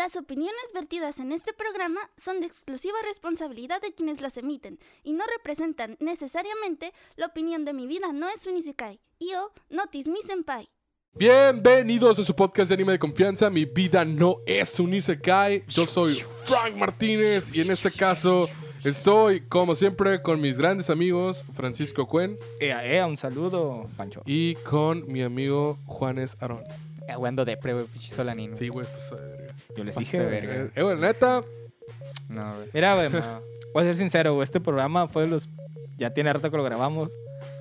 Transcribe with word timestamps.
Las 0.00 0.16
opiniones 0.16 0.64
vertidas 0.72 1.18
en 1.18 1.30
este 1.30 1.52
programa 1.52 2.00
son 2.16 2.40
de 2.40 2.46
exclusiva 2.46 2.96
responsabilidad 3.06 3.82
de 3.82 3.92
quienes 3.92 4.22
las 4.22 4.38
emiten 4.38 4.78
y 5.04 5.12
no 5.12 5.24
representan 5.36 5.98
necesariamente 6.00 6.94
la 7.16 7.26
opinión 7.26 7.66
de 7.66 7.74
mi 7.74 7.86
vida 7.86 8.10
no 8.10 8.30
es 8.30 8.46
un 8.46 8.56
isekai. 8.56 8.98
Yo, 9.20 9.52
Notis 9.68 10.06
mi 10.06 10.22
senpai. 10.22 10.70
Bienvenidos 11.12 12.18
a 12.18 12.24
su 12.24 12.34
podcast 12.34 12.70
de 12.70 12.76
anime 12.76 12.92
de 12.92 12.98
confianza. 12.98 13.50
Mi 13.50 13.66
vida 13.66 14.06
no 14.06 14.38
es 14.46 14.80
un 14.80 14.94
Isekai. 14.94 15.64
Yo 15.68 15.84
soy 15.84 16.14
Frank 16.44 16.76
Martínez 16.76 17.54
y 17.54 17.60
en 17.60 17.70
este 17.70 17.90
caso 17.90 18.48
estoy, 18.82 19.42
como 19.42 19.74
siempre, 19.74 20.22
con 20.22 20.40
mis 20.40 20.56
grandes 20.56 20.88
amigos 20.88 21.44
Francisco 21.52 22.08
Cuen 22.08 22.38
Ea, 22.58 22.86
ea, 22.86 23.06
un 23.06 23.18
saludo, 23.18 23.90
Pancho. 23.98 24.22
y 24.24 24.54
con 24.54 25.06
mi 25.12 25.20
amigo 25.20 25.78
Juanes 25.84 26.38
Arón. 26.40 26.64
Aguando 27.06 27.44
de 27.44 27.58
solanino. 27.98 28.56
Sí, 28.56 28.68
güey, 28.68 28.86
pues. 28.86 29.39
Eh, 29.70 29.74
Yo 29.76 29.84
les 29.84 29.96
dije, 29.96 30.18
verga. 30.18 30.70
eh, 30.74 30.82
güey, 30.82 30.98
neta, 30.98 31.42
No, 32.28 32.54
güey. 32.56 32.68
Mira, 32.72 32.94
güey, 32.94 33.10
No. 33.10 33.40
voy 33.74 33.82
a 33.84 33.86
ser 33.86 33.96
sincero, 33.96 34.34
güey, 34.34 34.44
este 34.44 34.60
programa 34.60 35.08
fue 35.08 35.22
de 35.24 35.28
los... 35.30 35.48
Ya 35.96 36.12
tiene 36.14 36.32
rato 36.32 36.50
que 36.50 36.56
lo 36.56 36.64
grabamos. 36.64 37.10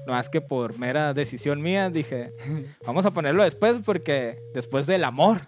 No 0.06 0.14
más 0.14 0.30
que 0.30 0.42
por 0.42 0.78
mera 0.78 1.14
decisión 1.14 1.62
mía 1.62 1.90
dije, 1.90 2.32
vamos 2.86 3.06
a 3.06 3.12
ponerlo 3.12 3.44
después 3.44 3.78
porque 3.86 4.38
después 4.54 4.86
del 4.88 5.04
amor. 5.04 5.42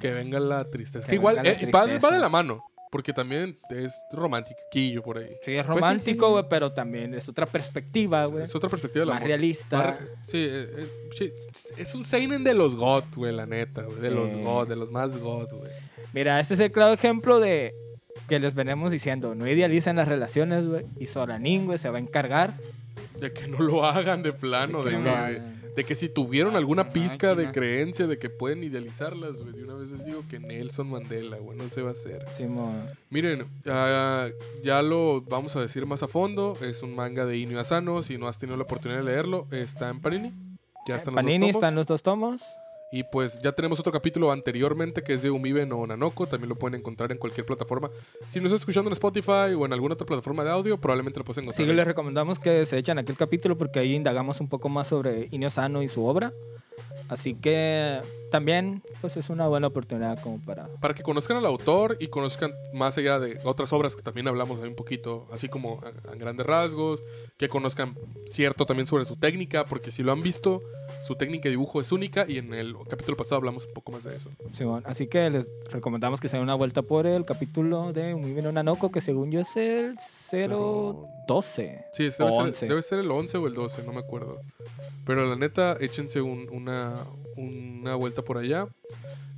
que 0.00 0.10
venga 0.12 0.38
la 0.40 0.64
tristeza. 0.70 1.04
Que 1.06 1.10
Que 1.10 1.16
igual, 1.16 1.38
eh, 1.44 1.70
va, 1.72 1.84
tristeza. 1.84 2.06
va 2.08 2.14
de 2.14 2.20
la 2.20 2.28
mano, 2.28 2.62
porque 2.92 3.12
también 3.12 3.58
es 3.70 3.92
romántico 4.12 4.58
por 5.04 5.18
ahí. 5.18 5.26
Sí, 5.42 5.54
es 5.56 5.64
Pues 5.64 5.66
sí, 5.66 5.68
romántico, 5.68 6.26
sí, 6.26 6.26
sí. 6.26 6.32
güey, 6.32 6.44
pero 6.48 6.72
también 6.72 7.14
es 7.14 7.28
otra 7.28 7.46
perspectiva, 7.46 8.24
güey. 8.26 8.44
Es 8.44 8.54
otra 8.54 8.68
perspectiva 8.70 9.00
del 9.02 9.08
Más 9.08 9.16
amor. 9.18 9.26
realista. 9.28 9.76
Más- 9.76 9.96
Sí, 10.28 10.38
eh, 10.50 10.70
eh, 10.76 10.86
sí, 11.16 11.32
es 11.76 11.94
un 11.94 12.04
seinen 12.04 12.44
de 12.44 12.54
los 12.54 12.74
God, 12.76 13.04
güey, 13.16 13.32
la 13.34 13.46
neta, 13.46 13.82
güey. 13.82 13.98
De 14.00 14.08
Sí. 14.10 14.14
los 14.14 14.30
God, 14.36 14.68
de 14.68 14.76
los 14.76 14.90
más 14.90 15.18
God, 15.18 15.48
güey. 15.52 15.72
Mira, 16.12 16.40
este 16.40 16.54
es 16.54 16.60
el 16.60 16.72
claro 16.72 16.92
ejemplo 16.94 17.40
de 17.40 17.74
que 18.28 18.38
les 18.38 18.54
venimos 18.54 18.90
diciendo, 18.90 19.34
no 19.34 19.46
idealicen 19.46 19.96
las 19.96 20.08
relaciones, 20.08 20.66
güey. 20.66 20.86
Y 20.98 21.06
Soranín, 21.06 21.66
güey, 21.66 21.78
se 21.78 21.88
va 21.90 21.98
a 21.98 22.00
encargar. 22.00 22.54
De 23.20 23.32
que 23.32 23.48
no 23.48 23.58
lo 23.58 23.84
hagan 23.84 24.22
de 24.22 24.32
plano, 24.32 24.82
de 24.84 24.96
hagan. 24.96 25.60
de 25.74 25.84
que 25.84 25.94
si 25.94 26.08
tuvieron 26.08 26.56
alguna 26.56 26.88
pizca 26.90 27.34
de 27.34 27.50
creencia 27.50 28.06
de 28.06 28.18
que 28.18 28.30
pueden 28.30 28.62
idealizarlas, 28.64 29.40
güey. 29.40 29.54
De 29.54 29.64
una 29.64 29.74
vez 29.74 29.88
les 29.88 30.04
digo 30.04 30.24
que 30.28 30.38
Nelson 30.38 30.88
Mandela, 30.90 31.36
güey, 31.38 31.56
no 31.56 31.68
se 31.70 31.82
va 31.82 31.90
a 31.90 31.92
hacer. 31.92 32.24
Simón. 32.36 32.86
Miren, 33.10 33.44
ah, 33.66 34.28
ya 34.62 34.82
lo 34.82 35.22
vamos 35.22 35.56
a 35.56 35.60
decir 35.60 35.86
más 35.86 36.02
a 36.02 36.08
fondo. 36.08 36.56
Es 36.62 36.82
un 36.82 36.94
manga 36.94 37.26
de 37.26 37.38
Inio 37.38 37.60
Asano. 37.60 38.02
Si 38.02 38.18
no 38.18 38.28
has 38.28 38.38
tenido 38.38 38.56
la 38.56 38.64
oportunidad 38.64 39.00
de 39.00 39.04
leerlo, 39.04 39.46
está 39.50 39.88
en 39.88 40.00
Panini. 40.00 40.32
Ya 40.86 40.96
están 40.96 41.14
los 41.14 41.22
dos 41.22 41.24
Panini 41.24 41.38
tomos. 41.46 41.56
están 41.56 41.74
los 41.74 41.86
dos 41.86 42.02
tomos. 42.02 42.42
Y 42.90 43.02
pues 43.02 43.38
ya 43.38 43.52
tenemos 43.52 43.78
otro 43.78 43.92
capítulo 43.92 44.32
anteriormente 44.32 45.02
que 45.02 45.14
es 45.14 45.22
de 45.22 45.30
Umibe 45.30 45.66
no 45.66 45.86
Nanoko. 45.86 46.26
También 46.26 46.48
lo 46.48 46.56
pueden 46.56 46.80
encontrar 46.80 47.12
en 47.12 47.18
cualquier 47.18 47.44
plataforma. 47.44 47.90
Si 48.28 48.38
nos 48.38 48.46
estás 48.46 48.60
escuchando 48.60 48.88
en 48.88 48.92
Spotify 48.92 49.54
o 49.56 49.66
en 49.66 49.72
alguna 49.74 49.94
otra 49.94 50.06
plataforma 50.06 50.42
de 50.42 50.50
audio, 50.50 50.78
probablemente 50.78 51.18
lo 51.18 51.24
puedes 51.24 51.38
encontrar. 51.38 51.66
Sí, 51.66 51.70
ahí. 51.70 51.76
les 51.76 51.86
recomendamos 51.86 52.38
que 52.38 52.64
se 52.64 52.78
echen 52.78 52.98
aquel 52.98 53.16
capítulo 53.16 53.58
porque 53.58 53.78
ahí 53.78 53.94
indagamos 53.94 54.40
un 54.40 54.48
poco 54.48 54.70
más 54.70 54.88
sobre 54.88 55.28
Inio 55.30 55.50
Sano 55.50 55.82
y 55.82 55.88
su 55.88 56.04
obra. 56.04 56.32
Así 57.08 57.34
que 57.34 58.00
también 58.30 58.82
pues 59.00 59.16
es 59.16 59.30
una 59.30 59.46
buena 59.48 59.66
oportunidad 59.68 60.20
como 60.22 60.38
para... 60.44 60.68
Para 60.80 60.94
que 60.94 61.02
conozcan 61.02 61.36
al 61.36 61.46
autor 61.46 61.96
y 62.00 62.08
conozcan 62.08 62.52
más 62.72 62.96
allá 62.98 63.18
de 63.18 63.38
otras 63.44 63.72
obras 63.72 63.96
que 63.96 64.02
también 64.02 64.28
hablamos 64.28 64.60
ahí 64.62 64.68
un 64.68 64.74
poquito, 64.76 65.26
así 65.32 65.48
como 65.48 65.80
a, 65.82 66.10
a 66.10 66.14
grandes 66.14 66.46
rasgos, 66.46 67.02
que 67.36 67.48
conozcan 67.48 67.96
cierto 68.26 68.66
también 68.66 68.86
sobre 68.86 69.04
su 69.04 69.16
técnica, 69.16 69.64
porque 69.64 69.90
si 69.92 70.02
lo 70.02 70.12
han 70.12 70.20
visto, 70.20 70.60
su 71.06 71.14
técnica 71.14 71.44
de 71.44 71.50
dibujo 71.50 71.80
es 71.80 71.92
única 71.92 72.24
y 72.28 72.38
en 72.38 72.52
el 72.54 72.74
capítulo 72.88 73.16
pasado 73.16 73.36
hablamos 73.36 73.66
un 73.66 73.72
poco 73.74 73.92
más 73.92 74.04
de 74.04 74.16
eso. 74.16 74.30
Así 74.84 75.06
que 75.06 75.30
les 75.30 75.46
recomendamos 75.70 76.20
que 76.20 76.28
se 76.28 76.36
den 76.36 76.42
una 76.44 76.54
vuelta 76.54 76.82
por 76.82 77.06
el 77.06 77.24
capítulo 77.24 77.92
de 77.92 78.14
Muy 78.14 78.32
bien 78.32 78.52
Nanoko, 78.52 78.90
que 78.90 79.00
según 79.00 79.30
yo 79.30 79.40
es 79.40 79.56
el 79.56 79.96
012. 81.26 81.84
Sí, 81.92 82.06
ese 82.06 82.22
O 82.22 82.26
debe, 82.26 82.38
11. 82.38 82.52
ser, 82.58 82.68
debe 82.68 82.82
ser 82.82 82.98
el 83.00 83.10
11 83.10 83.36
o 83.38 83.46
el 83.46 83.54
12, 83.54 83.82
no 83.84 83.92
me 83.92 84.00
acuerdo. 84.00 84.40
Pero 85.06 85.26
la 85.26 85.36
neta, 85.36 85.76
échense 85.80 86.20
un- 86.20 86.48
una, 86.50 86.94
una 87.36 87.94
vuelta 87.94 88.17
por 88.22 88.38
allá. 88.38 88.68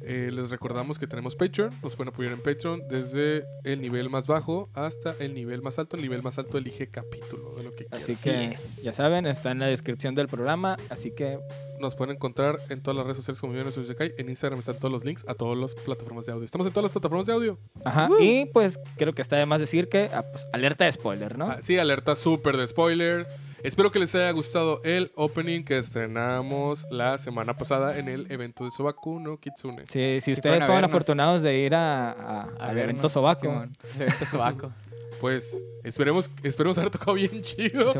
Eh, 0.02 0.30
les 0.32 0.48
recordamos 0.48 0.98
que 0.98 1.06
tenemos 1.06 1.36
Patreon, 1.36 1.70
nos 1.82 1.94
pueden 1.94 2.12
apoyar 2.12 2.32
en 2.32 2.40
Patreon 2.40 2.88
desde 2.88 3.44
el 3.64 3.82
nivel 3.82 4.08
más 4.08 4.26
bajo 4.26 4.70
hasta 4.72 5.14
el 5.20 5.34
nivel 5.34 5.60
más 5.60 5.78
alto. 5.78 5.96
El 5.96 6.02
nivel 6.02 6.22
más 6.22 6.38
alto 6.38 6.56
elige 6.56 6.88
capítulo 6.88 7.54
de 7.54 7.64
lo 7.64 7.70
que 7.72 7.84
quieran. 7.84 8.00
Así 8.00 8.16
que 8.16 8.56
ya 8.82 8.92
saben, 8.94 9.26
está 9.26 9.50
en 9.50 9.58
la 9.58 9.66
descripción 9.66 10.14
del 10.14 10.28
programa. 10.28 10.76
Así 10.88 11.10
que 11.10 11.38
Nos 11.80 11.94
pueden 11.94 12.16
encontrar 12.16 12.56
en 12.68 12.82
todas 12.82 12.96
las 12.96 13.04
redes 13.06 13.16
sociales 13.16 13.40
como 13.40 13.52
Millones 13.54 13.76
Isekai. 13.76 14.12
En 14.18 14.28
Instagram 14.28 14.60
están 14.60 14.76
todos 14.76 14.92
los 14.92 15.04
links 15.04 15.24
a 15.28 15.34
todas 15.34 15.56
las 15.58 15.74
plataformas 15.74 16.26
de 16.26 16.32
audio. 16.32 16.44
Estamos 16.44 16.66
en 16.66 16.72
todas 16.72 16.84
las 16.84 16.92
plataformas 16.92 17.26
de 17.26 17.32
audio. 17.32 17.58
Ajá, 17.84 18.10
y 18.20 18.46
pues 18.46 18.78
creo 18.98 19.14
que 19.14 19.22
está 19.22 19.36
de 19.36 19.46
más 19.46 19.60
decir 19.60 19.88
que, 19.88 20.10
ah, 20.12 20.22
pues, 20.30 20.46
alerta 20.52 20.84
de 20.84 20.92
spoiler, 20.92 21.38
¿no? 21.38 21.46
Ah, 21.50 21.58
sí, 21.62 21.78
alerta 21.78 22.16
súper 22.16 22.56
de 22.58 22.68
spoiler. 22.68 23.26
Espero 23.62 23.90
que 23.92 23.98
les 23.98 24.14
haya 24.14 24.30
gustado 24.30 24.80
el 24.84 25.12
opening 25.16 25.64
que 25.64 25.78
estrenamos 25.78 26.86
la 26.90 27.18
semana 27.18 27.56
pasada 27.56 27.98
en 27.98 28.08
el 28.08 28.30
evento 28.32 28.64
de 28.64 28.70
Sobaku 28.70 29.20
no 29.20 29.36
Kitsune. 29.38 29.84
Sí, 29.90 30.18
si 30.20 30.32
ustedes 30.32 30.64
fueron 30.64 30.84
afortunados 30.84 31.42
de 31.42 31.58
ir 31.58 31.74
a, 31.74 32.10
a- 32.12 32.40
A 32.42 32.68
al 32.68 32.74
vernos, 32.74 33.14
evento. 33.16 33.52
El 33.96 34.02
evento 34.02 34.26
sobaco. 34.26 34.72
Pues 35.20 35.62
esperemos, 35.82 36.30
esperemos 36.42 36.78
haber 36.78 36.90
tocado 36.90 37.14
bien 37.14 37.42
chido. 37.42 37.92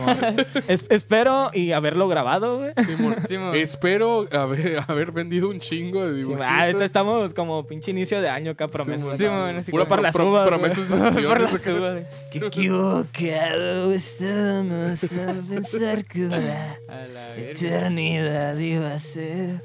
Es- 0.69 0.85
espero 0.91 1.51
y 1.53 1.73
haberlo 1.73 2.09
grabado, 2.09 2.59
güey. 2.59 2.73
Simón. 2.87 3.17
Simón. 3.27 3.55
Espero 3.57 4.27
haber, 4.33 4.81
haber 4.87 5.13
vendido 5.13 5.49
un 5.49 5.59
chingo 5.61 6.05
de 6.07 6.13
Sí, 6.13 6.17
dibujos. 6.19 6.41
ah, 6.45 6.63
ahorita 6.65 6.85
estamos 6.85 7.35
como 7.35 7.67
pinche 7.67 7.91
inicio 7.91 8.21
de 8.21 8.29
año 8.29 8.53
acá, 8.53 8.69
promesas. 8.69 9.19
Simón, 9.19 9.57
así 9.57 9.71
Pura 9.71 9.87
por 9.89 10.01
las 10.01 10.15
uvas, 10.15 10.47
promesas 10.49 10.89
de 10.89 10.97
Por 11.27 11.41
las 11.41 11.67
uvas. 11.67 12.05
Qué 12.31 12.39
equivocado 12.39 13.93
estamos 13.93 15.03
a 15.05 15.35
pensar 15.49 16.05
que 16.05 16.19
la 16.29 16.79
la 17.13 17.37
eternidad 17.37 18.57
iba 18.59 18.95
a 18.95 18.99
ser. 18.99 19.61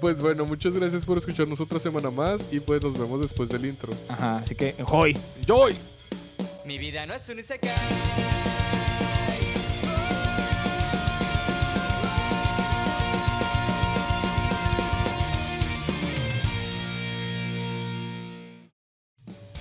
Pues 0.00 0.20
bueno, 0.20 0.44
muchas 0.44 0.74
gracias 0.74 1.04
por 1.06 1.16
escucharnos 1.18 1.58
otra 1.60 1.78
semana 1.78 2.10
más 2.10 2.40
y 2.52 2.60
pues 2.60 2.82
nos 2.82 2.98
vemos 2.98 3.20
después 3.20 3.48
del 3.48 3.64
intro. 3.64 3.92
Ajá, 4.08 4.36
así 4.38 4.54
que, 4.54 4.74
hoy. 4.90 5.16
¡Joy! 5.46 5.74
Mi 6.70 6.78
vida 6.78 7.04
no 7.04 7.14
es 7.14 7.28
un 7.28 7.40
isekai. 7.40 7.68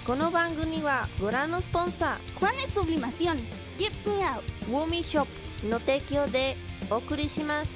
Kono 0.06 0.30
bangumi 0.30 0.84
wa 0.84 1.08
Goran 1.20 1.50
Juanes 1.50 2.74
Sublimaciones, 2.76 3.44
Get 3.80 3.94
Me 4.06 4.24
Out, 4.24 4.44
Wumi 4.68 5.02
Shop 5.02 5.28
no 5.64 5.80
tekio 5.80 6.28
de 6.28 6.56
Okurishimasu. 6.92 7.72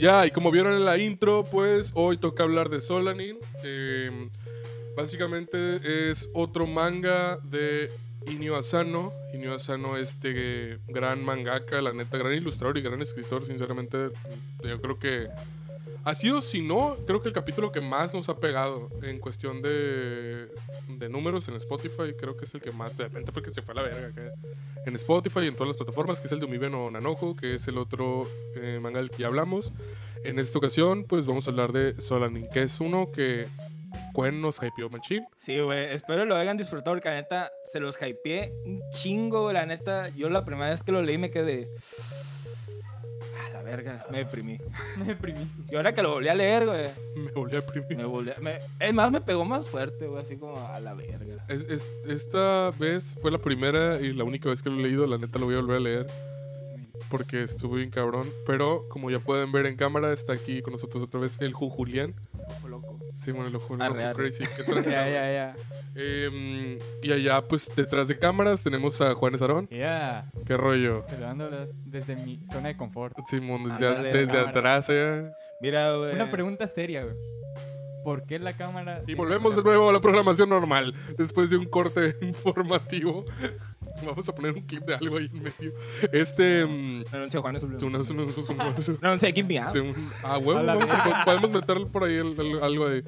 Ya, 0.00 0.26
y 0.26 0.32
como 0.32 0.50
vieron 0.50 0.72
en 0.72 0.84
la 0.84 0.98
intro, 0.98 1.44
pues 1.44 1.92
hoy 1.94 2.18
toca 2.18 2.42
hablar 2.42 2.70
de 2.70 2.80
Solanin. 2.80 3.38
Eh, 3.62 4.30
básicamente 4.96 6.10
es 6.10 6.28
otro 6.32 6.66
manga 6.66 7.36
de 7.36 7.90
Inio 8.26 8.56
Asano. 8.56 9.12
Inio 9.32 9.54
Asano, 9.54 9.96
este 9.96 10.78
gran 10.88 11.24
mangaka, 11.24 11.80
la 11.80 11.92
neta, 11.92 12.18
gran 12.18 12.32
ilustrador 12.32 12.78
y 12.78 12.82
gran 12.82 13.02
escritor. 13.02 13.46
Sinceramente, 13.46 14.10
yo 14.64 14.80
creo 14.80 14.98
que 14.98 15.28
ha 16.04 16.14
sido, 16.14 16.40
si 16.40 16.62
no, 16.62 16.96
creo 17.04 17.20
que 17.20 17.28
el 17.28 17.34
capítulo 17.34 17.72
que 17.72 17.80
más 17.80 18.14
nos 18.14 18.28
ha 18.28 18.38
pegado 18.38 18.90
en 19.02 19.18
cuestión 19.18 19.60
de, 19.60 20.48
de 20.88 21.08
números 21.08 21.48
en 21.48 21.54
Spotify. 21.54 22.14
Creo 22.18 22.36
que 22.36 22.44
es 22.44 22.54
el 22.54 22.60
que 22.60 22.70
más, 22.70 22.96
de 22.96 23.04
repente, 23.04 23.32
porque 23.32 23.52
se 23.52 23.60
fue 23.60 23.72
a 23.72 23.76
la 23.76 23.82
verga. 23.82 24.06
acá. 24.06 24.32
En 24.86 24.94
Spotify 24.94 25.40
y 25.40 25.46
en 25.48 25.54
todas 25.54 25.68
las 25.68 25.76
plataformas, 25.76 26.20
que 26.20 26.28
es 26.28 26.32
el 26.32 26.38
de 26.38 26.46
Umibe 26.46 26.70
no 26.70 26.90
Nanoko, 26.92 27.34
que 27.34 27.56
es 27.56 27.66
el 27.66 27.76
otro 27.76 28.24
eh, 28.54 28.78
manga 28.80 29.00
del 29.00 29.10
que 29.10 29.18
ya 29.18 29.26
hablamos. 29.26 29.72
En 30.22 30.38
esta 30.38 30.58
ocasión, 30.58 31.04
pues 31.04 31.26
vamos 31.26 31.48
a 31.48 31.50
hablar 31.50 31.72
de 31.72 32.00
Solanin, 32.00 32.48
que 32.52 32.62
es 32.62 32.80
uno 32.80 33.10
que 33.12 33.48
Cuen 34.12 34.40
nos 34.40 34.56
hypeó 34.62 34.88
machín. 34.90 35.24
Sí, 35.38 35.58
güey, 35.60 35.92
espero 35.92 36.24
lo 36.24 36.36
hayan 36.36 36.56
disfrutado 36.56 36.94
porque 36.96 37.08
la 37.08 37.16
neta 37.16 37.50
se 37.70 37.80
los 37.80 37.96
hypeé 38.00 38.52
un 38.64 38.80
chingo, 38.94 39.42
güey, 39.42 39.54
la 39.54 39.66
neta. 39.66 40.08
Yo 40.16 40.28
la 40.30 40.44
primera 40.44 40.70
vez 40.70 40.82
que 40.82 40.92
lo 40.92 41.02
leí 41.02 41.18
me 41.18 41.30
quedé. 41.30 41.68
A 43.46 43.52
la 43.52 43.62
verga, 43.62 44.04
me 44.10 44.18
deprimí. 44.18 44.58
Me 44.96 45.04
deprimí. 45.04 45.46
Y 45.70 45.76
ahora 45.76 45.94
que 45.94 46.02
lo 46.02 46.12
volví 46.12 46.28
a 46.28 46.34
leer, 46.34 46.66
güey, 46.66 46.86
Me 47.16 47.30
volví 47.32 47.52
a 47.56 47.60
deprimir. 47.60 47.96
me 47.96 48.04
volví 48.04 48.30
a- 48.30 48.40
me- 48.40 48.58
Es 48.80 48.94
más, 48.94 49.10
me 49.12 49.20
pegó 49.20 49.44
más 49.44 49.66
fuerte, 49.66 50.06
güey, 50.06 50.22
así 50.22 50.36
como 50.36 50.56
a 50.66 50.80
la 50.80 50.94
verga. 50.94 51.44
Es- 51.48 51.66
es- 51.68 51.90
esta 52.08 52.70
vez 52.78 53.14
fue 53.20 53.30
la 53.30 53.38
primera 53.38 54.00
y 54.00 54.12
la 54.12 54.24
única 54.24 54.48
vez 54.48 54.62
que 54.62 54.70
lo 54.70 54.78
he 54.78 54.82
leído. 54.82 55.06
La 55.06 55.18
neta 55.18 55.38
lo 55.38 55.46
voy 55.46 55.54
a 55.54 55.58
volver 55.60 55.76
a 55.76 55.80
leer 55.80 56.06
porque 57.10 57.42
estuvo 57.42 57.76
bien 57.76 57.90
cabrón. 57.90 58.26
Pero 58.46 58.86
como 58.88 59.10
ya 59.10 59.18
pueden 59.18 59.52
ver 59.52 59.66
en 59.66 59.76
cámara, 59.76 60.12
está 60.12 60.32
aquí 60.32 60.62
con 60.62 60.72
nosotros 60.72 61.02
otra 61.02 61.20
vez 61.20 61.36
el 61.40 61.52
Ju 61.52 61.68
Julián. 61.70 62.14
Ojo 62.48 62.68
loco. 62.68 62.98
Sí, 63.14 63.32
bueno, 63.32 63.48
el 63.48 63.56
Ojo 63.56 63.76
Loco. 63.76 63.94
Crazy. 64.14 64.44
¿Qué 64.56 64.62
tranza, 64.66 64.90
Ya, 64.90 65.08
ya, 65.08 65.32
ya. 65.32 65.56
Em, 65.94 66.78
y 67.02 67.12
allá, 67.12 67.40
pues 67.46 67.68
detrás 67.74 68.08
de 68.08 68.18
cámaras, 68.18 68.62
tenemos 68.62 69.00
a 69.00 69.14
Juanes 69.14 69.40
Arón. 69.42 69.68
Ya. 69.70 70.30
¿Qué 70.44 70.56
rollo? 70.56 71.02
Saludándolos 71.08 71.70
desde 71.84 72.16
mi 72.16 72.44
zona 72.46 72.68
de 72.68 72.76
confort. 72.76 73.16
Simón, 73.28 73.64
desde, 73.64 73.86
Ándale, 73.88 74.12
desde 74.12 74.26
cámara. 74.32 74.50
atrás, 74.50 74.90
allá. 74.90 75.32
Mira, 75.60 75.96
güey. 75.96 76.14
Una 76.14 76.30
pregunta 76.30 76.66
seria, 76.66 77.04
güey. 77.04 77.16
¿Por 78.04 78.24
qué 78.24 78.38
la 78.38 78.52
cámara? 78.56 79.02
Y 79.08 79.14
volvemos 79.14 79.56
de 79.56 79.64
nuevo 79.64 79.90
a 79.90 79.92
la 79.92 80.00
programación 80.00 80.48
normal. 80.48 80.94
Después 81.18 81.50
de 81.50 81.56
un 81.56 81.64
corte 81.64 82.14
informativo. 82.22 83.24
Vamos 84.04 84.28
a 84.28 84.34
poner 84.34 84.52
un 84.54 84.62
clip 84.62 84.82
de 84.84 84.94
algo 84.94 85.16
ahí 85.18 85.30
en 85.32 85.42
medio. 85.42 85.72
Este. 86.12 86.64
mm, 86.66 87.04
Anuncio 87.12 87.40
Juan 87.42 87.56
es 87.56 87.62
un- 87.62 87.74
una- 87.74 87.98
una- 87.98 88.12
una- 88.12 88.24
una- 88.24 88.74
No, 89.02 89.10
no 89.14 89.18
sé, 89.18 89.32
give 89.32 89.44
me 89.48 89.58
out. 89.58 89.74
Ah, 90.22 90.38
huevo, 90.38 90.58
A 90.60 90.62
vamos 90.62 90.90
podemos 91.24 91.50
meter 91.50 91.86
por 91.86 92.04
ahí 92.04 92.14
el- 92.16 92.38
el- 92.38 92.62
algo 92.62 92.86
ahí. 92.86 93.02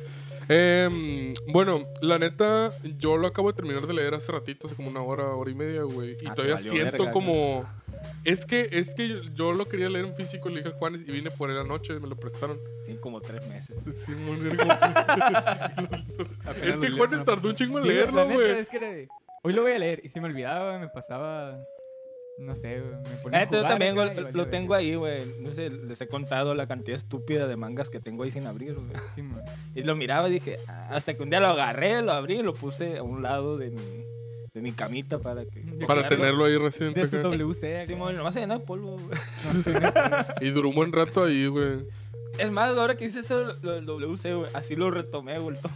Em, 0.50 1.34
bueno, 1.52 1.86
la 2.00 2.18
neta, 2.18 2.70
yo 2.98 3.18
lo 3.18 3.26
acabo 3.26 3.52
de 3.52 3.56
terminar 3.56 3.86
de 3.86 3.92
leer 3.92 4.14
hace 4.14 4.32
ratito, 4.32 4.66
hace 4.66 4.76
como 4.76 4.88
una 4.88 5.02
hora, 5.02 5.24
hora 5.34 5.50
y 5.50 5.54
media, 5.54 5.82
güey. 5.82 6.16
Y 6.22 6.26
Ah, 6.26 6.34
todavía 6.34 6.56
siento 6.58 6.92
verga, 7.02 7.12
como. 7.12 7.64
Es 8.24 8.46
que, 8.46 8.68
es 8.72 8.94
que 8.94 9.08
yo- 9.08 9.22
yo 9.34 9.52
lo 9.52 9.68
quería 9.68 9.90
leer 9.90 10.06
en 10.06 10.14
físico, 10.14 10.48
le 10.48 10.58
dije 10.62 10.68
a 10.74 10.78
Juanes 10.78 11.02
y 11.06 11.10
vine 11.10 11.30
por 11.30 11.50
él 11.50 11.58
anoche, 11.58 11.98
me 12.00 12.08
lo 12.08 12.16
prestaron. 12.16 12.58
Tiene 12.86 12.98
como 13.00 13.20
tres 13.20 13.46
meses. 13.48 13.76
Sí, 14.06 14.12
muy 14.12 14.36
bien, 14.36 14.56
como- 14.56 14.72
es 16.62 16.80
que 16.80 16.90
Juanes 16.92 17.24
tardó 17.26 17.48
un 17.50 17.54
chingo 17.56 17.78
en 17.78 17.84
Sí, 17.84 17.90
leerlo, 17.90 18.26
güey. 18.28 18.50
es 18.60 18.68
que 18.68 18.76
era 18.78 18.90
de, 18.90 19.08
hoy 19.42 19.52
lo 19.52 19.62
voy 19.62 19.72
a 19.72 19.78
leer 19.78 20.00
y 20.04 20.08
se 20.08 20.20
me 20.20 20.26
olvidaba, 20.28 20.78
me 20.78 20.88
pasaba, 20.88 21.58
no 22.38 22.54
sé, 22.56 22.80
güey, 22.80 22.92
me 22.92 23.16
ponía 23.22 23.38
a 23.40 23.42
Eh, 23.42 23.48
yo 23.50 23.62
también 23.62 23.94
güey, 23.94 24.14
lo 24.14 24.22
verga. 24.32 24.50
tengo 24.50 24.74
ahí, 24.74 24.94
güey. 24.94 25.22
No 25.40 25.50
sé, 25.52 25.70
les 25.70 26.00
he 26.00 26.06
contado 26.08 26.54
la 26.54 26.66
cantidad 26.66 26.96
estúpida 26.96 27.46
de 27.46 27.56
mangas 27.56 27.90
que 27.90 28.00
tengo 28.00 28.22
ahí 28.22 28.30
sin 28.30 28.46
abrir, 28.46 28.74
güey. 28.74 28.86
Sí. 29.14 29.22
Y 29.74 29.82
lo 29.82 29.96
miraba 29.96 30.28
y 30.28 30.32
dije, 30.32 30.56
hasta 30.90 31.14
que 31.14 31.22
un 31.22 31.30
día 31.30 31.40
lo 31.40 31.48
agarré, 31.48 32.00
lo 32.02 32.12
abrí 32.12 32.36
y 32.38 32.42
lo 32.42 32.54
puse 32.54 32.98
a 32.98 33.02
un 33.02 33.22
lado 33.22 33.56
de 33.58 33.70
mi, 33.70 34.04
de 34.54 34.60
mi 34.62 34.72
camita 34.72 35.18
para 35.18 35.44
que... 35.44 35.62
Para 35.86 36.08
tenerlo 36.08 36.44
ahí 36.44 36.56
recién. 36.56 36.92
De 36.94 37.08
su. 37.08 37.18
WC. 37.18 37.86
Sí, 37.86 37.94
mo, 37.96 38.10
nomás 38.12 38.34
se 38.34 38.40
llenó 38.40 38.58
de 38.58 38.64
polvo, 38.64 38.96
güey. 38.98 39.18
Y 40.40 40.50
duró 40.50 40.68
un 40.68 40.74
buen 40.76 40.92
rato 40.92 41.24
ahí, 41.24 41.46
güey. 41.48 41.86
Es 42.38 42.52
más, 42.52 42.76
ahora 42.76 42.94
que 42.96 43.06
hice 43.06 43.20
eso, 43.20 43.56
lo, 43.62 43.80
lo 43.80 43.98
WC, 43.98 44.34
güey, 44.34 44.50
así 44.54 44.76
lo 44.76 44.90
retomé, 44.92 45.38
güey. 45.40 45.56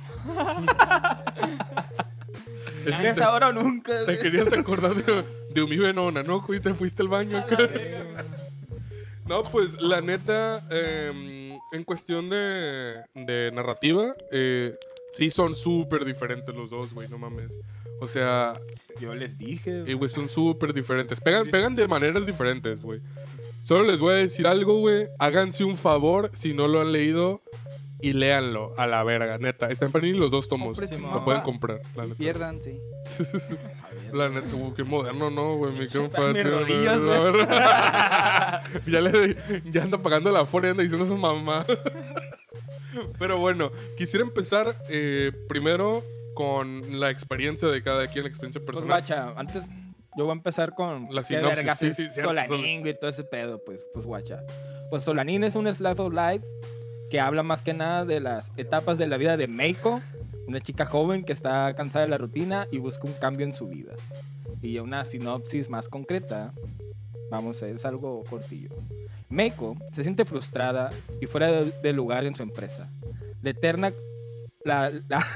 Es 2.86 2.94
que 2.98 3.08
Es 3.10 3.16
te- 3.16 3.22
ahora 3.22 3.48
o 3.48 3.52
nunca, 3.52 3.92
Te 4.06 4.18
querías 4.18 4.52
acordar 4.52 4.94
de, 4.94 5.24
de 5.54 5.62
Umi 5.62 5.76
Venona, 5.78 6.22
¿no? 6.22 6.44
Y 6.48 6.60
te 6.60 6.74
fuiste 6.74 7.02
al 7.02 7.08
baño 7.08 7.38
acá. 7.38 7.56
No, 9.26 9.42
pues 9.44 9.80
la 9.80 10.00
neta, 10.00 10.62
eh, 10.70 11.56
en 11.72 11.84
cuestión 11.84 12.28
de, 12.28 13.02
de 13.14 13.50
narrativa, 13.54 14.14
eh, 14.32 14.74
sí 15.12 15.30
son 15.30 15.54
súper 15.54 16.04
diferentes 16.04 16.54
los 16.54 16.70
dos, 16.70 16.92
güey, 16.92 17.08
no 17.08 17.18
mames. 17.18 17.50
O 18.00 18.08
sea, 18.08 18.54
Yo 19.00 19.14
les 19.14 19.38
dije, 19.38 19.84
eh, 19.86 19.94
güey, 19.94 20.10
son 20.10 20.28
súper 20.28 20.72
diferentes. 20.74 21.20
Pegan, 21.20 21.48
pegan 21.50 21.76
de 21.76 21.86
maneras 21.86 22.26
diferentes, 22.26 22.82
güey. 22.82 23.00
Solo 23.62 23.84
les 23.84 24.00
voy 24.00 24.14
a 24.14 24.16
decir 24.16 24.46
algo, 24.46 24.80
güey. 24.80 25.06
Háganse 25.20 25.62
un 25.62 25.76
favor 25.76 26.30
si 26.34 26.52
no 26.52 26.66
lo 26.66 26.80
han 26.80 26.90
leído 26.92 27.40
y 28.02 28.12
léanlo 28.12 28.74
a 28.76 28.86
la 28.88 29.04
verga, 29.04 29.38
neta. 29.38 29.68
Están 29.70 29.86
en 29.86 29.92
Panini 29.92 30.18
los 30.18 30.30
dos 30.32 30.48
tomos. 30.48 30.76
Lo 30.76 31.24
pueden 31.24 31.42
comprar, 31.42 31.80
la 31.94 32.04
neta. 32.04 32.16
Pierdan, 32.16 32.60
sí. 32.60 32.78
La 34.12 34.28
neta, 34.28 34.54
uh, 34.54 34.74
qué 34.74 34.84
moderno, 34.84 35.30
¿no, 35.30 35.54
güey? 35.56 35.86
Sí, 35.86 35.96
rodillas, 35.98 37.00
la 37.00 37.18
verdad. 37.20 38.62
ya, 38.86 39.00
le, 39.00 39.36
ya 39.70 39.84
anda 39.84 40.02
pagando 40.02 40.30
la 40.30 40.44
fuera 40.44 40.68
y 40.68 40.70
anda 40.72 40.82
diciendo 40.82 41.06
a 41.06 41.08
su 41.08 41.16
mamá. 41.16 41.64
Pero 43.18 43.38
bueno, 43.38 43.70
quisiera 43.96 44.24
empezar 44.24 44.76
eh, 44.90 45.32
primero 45.48 46.04
con 46.34 47.00
la 47.00 47.10
experiencia 47.10 47.68
de 47.68 47.82
cada 47.82 48.06
quien, 48.06 48.24
la 48.24 48.28
experiencia 48.28 48.60
Pues 48.60 48.76
personal. 48.76 49.00
guacha, 49.00 49.32
antes 49.36 49.66
yo 50.16 50.24
voy 50.24 50.30
a 50.30 50.34
empezar 50.34 50.74
con 50.74 51.08
La 51.10 51.24
sinopsis, 51.24 51.96
sí, 51.96 52.04
sí, 52.08 52.20
Solanin 52.20 52.86
y 52.86 52.94
todo 52.94 53.08
ese 53.08 53.24
pedo, 53.24 53.62
pues, 53.64 53.80
pues 53.94 54.04
guacha. 54.04 54.42
Pues 54.90 55.04
Solanin 55.04 55.44
es 55.44 55.54
un 55.54 55.72
slice 55.72 56.02
of 56.02 56.12
life 56.12 56.44
que 57.12 57.20
habla 57.20 57.42
más 57.42 57.60
que 57.60 57.74
nada 57.74 58.06
de 58.06 58.20
las 58.20 58.50
etapas 58.56 58.96
de 58.96 59.06
la 59.06 59.18
vida 59.18 59.36
de 59.36 59.46
Meiko, 59.46 60.00
una 60.46 60.62
chica 60.62 60.86
joven 60.86 61.24
que 61.24 61.34
está 61.34 61.74
cansada 61.74 62.06
de 62.06 62.10
la 62.10 62.16
rutina 62.16 62.66
y 62.72 62.78
busca 62.78 63.06
un 63.06 63.12
cambio 63.12 63.44
en 63.44 63.52
su 63.52 63.68
vida. 63.68 63.92
Y 64.62 64.78
una 64.78 65.04
sinopsis 65.04 65.68
más 65.68 65.90
concreta, 65.90 66.54
vamos 67.30 67.62
a 67.62 67.68
es 67.68 67.84
algo 67.84 68.24
cortillo. 68.30 68.70
Meiko 69.28 69.76
se 69.92 70.04
siente 70.04 70.24
frustrada 70.24 70.88
y 71.20 71.26
fuera 71.26 71.62
de, 71.62 71.92
lugar 71.92 72.24
en 72.24 72.34
su 72.34 72.44
empresa. 72.44 72.88
La 73.42 73.50
eterna... 73.50 73.92
La, 74.64 74.90
la, 75.06 75.18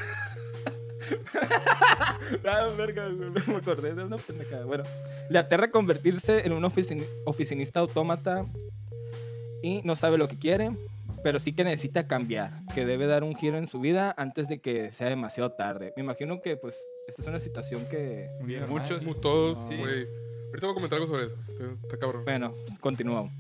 Ah, 2.47 2.69
me 2.77 3.55
acordé 3.55 3.95
de 3.95 4.03
una 4.03 4.17
pendejada. 4.17 4.65
Bueno, 4.65 4.85
le 5.29 5.39
aterra 5.39 5.71
convertirse 5.71 6.47
en 6.47 6.55
un 6.55 6.63
oficin- 6.63 7.05
oficinista 7.27 7.81
autómata 7.81 8.47
y 9.63 9.83
no 9.85 9.95
sabe 9.95 10.17
lo 10.17 10.27
que 10.27 10.39
quiere, 10.39 10.71
pero 11.27 11.41
sí 11.41 11.53
que 11.53 11.65
necesita 11.65 12.07
cambiar, 12.07 12.53
que 12.73 12.87
debe 12.87 13.09
dar 13.09 13.25
un 13.25 13.35
giro 13.35 13.59
en 13.59 13.67
su 13.67 13.81
vida 13.81 14.15
antes 14.17 14.47
de 14.47 14.61
que 14.61 14.93
sea 14.93 15.09
demasiado 15.09 15.51
tarde. 15.51 15.93
Me 15.97 16.05
imagino 16.05 16.41
que, 16.41 16.57
pues, 16.57 16.79
esta 17.09 17.21
es 17.21 17.27
una 17.27 17.41
situación 17.41 17.85
que... 17.91 18.29
Normal. 18.39 18.69
Muchos, 18.69 19.05
mu- 19.05 19.17
todos, 19.17 19.59
Sí. 19.67 19.77
güey. 19.77 20.07
Ahorita 20.51 20.67
voy 20.69 20.71
a 20.71 20.75
comentar 20.75 21.01
algo 21.01 21.11
sobre 21.11 21.27
eso. 21.27 21.37
Está 21.83 21.97
cabrón. 21.99 22.23
Bueno, 22.25 22.55
pues, 22.65 22.79
continuamos. 22.79 23.33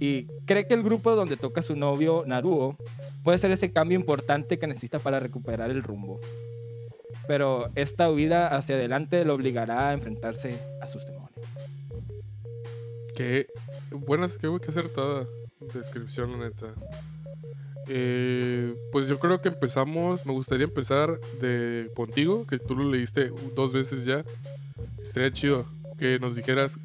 Y 0.00 0.28
cree 0.46 0.66
que 0.66 0.72
el 0.72 0.82
grupo 0.82 1.14
donde 1.14 1.36
toca 1.36 1.60
su 1.60 1.76
novio, 1.76 2.24
Naruo, 2.26 2.78
puede 3.22 3.36
ser 3.36 3.50
ese 3.50 3.70
cambio 3.70 3.98
importante 3.98 4.58
que 4.58 4.66
necesita 4.66 4.98
para 4.98 5.20
recuperar 5.20 5.70
el 5.70 5.82
rumbo. 5.82 6.18
Pero 7.26 7.68
esta 7.74 8.10
huida 8.10 8.46
hacia 8.56 8.76
adelante 8.76 9.26
lo 9.26 9.34
obligará 9.34 9.90
a 9.90 9.92
enfrentarse 9.92 10.58
a 10.80 10.86
sus 10.86 11.04
demonios. 11.04 11.34
Qué 13.14 13.46
buenas, 13.90 14.38
qué 14.38 14.48
acertada 14.66 15.26
descripción, 15.60 16.38
neta. 16.38 16.74
Eh, 17.88 18.74
pues 18.92 19.08
yo 19.08 19.18
creo 19.18 19.40
que 19.40 19.48
empezamos, 19.48 20.26
me 20.26 20.32
gustaría 20.32 20.64
empezar 20.64 21.18
de 21.40 21.90
contigo, 21.94 22.46
que 22.46 22.58
tú 22.58 22.76
lo 22.76 22.90
leíste 22.90 23.32
dos 23.54 23.72
veces 23.72 24.04
ya. 24.04 24.24
Estaría 25.02 25.32
chido 25.32 25.66
que 25.98 26.18
nos 26.18 26.36
dijeras, 26.36 26.78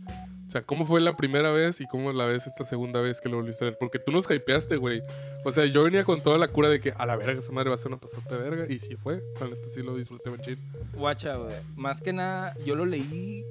o 0.48 0.52
sea, 0.52 0.62
cómo 0.62 0.86
fue 0.86 1.02
la 1.02 1.18
primera 1.18 1.52
vez 1.52 1.82
y 1.82 1.88
cómo 1.88 2.14
la 2.14 2.26
ves 2.26 2.48
esta 2.48 2.64
segunda 2.64 3.02
vez 3.02 3.20
que 3.20 3.28
lo 3.28 3.38
volviste 3.38 3.64
a 3.64 3.68
leer. 3.68 3.78
Porque 3.80 4.00
tú 4.00 4.12
nos 4.12 4.30
hypeaste, 4.30 4.78
güey. 4.78 5.04
O 5.44 5.52
sea, 5.52 5.66
yo 5.66 5.84
venía 5.84 6.04
con 6.06 6.22
toda 6.22 6.38
la 6.38 6.48
cura 6.48 6.70
de 6.70 6.80
que 6.80 6.94
a 6.96 7.06
la 7.06 7.16
verga 7.16 7.40
esa 7.40 7.52
madre 7.52 7.70
va 7.70 7.76
a 7.76 7.80
ser 7.80 7.88
una 7.88 7.98
pasada 7.98 8.38
de 8.38 8.50
verga. 8.50 8.74
Y 8.74 8.80
sí 8.80 8.96
fue, 8.96 9.22
la 9.42 9.48
neta 9.48 9.68
sí 9.74 9.82
lo 9.84 9.96
disfruté 9.96 10.30
machín. 10.30 10.58
Guacha, 10.94 11.36
güey. 11.36 11.56
Más 11.76 12.02
que 12.02 12.14
nada, 12.14 12.56
yo 12.66 12.76
lo 12.76 12.86
leí. 12.86 13.44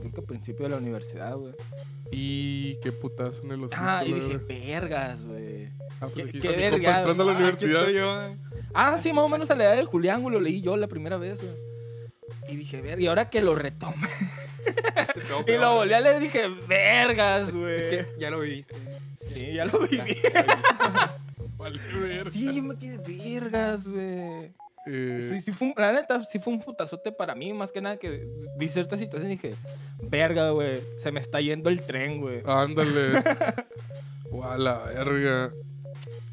Creo 0.00 0.12
que 0.12 0.20
a 0.20 0.24
principio 0.24 0.64
de 0.64 0.70
la 0.70 0.76
universidad, 0.78 1.36
güey. 1.36 1.54
Y 2.10 2.76
qué 2.82 2.92
putas 2.92 3.40
en 3.44 3.52
el 3.52 3.64
hocico, 3.64 3.80
Ah, 3.82 4.02
y 4.04 4.12
dije, 4.12 4.36
verga. 4.38 4.46
vergas, 4.48 5.22
güey. 5.24 5.66
Ah, 6.00 6.08
pues 6.12 6.14
qué- 6.14 6.24
qué 6.32 6.38
compa 6.40 6.56
verga. 6.56 6.98
entrando 6.98 7.22
a 7.22 7.26
la 7.26 7.32
Ah, 7.32 7.36
universidad. 7.36 7.88
yo. 7.88 8.18
Ah, 8.74 8.96
sí, 9.00 9.12
más 9.12 9.24
o 9.24 9.28
menos 9.28 9.50
a 9.50 9.54
la 9.54 9.64
edad 9.64 9.76
de 9.76 9.84
Julián, 9.84 10.22
güey, 10.22 10.34
lo 10.34 10.40
leí 10.40 10.60
yo 10.60 10.76
la 10.76 10.88
primera 10.88 11.16
vez, 11.16 11.40
güey. 11.40 11.54
Y 12.48 12.56
dije, 12.56 12.80
ver, 12.82 13.00
y 13.00 13.06
ahora 13.06 13.30
que 13.30 13.40
lo 13.42 13.54
retome. 13.54 13.96
y 15.46 15.52
lo 15.52 15.74
volví 15.76 15.92
a 15.94 16.00
leer, 16.00 16.20
dije, 16.20 16.48
vergas, 16.66 17.56
güey. 17.56 17.76
Es 17.78 17.84
que 17.88 18.06
ya 18.18 18.30
lo 18.30 18.40
viviste. 18.40 18.74
Sí, 19.20 19.52
ya 19.54 19.64
lo 19.66 19.78
viví. 19.80 20.16
Vale, 21.56 21.78
verga. 21.94 22.30
sí, 22.30 22.56
yo 22.56 22.62
me 22.64 22.76
quedé 22.76 22.98
vergas, 22.98 23.86
güey. 23.86 24.52
Eh, 24.86 25.28
Sí, 25.30 25.40
sí 25.40 25.52
fue 25.52 25.68
un- 25.68 25.74
la 25.76 25.92
neta, 25.92 26.20
sí 26.24 26.38
fue 26.38 26.52
un 26.52 26.60
putazote 26.60 27.12
para 27.12 27.34
mí, 27.34 27.52
más 27.52 27.70
que 27.72 27.80
nada 27.80 27.96
que 27.98 28.26
vi 28.56 28.68
cierta 28.68 28.96
situación 28.98 29.30
y 29.32 29.36
dije, 29.36 29.54
verga, 30.02 30.50
güey, 30.50 30.80
se 30.98 31.12
me 31.12 31.20
está 31.20 31.40
yendo 31.40 31.70
el 31.70 31.80
tren, 31.82 32.20
güey. 32.20 32.42
Ándale. 32.46 33.12
La 34.58 34.78
verga. 34.78 35.52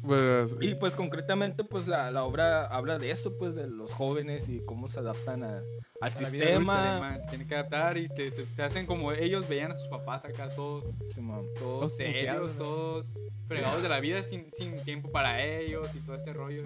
Verás, 0.02 0.52
Y 0.60 0.74
pues 0.74 0.94
concretamente, 0.94 1.64
pues 1.64 1.86
la, 1.88 2.10
la 2.10 2.24
obra 2.24 2.66
habla 2.66 2.98
de 2.98 3.10
eso, 3.10 3.36
pues 3.38 3.54
de 3.54 3.66
los 3.68 3.92
jóvenes 3.92 4.48
y 4.48 4.60
cómo 4.64 4.88
se 4.88 5.00
adaptan 5.00 5.44
a- 5.44 5.62
al 6.00 6.12
A 6.12 6.16
sistema. 6.16 6.92
además, 6.92 7.26
tienen 7.28 7.46
que 7.46 7.54
adaptar 7.54 7.98
y 7.98 8.08
se, 8.08 8.30
se- 8.30 8.46
se 8.46 8.62
hacen 8.62 8.86
como 8.86 9.12
ellos 9.12 9.48
veían 9.48 9.72
a 9.72 9.76
sus 9.76 9.88
papás 9.88 10.24
acá 10.24 10.48
todos, 10.48 10.84
Simón. 11.14 11.46
todos 11.58 11.94
serios, 11.96 12.54
¿no? 12.56 12.64
todos 12.64 13.14
fregados 13.46 13.82
de 13.82 13.88
la 13.88 13.98
vida 13.98 14.22
sin, 14.22 14.50
sin 14.52 14.76
tiempo 14.84 15.10
para 15.10 15.42
ellos 15.44 15.88
y 15.96 15.98
todo 16.00 16.14
este 16.14 16.32
rollo. 16.32 16.62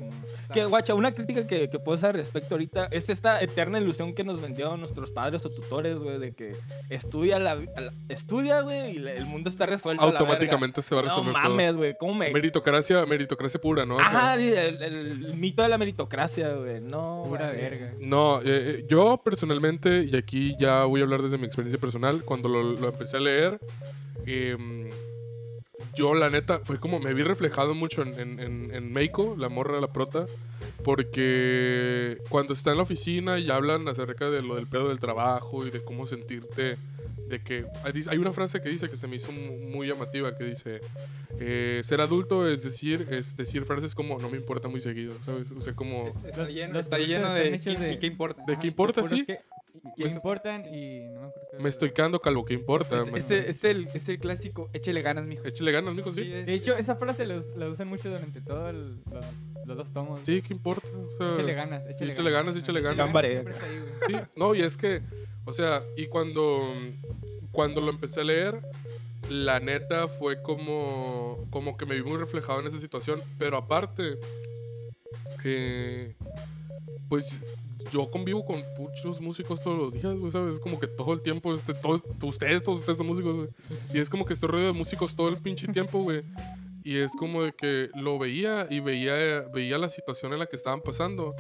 Que 0.53 0.67
guacha, 0.67 0.95
una 0.95 1.15
crítica 1.15 1.47
que, 1.47 1.71
que 1.71 1.79
puedo 1.79 1.97
hacer 1.97 2.11
al 2.11 2.17
respecto 2.17 2.55
ahorita 2.55 2.89
es 2.93 3.09
esta 3.09 3.41
eterna 3.41 3.79
ilusión 3.79 4.15
que 4.15 4.23
nos 4.23 4.41
vendieron 4.43 4.79
nuestros 4.81 5.11
padres 5.11 5.45
o 5.47 5.51
tutores, 5.51 5.99
güey, 6.01 6.19
de 6.19 6.35
que 6.35 6.53
estudia, 6.91 7.39
la, 7.39 7.55
la- 7.55 7.65
estudia, 8.11 8.61
güey, 8.61 8.97
y 8.97 8.99
la- 8.99 9.13
el 9.13 9.25
mundo 9.25 9.49
está 9.49 9.65
resuelto. 9.67 10.03
automáticamente 10.05 10.83
se 10.83 10.95
va 10.95 11.01
a. 11.01 11.05
No 11.05 11.09
resolver 11.11 11.33
todo. 11.35 11.43
mames, 11.51 11.77
güey, 11.77 11.97
¿cómo 11.99 12.15
me...? 12.15 12.31
Meritocracia, 12.31 12.84
meritocracia 13.07 13.61
pura, 13.61 13.85
¿no? 13.87 13.99
Ajá, 13.99 14.35
el, 14.35 14.43
el- 14.43 14.83
el 14.83 15.35
mito 15.37 15.63
de 15.63 15.69
la 15.69 15.79
meritocracia, 15.79 16.53
güey, 16.55 16.81
no. 16.81 17.23
Pura 17.27 17.51
verga. 17.51 17.93
No, 18.01 18.41
eh, 18.41 18.45
eh, 18.47 18.87
yo 18.89 19.21
personalmente, 19.25 20.05
y 20.05 20.17
aquí 20.17 20.55
ya 20.59 20.85
voy 20.85 21.01
a 21.01 21.05
hablar 21.05 21.23
desde 21.23 21.39
mi 21.39 21.47
experiencia 21.47 21.81
personal, 21.81 22.23
cuando 22.25 22.49
lo, 22.49 22.63
lo 22.63 22.89
empecé 22.89 23.17
a 23.17 23.21
leer, 23.21 23.59
em, 24.27 24.89
yo 25.97 26.15
la 26.15 26.31
neta, 26.31 26.61
fue 26.65 26.79
como, 26.81 26.99
me 27.01 27.15
vi 27.15 27.23
reflejado 27.23 27.75
mucho 27.75 28.03
en, 28.03 28.15
en, 28.19 28.41
en, 28.41 28.75
en 28.75 28.93
Meiko, 28.93 29.37
la 29.39 29.49
morra, 29.49 29.81
la 29.81 29.93
prota, 29.93 30.27
porque 30.85 32.19
cuando 32.29 32.55
está 32.55 32.71
en 32.71 32.77
la 32.79 32.83
oficina 32.83 33.39
y 33.39 33.51
hablan 33.51 33.87
acerca 33.89 34.31
de 34.31 34.43
lo 34.43 34.57
del 34.57 34.67
pedo 34.67 34.89
del 34.89 35.01
trabajo 35.01 35.67
y 35.67 35.71
de 35.71 35.83
cómo 35.83 36.07
sentirte 36.07 36.77
de 37.29 37.41
que 37.43 37.65
hay 38.07 38.19
una 38.19 38.33
frase 38.35 38.61
que 38.61 38.69
dice 38.69 38.91
que 38.91 38.97
se 38.99 39.07
me 39.07 39.17
hizo 39.17 39.33
mu- 39.33 39.57
muy 39.71 39.87
llamativa 39.89 40.37
que 40.37 40.45
dice 40.45 40.81
eh, 41.41 41.81
ser 41.83 42.03
adulto 42.03 42.47
es 42.47 42.63
decir 42.63 43.07
es 43.11 43.35
decir 43.35 43.65
frases 43.65 43.95
como 43.95 44.19
no 44.19 44.29
me 44.29 44.37
importa 44.37 44.69
muy 44.69 44.83
seguido 44.83 45.15
sabes 45.25 45.51
o 45.51 45.61
sea 45.63 45.75
como 45.75 46.07
Es- 46.07 46.17
está 46.23 46.43
Los- 46.43 46.51
lleno, 46.51 46.79
está 46.79 46.97
de, 46.99 47.59
¿qué- 47.61 47.77
de- 47.79 47.93
¿Y 47.95 47.99
qué 47.99 48.07
importa? 48.09 48.43
de 48.47 48.59
qué 48.59 48.67
importa 48.67 49.03
sí. 49.05 49.25
que- 49.25 49.39
Es- 49.97 50.15
importan 50.15 50.67
y 50.73 51.09
no 51.11 51.21
me 51.21 51.27
acuerdo 51.29 51.49
qué 51.51 51.59
me 51.59 51.69
estoy 51.69 51.91
quedando 51.93 52.21
calvo 52.21 52.45
qué 52.45 52.55
importa 52.55 52.97
es, 52.97 53.11
me- 53.13 53.19
es 53.19 53.31
el, 53.31 53.45
es, 53.45 53.65
el, 53.65 53.89
es 53.95 54.09
el 54.09 54.19
clásico, 54.19 54.71
échele 54.73 55.03
ganas, 55.03 55.27
mijo. 55.27 55.47
échale 55.47 55.73
ganas 55.73 55.95
mijo 55.95 56.13
sí 56.13 56.25
Sí, 56.25 56.31
De 56.31 56.55
hecho, 56.55 56.77
esa 56.77 56.97
frase 56.97 57.27
la, 57.27 57.41
la 57.57 57.69
usan 57.69 57.89
mucho 57.89 58.09
durante 58.09 58.41
todos 58.41 58.75
los, 58.75 58.97
los 59.67 59.77
dos 59.77 59.93
tomos. 59.93 60.21
sí 60.25 60.43
qué 60.43 60.55
importa 60.55 60.87
o 60.97 61.11
sea, 61.11 61.35
Échale 61.35 61.55
ganas, 61.55 61.87
échale, 61.87 62.13
échale 62.13 62.31
ganas, 62.31 62.57
échale 62.57 62.81
ganas. 62.81 63.15
Ahí, 63.63 63.79
güey. 63.81 63.93
Sí, 64.07 64.15
no, 64.37 64.55
y 64.55 64.63
es 64.63 64.77
que, 64.77 65.03
o 65.45 65.53
sea, 65.55 65.83
y 65.97 66.07
cuando, 66.07 66.73
cuando 67.53 67.81
lo 67.81 67.91
empecé 67.91 68.21
a 68.21 68.25
leer, 68.25 68.61
la 69.31 69.59
neta 69.61 70.09
fue 70.09 70.43
como, 70.43 71.47
como 71.51 71.77
que 71.77 71.87
me 71.87 71.95
vi 71.95 72.03
muy 72.03 72.17
reflejado 72.19 72.61
en 72.61 72.67
esa 72.67 72.79
situación, 72.79 73.21
pero 73.39 73.57
aparte, 73.57 74.19
eh, 75.45 76.15
pues 77.09 77.27
yo 77.93 78.11
convivo 78.11 78.45
con 78.45 78.63
muchos 78.79 79.21
músicos 79.21 79.61
todos 79.61 79.79
los 79.79 79.93
días, 79.93 80.17
güey, 80.17 80.33
¿sabes? 80.33 80.57
Es 80.57 80.61
como 80.61 80.81
que 80.81 80.87
todo 80.87 81.13
el 81.13 81.23
tiempo, 81.23 81.55
este, 81.55 81.75
todo, 81.75 82.03
ustedes, 82.23 82.63
todos 82.65 82.81
ustedes 82.81 82.99
son 82.99 83.07
músicos, 83.07 83.35
güey. 83.37 83.49
Y 83.93 83.99
es 83.99 84.09
como 84.09 84.25
que 84.25 84.35
estoy 84.35 84.49
rodeado 84.49 84.73
de 84.73 84.79
músicos 84.79 85.15
todo 85.15 85.29
el 85.29 85.37
pinche 85.37 85.69
tiempo, 85.69 86.01
güey. 86.01 86.23
Y 86.83 86.99
es 86.99 87.13
como 87.13 87.43
de 87.43 87.53
que 87.53 87.91
lo 87.95 88.19
veía 88.19 88.67
y 88.71 88.81
veía, 88.81 89.43
veía 89.53 89.79
la 89.79 89.91
situación 89.91 90.33
en 90.33 90.41
la 90.41 90.47
que 90.47 90.57
estaban 90.57 90.81
pasando. 90.81 91.35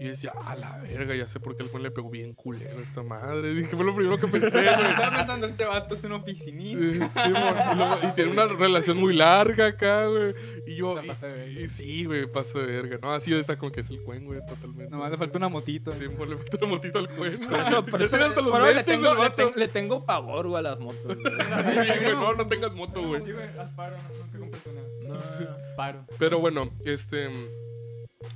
Y 0.00 0.08
decía, 0.08 0.32
a 0.44 0.56
la 0.56 0.78
verga, 0.78 1.14
ya 1.14 1.28
sé 1.28 1.38
por 1.38 1.56
qué 1.56 1.62
el 1.62 1.68
güey 1.68 1.84
le 1.84 1.90
pegó 1.92 2.10
bien 2.10 2.34
culero 2.34 2.78
a 2.78 2.82
esta 2.82 3.02
madre. 3.04 3.54
Dije, 3.54 3.76
fue 3.76 3.84
lo 3.84 3.94
primero 3.94 4.18
que 4.18 4.26
pensé, 4.26 4.50
güey. 4.50 4.66
Estaba 4.90 5.16
pensando, 5.16 5.46
este 5.46 5.64
vato 5.64 5.94
es 5.94 6.02
un 6.04 6.12
oficinista. 6.12 7.08
Sí, 7.24 7.30
y, 7.30 7.76
luego- 7.76 7.98
y 8.02 8.06
tiene 8.16 8.30
una 8.32 8.46
relación 8.46 8.96
muy 8.96 9.14
larga 9.14 9.66
acá, 9.68 10.06
güey. 10.06 10.34
Y 10.66 10.74
yo, 10.76 11.00
Se 11.00 11.06
pasa 11.06 11.26
de 11.28 11.46
y, 11.46 11.54
verga. 11.54 11.60
y 11.66 11.70
sí, 11.70 12.04
güey, 12.06 12.26
paso 12.30 12.58
de 12.58 12.66
verga. 12.66 12.98
No, 13.00 13.12
así 13.12 13.32
está 13.34 13.56
como 13.56 13.70
que 13.70 13.82
es 13.82 13.90
el 13.90 14.02
cuen, 14.02 14.24
güey, 14.24 14.40
totalmente. 14.46 14.90
Nomás 14.90 15.12
le 15.12 15.16
falta 15.16 15.38
una 15.38 15.48
motito. 15.48 15.92
Sí, 15.92 16.08
mon, 16.08 16.28
le 16.28 16.36
falta 16.38 16.56
una 16.58 16.66
motito 16.66 16.98
al 16.98 17.08
cuen. 17.08 17.38
Por 17.48 17.60
eso, 17.60 17.86
por 17.86 18.02
eso, 18.02 18.16
hasta 18.16 18.40
los 18.42 18.74
le, 18.74 18.82
tengo, 18.84 19.14
le, 19.54 19.68
tengo 19.68 20.04
pavor, 20.04 20.48
güey, 20.48 20.58
a 20.58 20.62
las 20.62 20.80
motos. 20.80 21.04
güey. 21.04 21.18
Sí, 21.24 21.90
güey, 22.02 22.14
no, 22.14 22.34
no 22.34 22.48
tengas 22.48 22.74
moto, 22.74 23.00
güey. 23.02 23.22
Sí, 23.24 23.32
güey, 23.32 23.46
haz 23.58 23.72
paro, 23.74 23.96
no, 23.96 24.02
nunca 24.24 24.38
compres 24.38 24.62
una. 24.66 25.56
Paro. 25.76 26.04
Pero 26.18 26.40
bueno, 26.40 26.70
este. 26.84 27.28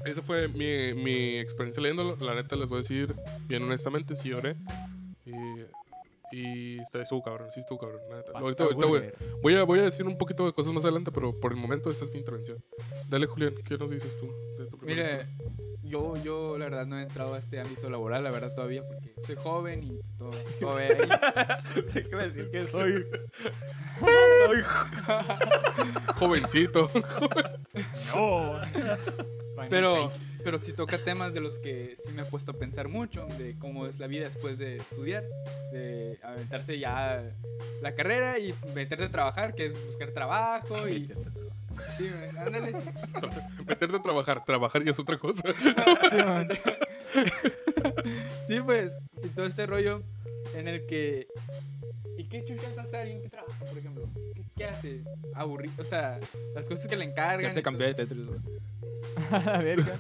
Esa 0.05 0.23
fue 0.23 0.49
mi, 0.49 0.95
mi 0.95 1.39
experiencia 1.39 1.83
leyéndolo. 1.83 2.17
La 2.25 2.35
neta, 2.35 2.57
les 2.57 2.69
voy 2.69 2.79
a 2.79 2.83
decir, 2.83 3.15
bien 3.47 3.63
honestamente, 3.63 4.17
sí 4.17 4.31
lloré. 4.31 4.57
Y. 5.27 5.33
Y 6.31 6.79
está, 6.81 7.01
estuvo 7.01 7.23
cabrón, 7.23 7.49
sí 7.55 7.61
estuvo 7.61 7.79
cabrón. 7.79 8.03
la 8.11 8.17
neta. 8.19 8.33
Ahorita- 8.35 8.65
ahorita 8.65 8.87
voy, 8.87 9.03
voy 9.43 9.55
a, 9.55 9.63
voy 9.63 9.79
a 9.79 9.83
decir 9.85 10.07
un 10.07 10.19
poquito 10.19 10.45
de 10.45 10.53
cosas 10.53 10.75
más 10.75 10.85
adelante, 10.85 11.11
pero 11.11 11.33
por 11.33 11.53
el 11.53 11.59
momento 11.59 11.91
esta 11.91 12.05
es 12.05 12.11
mi 12.13 12.19
intervención. 12.19 12.63
Dale, 13.09 13.25
Julián, 13.25 13.55
¿qué 13.65 13.79
nos 13.79 13.91
dices 13.91 14.15
tú? 14.21 14.27
de 14.59 14.67
tu 14.67 14.77
Mire, 14.83 15.27
yo, 15.83 16.13
yo 16.23 16.59
la 16.59 16.67
verdad 16.67 16.85
no 16.87 16.99
he 16.99 17.03
entrado 17.03 17.33
a 17.33 17.39
este 17.39 17.59
ámbito 17.61 17.89
laboral, 17.89 18.25
la 18.25 18.31
verdad 18.31 18.53
todavía, 18.55 18.83
porque 18.83 19.15
soy 19.27 19.37
joven 19.37 19.83
y 19.85 20.01
todo, 20.19 20.33
todo 20.61 20.75
ve 20.75 20.89
ahí. 20.89 21.83
Déjame 21.95 22.25
decir 22.25 22.51
que 22.51 22.67
soy. 22.67 23.07
Jovencito. 26.17 26.91
Pero, 29.69 30.11
pero 30.45 30.59
sí 30.59 30.73
toca 30.73 30.99
temas 30.99 31.35
de 31.35 31.41
los 31.41 31.59
que 31.59 31.95
sí 31.97 32.13
me 32.13 32.23
he 32.23 32.25
puesto 32.25 32.53
a 32.53 32.55
pensar 32.55 32.89
mucho, 32.89 33.27
de 33.39 33.57
cómo 33.59 33.87
es 33.87 33.99
la 33.99 34.07
vida 34.07 34.27
después 34.27 34.59
de 34.59 34.77
estudiar, 34.77 35.25
de 35.73 36.19
aventarse 36.23 36.79
ya 36.79 37.23
la 37.83 37.95
carrera 37.95 38.39
y 38.39 38.55
meterte 38.75 39.05
a 39.05 39.11
trabajar, 39.11 39.55
que 39.55 39.67
es 39.67 39.87
buscar 39.87 40.11
trabajo 40.11 40.89
y... 40.89 41.13
Sí, 41.97 42.11
ándale, 42.39 42.73
sí. 42.73 42.89
Meterte 43.67 43.97
a 43.97 44.03
trabajar. 44.03 44.45
Trabajar 44.45 44.83
ya 44.85 44.91
es 44.91 44.99
otra 44.99 45.19
cosa. 45.19 45.43
Sí, 48.47 48.61
pues, 48.61 48.97
y 49.23 49.29
todo 49.29 49.47
este 49.47 49.67
rollo 49.67 50.03
en 50.55 50.69
el 50.69 50.87
que... 50.87 51.29
¿Y 52.17 52.25
qué 52.25 52.45
chuchas 52.45 52.77
hace 52.79 52.97
alguien 52.97 53.23
que 53.23 53.29
trabaja, 53.29 53.65
por 53.65 53.79
ejemplo? 53.79 54.09
¿Qué, 54.35 54.43
qué 54.57 54.65
hace? 54.65 55.05
Aburrido, 55.35 55.75
o 55.79 55.85
sea, 55.85 56.19
las 56.55 56.69
cosas 56.69 56.89
que 56.89 56.97
le 56.97 57.05
encargan. 57.05 57.41
Se 57.41 57.47
hace 57.47 57.63
cambiar 57.63 57.91
de 57.91 57.95
Tetris, 57.95 58.27
güey. 58.27 58.41
A 59.31 59.39
la 59.39 59.59
verga. 59.63 59.99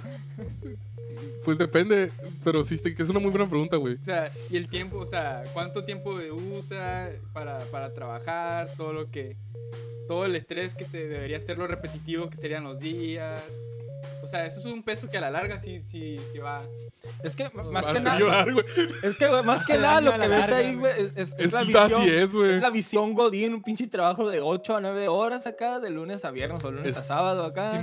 Pues 1.45 1.59
depende, 1.59 2.11
pero 2.45 2.65
sí, 2.65 2.79
que 2.79 3.03
es 3.03 3.09
una 3.09 3.21
muy 3.21 3.31
buena 3.31 3.49
pregunta, 3.49 3.77
güey. 3.77 3.95
O 3.95 4.05
sea, 4.05 4.31
y 4.51 4.57
el 4.57 4.69
tiempo, 4.69 4.99
o 4.99 5.07
sea, 5.07 5.45
cuánto 5.53 5.85
tiempo 5.85 6.11
usa 6.11 7.11
para, 7.33 7.59
para 7.71 7.93
trabajar, 7.93 8.69
todo 8.77 8.93
lo 8.93 9.11
que. 9.11 9.37
Todo 10.07 10.25
el 10.25 10.35
estrés 10.37 10.75
que 10.75 10.85
se 10.85 11.07
debería 11.07 11.39
ser 11.39 11.59
lo 11.59 11.67
repetitivo 11.67 12.31
que 12.31 12.37
serían 12.37 12.65
los 12.65 12.81
días. 12.81 13.43
O 14.23 14.27
sea, 14.27 14.45
eso 14.47 14.59
es 14.61 14.65
un 14.67 14.83
peso 14.83 15.09
que 15.09 15.19
a 15.19 15.21
la 15.21 15.31
larga 15.31 15.59
sí, 15.59 15.81
sí, 15.81 16.19
sí 16.33 16.39
va. 16.39 16.63
Es 17.23 17.35
que 17.35 17.49
más 17.51 17.87
que 17.87 18.01
nada. 18.01 18.19
llorar. 18.19 18.49
Es 19.03 19.17
que 19.17 19.27
güey, 19.29 19.43
más 19.43 19.65
que 19.67 19.79
nada 19.79 20.01
lo 20.01 20.13
que 20.13 20.19
la 20.19 20.27
ves 20.29 20.39
larga, 20.41 20.57
ahí, 20.57 20.75
güey. 20.77 20.93
es, 20.99 21.13
es, 21.17 21.35
es 21.35 21.35
Es, 21.39 21.53
la 21.53 21.61
así 21.61 21.73
visión. 21.73 22.03
es, 22.03 22.33
güey. 22.33 22.55
Es 22.55 22.61
la 22.63 22.71
visión 22.71 23.15
Godín, 23.15 23.55
un 23.55 23.63
pinche 23.63 23.87
trabajo 23.89 24.29
de 24.29 24.41
8 24.41 24.77
a 24.77 24.81
9 24.81 25.09
horas 25.09 25.47
acá, 25.47 25.81
de 25.81 25.91
lunes 25.91 26.25
a 26.25 26.31
viernes 26.31 26.63
o 26.65 26.71
lunes 26.71 26.89
Es- 26.93 26.97
a 26.99 27.03
sábado 27.03 27.45
acá. 27.45 27.81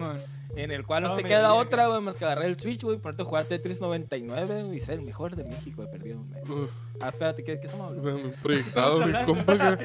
En 0.58 0.72
el 0.72 0.86
cual 0.86 1.04
no 1.04 1.16
te 1.18 1.24
queda 1.24 1.54
otra, 1.54 1.88
güey, 1.88 2.00
más 2.00 2.16
que 2.16 2.24
agarrar 2.24 2.46
el 2.46 2.58
Switch, 2.58 2.82
güey, 2.82 2.98
ponerte 2.98 3.24
a 3.24 3.26
jugar 3.26 3.44
Tetris 3.44 3.82
99 3.82 4.64
güey, 4.64 4.78
y 4.78 4.80
ser 4.80 5.00
el 5.00 5.02
mejor 5.02 5.36
de 5.36 5.44
México, 5.44 5.84
he 5.84 5.88
perdido 5.88 6.22
un 6.22 6.30
mes. 6.30 6.48
Uf, 6.50 6.72
Ah, 7.00 7.10
espérate, 7.10 7.44
¿qué, 7.44 7.60
qué 7.60 7.68
estamos 7.68 7.88
hablando? 7.88 8.32
proyectado, 8.42 9.06
mi 9.06 9.14
compa. 9.26 9.78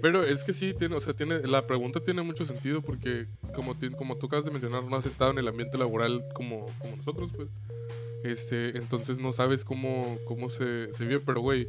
Pero 0.00 0.22
es 0.22 0.44
que 0.44 0.52
sí, 0.52 0.74
tiene, 0.74 0.96
o 0.96 1.00
sea, 1.00 1.14
tiene, 1.14 1.40
la 1.40 1.66
pregunta 1.66 2.00
tiene 2.00 2.22
mucho 2.22 2.44
sentido 2.44 2.82
porque, 2.82 3.26
como, 3.54 3.74
como 3.96 4.16
tú 4.16 4.26
acabas 4.26 4.44
de 4.44 4.50
mencionar, 4.50 4.84
no 4.84 4.96
has 4.96 5.06
estado 5.06 5.32
en 5.32 5.38
el 5.38 5.48
ambiente 5.48 5.78
laboral 5.78 6.24
como, 6.34 6.66
como 6.78 6.96
nosotros, 6.96 7.32
pues. 7.34 7.48
Este, 8.24 8.76
entonces 8.76 9.18
no 9.18 9.32
sabes 9.32 9.64
cómo, 9.64 10.18
cómo 10.26 10.50
se, 10.50 10.92
se 10.94 11.04
vive, 11.04 11.20
pero, 11.20 11.40
güey, 11.40 11.68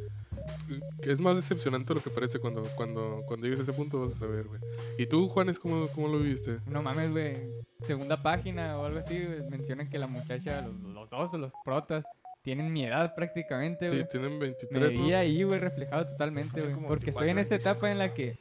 es 1.01 1.19
más 1.19 1.35
decepcionante 1.35 1.89
de 1.89 1.95
lo 1.95 2.03
que 2.03 2.09
parece 2.09 2.39
cuando, 2.39 2.63
cuando, 2.75 3.23
cuando 3.27 3.45
llegues 3.45 3.59
a 3.59 3.63
ese 3.63 3.73
punto, 3.73 3.99
vas 4.01 4.15
a 4.15 4.19
saber, 4.19 4.47
güey. 4.47 4.61
¿Y 4.97 5.05
tú, 5.05 5.27
Juanes, 5.29 5.59
cómo, 5.59 5.87
cómo 5.89 6.07
lo 6.07 6.19
viviste? 6.19 6.59
No 6.65 6.81
mames, 6.81 7.11
güey. 7.11 7.37
Segunda 7.81 8.21
página 8.21 8.77
o 8.79 8.85
algo 8.85 8.99
así, 8.99 9.23
mencionan 9.49 9.89
que 9.89 9.99
la 9.99 10.07
muchacha, 10.07 10.61
los, 10.61 10.79
los 10.81 11.09
dos, 11.09 11.33
los 11.33 11.53
protas, 11.63 12.05
tienen 12.41 12.71
mi 12.71 12.85
edad 12.85 13.13
prácticamente, 13.15 13.87
Sí, 13.87 13.93
güey. 13.93 14.07
tienen 14.07 14.33
Me 14.33 14.39
23, 14.39 14.93
vi 14.93 15.11
¿no? 15.11 15.17
ahí, 15.17 15.43
güey, 15.43 15.59
reflejado 15.59 16.07
totalmente, 16.07 16.61
güey. 16.61 16.73
Porque 16.87 17.09
estoy 17.09 17.29
en 17.29 17.35
24, 17.35 17.41
esa 17.41 17.55
etapa 17.55 17.91
en 17.91 17.97
la 17.97 18.13
que 18.13 18.39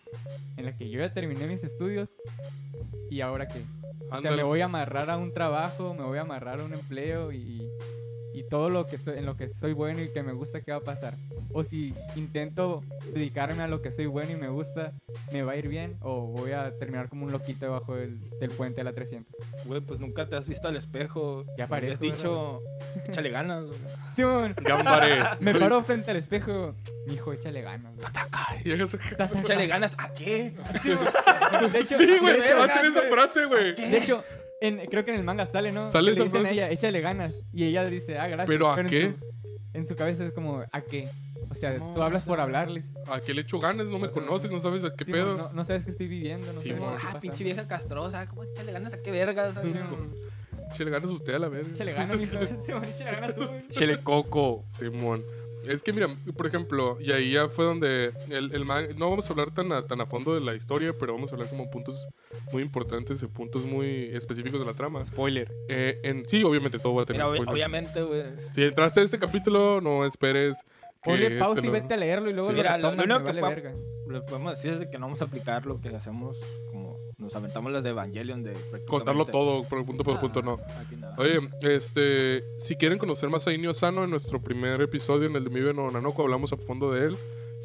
en 0.56 0.64
la 0.64 0.76
que 0.76 0.88
yo 0.88 1.00
ya 1.00 1.12
terminé 1.12 1.46
mis 1.46 1.64
estudios 1.64 2.12
y 3.10 3.20
ahora 3.20 3.46
qué. 3.48 3.60
O 4.10 4.20
sea, 4.20 4.30
me 4.32 4.44
voy 4.44 4.60
a 4.60 4.66
amarrar 4.66 5.10
a 5.10 5.16
un 5.16 5.32
trabajo, 5.32 5.92
me 5.94 6.04
voy 6.04 6.18
a 6.18 6.22
amarrar 6.22 6.60
a 6.60 6.64
un 6.64 6.72
empleo 6.74 7.32
y, 7.32 7.68
y 8.36 8.46
todo 8.48 8.68
lo 8.68 8.84
que 8.86 8.98
soy, 8.98 9.16
en 9.18 9.24
lo 9.26 9.36
que 9.36 9.48
soy 9.48 9.72
bueno 9.72 10.00
y 10.02 10.12
que 10.12 10.22
me 10.22 10.32
gusta, 10.32 10.60
¿qué 10.60 10.70
va 10.72 10.78
a 10.78 10.82
pasar? 10.82 11.14
O 11.52 11.64
si 11.64 11.94
intento 12.16 12.82
dedicarme 13.14 13.62
a 13.62 13.66
lo 13.68 13.80
que 13.80 13.90
soy 13.90 14.04
bueno 14.06 14.32
y 14.32 14.36
me 14.36 14.48
gusta, 14.48 14.92
¿me 15.32 15.42
va 15.42 15.52
a 15.52 15.56
ir 15.56 15.68
bien? 15.68 15.96
O 16.02 16.26
voy 16.26 16.52
a 16.52 16.70
terminar 16.78 17.08
como 17.08 17.24
un 17.24 17.32
loquito 17.32 17.64
debajo 17.64 17.96
del, 17.96 18.18
del 18.38 18.50
puente 18.50 18.80
de 18.80 18.84
la 18.84 18.92
300. 18.92 19.34
Güey, 19.64 19.80
pues 19.80 20.00
nunca 20.00 20.28
te 20.28 20.36
has 20.36 20.46
visto 20.46 20.68
al 20.68 20.76
espejo. 20.76 21.44
Ya 21.56 21.64
has 21.64 21.70
parezco, 21.70 22.04
dicho, 22.04 22.60
échale 23.08 23.30
ganas, 23.30 23.64
Gambaré. 24.62 25.22
me 25.40 25.54
paro 25.54 25.82
frente 25.82 26.10
al 26.10 26.18
espejo, 26.18 26.74
mijo, 27.06 27.32
échale 27.32 27.62
ganas. 27.62 27.92
acá. 28.04 28.28
Échale 29.40 29.66
ganas, 29.66 29.94
¿a 29.98 30.12
qué? 30.12 30.52
De 31.72 31.78
hecho, 31.80 31.96
Sí, 31.98 32.18
güey, 32.20 32.38
Vergas, 32.38 32.70
hacen 32.70 32.86
esa 32.92 33.00
güey. 33.00 33.12
frase, 33.12 33.44
güey. 33.46 33.74
De 33.74 33.98
hecho, 33.98 34.22
en- 34.60 34.86
creo 34.86 35.04
que 35.04 35.10
en 35.12 35.18
el 35.18 35.24
manga 35.24 35.46
sale, 35.46 35.72
¿no? 35.72 35.90
Sale 35.90 36.12
Que 36.12 36.18
le 36.18 36.24
dicen 36.24 36.46
a 36.46 36.50
ella, 36.50 36.70
échale 36.70 37.00
ganas. 37.00 37.42
Y 37.52 37.64
ella 37.64 37.84
dice, 37.84 38.18
ah, 38.18 38.26
gracias. 38.28 38.46
¿Pero 38.46 38.70
a 38.72 38.80
en 38.80 38.88
qué? 38.88 39.02
su- 39.02 39.36
En 39.74 39.86
su, 39.86 39.94
cabeza 39.94 40.24
es 40.24 40.32
como, 40.32 40.64
¿a 40.72 40.80
qué? 40.80 41.06
O 41.50 41.54
sea, 41.54 41.74
No, 41.78 41.92
tú 41.94 42.02
hablas 42.02 42.22
o 42.24 42.26
por 42.28 42.36
sea, 42.38 42.44
hablarles. 42.44 42.92
¿A 43.08 43.20
qué 43.20 43.34
le 43.34 43.42
echo 43.42 43.60
ganas? 43.60 43.84
No 43.86 43.98
me 43.98 44.10
conoces, 44.10 44.50
no 44.50 44.60
sabes 44.60 44.82
a 44.84 44.94
qué 44.94 45.04
Sí, 45.04 45.12
pedo. 45.12 45.36
No, 45.36 45.52
no 45.52 45.64
sabes 45.64 45.84
qué 45.84 45.90
estoy 45.90 46.08
viviendo, 46.08 46.50
no 46.52 46.60
Sí, 46.60 46.68
sabes 46.70 46.82
qué 46.82 46.88
Ah, 46.88 46.96
pasando. 47.02 47.20
pinche 47.20 47.44
vieja 47.44 47.68
castrosa, 47.68 48.26
¿cómo 48.26 48.42
échale 48.44 48.72
ganas 48.72 48.94
a 48.94 49.02
qué 49.02 49.10
vergas? 49.10 49.54
Sí, 49.62 49.72
Sí, 49.72 49.78
mo. 49.78 49.98
Échale 50.72 50.90
ganas 50.90 51.10
usted 51.10 51.34
a 51.34 51.38
la 51.38 51.48
verga. 51.48 51.68
Échale 51.70 51.92
ganas, 51.92 52.16
échale 52.20 53.10
ganas 53.12 53.34
tú. 53.34 53.42
Chele 53.70 53.98
coco. 54.02 54.64
Simón. 54.78 55.22
Es 55.68 55.82
que 55.82 55.92
mira, 55.92 56.08
por 56.36 56.46
ejemplo, 56.46 56.98
y 57.00 57.12
ahí 57.12 57.32
ya 57.32 57.48
fue 57.48 57.64
donde 57.64 58.12
el, 58.30 58.54
el 58.54 58.64
man- 58.64 58.88
no 58.96 59.10
vamos 59.10 59.28
a 59.28 59.32
hablar 59.32 59.52
tan 59.52 59.72
a, 59.72 59.86
tan 59.86 60.00
a 60.00 60.06
fondo 60.06 60.34
de 60.34 60.40
la 60.40 60.54
historia, 60.54 60.92
pero 60.98 61.14
vamos 61.14 61.30
a 61.32 61.34
hablar 61.34 61.48
como 61.50 61.70
puntos 61.70 62.08
muy 62.52 62.62
importantes 62.62 63.22
y 63.22 63.26
puntos 63.26 63.64
muy 63.64 64.10
específicos 64.12 64.60
de 64.60 64.66
la 64.66 64.74
trama. 64.74 65.04
Spoiler. 65.04 65.52
Eh, 65.68 66.00
en, 66.04 66.28
sí, 66.28 66.42
obviamente 66.44 66.78
todo 66.78 66.94
va 66.94 67.02
a 67.02 67.06
tener 67.06 67.22
Mira, 67.22 67.34
spoiler. 67.34 67.52
obviamente, 67.54 68.02
güey. 68.02 68.22
Si 68.54 68.62
entraste 68.64 69.00
a 69.00 69.02
este 69.02 69.18
capítulo, 69.18 69.80
no 69.80 70.04
esperes 70.04 70.56
que 71.02 71.10
Ponle 71.10 71.30
te 71.30 71.38
pausa 71.38 71.64
y 71.66 71.68
vete 71.70 71.94
a 71.94 71.96
leerlo 71.96 72.30
y 72.30 72.32
luego 72.34 72.48
Sí, 72.50 72.56
lo 72.56 72.62
mira, 72.62 72.78
lo- 72.78 72.94
lo 72.94 73.02
que 73.04 73.08
vale 73.24 73.40
pa- 73.40 73.48
verga. 73.48 73.74
Lo 74.08 74.20
que 74.20 74.26
podemos 74.28 74.54
decir 74.56 74.72
es 74.74 74.78
de 74.80 74.88
que 74.88 74.98
no 74.98 75.06
vamos 75.06 75.20
a 75.20 75.24
aplicar 75.24 75.66
lo 75.66 75.80
que 75.80 75.88
hacemos 75.88 76.36
como 76.70 76.85
nos 77.18 77.34
aventamos 77.34 77.72
las 77.72 77.82
de 77.82 77.90
Evangelion 77.90 78.42
de 78.42 78.52
contarlo 78.86 79.24
todo 79.26 79.62
por 79.64 79.84
punto 79.86 80.04
por 80.04 80.16
Ah, 80.16 80.20
punto, 80.20 80.42
no. 80.42 80.58
aquí 80.80 80.96
nada. 80.96 81.14
Oye, 81.18 81.38
este, 81.62 82.44
si 82.58 82.76
quieren 82.76 82.98
conocer 82.98 83.28
más 83.30 83.46
a 83.46 83.52
Inio 83.52 83.70
Asano, 83.70 84.04
en 84.04 84.10
nuestro 84.10 84.40
primer 84.42 84.80
episodio 84.82 85.26
en 85.28 85.36
el 85.36 85.44
de 85.44 85.50
Mibe 85.50 85.72
no 85.74 85.90
Nanoko 85.90 86.22
hablamos 86.22 86.52
a 86.52 86.56
fondo 86.56 86.92
de 86.92 87.06
él. 87.06 87.16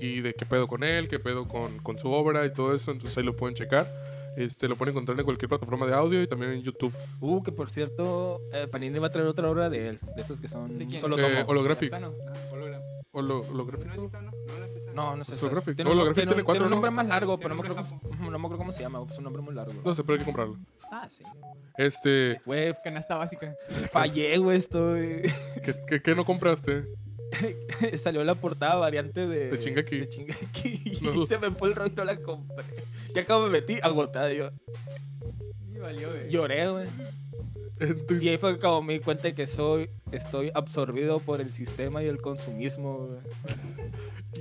y 0.04 0.22
de 0.22 0.34
qué 0.34 0.48
pedo 0.48 0.68
con 0.68 0.84
él, 0.84 1.08
qué 1.08 1.20
pedo 1.20 1.48
con, 1.48 1.78
con 1.80 2.00
su 2.00 2.12
obra 2.12 2.44
y 2.48 2.52
todo 2.52 2.74
eso. 2.76 2.90
Entonces 2.92 3.16
ahí 3.20 3.24
lo 3.24 3.36
pueden 3.36 3.56
checar. 3.56 3.88
Este, 4.36 4.68
lo 4.68 4.76
pueden 4.76 4.94
encontrar 4.94 5.20
en 5.20 5.26
cualquier 5.26 5.48
plataforma 5.48 5.86
de 5.86 5.94
audio 5.94 6.24
y 6.24 6.28
también 6.28 6.54
en 6.54 6.64
YouTube. 6.64 6.92
Uh, 7.20 7.44
que 7.44 7.52
por 7.52 7.70
cierto, 7.70 8.42
eh, 8.52 8.66
Panini 8.68 8.98
va 8.98 9.08
a 9.08 9.10
traer 9.12 9.28
otra 9.28 9.48
obra 9.48 9.70
de 9.70 9.90
él. 9.90 10.00
De 10.16 10.22
estos 10.24 10.42
que 10.42 10.48
son 10.48 10.80
¿De 10.80 10.88
quién? 10.88 11.02
solo 11.02 11.20
Eh, 11.20 11.44
holográfico. 11.46 11.92
Sano. 11.96 12.16
Ah, 12.28 12.34
hologram. 12.52 12.82
Holo- 13.12 13.44
¿No 13.46 13.52
holográfico. 13.52 14.06
es 14.06 14.10
Sano? 14.10 14.32
No, 14.32 14.58
no 14.58 14.66
es 14.66 14.71
Sano. 14.71 14.71
No, 14.94 15.16
no 15.16 15.24
sé. 15.24 15.34
Holográfico. 15.34 15.76
Tiene, 15.76 15.92
un- 15.92 15.98
tiene, 15.98 16.14
tiene 16.14 16.32
un- 16.34 16.44
cuatro, 16.44 16.54
tiene 16.54 16.64
un 16.66 16.70
¿no? 16.70 16.76
nombre 16.76 16.92
más 16.92 17.08
largo, 17.08 17.38
Tiene 17.38 17.44
pero 17.44 17.56
no 17.56 17.62
me, 17.64 17.80
acuerdo 17.82 18.00
cómo, 18.02 18.32
no 18.32 18.40
me 18.40 18.46
acuerdo 18.46 18.58
cómo 18.58 18.72
se 18.72 18.82
llama. 18.82 19.06
Es 19.10 19.18
un 19.18 19.24
nombre 19.24 19.42
muy 19.42 19.54
largo. 19.56 19.74
No 19.84 19.96
sé, 19.96 20.04
pero 20.04 20.14
hay 20.14 20.20
que 20.20 20.26
comprarlo. 20.26 20.58
Ah, 20.92 21.08
sí. 21.10 21.24
Este, 21.78 22.40
Fue. 22.44 22.76
Canasta 22.84 23.16
básica. 23.18 23.56
Fallé, 23.92 24.38
güey, 24.38 24.58
estoy. 24.58 25.22
¿qué, 25.64 25.74
qué, 25.88 26.02
qué 26.02 26.16
no 26.16 26.26
compraste? 26.26 26.86
Salió 27.98 28.24
la 28.24 28.36
portada 28.36 28.76
variante 28.76 29.26
de. 29.28 29.50
De 29.52 29.58
Shingeki. 29.64 30.00
De. 30.00 31.02
No. 31.02 31.24
Y 31.24 31.26
se 31.26 31.40
me 31.40 31.50
fue 31.52 31.70
el 31.70 31.76
rollo 31.76 31.92
y 31.94 31.96
no 31.96 32.04
la 32.06 32.18
compré. 32.18 32.64
Ya 33.16 33.22
acabo 33.24 33.44
me 33.46 33.50
metí 33.50 33.80
agotada. 33.82 34.32
Yo 34.34 34.52
Y 35.74 35.80
valió, 35.80 36.10
güey. 36.12 36.30
lloré, 36.30 36.70
güey. 36.70 36.88
Entonces, 37.80 38.22
Y 38.22 38.30
ahí 38.30 38.38
fue 38.38 38.60
como 38.60 38.84
me 38.84 38.94
di 38.94 39.00
cuenta 39.00 39.24
de 39.24 39.34
que 39.34 39.48
soy, 39.48 39.90
estoy 40.12 40.52
absorbido 40.54 41.20
por 41.20 41.42
el 41.42 41.52
sistema 41.54 42.04
y 42.04 42.08
el 42.08 42.18
consumismo, 42.22 43.08
güey. 43.08 43.20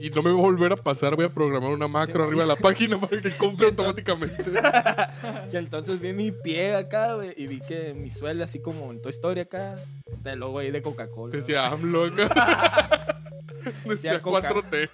y 0.07 0.11
no 0.11 0.23
me 0.23 0.31
va 0.31 0.39
a 0.39 0.43
volver 0.43 0.73
a 0.73 0.77
pasar, 0.77 1.17
voy 1.17 1.25
a 1.25 1.31
programar 1.31 1.73
una 1.73 1.89
macro 1.89 2.23
Sí. 2.23 2.29
arriba 2.29 2.43
de 2.43 2.49
la 2.49 2.57
página 2.57 3.01
para 3.01 3.23
que 3.23 3.31
compre 3.31 3.67
automáticamente. 3.69 4.45
Y 5.51 5.57
entonces 5.57 5.99
vi 5.99 6.13
mi 6.13 6.31
pie 6.33 6.75
acá, 6.75 7.15
güey, 7.15 7.33
y 7.37 7.47
vi 7.47 7.61
que 7.61 7.95
mi 7.95 8.11
suela, 8.11 8.45
así 8.45 8.59
como 8.61 8.91
en 8.93 9.01
Toy 9.01 9.11
Story 9.11 9.41
acá, 9.41 9.77
está 10.21 10.35
el 10.35 10.41
logo 10.41 10.59
ahí 10.59 10.71
de 10.71 10.83
Coca-Cola. 10.83 11.35
Decía 11.35 11.69
AMLO 11.69 12.05
acá. 12.05 13.25
Decía 13.87 14.21
Coca. 14.21 14.53
4T. 14.53 14.91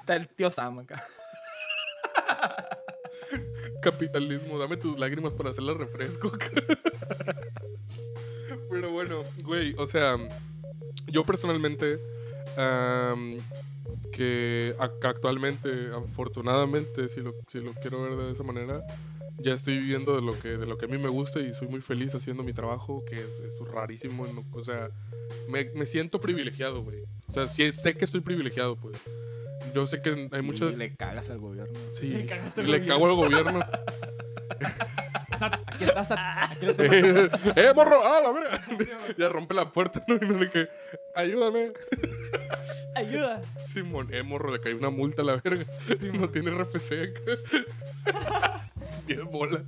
Está 0.00 0.16
el 0.16 0.28
tío 0.28 0.50
Sam 0.50 0.80
acá. 0.80 1.02
Capitalismo, 3.80 4.58
dame 4.58 4.76
tus 4.76 4.98
lágrimas 4.98 5.32
para 5.32 5.48
hacerla 5.50 5.72
refresco. 5.72 6.30
Pero 8.70 8.90
bueno, 8.90 9.22
güey, 9.42 9.74
o 9.78 9.86
sea, 9.86 10.18
yo 11.06 11.24
personalmente, 11.24 11.98
am, 12.56 13.36
que 14.12 14.74
ac- 14.78 15.04
actualmente, 15.04 15.68
afortunadamente, 15.94 17.08
si 17.08 17.20
lo, 17.20 17.34
si 17.50 17.60
lo 17.60 17.72
quiero 17.74 18.02
ver 18.02 18.16
de 18.16 18.32
esa 18.32 18.42
manera, 18.42 18.82
ya 19.38 19.54
estoy 19.54 19.78
viviendo 19.78 20.14
de 20.16 20.22
lo 20.22 20.38
que 20.38 20.48
de 20.56 20.66
lo 20.66 20.76
que 20.78 20.86
a 20.86 20.88
mí 20.88 20.98
me 20.98 21.08
gusta 21.08 21.40
y 21.40 21.54
soy 21.54 21.68
muy 21.68 21.80
feliz 21.80 22.14
haciendo 22.14 22.42
mi 22.42 22.52
trabajo, 22.52 23.04
que 23.04 23.16
es, 23.16 23.38
es 23.40 23.58
rarísimo. 23.72 24.26
no- 24.26 24.44
O 24.52 24.64
sea, 24.64 24.90
me, 25.48 25.64
me 25.74 25.86
siento 25.86 26.20
privilegiado, 26.20 26.82
güey. 26.82 27.02
O 27.28 27.32
sea, 27.32 27.46
sí, 27.48 27.70
sé 27.72 27.94
que 27.94 28.04
estoy 28.04 28.20
privilegiado, 28.20 28.76
pues. 28.76 28.96
Yo 29.74 29.86
sé 29.86 30.00
que 30.00 30.28
hay 30.32 30.42
muchas... 30.42 30.72
Y 30.72 30.76
le 30.76 30.94
cagas 30.96 31.28
al 31.30 31.38
gobierno. 31.38 31.78
Sí, 31.94 32.06
Le 32.08 32.26
cagas 32.26 32.56
al 32.58 32.70
le 32.70 32.80
cago 32.86 33.06
al 33.06 33.14
gobierno. 33.14 33.60
Sat, 35.38 35.54
aquí 35.66 35.84
está 35.84 36.04
Sat. 36.04 36.18
Aquí 36.18 36.66
le 36.66 36.74
tengo. 36.74 36.90
¡Eh, 37.56 37.72
morro! 37.74 38.00
¡Ah, 38.04 38.20
la 38.22 38.32
verga! 38.32 39.14
ya 39.18 39.28
rompe 39.28 39.54
la 39.54 39.70
puerta, 39.70 40.02
¿no? 40.06 40.16
Y 40.20 40.38
le 40.38 40.50
que, 40.50 40.68
ayúdame. 41.14 41.72
Ayuda. 42.98 43.42
Simón, 43.72 44.08
eh, 44.12 44.22
morro, 44.22 44.52
le 44.52 44.60
cae 44.60 44.74
una 44.74 44.90
multa 44.90 45.22
a 45.22 45.24
la 45.24 45.36
verga. 45.36 45.64
Simón. 45.98 46.20
no 46.22 46.28
tiene 46.30 46.50
RFC. 46.50 47.14
10 49.06 49.24
bolas. 49.24 49.62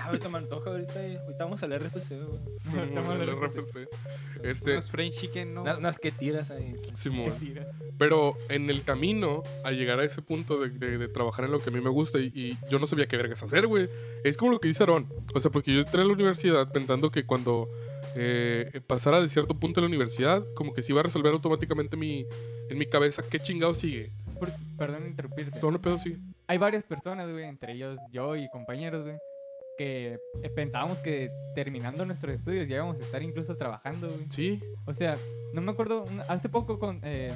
Ah, 0.00 0.06
güey, 0.08 0.18
se 0.20 0.28
me 0.30 0.38
antoja 0.38 0.70
ahorita. 0.70 1.04
eh. 1.06 1.18
Ahorita 1.18 1.44
vamos 1.44 1.62
al 1.62 1.78
RFC, 1.78 2.10
güey. 2.24 2.40
Simón, 2.58 3.20
el 3.20 3.28
el 3.28 3.36
RFC. 3.36 3.88
Este, 4.42 4.72
Unos 4.74 4.90
fried 4.90 5.10
chicken, 5.12 5.54
¿no? 5.54 5.62
Unas, 5.62 5.78
unas 5.78 5.98
que 5.98 6.10
tiras 6.10 6.50
ahí. 6.50 6.74
Simón. 6.94 7.32
Pero 7.98 8.36
en 8.48 8.70
el 8.70 8.82
camino 8.84 9.42
a 9.64 9.72
llegar 9.72 10.00
a 10.00 10.04
ese 10.04 10.22
punto 10.22 10.58
de, 10.58 10.70
de- 10.70 10.96
de 10.98 11.08
trabajar 11.08 11.44
en 11.44 11.50
lo 11.50 11.58
que 11.60 11.68
a 11.68 11.72
mí 11.72 11.80
me 11.80 11.90
gusta 11.90 12.18
y, 12.18 12.32
y 12.34 12.58
yo 12.70 12.78
no 12.78 12.86
sabía 12.86 13.06
qué 13.06 13.16
vergas 13.18 13.42
hacer, 13.42 13.66
güey. 13.66 13.88
Es 14.24 14.36
como 14.36 14.52
lo 14.52 14.60
que 14.60 14.68
dice 14.68 14.82
Aaron. 14.84 15.06
O 15.34 15.40
sea, 15.40 15.50
porque 15.50 15.74
yo 15.74 15.80
entré 15.80 16.00
a 16.00 16.04
la 16.04 16.12
universidad 16.12 16.70
pensando 16.72 17.10
que 17.10 17.24
cuando 17.26 17.68
eh, 18.16 18.80
pasara 18.86 19.20
de 19.20 19.28
cierto 19.28 19.58
punto 19.58 19.80
en 19.80 19.84
la 19.84 19.88
universidad, 19.88 20.42
como 20.54 20.72
que 20.74 20.82
se 20.82 20.92
iba 20.92 21.00
a 21.00 21.04
resolver 21.04 21.32
automáticamente 21.32 21.96
mi, 21.96 22.26
en 22.70 22.78
mi 22.78 22.86
cabeza 22.86 23.22
qué 23.28 23.38
chingado 23.38 23.74
sigue. 23.74 24.10
Por- 24.38 24.50
perdón 24.76 25.06
interrumpirte. 25.06 25.58
Todo 25.58 25.70
no 25.72 25.80
pedo 25.80 25.98
sigue. 25.98 26.18
Hay 26.46 26.58
varias 26.58 26.84
personas, 26.84 27.30
güey, 27.30 27.44
entre 27.44 27.72
ellos 27.74 27.98
yo 28.12 28.36
y 28.36 28.48
compañeros, 28.50 29.04
güey, 29.04 29.16
que 29.76 30.18
eh, 30.42 30.50
pensábamos 30.50 31.00
que 31.02 31.30
terminando 31.54 32.04
nuestros 32.06 32.34
estudios 32.34 32.66
ya 32.68 32.76
íbamos 32.76 32.98
a 33.00 33.02
estar 33.02 33.22
incluso 33.22 33.56
trabajando, 33.56 34.08
güey. 34.08 34.26
Sí. 34.30 34.60
O 34.86 34.94
sea, 34.94 35.16
no 35.52 35.60
me 35.60 35.72
acuerdo, 35.72 36.04
hace 36.28 36.48
poco 36.48 36.78
con, 36.78 37.00
eh, 37.04 37.32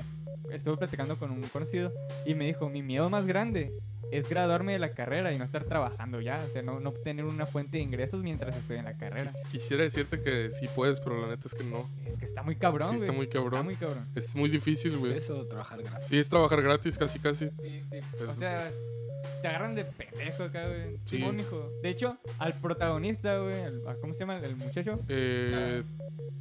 estuve 0.51 0.77
platicando 0.77 1.17
con 1.17 1.31
un 1.31 1.43
conocido 1.43 1.93
y 2.27 2.35
me 2.35 2.47
dijo, 2.47 2.69
mi 2.69 2.83
miedo 2.83 3.09
más 3.11 3.27
grande 3.27 3.73
es 4.11 4.29
graduarme 4.29 4.75
de 4.75 4.79
la 4.79 4.93
carrera 4.93 5.33
y 5.33 5.39
no 5.39 5.45
estar 5.45 5.65
trabajando 5.65 6.21
ya, 6.21 6.37
o 6.37 6.51
sea, 6.51 6.61
no, 6.63 6.81
no 6.81 6.93
tener 6.93 7.25
una 7.25 7.47
fuente 7.47 7.79
de 7.79 7.83
ingresos 7.83 8.23
mientras 8.23 8.57
estoy 8.59 8.77
en 8.77 8.85
la 8.85 8.99
carrera. 8.99 9.31
Quis- 9.31 9.49
Quisiera 9.51 9.85
decirte 9.85 10.21
que 10.21 10.51
sí 10.51 10.69
puedes, 10.75 11.01
pero 11.01 11.19
la 11.21 11.29
neta 11.29 11.49
es 11.49 11.55
que 11.55 11.65
no. 11.65 11.89
Es 12.05 12.19
que 12.19 12.27
está 12.27 12.43
muy 12.43 12.57
cabrón, 12.57 12.91
Sí, 12.91 12.97
güey. 12.97 13.09
está 13.09 13.17
muy 13.17 13.27
cabrón. 13.29 13.55
Está 13.55 13.63
muy 13.63 13.77
cabrón. 13.77 14.09
Es 14.15 14.35
muy 14.35 14.51
difícil, 14.51 14.99
güey. 14.99 15.17
Eso, 15.17 15.47
trabajar 15.47 15.83
gratis. 15.83 16.09
Sí, 16.09 16.19
es 16.19 16.29
trabajar 16.29 16.61
gratis 16.61 16.99
casi, 16.99 17.19
casi. 17.21 17.49
Sí, 17.63 17.83
sí. 17.91 18.01
O 18.29 18.33
sea, 18.33 18.71
te 19.41 19.49
agarran 19.49 19.75
de 19.75 19.85
pendejo 19.87 20.43
acá, 20.45 20.67
güey. 20.69 20.99
Sí. 21.05 21.17
Simón, 21.17 21.41
hijo. 21.41 21.71
De 21.83 21.89
hecho, 21.89 22.19
al 22.39 22.53
protagonista, 22.61 23.39
güey, 23.39 23.55
¿cómo 24.03 24.13
se 24.13 24.21
llama 24.21 24.39
el 24.41 24.57
muchacho? 24.57 25.01
Eh, 25.09 25.83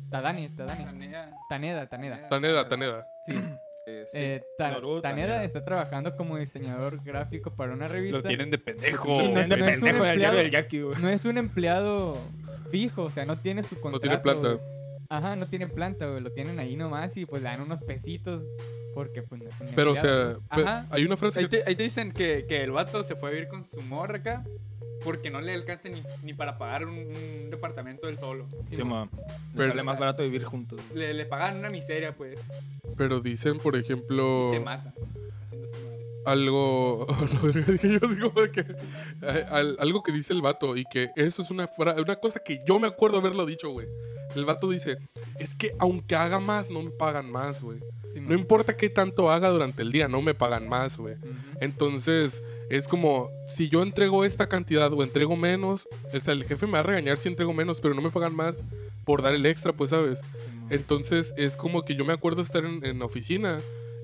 Tadani, 0.09 0.49
Tadani. 0.49 0.83
Tanea. 0.83 1.31
Taneda, 1.47 1.87
Taneda. 1.87 2.27
Taneda, 2.27 2.67
Taneda. 2.67 3.07
Sí. 3.25 3.33
Eh, 3.87 4.05
sí. 4.11 4.17
Eh, 4.19 4.43
Ta- 4.57 4.69
Naruto, 4.71 5.01
Taneda 5.01 5.27
Taneda. 5.27 5.43
está 5.43 5.65
trabajando 5.65 6.15
como 6.15 6.37
diseñador 6.37 7.03
gráfico 7.03 7.55
para 7.55 7.73
una 7.73 7.87
revista. 7.87 8.17
Lo 8.17 8.23
tienen 8.23 8.51
de 8.51 8.57
pendejo. 8.59 9.21
Y 9.23 9.29
no 9.29 9.39
es- 9.41 9.49
de 9.49 9.57
no 9.57 9.65
es 9.67 9.81
un 9.81 9.87
empleado. 9.89 10.37
del 10.37 10.51
Jackie. 10.51 10.79
No 11.01 11.09
es 11.09 11.25
un 11.25 11.37
empleado 11.37 12.15
fijo, 12.69 13.03
o 13.03 13.09
sea, 13.09 13.25
no 13.25 13.37
tiene 13.37 13.63
su 13.63 13.79
contrato. 13.81 13.97
No 13.97 13.99
tiene 13.99 14.17
plata. 14.19 14.63
Ajá, 15.11 15.35
no 15.35 15.45
tiene 15.45 15.67
planta, 15.67 16.07
güey. 16.07 16.21
Lo 16.21 16.31
tienen 16.31 16.57
ahí 16.59 16.75
nomás 16.75 17.17
y 17.17 17.25
pues 17.25 17.41
le 17.41 17.49
dan 17.49 17.61
unos 17.61 17.81
pesitos 17.81 18.43
porque 18.93 19.21
pues 19.23 19.41
no 19.41 19.49
es 19.49 19.59
un 19.59 19.67
Pero, 19.75 19.91
o 19.91 19.95
sea, 19.95 20.37
pe- 20.55 20.61
Ajá. 20.63 20.87
hay 20.89 21.03
una 21.05 21.17
frase 21.17 21.39
Ahí 21.39 21.47
que... 21.49 21.57
te, 21.57 21.69
ahí 21.69 21.75
te 21.75 21.83
dicen 21.83 22.11
que, 22.11 22.45
que 22.47 22.63
el 22.63 22.71
vato 22.71 23.03
se 23.03 23.15
fue 23.15 23.29
a 23.29 23.31
vivir 23.33 23.47
con 23.49 23.63
su 23.63 23.81
morra 23.81 24.17
acá 24.17 24.45
porque 25.03 25.31
no 25.31 25.41
le 25.41 25.53
alcanza 25.53 25.89
ni, 25.89 26.01
ni 26.23 26.33
para 26.33 26.57
pagar 26.57 26.85
un, 26.85 26.93
un 26.97 27.49
departamento 27.49 28.07
del 28.07 28.19
solo. 28.19 28.47
Sí, 28.69 28.75
Sí, 28.77 28.83
ma. 28.83 29.09
Pero- 29.55 29.69
sale 29.69 29.83
más 29.83 29.97
barato 29.99 30.23
vivir 30.23 30.43
juntos. 30.43 30.79
Le, 30.93 31.13
le 31.13 31.25
pagan 31.25 31.57
una 31.57 31.69
miseria, 31.69 32.15
pues. 32.15 32.39
Pero 32.97 33.19
dicen, 33.19 33.57
por 33.57 33.75
Y 33.75 33.79
ejemplo... 33.79 34.49
se 34.51 34.59
mata. 34.59 34.93
Haciendo 35.43 35.67
su 35.67 35.75
madre. 35.85 36.05
Algo 36.25 37.07
dije 37.67 37.99
yo 38.19 38.33
que 38.51 38.61
eh, 39.21 39.45
al- 39.49 39.77
algo 39.79 40.03
que 40.03 40.11
dice 40.11 40.33
el 40.33 40.41
vato 40.41 40.77
y 40.77 40.85
que 40.85 41.09
eso 41.15 41.41
es 41.41 41.49
una 41.51 41.69
una 41.77 42.15
cosa 42.17 42.39
que 42.43 42.61
yo 42.67 42.79
me 42.79 42.87
acuerdo 42.87 43.17
haberlo 43.17 43.45
dicho 43.45 43.69
güey. 43.69 43.87
El 44.35 44.45
vato 44.45 44.69
dice 44.69 44.97
es 45.39 45.55
que 45.55 45.73
aunque 45.79 46.15
haga 46.15 46.39
más 46.39 46.69
no 46.69 46.81
me 46.83 46.91
pagan 46.91 47.29
más 47.31 47.61
güey. 47.61 47.79
Sí, 48.13 48.19
no 48.19 48.33
importa 48.33 48.75
qué 48.77 48.89
tanto 48.89 49.29
haga 49.31 49.49
durante 49.49 49.81
el 49.81 49.91
día 49.91 50.07
no 50.07 50.21
me 50.21 50.33
pagan 50.33 50.67
más 50.69 50.97
güey 50.97 51.15
entonces 51.61 52.43
es 52.69 52.87
como 52.87 53.29
si 53.47 53.69
yo 53.69 53.83
entrego 53.83 54.25
esta 54.25 54.47
cantidad 54.47 54.91
o 54.93 55.03
entrego 55.03 55.35
menos 55.37 55.87
o 56.13 56.19
sea 56.19 56.33
el 56.33 56.43
jefe 56.45 56.65
me 56.65 56.73
va 56.73 56.79
a 56.79 56.83
regañar 56.83 57.17
si 57.17 57.29
entrego 57.29 57.53
menos 57.53 57.79
pero 57.81 57.93
no 57.93 58.01
me 58.01 58.09
pagan 58.09 58.35
más 58.35 58.63
por 59.05 59.21
dar 59.21 59.33
el 59.33 59.45
extra 59.45 59.73
pues 59.73 59.89
sabes 59.91 60.19
entonces 60.69 61.33
es 61.37 61.55
como 61.55 61.83
que 61.83 61.95
yo 61.95 62.03
me 62.05 62.13
acuerdo 62.13 62.41
estar 62.41 62.65
en, 62.65 62.83
en 62.85 62.99
la 62.99 63.05
oficina 63.05 63.59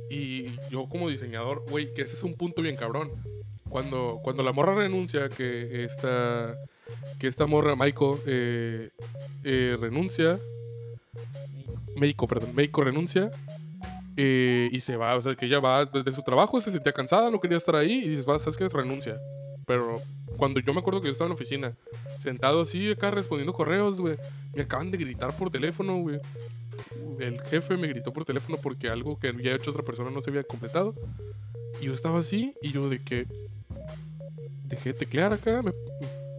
y 0.10 0.56
yo 0.70 0.88
como 0.90 1.10
diseñador, 1.10 1.64
güey, 1.70 1.94
que 1.94 2.04
ese 2.04 2.16
es 2.16 2.24
un 2.24 2.36
punto 2.36 2.62
bien 2.62 2.76
cabrón. 2.76 3.12
Cuando, 3.70 4.20
cuando 4.24 4.44
la 4.44 4.54
morra 4.54 4.76
renuncia, 4.76 5.28
que 5.30 5.84
esta, 5.84 6.56
que 7.20 7.28
esta 7.28 7.46
morra, 7.46 7.76
Maiko, 7.76 8.20
eh, 8.26 8.92
eh, 9.44 9.78
renuncia, 9.80 10.40
Meiko, 11.96 12.28
perdón, 12.28 12.56
Meiko 12.56 12.84
renuncia 12.84 13.32
eh, 14.16 14.70
y 14.72 14.80
se 14.80 14.96
va, 14.96 15.16
o 15.16 15.22
sea, 15.22 15.36
que 15.36 15.46
ella 15.46 15.60
va 15.60 15.86
desde 15.86 16.14
su 16.14 16.24
trabajo, 16.24 16.62
se 16.62 16.72
sentía 16.72 16.94
cansada, 16.94 17.30
no 17.30 17.40
quería 17.40 17.58
estar 17.58 17.76
ahí 17.76 18.04
y 18.04 18.10
dices, 18.10 18.28
va, 18.28 18.40
¿sabes 18.40 18.58
qué? 18.58 18.68
Renuncia. 18.70 19.20
Pero 19.66 20.02
cuando 20.38 20.60
yo 20.60 20.74
me 20.74 20.80
acuerdo 20.80 21.02
que 21.02 21.08
yo 21.08 21.12
estaba 21.12 21.28
en 21.28 21.32
la 21.32 21.36
oficina, 21.36 21.76
sentado 22.22 22.62
así 22.62 22.90
acá 22.90 23.12
respondiendo 23.12 23.54
correos, 23.54 24.00
güey, 24.00 24.16
me 24.56 24.64
acaban 24.64 24.92
de 24.92 24.98
gritar 24.98 25.36
por 25.36 25.50
teléfono, 25.50 25.98
güey. 25.98 26.20
El 27.20 27.42
jefe 27.42 27.78
me 27.78 27.88
gritó 27.88 28.14
por 28.14 28.26
teléfono 28.26 28.58
porque 28.62 28.90
algo 28.90 29.20
que 29.20 29.30
había 29.30 29.56
hecho 29.56 29.72
otra 29.72 29.84
persona 29.84 30.12
no 30.12 30.22
se 30.22 30.30
había 30.30 30.44
completado. 30.44 30.96
Y 31.82 31.86
yo 31.86 31.94
estaba 31.94 32.20
así 32.20 32.54
y 32.62 32.72
yo 32.72 32.90
de 32.90 33.04
que 33.04 33.28
dejé 34.66 34.94
de 34.94 35.00
teclear 35.00 35.34
acá, 35.34 35.62
me, 35.62 35.74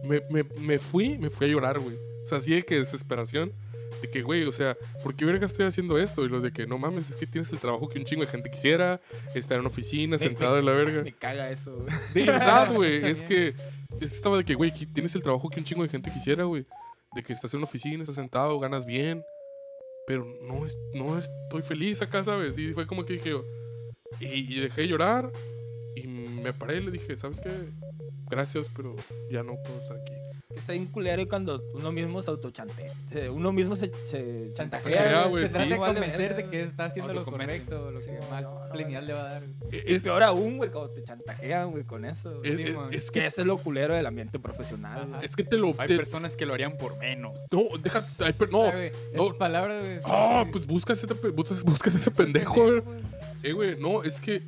me, 0.03 0.21
me, 0.29 0.43
me 0.59 0.79
fui, 0.79 1.17
me 1.17 1.29
fui 1.29 1.47
a 1.47 1.49
llorar, 1.49 1.79
güey. 1.79 1.95
O 2.23 2.27
sea, 2.27 2.39
así 2.39 2.51
de 2.51 2.63
que 2.63 2.79
desesperación. 2.79 3.51
De 4.03 4.09
que, 4.09 4.21
güey, 4.21 4.43
o 4.43 4.51
sea, 4.51 4.77
¿por 5.03 5.15
qué 5.15 5.25
verga 5.25 5.47
estoy 5.47 5.65
haciendo 5.65 5.97
esto? 5.97 6.23
Y 6.23 6.29
lo 6.29 6.41
de 6.41 6.51
que, 6.51 6.67
no 6.67 6.77
mames, 6.77 7.09
es 7.09 7.15
que 7.15 7.25
tienes 7.25 7.51
el 7.51 7.57
trabajo 7.57 7.89
que 7.89 7.97
un 7.97 8.05
chingo 8.05 8.23
de 8.23 8.29
gente 8.29 8.51
quisiera, 8.51 9.01
estar 9.33 9.55
en 9.55 9.61
una 9.61 9.69
oficina, 9.69 10.19
sentado 10.19 10.59
en 10.59 10.65
la 10.65 10.73
verga. 10.73 11.01
Me 11.01 11.11
caga 11.11 11.49
eso, 11.49 11.75
güey. 11.75 11.95
De 12.13 12.25
verdad, 12.25 12.71
güey. 12.73 13.03
Es 13.03 13.23
que 13.23 13.55
es 13.99 14.11
que 14.11 14.15
estaba 14.15 14.37
de 14.37 14.45
que, 14.45 14.53
güey, 14.53 14.71
tienes 14.71 15.13
el 15.15 15.23
trabajo 15.23 15.49
que 15.49 15.59
un 15.59 15.65
chingo 15.65 15.83
de 15.83 15.89
gente 15.89 16.11
quisiera, 16.11 16.43
güey. 16.43 16.65
De 17.15 17.23
que 17.23 17.33
estás 17.33 17.53
en 17.53 17.57
una 17.57 17.65
oficina, 17.65 18.03
estás 18.03 18.15
sentado, 18.15 18.59
ganas 18.59 18.85
bien. 18.85 19.23
Pero 20.09 20.25
no, 20.41 20.65
es, 20.65 20.75
no 20.95 21.19
estoy 21.19 21.61
feliz 21.61 22.01
acá, 22.01 22.23
¿sabes? 22.23 22.57
Y 22.57 22.73
fue 22.73 22.87
como 22.87 23.05
que 23.05 23.13
dije, 23.13 23.31
y, 24.19 24.55
y 24.55 24.59
dejé 24.59 24.81
de 24.81 24.87
llorar. 24.87 25.31
me 26.03 26.51
paré 26.51 26.77
y 26.77 26.81
le 26.85 26.89
dije, 26.89 27.15
¿sabes 27.15 27.39
qué? 27.39 27.51
Gracias, 28.27 28.71
pero 28.75 28.95
ya 29.29 29.43
no 29.43 29.53
puedo 29.61 29.79
estar 29.79 29.97
aquí. 29.97 30.18
Está 30.55 30.73
bien 30.73 30.87
culero 30.87 31.29
cuando 31.29 31.61
uno 31.75 31.91
mismo 31.91 32.23
se 32.23 32.31
autochantea. 32.31 32.91
Uno 33.31 33.51
mismo 33.51 33.75
se, 33.75 33.91
se 34.07 34.49
chantajea. 34.55 35.27
Güey, 35.27 35.43
Se 35.43 35.49
sí. 35.49 35.53
trata 35.53 35.69
de 35.69 35.77
convencer 35.77 36.35
de 36.35 36.49
que 36.49 36.63
está 36.63 36.85
haciendo 36.85 37.13
lo 37.13 37.23
correcto, 37.23 37.91
lo 37.91 37.99
Sí, 37.99 38.09
que 38.09 38.19
más 38.31 38.41
no, 38.41 38.55
no, 38.65 38.69
plenial 38.71 39.05
le 39.05 39.13
va 39.13 39.19
a 39.29 39.33
dar. 39.33 39.43
Y 39.71 39.93
Es, 39.93 40.01
peor 40.01 40.23
aún, 40.23 40.57
güey, 40.57 40.71
cuando 40.71 40.89
te 40.91 41.03
chantajean, 41.03 41.69
güey, 41.69 41.83
con 41.83 42.03
eso. 42.03 42.41
es, 42.43 42.55
Sí, 42.55 42.63
es- 42.63 42.75
man. 42.75 42.91
es 42.91 43.03
Es 43.03 43.11
que 43.11 43.27
ese 43.27 43.41
es 43.41 43.47
lo 43.47 43.59
culero 43.59 43.93
del 43.93 44.07
ambiente 44.07 44.39
profesional. 44.39 45.07
Ajá. 45.13 45.23
es 45.23 45.35
que 45.35 45.43
te 45.43 45.55
lo... 45.55 45.67
Hay 45.77 45.87
te- 45.87 45.95
personas 45.97 46.35
que 46.35 46.47
lo 46.47 46.55
harían 46.55 46.77
por 46.77 46.97
menos. 46.97 47.37
no, 47.51 47.65
deja... 47.83 48.03
ay, 48.25 48.33
pero 48.35 48.51
no. 48.51 48.71
No. 49.13 49.33
Palabras, 49.37 49.83
güey. 49.85 49.99
Ah, 50.05 50.45
pues 50.51 50.65
buscas 50.65 51.03
ese, 51.03 51.13
buscas 51.31 51.93
ese 51.93 52.09
pendejo, 52.09 52.55
güey. 52.63 52.81
Sí, 53.43 53.51
güey, 53.51 53.79
no, 53.79 54.01
es 54.01 54.19
que 54.19 54.41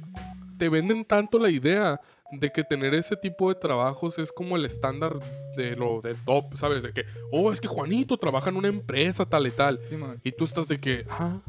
te 0.57 0.67
venden 0.67 1.05
tanto 1.05 1.37
la 1.37 1.51
idea 1.51 2.01
de 2.31 2.51
que 2.51 2.63
tener 2.63 2.93
ese 2.93 3.17
tipo 3.17 3.49
de 3.49 3.55
trabajos 3.55 4.17
es 4.17 4.31
como 4.31 4.55
el 4.55 4.65
estándar 4.65 5.19
de 5.55 5.75
lo 5.75 6.01
del 6.01 6.17
top, 6.23 6.57
¿sabes? 6.57 6.83
De 6.83 6.93
que, 6.93 7.05
oh, 7.31 7.51
es 7.51 7.59
que 7.59 7.67
Juanito 7.67 8.17
trabaja 8.17 8.49
en 8.49 8.57
una 8.57 8.69
empresa 8.69 9.25
tal 9.25 9.47
y 9.47 9.51
tal. 9.51 9.79
Sí. 9.79 9.97
Y 10.23 10.31
tú 10.31 10.45
estás 10.45 10.67
de 10.67 10.79
que, 10.79 11.05
ah, 11.09 11.39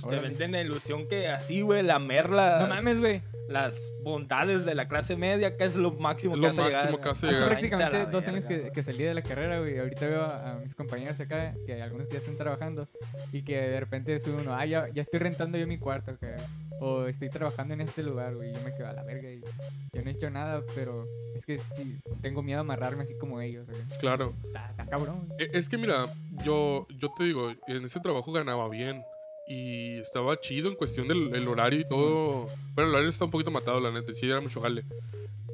pues 0.00 0.04
Te 0.04 0.20
venden 0.20 0.52
la 0.52 0.60
ilusión 0.60 1.06
que 1.08 1.28
así, 1.28 1.62
güey, 1.62 1.82
lamer 1.82 2.30
las, 2.30 2.60
No 2.68 2.74
mames, 2.74 2.98
güey. 3.00 3.22
las 3.48 3.92
bondades 4.02 4.64
de 4.64 4.74
la 4.74 4.88
clase 4.88 5.16
media, 5.16 5.56
que 5.56 5.64
es 5.64 5.76
lo 5.76 5.92
máximo 5.92 6.34
Es 6.34 6.40
que 6.40 6.42
lo 6.42 6.48
hace 6.48 6.60
máximo 6.60 6.78
llegar. 6.90 7.00
que 7.02 7.08
hace 7.10 7.26
Hace 7.26 7.34
llegar. 7.34 7.48
prácticamente 7.50 7.98
la 7.98 8.04
dos 8.06 8.28
años 8.28 8.44
que, 8.46 8.70
que 8.72 8.82
salí 8.82 9.04
de 9.04 9.14
la 9.14 9.22
carrera, 9.22 9.58
güey. 9.60 9.78
Ahorita 9.78 10.06
veo 10.06 10.22
a, 10.22 10.52
a 10.52 10.54
mis 10.58 10.74
compañeros 10.74 11.18
acá, 11.20 11.54
que 11.66 11.80
algunos 11.82 12.08
ya 12.08 12.18
están 12.18 12.36
trabajando, 12.36 12.88
y 13.32 13.42
que 13.42 13.56
de 13.60 13.80
repente 13.80 14.18
sube 14.20 14.42
uno, 14.42 14.54
ah, 14.54 14.64
ya, 14.66 14.88
ya 14.92 15.02
estoy 15.02 15.20
rentando 15.20 15.58
yo 15.58 15.66
mi 15.66 15.78
cuarto, 15.78 16.18
que, 16.18 16.34
o 16.80 17.06
estoy 17.06 17.28
trabajando 17.28 17.74
en 17.74 17.80
este 17.82 18.02
lugar, 18.02 18.34
güey. 18.34 18.50
y 18.50 18.54
Yo 18.54 18.60
me 18.64 18.74
quedo 18.74 18.88
a 18.88 18.92
la 18.92 19.02
verga 19.04 19.30
y 19.30 19.40
yo 19.92 20.02
no 20.02 20.10
he 20.10 20.12
hecho 20.14 20.30
nada, 20.30 20.62
pero 20.74 21.06
es 21.34 21.46
que 21.46 21.58
sí, 21.76 21.96
tengo 22.22 22.42
miedo 22.42 22.58
a 22.58 22.62
amarrarme 22.62 23.02
así 23.04 23.16
como 23.18 23.40
ellos. 23.40 23.66
güey. 23.68 23.80
claro. 24.00 24.34
Está, 24.44 24.74
cabrón. 24.90 25.28
E- 25.38 25.50
Es 25.52 25.68
que 25.68 25.78
mira, 25.78 26.06
yo, 26.44 26.86
yo 26.98 27.10
te 27.16 27.24
digo, 27.24 27.52
en 27.68 27.84
ese 27.84 28.00
trabajo 28.00 28.32
ganaba 28.32 28.68
bien. 28.68 29.02
Y 29.46 29.98
estaba 29.98 30.38
chido 30.38 30.68
en 30.68 30.76
cuestión 30.76 31.08
del 31.08 31.34
el 31.34 31.48
horario 31.48 31.80
y 31.80 31.84
todo. 31.84 32.46
Bueno, 32.74 32.90
el 32.90 32.94
horario 32.94 33.10
está 33.10 33.24
un 33.24 33.30
poquito 33.30 33.50
matado, 33.50 33.80
la 33.80 33.90
neta. 33.90 34.14
Sí, 34.14 34.26
era 34.30 34.40
mucho 34.40 34.60
jale. 34.60 34.84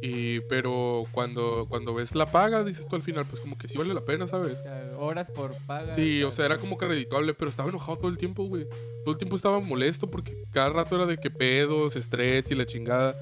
Y, 0.00 0.40
pero 0.40 1.04
cuando, 1.10 1.66
cuando 1.68 1.92
ves 1.92 2.14
la 2.14 2.26
paga, 2.26 2.62
dices 2.62 2.86
tú 2.86 2.94
al 2.94 3.02
final, 3.02 3.26
pues 3.26 3.42
como 3.42 3.58
que 3.58 3.66
sí 3.66 3.76
vale 3.76 3.94
la 3.94 4.04
pena, 4.04 4.28
¿sabes? 4.28 4.52
O 4.52 4.62
sea, 4.62 4.92
horas 4.96 5.30
por 5.30 5.52
paga. 5.66 5.92
Sí, 5.94 6.22
o 6.22 6.30
sea, 6.30 6.46
era 6.46 6.58
como 6.58 6.78
que 6.78 6.86
redituable, 6.86 7.34
pero 7.34 7.50
estaba 7.50 7.68
enojado 7.68 7.98
todo 7.98 8.08
el 8.08 8.18
tiempo, 8.18 8.44
güey. 8.44 8.66
Todo 9.04 9.12
el 9.12 9.18
tiempo 9.18 9.34
estaba 9.34 9.58
molesto 9.58 10.08
porque 10.08 10.44
cada 10.52 10.70
rato 10.70 10.94
era 10.94 11.06
de 11.06 11.18
que 11.18 11.30
pedos, 11.30 11.96
estrés 11.96 12.50
y 12.50 12.54
la 12.54 12.66
chingada. 12.66 13.16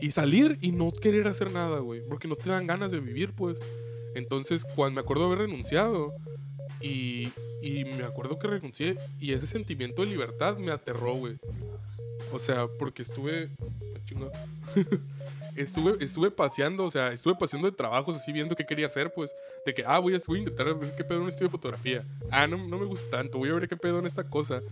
Y 0.00 0.10
salir 0.12 0.58
y 0.62 0.72
no 0.72 0.90
querer 0.90 1.28
hacer 1.28 1.52
nada, 1.52 1.80
güey. 1.80 2.00
Porque 2.08 2.28
no 2.28 2.36
te 2.36 2.48
dan 2.48 2.66
ganas 2.66 2.90
de 2.90 3.00
vivir, 3.00 3.34
pues. 3.34 3.58
Entonces, 4.14 4.64
cuando 4.64 4.94
me 4.94 5.00
acuerdo 5.00 5.28
de 5.28 5.34
haber 5.34 5.46
renunciado 5.50 6.14
y, 6.80 7.28
y 7.62 7.84
me 7.84 8.04
acuerdo 8.04 8.38
que 8.38 8.48
renuncié 8.48 8.96
y 9.20 9.32
ese 9.32 9.46
sentimiento 9.46 10.02
de 10.02 10.08
libertad 10.08 10.56
me 10.56 10.72
aterró, 10.72 11.14
güey. 11.14 11.38
O 12.32 12.38
sea, 12.38 12.66
porque 12.78 13.02
estuve... 13.02 13.50
ah, 13.60 14.30
estuve, 15.56 16.02
estuve 16.04 16.30
paseando, 16.30 16.84
o 16.84 16.90
sea, 16.90 17.12
estuve 17.12 17.34
paseando 17.34 17.70
de 17.70 17.76
trabajos 17.76 18.16
así 18.16 18.32
viendo 18.32 18.56
qué 18.56 18.64
quería 18.64 18.86
hacer, 18.86 19.12
pues. 19.12 19.30
De 19.64 19.74
que, 19.74 19.84
ah, 19.86 19.98
voy 19.98 20.14
a, 20.14 20.20
voy 20.26 20.38
a 20.38 20.40
intentar 20.40 20.74
ver 20.74 20.94
qué 20.96 21.04
pedo 21.04 21.18
en 21.18 21.24
un 21.24 21.28
estudio 21.28 21.48
de 21.48 21.52
fotografía. 21.52 22.04
Ah, 22.30 22.46
no, 22.46 22.56
no 22.56 22.78
me 22.78 22.86
gusta 22.86 23.18
tanto, 23.18 23.38
voy 23.38 23.50
a 23.50 23.54
ver 23.54 23.68
qué 23.68 23.76
pedo 23.76 23.98
en 23.98 24.06
esta 24.06 24.28
cosa. 24.28 24.62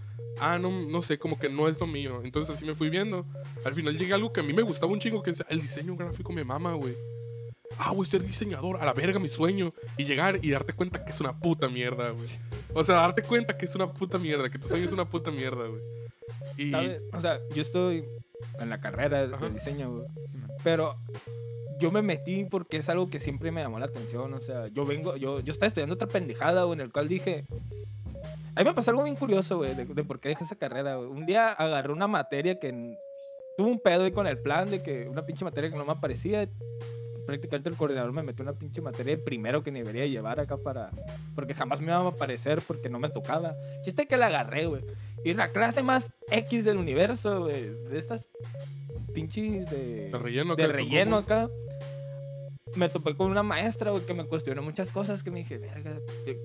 Ah, 0.40 0.59
no, 0.59 0.70
no 0.70 1.03
sé, 1.03 1.18
como 1.18 1.38
que 1.38 1.48
no 1.48 1.68
es 1.68 1.81
lo 1.81 1.87
mío. 1.87 2.20
Entonces 2.24 2.57
así 2.57 2.64
me 2.64 2.74
fui 2.74 2.88
viendo. 2.88 3.26
Al 3.64 3.74
final 3.74 3.96
llegué 3.96 4.12
a 4.12 4.16
algo 4.16 4.33
que 4.33 4.40
a 4.40 4.44
mí 4.44 4.53
me 4.53 4.62
gustaba 4.62 4.92
un 4.92 5.00
chingo, 5.00 5.22
que 5.22 5.31
es 5.31 5.42
el 5.48 5.61
diseño 5.61 5.96
gráfico 5.96 6.33
me 6.33 6.44
mama, 6.44 6.74
güey. 6.74 6.94
Ah, 7.78 7.92
voy 7.92 8.06
a 8.06 8.11
ser 8.11 8.22
diseñador, 8.22 8.80
a 8.80 8.85
la 8.85 8.92
verga 8.92 9.18
mi 9.18 9.28
sueño. 9.28 9.72
Y 9.96 10.04
llegar 10.04 10.38
y 10.42 10.50
darte 10.50 10.72
cuenta 10.72 11.04
que 11.04 11.11
es 11.11 11.20
una 11.20 11.38
puta 11.38 11.68
mierda, 11.68 12.11
güey. 12.11 12.28
O 12.74 12.85
sea, 12.85 12.96
darte 12.96 13.22
cuenta 13.22 13.56
que 13.56 13.66
es 13.66 13.74
una 13.74 13.92
puta 13.92 14.18
mierda, 14.18 14.50
que 14.50 14.59
tu 14.59 14.68
sueño 14.68 14.85
es 14.85 14.92
una 14.92 15.09
puta 15.09 15.30
mierda, 15.30 15.66
güey. 15.66 15.83
Y... 16.56 16.70
¿Sabe? 16.70 17.02
O 17.12 17.20
sea, 17.20 17.40
yo 17.54 17.62
estoy 17.62 18.04
en 18.61 18.70
la 18.70 18.80
carrera 18.80 19.26
de, 19.26 19.50
diseño, 19.50 19.90
güey. 19.92 20.04
Pero 20.62 20.96
yo 21.80 21.90
me 21.90 22.02
metí 22.02 22.44
porque 22.44 22.76
es 22.76 22.88
algo 22.88 23.09
que 23.09 23.18
siempre 23.18 23.50
me 23.50 23.62
llamó 23.62 23.78
la 23.78 23.87
atención. 23.87 24.33
O 24.35 24.40
sea, 24.40 24.68
yo 24.68 24.85
vengo, 24.85 25.16
yo, 25.16 25.40
yo 25.40 25.52
estaba 25.52 25.68
estudiando 25.68 25.94
otra 25.94 26.09
pendejada, 26.09 26.64
güey, 26.64 26.78
en 26.78 26.85
el 26.85 26.92
cual 26.92 27.09
dije. 27.09 27.46
A 28.54 28.61
mí 28.61 28.64
me 28.64 28.74
pasó 28.74 28.90
algo 28.90 29.04
bien 29.04 29.16
curioso, 29.16 29.56
güey, 29.59 29.74
de, 29.74 29.87
de 29.87 30.04
por 30.04 30.20
qué 30.20 30.30
dejé 30.30 30.44
esa 30.44 30.56
carrera, 30.56 30.96
güey. 30.96 31.09
Un 31.09 31.24
día 31.26 31.52
agarré 31.52 31.92
una 31.92 32.06
materia 32.06 32.59
que. 32.59 32.96
Tuve 33.56 33.70
un 33.70 33.80
pedo 33.80 34.04
ahí 34.04 34.12
con 34.12 34.26
el 34.26 34.38
plan 34.38 34.70
de 34.70 34.83
que 34.83 35.09
una 35.09 35.26
pinche 35.26 35.44
materia 35.44 35.70
que 35.70 35.76
no 35.76 35.85
me 35.85 35.92
aparecía. 35.92 36.48
Prácticamente 37.30 37.68
el 37.68 37.76
coordinador 37.76 38.12
me 38.12 38.24
metió 38.24 38.42
una 38.42 38.54
pinche 38.54 38.80
materia 38.80 39.14
de 39.14 39.22
primero 39.22 39.62
que 39.62 39.70
ni 39.70 39.78
debería 39.78 40.04
llevar 40.04 40.40
acá 40.40 40.56
para. 40.56 40.90
Porque 41.36 41.54
jamás 41.54 41.80
me 41.80 41.86
iba 41.86 41.98
a 41.98 42.08
aparecer 42.08 42.60
porque 42.66 42.88
no 42.90 42.98
me 42.98 43.08
tocaba. 43.08 43.54
Chiste 43.84 44.08
que 44.08 44.16
la 44.16 44.26
agarré, 44.26 44.66
güey. 44.66 44.82
Y 45.24 45.34
la 45.34 45.46
clase 45.52 45.84
más 45.84 46.10
X 46.28 46.64
del 46.64 46.76
universo, 46.76 47.44
güey. 47.44 47.70
De 47.88 47.98
estas 47.98 48.26
pinches 49.14 49.70
de. 49.70 50.10
De 50.10 50.18
relleno 50.18 50.56
De 50.56 50.64
acá, 50.64 50.72
relleno 50.72 51.18
acá. 51.18 51.48
Me 52.76 52.88
topé 52.88 53.16
con 53.16 53.30
una 53.30 53.42
maestra, 53.42 53.90
güey, 53.90 54.04
que 54.06 54.14
me 54.14 54.24
cuestionó 54.24 54.62
muchas 54.62 54.92
cosas. 54.92 55.22
Que 55.22 55.30
me 55.30 55.40
dije, 55.40 55.59
verga. 55.59 55.98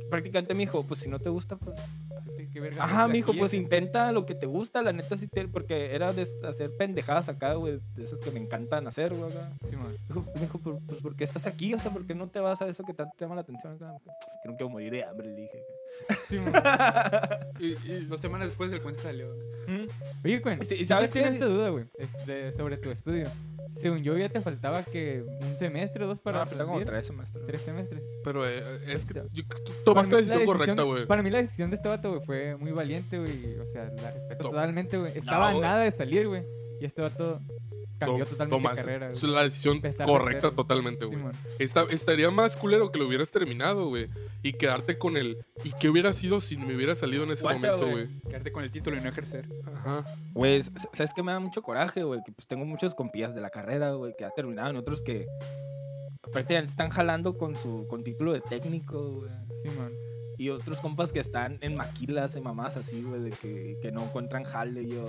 Prácticamente 0.09 0.53
me 0.53 0.61
dijo, 0.61 0.83
pues 0.83 0.99
si 1.01 1.09
no 1.09 1.19
te 1.19 1.29
gusta, 1.29 1.55
pues. 1.55 1.75
Salte, 2.09 2.49
qué 2.51 2.59
verga 2.59 2.83
Ajá, 2.83 3.07
me 3.07 3.13
dijo, 3.15 3.33
pues 3.37 3.53
intenta 3.53 4.11
lo 4.11 4.25
que 4.25 4.35
te 4.35 4.45
gusta. 4.45 4.81
La 4.81 4.91
neta 4.93 5.17
sí 5.17 5.27
te. 5.27 5.47
Porque 5.47 5.93
era 5.95 6.13
de 6.13 6.27
hacer 6.47 6.71
pendejadas 6.77 7.29
acá, 7.29 7.53
güey. 7.53 7.79
De 7.95 8.03
esas 8.03 8.19
que 8.19 8.31
me 8.31 8.39
encantan 8.39 8.87
hacer, 8.87 9.13
güey. 9.13 9.31
acá. 9.31 9.51
Sí, 9.69 9.75
man. 9.75 9.95
Dijo, 10.07 10.25
me 10.33 10.41
dijo, 10.41 10.59
"Pero, 10.63 10.79
pues 10.87 11.01
¿por 11.01 11.15
qué 11.15 11.23
estás 11.23 11.45
aquí? 11.47 11.73
O 11.73 11.79
sea, 11.79 11.91
¿por 11.91 12.05
qué 12.05 12.15
no 12.15 12.27
te 12.27 12.39
vas 12.39 12.61
a 12.61 12.67
eso 12.67 12.83
que 12.83 12.93
tanto 12.93 13.13
te 13.17 13.25
llama 13.25 13.35
la 13.35 13.41
atención 13.41 13.73
acá? 13.75 13.93
Que 14.43 14.49
no 14.49 14.55
quiero 14.55 14.69
morir 14.69 14.91
de 14.91 15.03
hambre, 15.03 15.27
le 15.27 15.35
dije. 15.41 15.63
Sí. 16.27 16.37
Y, 17.59 17.67
y 17.89 18.05
dos 18.05 18.19
semanas 18.19 18.49
después 18.49 18.71
el 18.73 18.81
cuento 18.81 18.99
salió. 18.99 19.33
¿Mm? 19.67 19.85
Oye, 20.25 20.41
Cuen, 20.41 20.61
Sí, 20.61 20.75
¿y 20.75 20.85
¿sabes 20.85 21.09
tienes 21.11 21.31
qué? 21.31 21.35
esta 21.35 21.45
duda, 21.47 21.69
güey? 21.69 21.85
Este, 21.97 22.51
sobre 22.51 22.77
tu 22.77 22.91
estudio. 22.91 23.27
Según 23.71 24.03
yo, 24.03 24.15
ya 24.17 24.27
te 24.29 24.41
faltaba 24.41 24.83
que 24.83 25.23
un 25.41 25.55
semestre 25.57 26.03
o 26.03 26.07
dos 26.07 26.19
para 26.19 26.39
Para 26.39 26.49
faltan 26.49 26.67
como 26.67 26.83
tres 26.85 27.07
semestres. 27.07 27.45
Tres 27.47 27.61
semestres. 27.61 28.05
Pero 28.23 28.47
eh, 28.47 28.59
es 28.87 29.05
que 29.11 29.19
Eso. 29.19 29.29
yo- 29.33 29.43
tú 29.65 29.71
tomaste 29.85 30.11
la 30.11 30.17
decisión 30.17 30.45
correcta, 30.45 30.83
güey. 30.83 31.05
Para 31.07 31.23
mí 31.23 31.29
la 31.31 31.41
decisión 31.41 31.69
de 31.71 31.77
este 31.77 31.87
vato, 31.87 32.09
güey, 32.11 32.25
fue 32.25 32.55
muy 32.57 32.71
valiente, 32.71 33.17
güey. 33.17 33.57
O 33.59 33.65
sea, 33.65 33.85
la 33.85 34.11
respeto 34.11 34.43
To- 34.43 34.49
totalmente, 34.51 34.97
güey. 34.97 35.17
Estaba 35.17 35.47
a 35.49 35.51
güey. 35.53 35.61
nada 35.61 35.83
de 35.83 35.91
salir, 35.91 36.27
güey. 36.27 36.43
Y 36.81 36.85
este 36.85 37.01
vato 37.01 37.41
cambió 37.97 38.25
To- 38.25 38.31
totalmente 38.31 38.55
tomaste- 38.55 38.75
de 38.75 38.81
carrera, 38.81 39.09
es 39.11 39.23
la 39.23 39.43
decisión 39.43 39.79
de 39.81 39.93
correcta 40.05 40.51
totalmente, 40.51 41.05
güey. 41.05 41.19
Esta- 41.59 41.83
estaría 41.89 42.29
más 42.31 42.55
culero 42.57 42.91
que 42.91 42.99
lo 42.99 43.07
hubieras 43.07 43.31
terminado, 43.31 43.87
güey. 43.87 44.09
Y 44.43 44.53
quedarte 44.53 44.97
con 44.97 45.15
el. 45.17 45.37
¿Y 45.63 45.71
qué 45.79 45.89
hubiera 45.89 46.11
sido 46.13 46.41
si 46.41 46.57
me 46.57 46.75
hubiera 46.75 46.95
salido 46.95 47.23
en 47.23 47.31
ese 47.31 47.43
Guacha, 47.43 47.71
momento, 47.77 47.91
güey. 47.91 48.19
Quedarte 48.27 48.51
con 48.51 48.63
el 48.63 48.71
título 48.71 48.97
y 48.97 49.01
no 49.01 49.09
ejercer. 49.09 49.47
Ajá. 49.73 50.03
Güey, 50.33 50.61
¿sabes 50.93 51.11
qué 51.15 51.23
me 51.23 51.31
da 51.31 51.39
mucho 51.39 51.61
coraje, 51.61 52.03
güey? 52.03 52.19
Que 52.25 52.31
pues 52.33 52.45
tengo 52.47 52.65
muchos 52.65 52.93
compías 52.93 53.33
de 53.33 53.41
la 53.41 53.49
carrera, 53.49 53.93
güey, 53.93 54.13
que 54.17 54.25
ha 54.25 54.29
terminado, 54.31 54.73
y 54.73 54.77
otros 54.77 55.01
que 55.01 55.25
prácticamente 56.31 56.71
están 56.71 56.89
jalando 56.89 57.37
con 57.37 57.55
su 57.55 57.87
con 57.87 58.03
título 58.03 58.33
de 58.33 58.41
técnico, 58.41 59.21
güey. 59.21 59.31
Simón. 59.63 59.93
Y 60.37 60.49
otros 60.49 60.79
compas 60.79 61.11
que 61.13 61.19
están 61.19 61.57
en 61.61 61.75
maquilas 61.75 62.35
y 62.35 62.41
mamás 62.41 62.77
así, 62.77 63.01
güey, 63.03 63.21
de 63.21 63.29
que, 63.31 63.77
que 63.81 63.91
no 63.91 64.03
encuentran 64.03 64.43
jale, 64.43 64.83
y 64.83 64.89
yo... 64.89 65.05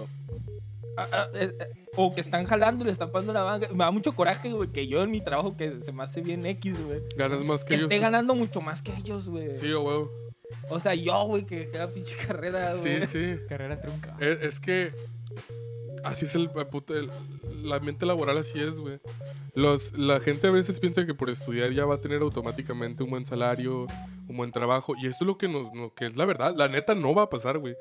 Ah, 0.99 1.07
ah, 1.13 1.29
eh, 1.35 1.53
eh, 1.61 1.85
o 1.97 2.15
que 2.15 2.23
están 2.23 2.47
jalando 2.47 2.83
y 2.83 2.87
le 2.87 2.93
están 2.93 3.13
pasando 3.13 3.35
la 3.35 3.43
banca. 3.43 3.69
Me 3.71 3.85
da 3.85 3.91
mucho 3.91 4.13
coraje, 4.15 4.51
güey, 4.51 4.71
que 4.71 4.87
yo 4.87 5.03
en 5.03 5.11
mi 5.11 5.21
trabajo 5.21 5.55
que 5.55 5.83
se 5.83 5.93
me 5.93 6.03
hace 6.03 6.23
bien 6.23 6.47
X, 6.47 6.83
güey. 6.83 7.03
Ganas 7.19 7.45
más 7.45 7.65
que 7.65 7.69
Que 7.69 7.75
ellos. 7.75 7.83
esté 7.85 7.99
ganando 7.99 8.35
mucho 8.35 8.63
más 8.63 8.81
que 8.81 8.95
ellos, 8.97 9.29
güey. 9.29 9.59
Sí, 9.59 9.73
güey. 9.73 10.07
O 10.71 10.81
sea, 10.81 10.95
yo, 10.95 11.25
güey, 11.27 11.45
que 11.45 11.67
dejé 11.67 11.79
la 11.79 11.93
pinche 11.93 12.17
carrera, 12.27 12.75
güey. 12.75 13.05
Sí, 13.05 13.07
sí. 13.07 13.41
Carrera 13.47 13.79
trunca. 13.79 14.17
Es, 14.21 14.41
es 14.41 14.59
que 14.61 14.93
así 16.07 16.25
es 16.27 16.35
el, 16.35 16.51
la 17.63 17.81
mente 17.81 18.07
laboral 18.07 18.39
así 18.39 18.61
es, 18.61 18.77
güey. 18.79 18.99
Los 19.55 19.93
la 19.97 20.21
gente 20.21 20.47
a 20.47 20.51
veces 20.51 20.79
piensa 20.81 21.07
que 21.07 21.15
por 21.15 21.31
estudiar 21.31 21.73
ya 21.73 21.85
va 21.85 21.97
a 21.97 22.01
tener 22.01 22.23
automáticamente 22.23 23.03
un 23.03 23.11
buen 23.11 23.27
salario, 23.27 23.87
un 24.29 24.37
buen 24.37 24.53
trabajo 24.53 24.95
y 25.01 25.07
esto 25.07 25.25
es 25.25 25.27
lo 25.27 25.39
que 25.39 25.49
nos 25.49 25.75
lo 25.75 25.95
que 25.95 26.07
es 26.07 26.17
la 26.17 26.25
verdad, 26.25 26.55
la 26.57 26.69
neta 26.69 26.95
no 26.95 27.15
va 27.15 27.23
a 27.23 27.31
pasar, 27.31 27.59
güey. 27.59 27.75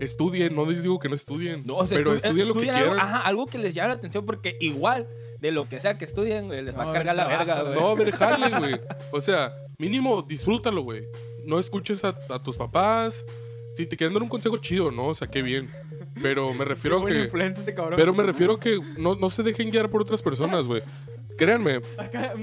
Estudien, 0.00 0.56
no 0.56 0.64
les 0.64 0.82
digo 0.82 0.98
que 0.98 1.10
no 1.10 1.14
estudien, 1.14 1.62
No, 1.66 1.76
o 1.76 1.86
sea, 1.86 1.98
pero 1.98 2.14
estu- 2.14 2.24
estudien 2.24 2.48
lo 2.48 2.54
que 2.54 2.70
algo, 2.70 2.90
quieran. 2.92 2.98
ajá, 3.06 3.20
algo 3.20 3.46
que 3.46 3.58
les 3.58 3.74
llame 3.74 3.88
la 3.88 3.94
atención, 3.96 4.24
porque 4.24 4.56
igual 4.60 5.06
de 5.40 5.50
lo 5.52 5.68
que 5.68 5.78
sea 5.78 5.98
que 5.98 6.06
estudien, 6.06 6.46
güey, 6.46 6.62
les 6.62 6.74
va 6.76 6.84
No, 6.84 6.90
a 6.90 6.92
cargar 6.94 7.14
la 7.14 7.26
verga, 7.26 7.62
güey. 7.62 7.74
No, 7.74 7.88
a 7.90 7.94
ver, 7.94 8.12
jale, 8.16 8.58
güey. 8.58 8.80
O 9.12 9.20
sea, 9.20 9.54
mínimo 9.78 10.22
disfrútalo, 10.22 10.80
güey. 10.82 11.06
No 11.44 11.58
escuches 11.58 12.02
a, 12.02 12.18
a 12.30 12.42
tus 12.42 12.56
papás. 12.56 13.26
Si 13.76 13.86
te 13.86 13.96
quieren 13.96 14.14
dar 14.14 14.22
un 14.22 14.28
consejo 14.28 14.56
chido, 14.58 14.90
¿no? 14.90 15.08
O 15.08 15.14
sea, 15.14 15.28
qué 15.28 15.42
bien. 15.42 15.68
Pero 16.22 16.52
me 16.52 16.64
refiero 16.64 17.02
a 17.02 17.06
que 17.06 17.28
cabrón. 17.74 17.94
Pero 17.96 18.14
me 18.14 18.22
refiero 18.22 18.58
que 18.58 18.78
no, 18.96 19.14
no 19.16 19.30
se 19.30 19.42
dejen 19.42 19.70
guiar 19.70 19.90
por 19.90 20.02
otras 20.02 20.22
personas, 20.22 20.66
güey. 20.66 20.82
Créanme, 21.36 21.80
Acá, 21.98 22.34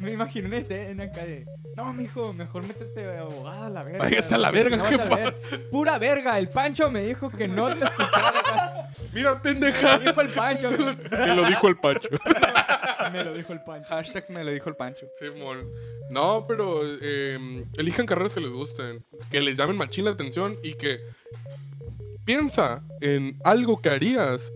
me 0.00 0.12
imagino 0.12 0.48
una 0.48 0.58
escena 0.58 1.04
acá 1.04 1.24
de. 1.24 1.46
No, 1.76 1.92
mijo, 1.92 2.32
mejor 2.32 2.66
métete 2.66 3.00
de 3.00 3.18
abogada 3.18 3.66
a 3.66 3.70
la 3.70 3.82
verga. 3.84 4.00
Váyase 4.00 4.34
a 4.34 4.38
la 4.38 4.50
verga, 4.50 4.76
si 4.76 4.82
no 4.82 4.88
jefa". 4.88 5.14
ver". 5.16 5.36
Pura 5.70 5.98
verga, 5.98 6.38
el 6.38 6.48
Pancho 6.48 6.90
me 6.90 7.02
dijo 7.06 7.30
que 7.30 7.46
no 7.46 7.74
te 7.74 7.84
escuchara. 7.84 8.90
Mira, 9.12 9.40
pendeja. 9.40 9.98
Me 9.98 10.06
dijo 10.06 10.20
el 10.20 10.28
Pancho. 10.30 10.70
Te 11.10 11.34
lo 11.34 11.44
dijo 11.44 11.68
el 11.68 11.76
Pacho. 11.76 12.08
Me 13.12 13.24
lo 13.24 13.34
dijo 13.34 13.52
el 13.52 13.60
Pancho. 13.62 13.88
Hashtag 13.88 14.30
me 14.30 14.44
lo 14.44 14.52
dijo 14.52 14.68
el 14.68 14.76
Pancho. 14.76 15.06
Simón. 15.18 15.68
No, 16.10 16.44
pero 16.46 16.82
eh, 16.84 17.64
elijan 17.76 18.06
carreras 18.06 18.34
que 18.34 18.40
les 18.40 18.50
gusten, 18.50 19.04
que 19.30 19.40
les 19.40 19.56
llamen 19.56 19.76
machín 19.76 20.04
la 20.04 20.12
atención 20.12 20.56
y 20.62 20.74
que 20.74 21.00
piensa 22.24 22.84
en 23.00 23.36
algo 23.42 23.80
que 23.80 23.90
harías 23.90 24.52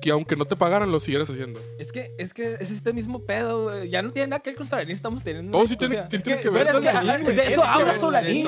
que 0.00 0.10
aunque 0.10 0.36
no 0.36 0.44
te 0.44 0.56
pagaran 0.56 0.90
lo 0.92 1.00
siguieras 1.00 1.28
haciendo. 1.28 1.60
Es 1.78 1.92
que, 1.92 2.14
es 2.18 2.32
que 2.32 2.54
es 2.54 2.70
este 2.70 2.92
mismo 2.92 3.24
pedo, 3.24 3.64
güey. 3.64 3.90
Ya 3.90 4.02
no 4.02 4.12
tiene 4.12 4.28
nada 4.28 4.40
que 4.40 4.50
ver 4.50 4.56
con 4.56 4.66
Solanín, 4.66 4.94
estamos 4.94 5.24
teniendo. 5.24 5.52
Todo 5.52 5.62
una 5.62 5.70
sí 5.70 5.76
tiene, 5.76 6.02
sí 6.10 6.18
tiene 6.18 6.40
que 6.40 6.50
ver. 6.50 6.66
que, 6.66 6.72
Solanín, 6.72 7.08
ajá, 7.10 7.18
güey, 7.18 7.36
de 7.36 7.42
es 7.42 7.52
eso 7.52 7.64
habla. 7.64 7.94
Solín. 7.94 8.46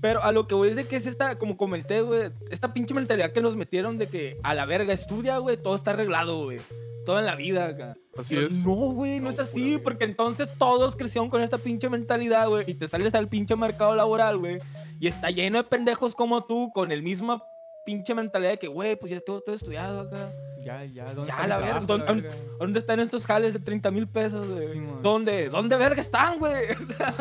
Pero 0.00 0.22
a 0.22 0.32
lo 0.32 0.46
que 0.46 0.54
voy 0.54 0.68
es 0.68 0.76
de 0.76 0.84
que 0.84 0.96
es 0.96 1.06
esta, 1.06 1.38
como 1.38 1.56
comenté, 1.56 2.02
güey, 2.02 2.30
esta 2.50 2.72
pinche 2.72 2.94
mentalidad 2.94 3.32
que 3.32 3.40
nos 3.40 3.56
metieron 3.56 3.98
de 3.98 4.08
que 4.08 4.38
a 4.42 4.54
la 4.54 4.66
verga 4.66 4.92
estudia, 4.92 5.38
güey, 5.38 5.56
todo 5.56 5.74
está 5.74 5.92
arreglado, 5.92 6.44
güey. 6.44 6.60
Todo 7.06 7.18
en 7.18 7.24
la 7.24 7.36
vida 7.36 7.66
acá. 7.66 7.96
Así 8.18 8.36
es. 8.36 8.52
No, 8.52 8.74
güey, 8.74 9.20
no, 9.20 9.30
es 9.30 9.38
así, 9.38 9.78
porque 9.78 10.04
entonces 10.04 10.50
todos 10.58 10.94
crecieron 10.96 11.30
con 11.30 11.40
esta 11.40 11.56
pinche 11.56 11.88
mentalidad, 11.88 12.48
güey, 12.48 12.64
y 12.68 12.74
te 12.74 12.86
sales 12.86 13.14
al 13.14 13.28
pinche 13.28 13.56
mercado 13.56 13.94
laboral, 13.94 14.36
güey, 14.36 14.58
y 15.00 15.06
está 15.06 15.30
lleno 15.30 15.58
de 15.58 15.64
pendejos 15.64 16.14
como 16.14 16.44
tú 16.44 16.70
con 16.74 16.92
el 16.92 17.02
mismo 17.02 17.42
pinche 17.86 18.14
mentalidad 18.14 18.50
de 18.50 18.58
que, 18.58 18.68
güey, 18.68 18.96
pues 18.96 19.10
ya 19.10 19.20
tengo 19.20 19.40
todo 19.40 19.54
estudiado 19.54 20.00
acá. 20.00 20.30
Ya, 20.64 20.84
ya. 20.84 21.12
¿dónde 21.14 21.28
Ya, 21.28 21.46
la 21.46 21.58
verga. 21.58 21.80
¿Dónde, 21.80 22.06
la 22.06 22.12
verga? 22.12 22.30
dónde 22.58 22.78
están 22.78 23.00
estos 23.00 23.26
jales 23.26 23.52
de 23.52 23.60
30 23.60 23.90
mil 23.90 24.06
pesos, 24.06 24.48
güey? 24.48 24.68
Sí, 24.68 24.78
man. 24.80 25.02
¿Dónde? 25.02 25.48
¿Dónde 25.48 25.76
verga 25.76 26.00
están, 26.00 26.38
güey? 26.38 26.66
O 26.78 26.82
sea, 26.82 27.14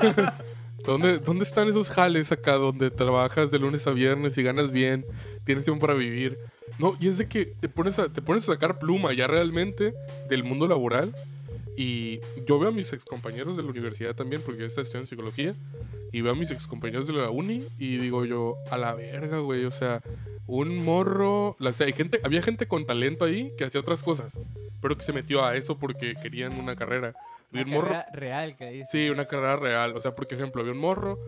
¿Dónde, 0.86 1.17
¿Dónde 1.17 1.43
están 1.43 1.67
esos 1.67 1.89
jales 1.89 2.32
acá 2.32 2.54
donde 2.54 2.89
trabajas 2.91 3.52
de 3.52 3.60
lunes 3.60 3.86
a 3.88 3.91
viernes 3.91 4.38
y 4.38 4.43
ganas 4.43 4.71
bien? 4.71 5.06
Tienes 5.43 5.65
tiempo 5.65 5.82
para 5.82 5.93
vivir. 5.93 6.38
No, 6.80 6.95
y 7.00 7.10
es 7.10 7.17
de 7.17 7.28
que 7.28 7.45
te 7.45 7.67
pones 7.67 7.97
a, 8.00 8.08
te 8.08 8.21
pones 8.21 8.43
a 8.43 8.54
sacar 8.54 8.80
pluma 8.80 9.13
ya 9.13 9.28
realmente 9.28 9.93
del 10.30 10.43
mundo 10.43 10.67
laboral. 10.67 11.13
Y 11.77 12.19
yo 12.47 12.57
veo 12.57 12.69
a 12.69 12.71
mis 12.71 12.91
excompañeros 12.91 13.55
de 13.55 13.61
la 13.61 13.69
universidad 13.69 14.15
también, 14.15 14.41
porque 14.43 14.61
yo 14.61 14.65
estoy 14.65 14.83
estudiando 14.83 15.07
psicología. 15.07 15.53
Y 16.11 16.21
veo 16.21 16.33
a 16.33 16.35
mis 16.35 16.49
excompañeros 16.49 17.05
de 17.05 17.13
la 17.13 17.29
uni 17.29 17.63
y 17.77 17.97
digo 17.97 18.25
yo, 18.25 18.55
a 18.71 18.77
la 18.77 18.95
verga, 18.95 19.37
güey. 19.37 19.63
O 19.65 19.71
sea, 19.71 20.01
un 20.47 20.83
morro. 20.83 21.55
o 21.59 21.71
sea, 21.73 21.85
hay 21.85 21.93
gente, 21.93 22.19
había 22.23 22.41
gente 22.41 22.67
con 22.67 22.87
talento 22.87 23.25
ahí 23.25 23.53
que 23.57 23.65
hacía 23.65 23.79
otras 23.79 24.01
cosas, 24.01 24.39
pero 24.81 24.97
que 24.97 25.03
se 25.03 25.13
metió 25.13 25.45
a 25.45 25.55
eso 25.55 25.77
porque 25.77 26.15
querían 26.15 26.53
una 26.59 26.75
carrera. 26.75 27.13
Una 27.53 27.61
un 27.61 27.69
morro. 27.69 27.89
carrera 27.89 28.11
real 28.11 28.55
que 28.57 28.71
dice. 28.71 28.89
Sí, 28.91 29.09
una 29.11 29.25
carrera 29.25 29.57
real. 29.57 29.95
O 29.95 30.01
sea, 30.01 30.15
por 30.15 30.31
ejemplo, 30.31 30.61
había 30.61 30.73
un 30.73 30.79
morro 30.79 31.19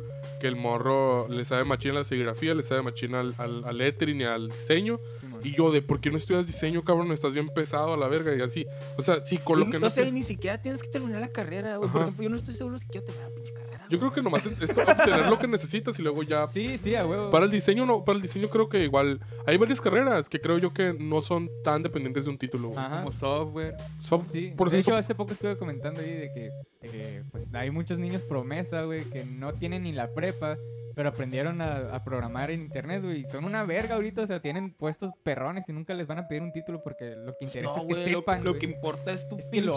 que 0.42 0.48
el 0.48 0.56
morro 0.56 1.28
le 1.30 1.46
sabe 1.46 1.64
machín 1.64 1.92
a 1.92 1.96
la 1.96 2.04
serigrafía, 2.06 2.56
le 2.56 2.64
sabe 2.64 2.82
machín 2.82 3.14
al, 3.14 3.36
al, 3.38 3.64
al 3.66 3.78
lettering 3.78 4.22
y 4.22 4.24
al 4.24 4.50
diseño. 4.50 5.00
Simón. 5.20 5.29
Y 5.44 5.56
yo, 5.56 5.72
de 5.72 5.82
¿por 5.82 6.00
qué 6.02 6.12
no 6.12 6.18
estudias 6.18 6.48
diseño, 6.48 6.84
cabrón? 6.84 7.12
Estás 7.12 7.34
bien 7.34 7.50
pesado 7.50 7.94
a 7.94 7.98
la 7.98 8.08
verga 8.08 8.36
y 8.36 8.42
así. 8.42 8.66
O 8.98 9.02
sea, 9.04 9.24
sí, 9.24 9.38
con 9.38 9.60
lo 9.60 9.66
y- 9.66 9.72
que 9.72 9.80
no 9.80 9.88
no 9.88 9.90
sé, 9.90 10.04
te- 10.06 10.12
ni 10.12 10.24
siquiera 10.24 10.62
tienes 10.62 10.82
que 10.84 10.90
terminar 10.90 11.22
la 11.22 11.30
carrera, 11.30 11.78
güey. 11.78 11.90
Por 11.90 12.02
ejemplo, 12.02 12.24
yo 12.24 12.30
no 12.30 12.36
estoy 12.36 12.56
seguro 12.56 12.78
si 12.78 12.86
quiero 12.88 13.06
terminar 13.06 13.30
la 13.30 13.36
pinche 13.36 13.54
carrera. 13.54 13.70
Yo 13.90 13.98
creo 13.98 14.14
que 14.14 14.22
nomás 14.22 14.46
es, 14.46 14.62
es 14.62 14.70
obtener 14.78 15.28
lo 15.28 15.40
que 15.40 15.48
necesitas 15.48 15.98
y 15.98 16.04
luego 16.04 16.22
ya. 16.22 16.46
Sí, 16.52 16.78
sí, 16.78 16.94
a 16.96 17.06
huevo. 17.08 17.30
Para 17.32 17.46
el 17.46 17.52
diseño, 17.52 17.86
no. 17.88 18.06
Para 18.06 18.18
el 18.18 18.22
diseño 18.22 18.48
creo 18.48 18.70
que 18.70 18.84
igual. 18.84 19.20
Hay 19.48 19.58
varias 19.58 19.82
carreras 19.82 20.30
que 20.30 20.40
creo 20.40 20.58
yo 20.60 20.72
que 20.74 20.94
no 21.00 21.22
son 21.22 21.50
tan 21.64 21.82
dependientes 21.82 22.26
de 22.26 22.30
un 22.30 22.38
título. 22.38 22.68
güey. 22.68 22.80
Ajá. 22.80 22.98
Como 23.00 23.12
software. 23.12 23.76
Soft- 24.02 24.28
Sí, 24.32 24.54
por 24.56 24.70
de 24.70 24.78
hecho 24.78 24.92
ejemplo, 24.92 24.98
hace 25.00 25.16
poco 25.16 25.34
estuve 25.34 25.58
comentando 25.58 26.02
ahí 26.02 26.12
de 26.14 26.32
que, 26.34 26.50
que, 26.88 27.24
pues 27.32 27.50
hay 27.54 27.72
muchos 27.72 27.98
niños 27.98 28.22
promesa, 28.22 28.84
güey, 28.84 29.06
que 29.06 29.24
no 29.26 29.54
tienen 29.54 29.82
ni 29.84 29.92
la 29.92 30.14
prepa, 30.14 30.56
pero 30.96 31.10
aprendieron 31.10 31.62
a, 31.62 31.96
a 31.96 32.04
programar 32.04 32.52
en 32.52 32.62
internet, 32.62 33.04
güey, 33.04 33.22
y 33.22 33.26
son 33.26 33.46
una 33.46 33.64
verga 33.64 33.96
ahorita, 33.96 34.24
o 34.24 34.28
sea, 34.28 34.42
tienen 34.42 34.74
puestos 34.74 35.12
perrones 35.24 35.68
y 35.70 35.74
nunca 35.74 35.94
les 35.94 36.08
van 36.08 36.20
a 36.20 36.28
pedir 36.28 36.42
un 36.42 36.52
título 36.52 36.82
porque 36.84 37.16
lo 37.16 37.36
que 37.38 37.46
interesa 37.46 37.74
No, 37.76 37.82
es 37.82 37.86
que 37.86 37.94
lo, 38.12 38.20
sepan, 38.20 38.44
lo 38.44 38.52
güey. 38.52 38.60
que 38.60 38.66
importa 38.66 39.14
es 39.14 39.28
tu 39.28 39.38
Es 39.38 39.50
que 39.50 39.62
lo 39.62 39.74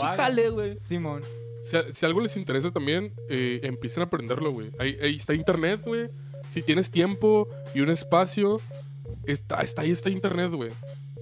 güey. 0.52 0.78
Simón, 0.80 1.22
si, 1.62 1.76
si 1.92 2.06
algo 2.06 2.20
les 2.20 2.36
interesa 2.36 2.70
también, 2.70 3.14
eh, 3.28 3.60
empiecen 3.62 4.02
a 4.02 4.06
aprenderlo, 4.06 4.50
güey. 4.50 4.70
Ahí, 4.78 4.96
ahí 5.02 5.16
está 5.16 5.34
internet, 5.34 5.80
güey. 5.84 6.08
Si 6.48 6.62
tienes 6.62 6.90
tiempo 6.90 7.48
y 7.74 7.80
un 7.80 7.88
espacio, 7.90 8.60
está, 9.24 9.62
está 9.62 9.82
ahí 9.82 9.90
está 9.90 10.10
internet, 10.10 10.50
güey. 10.50 10.70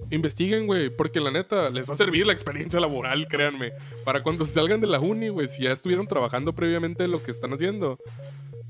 Investiguen, 0.09 0.67
güey, 0.67 0.89
porque 0.89 1.21
la 1.21 1.31
neta 1.31 1.69
les 1.69 1.89
va 1.89 1.93
a 1.93 1.97
servir 1.97 2.25
la 2.27 2.33
experiencia 2.33 2.81
laboral, 2.81 3.27
créanme. 3.29 3.71
Para 4.03 4.23
cuando 4.23 4.45
salgan 4.45 4.81
de 4.81 4.87
la 4.87 4.99
uni, 4.99 5.29
güey, 5.29 5.47
si 5.47 5.63
ya 5.63 5.71
estuvieron 5.71 6.05
trabajando 6.05 6.53
previamente 6.53 7.05
en 7.05 7.11
lo 7.11 7.23
que 7.23 7.31
están 7.31 7.53
haciendo, 7.53 7.97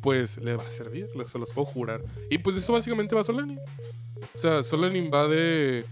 pues 0.01 0.37
les 0.37 0.57
va 0.57 0.63
a 0.63 0.69
servir, 0.69 1.09
se 1.31 1.39
los 1.39 1.49
puedo 1.51 1.65
jurar. 1.65 2.01
Y 2.29 2.37
pues 2.39 2.55
eso 2.57 2.73
básicamente 2.73 3.15
va 3.15 3.21
a 3.21 3.23
Solanin. 3.23 3.59
O 4.35 4.37
sea, 4.39 4.63
Solanin 4.63 5.09
va 5.13 5.27
de, 5.27 5.85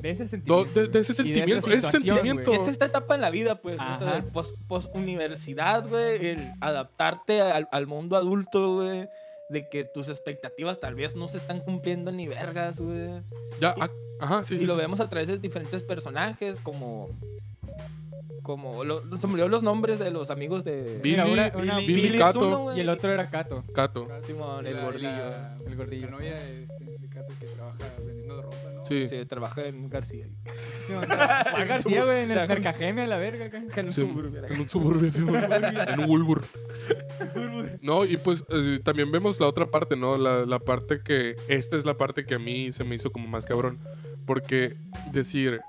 de 0.00 0.10
ese 0.10 0.24
do- 0.24 0.28
sentimiento. 0.28 0.80
de, 0.80 0.88
de 0.88 1.00
ese 1.00 1.12
de 1.12 1.16
sentimiento. 1.16 1.66
Ese 1.68 1.76
situación, 1.76 2.02
sentimiento. 2.16 2.50
güey. 2.50 2.62
Es 2.62 2.68
esta 2.68 2.84
etapa 2.86 3.14
en 3.14 3.20
la 3.20 3.30
vida, 3.30 3.56
pues. 3.56 3.76
O 3.78 3.98
sea, 3.98 4.24
pos, 4.32 4.54
pos- 4.68 4.90
universidad, 4.94 5.88
güey. 5.88 6.26
El 6.26 6.52
adaptarte 6.60 7.40
al, 7.40 7.68
al 7.72 7.86
mundo 7.86 8.16
adulto, 8.16 8.74
güey. 8.76 9.08
De 9.50 9.68
que 9.68 9.84
tus 9.84 10.08
expectativas 10.08 10.80
tal 10.80 10.94
vez 10.94 11.14
no 11.16 11.28
se 11.28 11.36
están 11.36 11.60
cumpliendo 11.60 12.10
ni 12.12 12.26
vergas, 12.28 12.80
güey. 12.80 13.22
Ya, 13.60 13.74
ah, 13.78 13.90
ajá, 14.20 14.44
sí. 14.44 14.54
Y 14.54 14.58
sí. 14.60 14.66
lo 14.66 14.74
vemos 14.76 15.00
a 15.00 15.08
través 15.10 15.28
de 15.28 15.38
diferentes 15.38 15.82
personajes, 15.82 16.60
como. 16.60 17.08
Como. 18.42 18.84
Lo, 18.84 19.00
se 19.18 19.26
me 19.26 19.32
olvidó 19.34 19.48
los 19.48 19.62
nombres 19.62 19.98
de 19.98 20.10
los 20.10 20.30
amigos 20.30 20.64
de. 20.64 20.98
Billy, 21.02 21.16
Mira, 21.16 21.26
una- 21.26 21.52
una- 21.56 21.78
Billy, 21.78 21.94
Billy 21.94 22.08
es 22.16 22.22
Cato. 22.22 22.76
Y 22.76 22.80
el 22.80 22.88
otro 22.88 23.10
era 23.12 23.30
Cato. 23.30 23.64
Cato. 23.74 24.08
Simón, 24.20 24.66
el 24.66 24.74
la- 24.74 24.82
gordillo. 24.84 25.08
La, 25.08 25.56
El 25.66 25.76
gordillo. 25.76 26.06
La 26.06 26.10
novia 26.12 26.34
de, 26.34 26.62
este, 26.64 26.84
de 26.84 27.08
Cato 27.08 27.32
que 27.40 27.46
trabaja 27.46 27.78
vendiendo 28.04 28.42
ropa, 28.42 28.56
¿no? 28.74 28.84
Sí. 28.84 29.08
Sí, 29.08 29.24
trabajé 29.26 29.68
en 29.68 29.88
García. 29.88 30.26
Simón, 30.86 31.06
Juan 31.06 31.68
García, 31.68 32.04
güey, 32.04 32.16
en 32.24 32.30
el 32.30 32.36
Trabaja 32.36 32.52
en- 32.54 32.62
Mercajeme, 32.62 33.02
a 33.02 33.06
la 33.06 33.16
verga, 33.18 33.46
acá. 33.46 33.58
En 33.80 33.92
Sí, 33.92 34.00
Suburbia. 34.02 34.42
en 34.48 34.60
un 34.60 34.68
suburbio, 34.68 35.10
sí, 35.10 35.18
en 35.88 36.00
un 36.00 36.10
Woolworth. 36.10 36.46
No, 37.82 38.04
y 38.04 38.16
pues 38.16 38.44
eh, 38.50 38.80
también 38.84 39.10
vemos 39.10 39.40
la 39.40 39.46
otra 39.48 39.66
parte, 39.66 39.96
¿no? 39.96 40.16
La, 40.18 40.44
la 40.44 40.58
parte 40.58 41.00
que. 41.02 41.36
Esta 41.48 41.76
es 41.76 41.84
la 41.84 41.96
parte 41.96 42.24
que 42.26 42.34
a 42.34 42.38
mí 42.38 42.72
se 42.72 42.84
me 42.84 42.94
hizo 42.96 43.10
como 43.10 43.26
más 43.28 43.46
cabrón. 43.46 43.78
Porque 44.26 44.74
decir. 45.12 45.60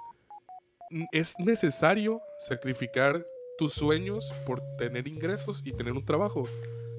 "N- 0.91 1.07
Es 1.11 1.37
necesario 1.39 2.21
sacrificar 2.39 3.25
tus 3.57 3.73
sueños 3.73 4.31
por 4.45 4.61
tener 4.77 5.07
ingresos 5.07 5.61
y 5.63 5.71
tener 5.71 5.93
un 5.93 6.03
trabajo. 6.05 6.43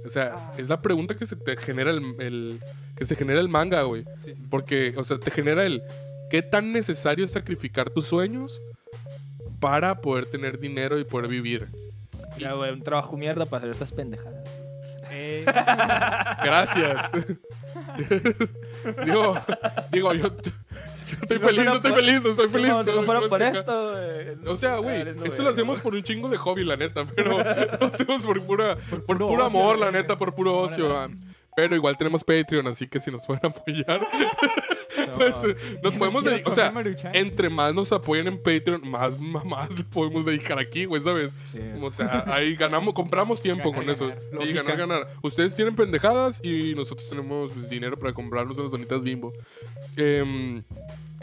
O 0.04 0.08
sea, 0.08 0.52
es 0.56 0.68
la 0.68 0.80
pregunta 0.80 1.16
que 1.16 1.26
se 1.26 1.36
te 1.36 1.56
genera 1.56 1.90
el, 1.90 2.14
el- 2.20 2.60
que 2.96 3.04
se 3.06 3.16
genera 3.16 3.40
el 3.40 3.48
manga, 3.48 3.82
güey. 3.82 4.04
Sí. 4.18 4.34
Porque, 4.50 4.94
o 4.96 5.04
sea, 5.04 5.18
te 5.18 5.30
genera 5.30 5.64
el 5.66 5.82
qué 6.30 6.42
tan 6.42 6.72
necesario 6.72 7.24
es 7.24 7.32
sacrificar 7.32 7.90
tus 7.90 8.06
sueños 8.06 8.60
para 9.60 10.00
poder 10.00 10.26
tener 10.26 10.58
dinero 10.58 10.98
y 10.98 11.04
poder 11.04 11.28
vivir. 11.28 11.68
Ya, 12.38 12.52
güey, 12.52 12.72
un 12.72 12.82
trabajo 12.82 13.16
mierda 13.16 13.46
para 13.46 13.58
hacer 13.58 13.70
estas 13.72 13.92
pendejadas. 13.92 14.48
Eh, 15.10 15.44
Gracias. 16.44 17.10
digo, 19.04 19.34
digo, 19.92 20.14
yo 20.14 20.30
estoy 21.22 21.38
feliz, 21.38 21.66
estoy 21.66 21.90
por- 21.92 22.00
feliz, 22.00 22.24
estoy 22.24 22.48
feliz. 22.48 22.72
Si 22.84 22.90
no 22.92 23.02
fuera 23.02 23.20
por 23.28 23.42
esto, 23.42 23.92
güey. 23.92 24.52
O 24.52 24.56
sea, 24.56 24.76
güey, 24.78 25.04
esto 25.24 25.42
lo 25.42 25.50
hacemos 25.50 25.80
por 25.80 25.94
un 25.94 26.02
chingo 26.02 26.28
de 26.28 26.36
hobby, 26.36 26.64
la 26.64 26.76
neta, 26.76 27.04
pero 27.14 27.30
lo 27.80 27.86
hacemos 27.86 28.22
por 28.24 28.42
pura, 28.42 28.76
por, 28.90 29.04
puro 29.04 29.28
puro 29.28 29.46
ocio, 29.46 29.60
amor, 29.60 29.78
la 29.78 29.90
neta, 29.90 30.16
por 30.18 30.34
puro 30.34 30.58
ocio. 30.58 30.86
Órale. 30.86 31.14
Pero 31.56 31.74
igual 31.74 31.96
tenemos 31.96 32.22
Patreon, 32.22 32.66
así 32.66 32.86
que 32.86 33.00
si 33.00 33.10
nos 33.10 33.24
pueden 33.24 33.46
apoyar, 33.50 34.06
pues 35.16 35.34
nos 35.82 35.94
podemos 35.94 36.22
dedicar, 36.22 36.52
o 36.52 36.54
sea, 36.54 36.70
Maruchan. 36.70 37.16
entre 37.16 37.48
más 37.48 37.74
nos 37.74 37.90
apoyen 37.92 38.26
en 38.28 38.36
Patreon, 38.36 38.88
más 38.88 39.18
mamás 39.20 39.70
podemos 39.90 40.26
dedicar 40.26 40.58
aquí, 40.58 40.84
güey, 40.84 41.02
¿sabes? 41.02 41.30
Sí. 41.52 41.58
O 41.80 41.90
sea, 41.90 42.24
ahí 42.26 42.54
ganamos, 42.56 42.92
compramos 42.92 43.40
tiempo 43.40 43.70
Ganar, 43.72 43.84
con 43.86 43.94
eso. 43.94 44.08
ganar. 44.08 44.46
Sí, 44.46 44.52
ganar, 44.52 44.76
ganar. 44.76 45.08
Ustedes 45.22 45.54
tienen 45.54 45.74
pendejadas 45.74 46.40
y 46.44 46.74
nosotros 46.74 47.08
tenemos 47.08 47.50
pues, 47.52 47.70
dinero 47.70 47.98
para 47.98 48.12
comprarnos 48.12 48.58
unas 48.58 48.70
donitas 48.70 49.02
bimbo. 49.02 49.32
Em, 49.96 50.58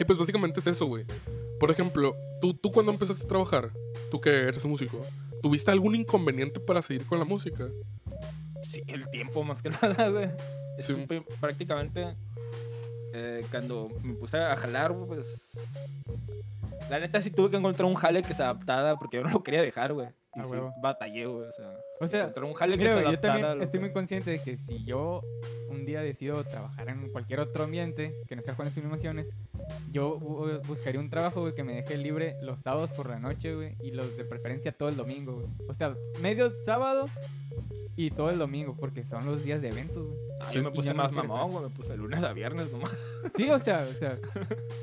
y 0.00 0.04
pues 0.04 0.18
básicamente 0.18 0.58
es 0.58 0.66
eso, 0.66 0.86
güey. 0.86 1.04
Por 1.60 1.70
ejemplo, 1.70 2.16
¿tú, 2.40 2.54
tú 2.54 2.72
cuando 2.72 2.90
empezaste 2.90 3.24
a 3.24 3.28
trabajar, 3.28 3.70
tú 4.10 4.20
que 4.20 4.30
eres 4.30 4.64
músico, 4.64 5.00
¿tuviste 5.42 5.70
algún 5.70 5.94
inconveniente 5.94 6.58
para 6.58 6.82
seguir 6.82 7.06
con 7.06 7.20
la 7.20 7.24
música? 7.24 7.68
Sí, 8.64 8.82
el 8.86 9.08
tiempo 9.10 9.44
más 9.44 9.62
que 9.62 9.70
nada, 9.82 10.08
güey. 10.08 10.30
Sí. 10.78 11.06
prácticamente 11.40 12.16
eh, 13.14 13.44
cuando 13.50 13.88
me 14.02 14.14
puse 14.14 14.38
a 14.38 14.56
jalar, 14.56 14.94
pues. 15.06 15.50
La 16.90 16.98
neta 16.98 17.20
sí 17.20 17.30
tuve 17.30 17.50
que 17.50 17.56
encontrar 17.56 17.88
un 17.88 17.94
jale 17.94 18.22
que 18.22 18.34
se 18.34 18.42
adaptara 18.42 18.96
porque 18.96 19.18
yo 19.18 19.22
no 19.22 19.30
lo 19.30 19.42
quería 19.42 19.62
dejar, 19.62 19.92
güey. 19.92 20.08
Y 20.34 20.40
A 20.40 20.44
sí, 20.44 20.56
batallé, 20.82 21.26
güey. 21.26 21.48
O 21.48 21.52
sea, 21.52 21.72
O 22.00 22.08
sea, 22.08 22.32
un 22.42 22.54
jale 22.54 22.76
que 22.76 22.82
Mira, 22.84 22.94
se 22.96 23.02
güey, 23.02 23.14
yo 23.14 23.20
también 23.20 23.62
estoy 23.62 23.78
que- 23.80 23.86
muy 23.86 23.92
consciente 23.92 24.30
de 24.32 24.38
que 24.40 24.56
si 24.58 24.84
yo 24.84 25.22
un 25.68 25.86
día 25.86 26.00
decido 26.02 26.42
trabajar 26.44 26.88
en 26.88 27.08
cualquier 27.10 27.40
otro 27.40 27.64
ambiente 27.64 28.14
que 28.28 28.36
no 28.36 28.42
sea 28.42 28.54
Juanes 28.54 28.76
Animaciones, 28.76 29.28
yo 29.92 30.18
bu- 30.18 30.60
buscaría 30.66 31.00
un 31.00 31.08
trabajo, 31.08 31.40
güey, 31.40 31.54
que 31.54 31.62
me 31.64 31.74
deje 31.76 31.96
libre 31.96 32.36
los 32.42 32.60
sábados 32.60 32.92
por 32.92 33.08
la 33.08 33.18
noche, 33.18 33.54
güey, 33.54 33.76
y 33.82 33.92
los 33.92 34.16
de 34.16 34.24
preferencia 34.24 34.72
todo 34.72 34.88
el 34.88 34.96
domingo, 34.96 35.34
güey. 35.34 35.46
O 35.68 35.74
sea, 35.74 35.94
medio 36.20 36.52
sábado 36.62 37.06
y 37.96 38.10
todo 38.10 38.30
el 38.30 38.38
domingo, 38.38 38.76
porque 38.78 39.04
son 39.04 39.24
los 39.24 39.44
días 39.44 39.62
de 39.62 39.68
eventos, 39.68 40.04
güey. 40.08 40.18
Ah, 40.40 40.46
Sí, 40.50 40.56
yo 40.56 40.64
me 40.64 40.72
puse 40.72 40.90
no 40.90 40.96
más 40.96 41.12
quiero 41.12 41.28
mamón, 41.28 41.52
güey. 41.52 41.62
Me 41.64 41.70
puse 41.70 41.90
de 41.92 41.96
lunes 41.96 42.22
a 42.24 42.32
viernes 42.32 42.70
nomás. 42.72 42.92
Sí, 43.36 43.48
o 43.50 43.58
sea, 43.58 43.86
o 43.88 43.94
sea, 43.98 44.18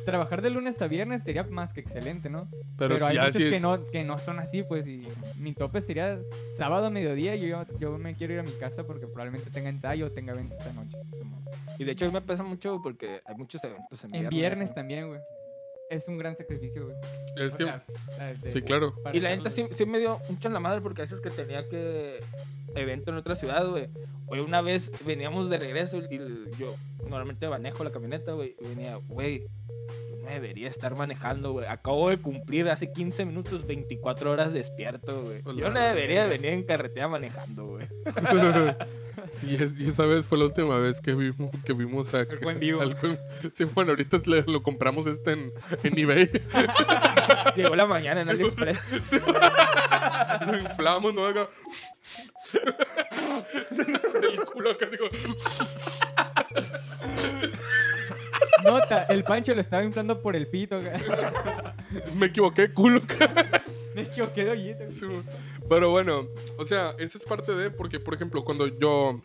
trabajar 0.05 0.41
de 0.41 0.49
lunes 0.49 0.81
a 0.81 0.87
viernes 0.87 1.23
sería 1.23 1.43
más 1.43 1.73
que 1.73 1.81
excelente, 1.81 2.29
¿no? 2.29 2.49
Pero, 2.77 2.95
Pero, 2.95 2.97
si 3.11 3.17
hay 3.17 3.17
muchos 3.27 3.35
sí 3.41 3.49
que, 3.49 3.55
es- 3.57 3.61
no, 3.61 3.85
que 3.87 4.03
no 4.03 4.17
son 4.17 4.39
así, 4.39 4.63
pues, 4.63 4.87
y 4.87 5.07
mi 5.37 5.53
tope 5.53 5.81
sería 5.81 6.19
sábado 6.51 6.87
a 6.87 6.89
mediodía, 7.01 7.35
y 7.35 7.47
yo, 7.47 7.63
yo 7.79 7.97
me 7.97 8.15
quiero 8.15 8.33
ir 8.33 8.39
a 8.39 8.43
mi 8.43 8.51
casa 8.51 8.85
porque 8.85 9.07
probablemente 9.07 9.49
tenga 9.51 9.69
ensayo 9.69 10.07
o 10.07 10.11
tenga 10.11 10.33
evento 10.33 10.53
esta 10.55 10.71
noche. 10.73 10.97
Y 11.79 11.83
de 11.83 11.91
hecho, 11.93 12.11
me 12.11 12.21
pesa 12.21 12.43
mucho 12.43 12.79
porque 12.81 13.19
hay 13.25 13.35
muchos 13.35 13.63
eventos 13.63 14.03
en 14.03 14.13
En 14.15 14.21
viernes. 14.21 14.39
viernes 14.39 14.69
¿no? 14.69 14.75
también, 14.75 15.07
güey. 15.07 15.19
Es 15.89 16.07
un 16.07 16.17
gran 16.17 16.35
sacrificio, 16.37 16.85
güey. 16.85 16.95
Es 17.35 17.53
O 17.53 17.57
que, 17.57 17.63
sea, 17.65 17.83
de- 18.41 18.51
sí, 18.51 18.61
claro. 18.61 18.95
Y 19.11 19.19
la 19.19 19.35
neta 19.35 19.49
sí, 19.49 19.65
sí 19.71 19.85
me 19.85 19.99
dio 19.99 20.19
mucho 20.29 20.47
en 20.47 20.53
la 20.53 20.59
madre 20.61 20.79
porque 20.79 21.01
a 21.01 21.03
veces 21.05 21.19
que 21.19 21.29
tenía 21.29 21.67
que 21.67 22.19
evento 22.75 23.11
en 23.11 23.17
otra 23.17 23.35
ciudad, 23.35 23.67
güey. 23.69 23.89
Güey, 24.27 24.39
una 24.39 24.61
vez 24.61 24.91
veníamos 25.05 25.49
de 25.49 25.57
regreso 25.57 25.97
y 25.97 26.17
yo 26.57 26.73
normalmente 27.03 27.49
manejo 27.49 27.83
la 27.83 27.91
camioneta, 27.91 28.31
güey. 28.31 28.55
Y 28.61 28.67
venía, 28.69 28.95
güey, 28.95 29.47
debería 30.31 30.67
estar 30.67 30.95
manejando, 30.95 31.51
güey. 31.51 31.65
Acabo 31.67 32.09
de 32.09 32.17
cumplir 32.17 32.69
hace 32.69 32.91
15 32.91 33.25
minutos 33.25 33.65
24 33.67 34.31
horas 34.31 34.53
despierto, 34.53 35.23
güey. 35.23 35.41
Yo 35.57 35.69
no 35.69 35.79
debería 35.79 36.25
venir 36.25 36.51
en 36.53 36.63
carretera 36.63 37.07
manejando, 37.07 37.65
güey. 37.67 37.87
y, 39.43 39.55
es- 39.61 39.79
y 39.79 39.87
esa 39.89 40.05
vez 40.05 40.27
fue 40.27 40.37
la 40.37 40.45
última 40.45 40.77
vez 40.79 40.99
que 41.01 41.13
vimos, 41.13 41.51
que 41.65 41.73
vimos 41.73 42.13
a... 42.13 42.21
El 42.21 42.39
buen 42.39 42.59
vivo. 42.59 42.81
sí, 43.53 43.63
bueno, 43.65 43.91
ahorita 43.91 44.21
le- 44.25 44.43
lo 44.43 44.63
compramos 44.63 45.05
este 45.07 45.31
en, 45.33 45.51
en 45.83 45.97
eBay. 45.97 46.29
Llegó 47.55 47.75
la 47.75 47.85
mañana 47.85 48.21
en 48.21 48.29
AliExpress. 48.29 48.79
lo 50.47 50.57
inflamos, 50.57 51.13
¿no? 51.13 51.25
Acá. 51.25 51.49
El 54.23 54.45
culo 54.45 54.71
acá, 54.71 54.87
digo... 54.87 55.05
Nota, 58.63 59.03
el 59.09 59.23
Pancho 59.23 59.53
lo 59.53 59.61
estaba 59.61 59.83
inflando 59.83 60.21
por 60.21 60.35
el 60.35 60.47
pito. 60.47 60.79
Me 62.15 62.27
equivoqué, 62.27 62.71
culo. 62.73 63.01
Me 63.95 64.03
equivoqué 64.03 64.45
de. 64.45 64.89
Sí, 64.89 65.05
Pero 65.67 65.89
bueno, 65.91 66.27
o 66.57 66.65
sea, 66.65 66.95
esa 66.97 67.17
es 67.17 67.25
parte 67.25 67.53
de, 67.53 67.69
porque 67.69 67.99
por 67.99 68.13
ejemplo, 68.13 68.43
cuando 68.45 68.67
yo, 68.67 69.21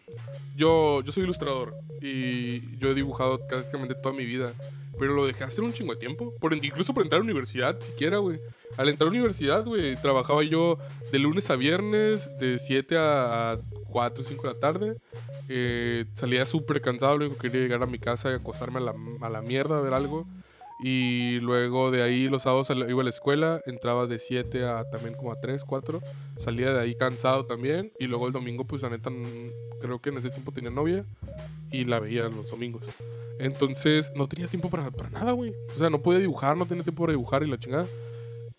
yo, 0.57 1.03
yo 1.03 1.13
soy 1.13 1.25
ilustrador 1.25 1.75
y 2.01 2.77
yo 2.79 2.91
he 2.91 2.95
dibujado 2.95 3.47
prácticamente 3.47 3.95
toda 3.95 4.15
mi 4.15 4.25
vida, 4.25 4.53
pero 4.99 5.15
lo 5.15 5.27
dejé 5.27 5.45
hacer 5.45 5.65
un 5.65 5.73
chingo 5.73 5.95
de 5.95 6.01
tiempo, 6.01 6.35
por, 6.41 6.55
incluso 6.55 6.95
por 6.95 7.03
entrar 7.03 7.21
a 7.21 7.25
la 7.25 7.31
universidad 7.31 7.81
siquiera, 7.81 8.19
güey. 8.19 8.41
Al 8.77 8.89
entrar 8.89 9.09
a 9.09 9.11
la 9.11 9.19
universidad, 9.19 9.65
güey, 9.65 9.97
trabajaba 9.97 10.43
yo 10.43 10.79
de 11.13 11.19
lunes 11.19 11.49
a 11.51 11.57
viernes, 11.57 12.31
de 12.39 12.59
7 12.59 12.97
a 12.99 13.59
4 13.91 14.23
o 14.23 14.27
5 14.27 14.43
de 14.43 14.55
la 14.55 14.61
tarde. 14.61 14.97
Eh, 15.49 16.05
salía 16.15 16.47
súper 16.47 16.81
cansado, 16.81 17.19
luego 17.19 17.37
quería 17.37 17.61
llegar 17.61 17.83
a 17.83 17.87
mi 17.87 17.99
casa 17.99 18.31
y 18.31 18.35
acostarme 18.35 18.79
a 18.79 18.83
la, 18.83 18.95
a 19.21 19.31
la 19.31 19.43
mierda 19.43 19.79
a 19.79 19.81
ver 19.81 19.95
algo. 19.95 20.27
Y 20.79 21.41
luego 21.41 21.91
de 21.91 22.03
ahí 22.03 22.29
los 22.29 22.43
sábados 22.43 22.69
iba 22.71 23.01
a 23.01 23.05
la 23.05 23.11
escuela, 23.11 23.63
entraba 23.65 24.07
de 24.07 24.19
7 24.19 24.65
a 24.67 24.85
también 24.91 25.15
como 25.15 25.33
a 25.33 25.41
3, 25.41 25.65
4. 25.65 26.03
Salía 26.39 26.73
de 26.73 26.81
ahí 26.81 26.95
cansado 26.95 27.47
también. 27.47 27.93
Y 27.99 28.07
luego 28.07 28.27
el 28.27 28.33
domingo, 28.33 28.65
pues 28.65 28.83
la 28.83 28.91
neta, 28.91 29.11
creo 29.81 30.01
que 30.01 30.11
en 30.11 30.19
ese 30.19 30.31
tiempo 30.31 30.53
tenía 30.53 30.71
novia 30.71 31.05
y 31.71 31.85
la 31.85 31.99
veía 31.99 32.25
los 32.25 32.51
domingos. 32.51 32.83
Entonces 33.39 34.11
no 34.15 34.29
tenía 34.29 34.49
tiempo 34.49 34.71
para, 34.71 34.91
para 34.91 35.11
nada, 35.11 35.33
güey. 35.33 35.53
O 35.75 35.79
sea, 35.79 35.91
no 35.91 36.01
podía 36.03 36.21
dibujar, 36.21 36.57
no 36.57 36.67
tenía 36.67 36.85
tiempo 36.85 37.03
para 37.03 37.13
dibujar 37.13 37.43
y 37.43 37.49
la 37.49 37.59
chingada. 37.59 37.87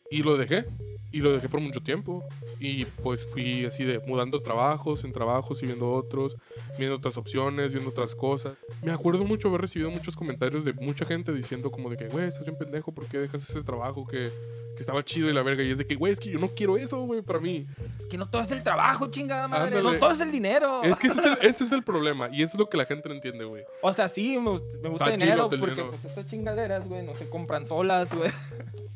Y 0.10 0.24
lo 0.24 0.38
dejé. 0.38 0.66
Y 1.12 1.20
lo 1.20 1.32
dejé 1.32 1.48
por 1.50 1.62
mucho 1.62 1.82
tiempo. 1.82 2.24
Y 2.60 2.86
pues 2.86 3.26
fui 3.26 3.66
así 3.66 3.84
de 3.84 4.00
mudando 4.00 4.42
trabajos, 4.42 5.04
en 5.04 5.14
trabajos 5.14 5.64
y 5.64 5.66
viendo 5.66 5.92
otros, 5.92 6.36
viendo 6.78 6.98
otras 6.98 7.18
opciones, 7.18 7.72
viendo 7.72 7.90
otras 7.90 8.14
cosas. 8.14 8.58
Me 8.84 8.92
acuerdo 8.92 9.24
mucho 9.24 9.48
haber 9.48 9.62
recibido 9.62 9.90
muchos 9.90 10.16
comentarios 10.16 10.66
de 10.66 10.74
mucha 10.74 11.06
gente 11.06 11.34
diciendo 11.34 11.72
como 11.72 11.90
de 11.90 11.98
que, 11.98 12.08
güey, 12.10 12.28
estás 12.28 12.44
bien 12.44 12.58
pendejo, 12.58 12.92
¿por 12.92 13.08
qué 13.08 13.20
dejas 13.20 13.50
ese 13.50 13.64
trabajo 13.64 14.06
que, 14.06 14.30
que 14.78 14.84
estaba 14.84 15.04
chido 15.04 15.30
y 15.30 15.34
la 15.34 15.42
verga? 15.42 15.64
Y 15.64 15.72
es 15.72 15.78
de 15.78 15.86
que, 15.86 15.96
güey, 15.96 16.14
es 16.14 16.20
que 16.20 16.30
yo 16.30 16.40
no 16.40 16.50
quiero 16.50 16.78
eso, 16.78 17.02
güey, 17.02 17.22
para 17.22 17.40
mí. 17.40 17.68
Es 18.00 18.06
que 18.06 18.18
no 18.18 18.30
todo 18.30 18.42
es 18.44 18.52
el 18.52 18.64
trabajo, 18.64 19.08
chingada 19.08 19.48
madre. 19.48 19.78
Ándale. 19.78 19.84
No 19.84 20.00
todo 20.00 20.12
es 20.12 20.22
el 20.22 20.32
dinero. 20.32 20.84
Es 20.84 20.98
que 21.00 21.08
ese 21.08 21.20
es 21.20 21.26
el, 21.26 21.38
ese 21.42 21.64
es 21.66 21.72
el 21.72 21.84
problema 21.84 22.30
y 22.32 22.44
eso 22.44 22.54
es 22.54 22.60
lo 22.60 22.70
que 22.70 22.78
la 22.78 22.86
gente 22.86 23.10
no 23.10 23.16
entiende, 23.16 23.44
güey. 23.44 23.66
O 23.82 23.92
sea, 23.92 24.08
sí, 24.08 24.38
me, 24.38 24.52
me 24.82 24.90
gusta 24.90 25.06
Está 25.06 25.14
el 25.14 25.20
dinero 25.20 25.50
chido 25.50 25.60
porque 25.60 25.76
dinero. 25.76 25.90
pues 25.90 26.06
estas 26.06 26.26
chingaderas, 26.28 26.88
güey, 26.88 27.04
no 27.04 27.16
se 27.16 27.30
compran 27.30 27.66
solas, 27.68 28.14
güey. 28.14 28.32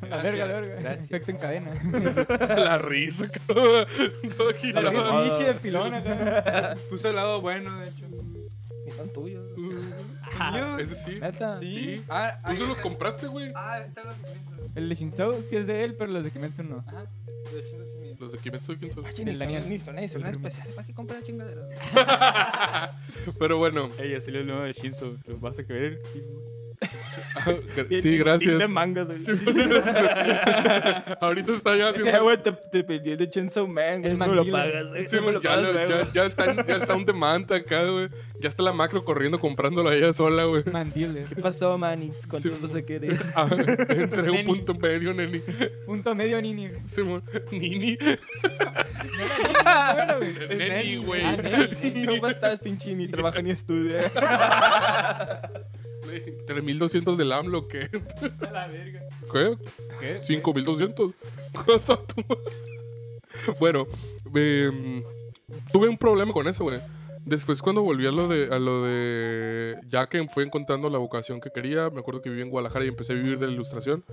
La 0.10 0.17
verga, 0.17 0.48
la 0.48 0.60
verga. 0.60 0.76
gracias. 0.82 1.06
Efecto 1.12 1.30
en 1.32 1.38
cadena. 1.38 1.74
la 2.58 2.80
risa, 2.80 3.30
toda 3.48 3.86
La 4.74 5.22
Nietzsche 5.24 5.44
de 5.44 5.54
pilón 5.54 5.94
acá. 5.94 6.76
Puso 6.89 7.10
el 7.10 7.15
lado 7.15 7.39
bueno, 7.39 7.80
de 7.80 7.88
hecho. 7.88 8.06
Ni 8.86 8.91
son 8.91 9.10
tuyos. 9.13 9.58
Mío. 9.58 10.78
Ese 10.80 10.96
sí. 10.96 11.20
Neta. 11.20 11.58
Sí. 11.58 12.04
Ah, 12.10 12.39
Tú 12.48 12.56
se 12.58 12.65
los 12.65 12.78
compraste, 12.78 13.28
güey. 13.28 13.52
Ah, 13.56 13.80
están 13.80 14.08
los 14.08 14.17
documentos. 14.22 14.70
El 14.76 14.89
de 14.89 14.96
Shinzo 14.96 15.34
sí 15.34 15.56
es 15.56 15.67
de 15.67 15.84
él, 15.84 15.96
pero 15.96 16.12
los 16.12 16.24
de 16.24 16.32
Kimetsu 16.32 16.63
no. 16.63 16.84
Ajá. 16.88 17.06
De 17.54 17.60
eso 17.60 17.76
sí 17.78 17.84
es 17.84 18.00
mío. 18.00 18.15
Los 18.20 18.32
de 18.32 18.38
Kimetsu, 18.39 18.78
¿quién 18.78 18.91
son? 18.91 19.06
Ah, 19.06 19.10
El 19.15 19.26
ni 19.26 19.32
son- 19.32 19.39
Daniel. 19.39 19.70
Ni 19.70 19.80
son, 19.80 19.96
ni 19.96 20.10
son 20.10 20.26
especiales. 20.26 20.74
¿Para 20.76 20.88
qué 20.88 20.94
comprar 20.94 21.22
chingaderas? 21.24 21.70
Pero 23.39 23.58
bueno, 23.58 23.89
Ey, 24.00 24.12
ya 24.12 24.22
salió 24.22 24.39
el 24.41 24.48
nuevo 24.48 24.63
de 24.63 24.74
Shinzo. 24.74 25.17
¿Los 25.26 25.39
vas 25.41 25.60
a 25.60 25.63
querer? 25.65 26.02
Sí. 26.12 26.24
sí, 28.02 28.17
gracias. 28.17 28.60
De 28.60 28.67
mangas, 28.67 29.08
güey. 29.08 29.20
Ahorita 31.22 31.54
está 31.54 31.78
ya. 31.78 31.89
Ese 31.91 32.20
güey 32.20 32.38
te, 32.41 32.52
te 32.52 32.84
pedí 32.84 33.15
de 33.15 33.30
Chainsaw 33.30 33.67
Man, 33.67 34.02
güey. 34.02 34.15
No 34.15 34.28
lo 34.28 34.46
pagas, 34.52 34.89
güey. 34.89 35.08
Sí, 35.10 35.15
No 35.15 35.22
me 35.24 35.32
lo 35.34 35.41
ya, 35.41 35.50
pagas, 35.56 35.74
ya, 35.89 36.12
ya 36.13 36.26
está, 36.26 36.65
ya 36.65 36.76
está 36.76 36.96
un 36.96 37.06
demanda 37.06 37.56
acá, 37.56 37.84
güey. 37.86 38.10
Ya 38.39 38.50
está 38.50 38.63
la 38.63 38.74
macro 38.74 39.06
corriendo 39.06 39.39
comprándola 39.39 39.94
ella 39.96 40.13
sola, 40.13 40.46
güey. 40.46 40.63
Mandil, 40.72 41.26
¿Qué 41.30 41.36
pasó, 41.41 41.78
manix? 41.78 42.26
¿Cuánto 42.28 42.50
Sí. 42.50 42.56
vas 42.62 42.76
a 42.76 42.82
querer? 42.82 43.17
Ah, 43.36 43.48
entre 43.89 44.30
un 44.32 44.44
punto 44.46 44.74
medio, 44.74 45.13
neni. 45.13 45.41
Punto 45.86 46.13
medio 46.15 46.41
Nini. 46.41 46.70
Simón. 46.86 47.24
Nini. 47.52 47.98
Bueno, 47.98 48.17
güey. 50.17 50.36
Es 50.50 50.58
Neni, 50.58 50.96
güey. 50.98 51.22
Ah, 51.24 51.38
Neni. 51.38 52.06
¿Cómo 52.06 52.28
estás, 52.28 52.60
pinche? 52.60 52.94
Ni 52.96 53.08
trabaja 53.08 53.41
ni 53.41 53.52
estudia. 53.52 54.12
3200 56.48 57.17
del 57.21 57.31
AMLO, 57.31 57.67
¿qué? 57.67 57.89
A 58.47 58.51
la 58.51 58.67
verga. 58.67 59.01
¿Qué? 59.31 59.57
¿Qué? 59.99 60.21
5200. 60.23 61.13
Cosa 61.65 61.97
tu 62.05 62.21
madre. 62.21 62.51
Bueno, 63.60 63.88
em, 64.34 65.03
tuve 65.71 65.88
un 65.88 65.97
problema 65.97 66.34
con 66.34 66.47
eso, 66.47 66.63
güey. 66.63 66.79
Después 67.23 67.62
cuando 67.62 67.84
volví 67.84 68.07
a 68.07 68.12
lo 68.12 68.27
de 68.27 68.45
a 68.51 68.57
lo 68.57 68.84
de 68.84 69.77
ya 69.88 70.07
que 70.07 70.27
fui 70.27 70.43
encontrando 70.43 70.89
la 70.89 70.97
vocación 70.97 71.39
que 71.39 71.51
quería, 71.51 71.91
me 71.91 71.99
acuerdo 71.99 72.21
que 72.21 72.29
viví 72.29 72.41
en 72.41 72.49
Guadalajara 72.49 72.86
y 72.86 72.88
empecé 72.88 73.13
a 73.13 73.15
vivir 73.15 73.38
de 73.38 73.45
la 73.45 73.53
ilustración. 73.53 74.03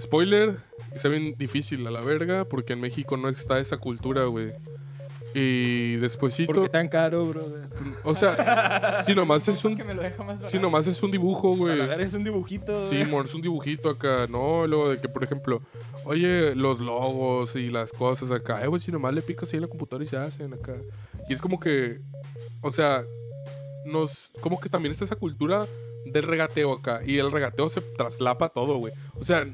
Spoiler, 0.00 0.58
está 0.94 1.08
bien 1.08 1.34
difícil 1.38 1.86
a 1.86 1.90
la 1.90 2.02
verga 2.02 2.44
porque 2.44 2.74
en 2.74 2.80
México 2.80 3.16
no 3.16 3.30
está 3.30 3.58
esa 3.58 3.78
cultura, 3.78 4.24
güey. 4.24 4.52
Y 5.34 5.96
despuésito, 5.96 6.52
¿Por 6.52 6.62
qué 6.64 6.68
tan 6.68 6.88
caro, 6.88 7.24
bro? 7.24 7.42
o 8.04 8.14
sea, 8.14 9.02
si 9.06 9.14
nomás 9.14 9.46
es 9.48 9.64
un 9.64 9.76
Que 9.76 9.84
me 9.84 9.94
lo 9.94 10.02
deja 10.02 10.22
más 10.22 10.42
si 10.46 10.58
nomás 10.58 10.86
es 10.86 11.02
un 11.02 11.10
dibujo, 11.10 11.56
güey. 11.56 11.80
A 11.80 11.86
ver, 11.86 12.00
es 12.02 12.12
un 12.14 12.24
dibujito. 12.24 12.88
Sí, 12.90 13.04
güey. 13.04 13.24
es 13.24 13.34
un 13.34 13.40
dibujito 13.40 13.88
acá, 13.88 14.26
¿no? 14.28 14.66
Luego 14.66 14.90
de 14.90 15.00
que, 15.00 15.08
por 15.08 15.24
ejemplo, 15.24 15.62
oye, 16.04 16.54
los 16.54 16.80
logos 16.80 17.56
y 17.56 17.70
las 17.70 17.92
cosas 17.92 18.30
acá, 18.30 18.62
eh, 18.62 18.66
güey, 18.66 18.80
si 18.80 18.92
nomás 18.92 19.14
le 19.14 19.22
picas 19.22 19.50
ahí 19.52 19.56
en 19.56 19.62
la 19.62 19.68
computadora 19.68 20.04
y 20.04 20.08
se 20.08 20.16
hacen 20.16 20.52
acá. 20.52 20.74
Y 21.28 21.34
es 21.34 21.40
como 21.40 21.58
que, 21.58 22.00
o 22.60 22.72
sea, 22.72 23.04
nos, 23.86 24.30
como 24.40 24.60
que 24.60 24.68
también 24.68 24.92
está 24.92 25.04
esa 25.04 25.16
cultura 25.16 25.66
del 26.04 26.24
regateo 26.24 26.72
acá. 26.72 27.00
Y 27.04 27.18
el 27.18 27.30
regateo 27.32 27.68
se 27.68 27.80
traslapa 27.80 28.48
todo, 28.48 28.76
güey. 28.76 28.92
O 29.14 29.24
sea, 29.24 29.46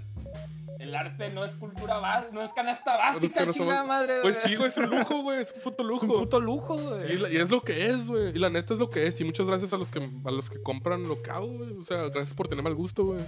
El 0.89 0.95
arte 0.95 1.31
no 1.31 1.45
es 1.45 1.51
cultura 1.53 1.99
básica, 1.99 2.33
no 2.33 2.43
es 2.43 2.51
canasta 2.53 2.97
básica, 2.97 3.35
canasta 3.35 3.53
chingada 3.59 3.85
madre, 3.85 4.15
pues 4.23 4.39
sí, 4.45 4.57
güey, 4.57 4.69
es 4.71 4.77
un 4.79 4.89
lujo, 4.91 5.23
güey, 5.23 5.43
es 5.43 5.53
un 5.55 5.61
puto 5.63 5.83
Es 5.83 5.89
lujo. 5.89 6.07
un 6.07 6.13
puto 6.21 6.41
lujo, 6.41 6.77
Y, 6.79 6.83
güey. 6.83 7.19
la- 7.19 7.31
y 7.31 7.37
es 7.37 7.51
lo 7.51 7.63
que 7.63 7.87
es, 7.87 8.07
güey. 8.07 8.31
Y 8.35 8.39
la 8.39 8.49
neta 8.49 8.73
es 8.73 8.81
lo 8.81 8.89
que 8.89 9.07
es. 9.07 9.21
Y 9.21 9.25
muchas 9.25 9.47
gracias 9.47 9.73
a 9.73 9.77
los 9.77 9.91
que, 9.91 10.01
a 10.25 10.31
los 10.31 10.49
que 10.49 10.63
compran 10.63 11.03
lo 11.07 11.21
que 11.23 11.31
hago, 11.31 11.47
güey. 11.49 11.73
O 11.79 11.85
sea, 11.85 11.99
gracias 12.05 12.33
por 12.35 12.49
tener 12.49 12.65
mal 12.65 12.75
gusto, 12.75 13.05
güey. 13.05 13.21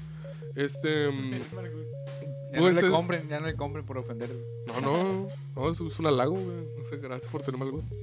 Este. 0.57 1.09
Ya 2.53 2.57
no 2.57 2.63
Pues 2.63 2.75
le 2.75 2.81
es- 2.81 2.91
compren, 2.91 3.29
ya 3.29 3.41
no 3.41 3.47
le 3.47 3.55
compren 3.55 3.85
por 3.87 3.99
ofender. 3.99 4.29
No, 4.67 4.81
no, 4.81 5.27
no, 5.57 5.70
es, 5.70 5.81
es 5.81 5.99
un 5.99 6.07
halago, 6.07 6.33
güey. 6.35 6.66
O 6.81 6.89
sea, 6.89 6.99
gracias 6.99 7.31
por 7.31 7.43
tener 7.43 7.59
mal 7.59 7.70
gusto. 7.70 7.95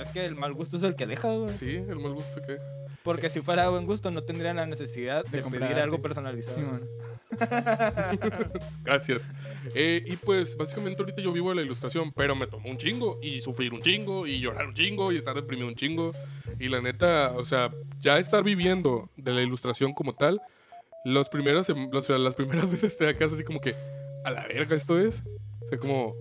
Es 0.00 0.08
que 0.10 0.24
el 0.24 0.36
mal 0.36 0.52
gusto 0.52 0.76
es 0.76 0.82
el 0.82 0.94
que 0.94 1.06
deja, 1.06 1.32
güey. 1.34 1.56
Sí, 1.58 1.76
el 1.76 1.96
mal 1.98 2.12
gusto 2.14 2.40
que. 2.46 2.58
Porque 3.02 3.30
si 3.30 3.40
fuera 3.40 3.68
buen 3.68 3.86
gusto, 3.86 4.10
no 4.10 4.22
tendrían 4.24 4.56
la 4.56 4.66
necesidad 4.66 5.24
de, 5.24 5.36
De 5.38 5.42
comprar 5.42 5.68
pedir 5.68 5.80
algo 5.82 6.02
personalizado. 6.02 6.56
Simón. 6.56 6.82
Gracias. 8.84 9.30
Eh, 9.74 10.02
y 10.06 10.16
pues 10.16 10.56
básicamente 10.56 11.02
ahorita 11.02 11.22
yo 11.22 11.32
vivo 11.32 11.50
de 11.50 11.56
la 11.56 11.62
ilustración, 11.62 12.12
pero 12.12 12.34
me 12.34 12.46
tomó 12.46 12.70
un 12.70 12.78
chingo 12.78 13.18
y 13.22 13.40
sufrir 13.40 13.72
un 13.72 13.80
chingo 13.80 14.26
y 14.26 14.40
llorar 14.40 14.66
un 14.66 14.74
chingo 14.74 15.12
y 15.12 15.16
estar 15.16 15.34
deprimido 15.34 15.68
un 15.68 15.74
chingo. 15.76 16.12
Y 16.58 16.68
la 16.68 16.80
neta, 16.80 17.32
o 17.36 17.44
sea, 17.44 17.70
ya 18.00 18.18
estar 18.18 18.42
viviendo 18.42 19.08
de 19.16 19.32
la 19.32 19.42
ilustración 19.42 19.92
como 19.92 20.14
tal, 20.14 20.40
los 21.04 21.28
primeros, 21.28 21.68
los- 21.68 22.08
las 22.08 22.34
primeras 22.34 22.70
veces 22.70 22.96
te 22.96 23.04
da 23.04 23.16
casa 23.16 23.34
así 23.34 23.44
como 23.44 23.60
que, 23.60 23.74
a 24.26 24.30
la 24.32 24.46
verga 24.46 24.76
esto 24.76 24.98
es. 24.98 25.22
O 25.64 25.68
sea, 25.68 25.78
como, 25.78 26.14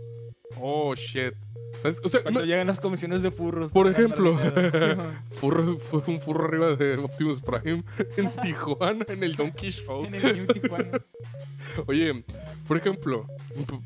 oh 0.59 0.95
shit. 0.95 1.33
¿Sabes? 1.81 1.99
O 2.03 2.07
sea, 2.09 2.21
Cuando 2.23 2.39
me- 2.39 2.45
llegan 2.45 2.67
las 2.67 2.79
comisiones 2.79 3.21
de 3.21 3.31
furros. 3.31 3.69
por 3.71 3.87
ejemplo, 3.87 4.37
andar 4.37 4.71
de- 4.97 4.97
furro, 5.35 5.77
fue 5.77 6.01
un 6.07 6.21
furro 6.21 6.45
arriba 6.45 6.75
de 6.75 6.97
Optimus 6.97 7.41
Prime 7.41 7.83
en 8.17 8.31
Tijuana, 8.41 9.05
en 9.09 9.23
el 9.23 9.35
Donkey 9.35 9.71
Show. 9.71 10.05
En 10.05 10.15
el 10.15 10.21
New 10.37 10.47
Tijuana. 10.47 11.01
Oye, 11.87 12.23
por 12.67 12.77
ejemplo, 12.77 13.27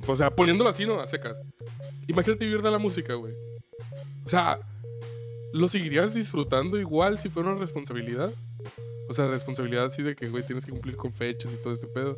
o 0.05 0.15
sea, 0.15 0.29
poniéndolo 0.35 0.69
así, 0.69 0.85
¿no? 0.85 0.99
A 0.99 1.07
secas. 1.07 1.35
Imagínate 2.07 2.45
vivir 2.45 2.61
de 2.61 2.69
la 2.69 2.77
música, 2.77 3.15
güey. 3.15 3.33
O 4.25 4.29
sea, 4.29 4.59
¿lo 5.53 5.67
seguirías 5.69 6.13
disfrutando 6.13 6.77
igual 6.79 7.17
si 7.17 7.29
fuera 7.29 7.49
una 7.49 7.59
responsabilidad? 7.59 8.29
O 9.09 9.13
sea, 9.13 9.27
responsabilidad 9.27 9.85
así 9.85 10.03
de 10.03 10.15
que, 10.15 10.29
güey, 10.29 10.43
tienes 10.45 10.65
que 10.65 10.71
cumplir 10.71 10.95
con 10.95 11.11
fechas 11.11 11.51
y 11.51 11.57
todo 11.63 11.73
este 11.73 11.87
pedo. 11.87 12.17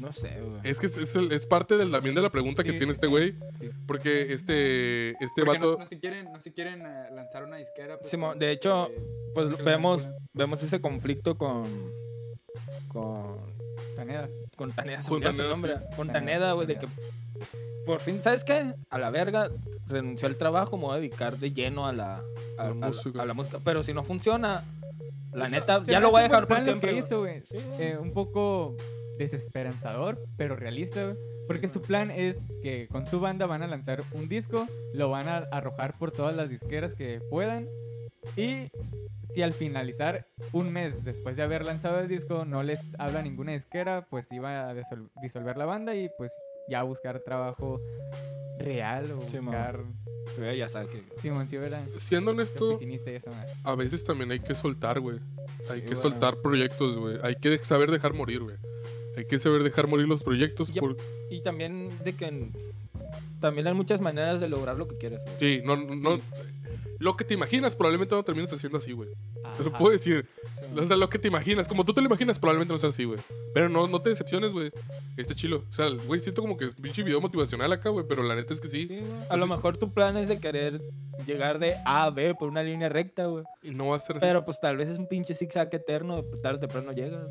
No 0.00 0.12
sé, 0.12 0.40
güey. 0.40 0.60
Es 0.64 0.78
que 0.80 0.86
es, 0.86 0.98
es 0.98 1.14
el- 1.14 1.30
es 1.32 1.46
parte 1.46 1.76
del, 1.76 1.90
también 1.92 2.14
de 2.16 2.20
la 2.22 2.30
pregunta 2.30 2.64
que 2.64 2.72
Sí, 2.72 2.78
tiene 2.78 2.92
este 2.92 3.06
güey. 3.06 3.34
sí. 3.58 3.70
Porque 3.86 4.32
este, 4.32 5.10
este 5.24 5.44
Porque 5.44 5.58
vato... 5.58 5.76
no 5.78 5.86
se 5.86 5.98
quieren, 6.00 6.32
no 6.32 6.38
se 6.40 6.52
quieren 6.52 6.84
eh, 6.84 7.06
lanzar 7.14 7.44
una 7.44 7.56
disquera. 7.58 7.96
pues, 7.98 8.10
Simón, 8.10 8.38
de 8.38 8.50
hecho, 8.50 8.90
Pues 9.34 9.62
vemos, 9.64 10.08
vemos 10.34 10.62
ese 10.62 10.80
conflicto 10.80 11.38
con. 11.38 11.62
Con. 12.88 13.36
Taneda. 13.96 14.28
Con 14.56 14.72
Taneda, 14.72 15.02
se 15.02 15.08
Con 15.08 15.20
me 15.20 15.26
olvidó 15.26 15.32
su 15.32 15.38
Taneda, 15.38 15.54
nombre. 15.54 15.76
sí. 15.90 15.96
Con 15.96 16.08
Taneda, 16.12 16.52
güey, 16.52 16.66
de 16.66 16.78
que. 16.78 16.86
Por 17.86 18.00
fin, 18.00 18.20
¿sabes 18.22 18.44
qué? 18.44 18.74
A 18.90 18.98
la 18.98 19.10
verga, 19.10 19.50
renunció 19.88 20.28
al 20.28 20.36
trabajo, 20.36 20.76
me 20.76 20.84
voy 20.84 20.94
a 20.94 21.00
dedicar 21.00 21.36
de 21.38 21.52
lleno 21.52 21.86
a 21.88 21.92
la, 21.92 22.22
a, 22.58 22.62
A 22.62 22.64
la 22.64 22.70
a 22.70 22.74
la- 22.74 22.86
música. 22.88 23.22
a 23.22 23.26
la 23.26 23.34
música. 23.34 23.58
Pero 23.64 23.82
si 23.82 23.92
no 23.92 24.04
funciona, 24.04 24.62
la 25.32 25.48
neta, 25.48 25.80
ya 25.82 26.00
lo 26.00 26.10
voy 26.10 26.20
a 26.20 26.24
dejar 26.24 26.46
por 26.46 26.60
siempre. 26.60 26.92
Hizo, 26.92 27.20
güey. 27.20 27.42
Eh, 27.78 27.96
un 28.00 28.12
poco 28.12 28.76
desesperanzador, 29.18 30.18
pero 30.36 30.56
realista, 30.56 31.04
güey. 31.04 31.16
Porque 31.46 31.68
su 31.68 31.82
plan 31.82 32.10
es 32.10 32.40
que 32.62 32.86
con 32.88 33.04
su 33.06 33.18
banda 33.20 33.46
van 33.46 33.62
a 33.62 33.66
lanzar 33.66 34.02
un 34.12 34.28
disco, 34.28 34.66
lo 34.94 35.10
van 35.10 35.28
a 35.28 35.38
arrojar 35.50 35.98
por 35.98 36.12
todas 36.12 36.36
las 36.36 36.50
disqueras 36.50 36.94
que 36.94 37.20
puedan. 37.30 37.66
Y 38.36 38.68
si 39.32 39.42
al 39.42 39.52
finalizar 39.52 40.26
un 40.52 40.72
mes 40.72 41.02
después 41.02 41.36
de 41.36 41.42
haber 41.42 41.64
lanzado 41.66 41.98
el 41.98 42.06
disco 42.08 42.44
no 42.44 42.62
les 42.62 42.90
habla 42.98 43.22
ninguna 43.22 43.52
disquera, 43.52 44.06
pues 44.08 44.30
iba 44.30 44.68
a 44.68 44.74
disol- 44.74 45.10
disolver 45.20 45.56
la 45.56 45.64
banda 45.64 45.94
y 45.96 46.08
pues 46.16 46.32
ya 46.68 46.82
buscar 46.82 47.20
trabajo 47.20 47.80
real 48.58 49.10
o 49.12 49.20
Sí, 49.22 49.38
buscar... 49.38 49.84
Sí, 50.36 50.56
ya 50.56 50.68
sabes 50.68 50.88
que. 50.88 51.02
Simón, 51.20 51.48
sí, 51.48 51.56
¿verdad? 51.56 51.84
Siendo 51.98 52.30
honesto, 52.30 52.78
y 52.80 52.96
a 53.64 53.74
veces 53.74 54.04
también 54.04 54.30
hay 54.30 54.38
que 54.38 54.54
soltar, 54.54 55.00
güey. 55.00 55.18
Hay 55.68 55.80
Sí, 55.80 55.82
que 55.82 55.94
bueno. 55.94 56.00
soltar 56.00 56.36
proyectos, 56.40 56.96
güey. 56.96 57.18
Hay 57.24 57.34
que 57.34 57.58
saber 57.58 57.90
dejar 57.90 58.14
morir, 58.14 58.40
güey. 58.40 58.56
Hay 59.16 59.26
que 59.26 59.38
saber 59.40 59.64
dejar 59.64 59.88
morir 59.88 60.06
los 60.06 60.22
proyectos. 60.22 60.70
Por- 60.70 60.96
Y 61.28 61.42
también 61.42 61.88
de 62.04 62.12
que. 62.14 62.26
en- 62.26 62.52
También 63.42 63.66
hay 63.66 63.74
muchas 63.74 64.00
maneras 64.00 64.40
de 64.40 64.48
lograr 64.48 64.78
lo 64.78 64.88
que 64.88 64.96
quieres. 64.96 65.20
güey. 65.22 65.36
Sí, 65.38 65.60
no, 65.64 65.76
no. 65.76 66.18
Lo 66.98 67.16
que 67.16 67.24
te 67.24 67.34
imaginas 67.34 67.74
probablemente 67.74 68.14
no 68.14 68.22
termines 68.22 68.52
haciendo 68.52 68.78
así, 68.78 68.92
güey. 68.92 69.08
Te 69.56 69.64
lo 69.64 69.70
Ajá. 69.70 69.78
puedo 69.78 69.92
decir. 69.92 70.24
Sí, 70.60 70.78
O 70.78 70.86
sea, 70.86 70.96
lo 70.96 71.10
que 71.10 71.18
te 71.18 71.26
imaginas, 71.26 71.66
como 71.66 71.84
tú 71.84 71.92
te 71.92 72.00
lo 72.00 72.06
imaginas, 72.06 72.38
probablemente 72.38 72.72
no 72.72 72.78
sea 72.78 72.90
así, 72.90 73.02
güey. 73.04 73.18
Pero 73.52 73.68
no, 73.68 73.88
no 73.88 74.00
te 74.00 74.10
decepciones, 74.10 74.52
güey. 74.52 74.70
Este 75.16 75.34
chilo. 75.34 75.64
O 75.68 75.72
sea, 75.72 75.88
güey, 76.06 76.20
siento 76.20 76.40
como 76.42 76.56
que 76.56 76.66
es 76.66 76.74
pinche 76.74 77.02
video 77.02 77.20
motivacional 77.20 77.72
acá, 77.72 77.88
güey. 77.90 78.06
Pero 78.08 78.22
la 78.22 78.36
neta 78.36 78.54
es 78.54 78.60
que 78.60 78.68
sí. 78.68 78.86
Sí, 78.86 78.98
güey. 79.00 79.20
A 79.28 79.36
lo 79.36 79.48
mejor 79.48 79.76
tu 79.78 79.92
plan 79.92 80.16
es 80.16 80.28
de 80.28 80.38
querer 80.38 80.80
llegar 81.26 81.58
de 81.58 81.74
A 81.84 82.04
a 82.04 82.10
B 82.10 82.36
por 82.36 82.48
una 82.48 82.62
línea 82.62 82.88
recta, 82.88 83.26
güey. 83.26 83.44
Y 83.64 83.72
no 83.72 83.88
va 83.88 83.96
a 83.96 84.00
ser 84.00 84.16
así. 84.18 84.24
Pero 84.24 84.44
pues 84.44 84.60
tal 84.60 84.76
vez 84.76 84.88
es 84.88 84.98
un 84.98 85.08
pinche 85.08 85.34
zigzag 85.34 85.74
eterno, 85.74 86.22
de 86.22 86.38
tarde 86.38 86.58
o 86.58 86.60
temprano 86.60 86.92
llegas. 86.92 87.26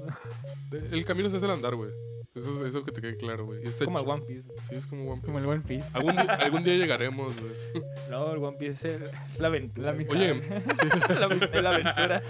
güey. 0.69 0.83
El 0.91 1.05
camino 1.05 1.29
se 1.29 1.37
hace 1.37 1.45
al 1.45 1.51
andar, 1.53 1.75
güey. 1.75 1.91
Eso, 2.33 2.65
eso 2.65 2.85
que 2.85 2.91
te 2.93 3.01
quede 3.01 3.17
claro, 3.17 3.45
güey. 3.45 3.61
Y 3.63 3.67
está 3.67 3.83
Como 3.85 3.99
el 3.99 4.07
One 4.07 4.23
Piece. 4.25 4.43
güey. 4.47 4.57
Sí, 4.69 4.75
es 4.75 4.87
como 4.87 5.03
One 5.03 5.15
Piece. 5.21 5.25
Como 5.27 5.39
el 5.39 5.45
One 5.45 5.61
Piece. 5.67 5.87
Algún 6.07 6.15
día, 6.15 6.33
algún 6.35 6.63
día 6.63 6.75
llegaremos, 6.75 7.33
güey. 7.39 7.83
No, 8.09 8.31
el 8.33 8.43
One 8.43 8.57
Piece 8.57 8.71
es, 8.71 8.83
el- 8.83 9.03
es 9.03 9.39
la 9.39 9.47
aventura. 9.47 9.93
La 9.93 10.03
güey. 10.03 10.29
amistad. 10.29 10.59
Oye, 10.59 10.73
sí, 10.73 11.13
la 11.19 11.25
amistad 11.25 11.49
y 11.53 11.61
la 11.61 11.69
aventura. 11.69 12.21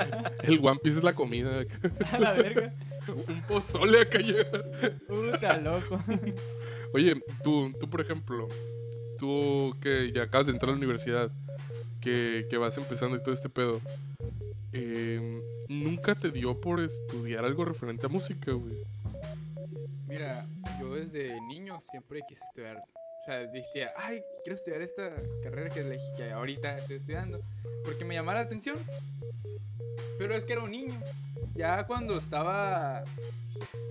el 0.43 0.59
One 0.61 0.79
Piece 0.83 0.97
es 0.99 1.03
la 1.03 1.13
comida. 1.13 1.65
A 2.11 2.19
la 2.19 2.31
verga. 2.33 2.73
Un 3.27 3.41
pozole 3.43 4.01
acá 4.01 4.19
llega. 4.19 4.45
Puta 5.07 5.57
loco. 5.57 5.99
Oye, 6.93 7.15
tú, 7.43 7.73
tú, 7.79 7.89
por 7.89 8.01
ejemplo, 8.01 8.47
tú 9.17 9.75
que 9.81 10.11
ya 10.11 10.23
acabas 10.23 10.47
de 10.47 10.53
entrar 10.53 10.69
a 10.69 10.73
la 10.73 10.77
universidad, 10.77 11.31
que, 12.01 12.45
que 12.49 12.57
vas 12.57 12.77
empezando 12.77 13.15
y 13.17 13.23
todo 13.23 13.33
este 13.33 13.49
pedo, 13.49 13.79
eh, 14.73 15.41
¿nunca 15.69 16.15
te 16.15 16.31
dio 16.31 16.59
por 16.59 16.79
estudiar 16.81 17.45
algo 17.45 17.63
referente 17.65 18.05
a 18.05 18.09
música, 18.09 18.51
güey? 18.51 18.75
Mira, 20.07 20.45
yo 20.79 20.93
desde 20.95 21.39
niño 21.47 21.79
siempre 21.81 22.21
quise 22.27 22.43
estudiar. 22.43 22.83
O 23.21 23.23
sea, 23.23 23.45
dije, 23.45 23.87
ay, 23.95 24.23
quiero 24.43 24.55
estudiar 24.55 24.81
esta 24.81 25.11
carrera 25.43 25.69
que, 25.69 25.83
le- 25.83 25.99
que 26.17 26.31
ahorita 26.31 26.75
estoy 26.77 26.95
estudiando. 26.95 27.39
Porque 27.85 28.03
me 28.03 28.15
llamaba 28.15 28.39
la 28.39 28.45
atención. 28.45 28.79
Pero 30.17 30.33
es 30.35 30.43
que 30.43 30.53
era 30.53 30.63
un 30.63 30.71
niño. 30.71 30.99
Ya 31.53 31.85
cuando 31.85 32.17
estaba 32.17 33.03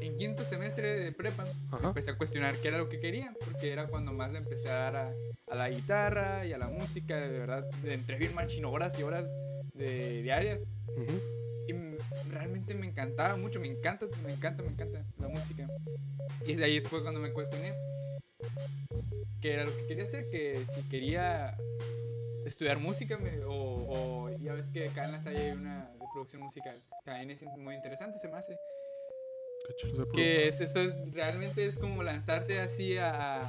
en 0.01 0.17
quinto 0.19 0.43
semestre 0.43 0.97
de 0.99 1.13
prepa, 1.13 1.45
Ajá. 1.71 1.89
empecé 1.89 2.11
a 2.11 2.17
cuestionar 2.19 2.57
qué 2.57 2.69
era 2.69 2.79
lo 2.79 2.89
que 2.89 2.99
quería. 2.99 3.33
Porque 3.45 3.71
era 3.73 3.87
cuando 3.87 4.13
más 4.13 4.33
le 4.33 4.39
empecé 4.39 4.69
a 4.69 4.75
dar 4.75 4.97
a, 4.97 5.13
a 5.49 5.55
la 5.55 5.69
guitarra 5.71 6.45
y 6.45 6.53
a 6.53 6.59
la 6.59 6.67
música. 6.69 7.17
De 7.17 7.39
verdad, 7.39 7.65
de 7.85 7.95
entre 7.95 8.17
bien 8.19 8.35
machino 8.35 8.73
horas 8.73 8.99
y 8.99 9.05
horas 9.05 9.33
de 9.75 10.23
diarias. 10.23 10.67
Ujú. 10.89 11.21
Y 11.69 11.71
m- 11.71 11.99
realmente 12.31 12.75
me 12.75 12.87
encantaba 12.89 13.37
mucho, 13.37 13.61
me 13.61 13.69
encanta, 13.69 14.07
me 14.25 14.33
encanta, 14.33 14.65
me 14.65 14.71
encanta 14.71 15.05
la 15.21 15.29
música. 15.29 15.69
Y 16.45 16.55
de 16.57 16.65
ahí 16.65 16.81
fue 16.81 17.01
cuando 17.03 17.21
me 17.21 17.31
cuestioné 17.33 17.73
qué 19.41 19.53
era 19.55 19.65
lo 19.65 19.75
que 19.77 19.87
quería 19.87 20.05
hacer, 20.05 20.29
que 20.31 20.65
si 20.67 20.83
quería 20.89 21.57
estudiar 22.45 22.79
música 22.79 23.17
me- 23.19 23.45
o, 23.45 23.53
o 23.53 24.31
ya 24.39 24.55
ves 24.55 24.71
que 24.71 24.89
acá 24.89 25.05
en 25.05 25.13
la 25.13 25.21
Salle 25.21 25.41
hay 25.43 25.51
una 25.53 25.91
de 25.93 26.05
producción 26.13 26.43
musical, 26.43 26.77
también 27.05 27.31
es 27.31 27.43
muy 27.59 27.75
interesante, 27.75 28.19
se 28.19 28.29
me 28.29 28.37
hace. 28.39 28.57
Que 30.15 30.49
es, 30.49 30.61
esto 30.61 30.81
es, 30.81 30.97
realmente 31.13 31.65
es 31.67 31.79
como 31.79 32.03
lanzarse 32.03 32.59
así 32.61 32.97
a, 32.99 33.41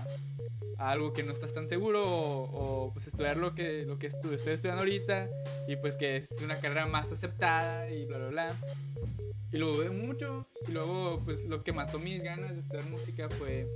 a 0.78 0.92
algo 0.92 1.14
que 1.14 1.24
no 1.24 1.32
estás 1.34 1.54
tan 1.54 1.68
seguro 1.68 2.04
o, 2.06 2.86
o, 2.88 2.94
pues 2.94 3.08
estudiar 3.08 3.38
lo 3.38 3.56
que, 3.56 3.84
lo 3.86 3.98
que 3.98 4.10
estu- 4.10 4.34
estoy 4.34 4.54
estudiando 4.54 4.82
ahorita 4.84 5.30
y 5.68 5.78
pues 5.78 5.98
que 5.98 6.18
es 6.18 6.32
una 6.44 6.56
carrera 6.60 6.86
más 6.86 7.12
aceptada 7.12 7.89
y 7.89 8.06
bla, 8.06 8.18
bla, 8.18 8.28
bla. 8.28 8.56
Y 9.52 9.58
lo 9.58 9.74
dudé 9.76 9.89
mucho 9.89 10.48
y 10.68 10.72
luego 10.72 11.22
pues 11.26 11.46
lo 11.46 11.64
que 11.64 11.72
mató 11.74 11.98
mis 11.98 12.24
ganas 12.24 12.54
de 12.54 12.60
estudiar 12.62 12.86
música 12.89 13.28
fue 13.30 13.68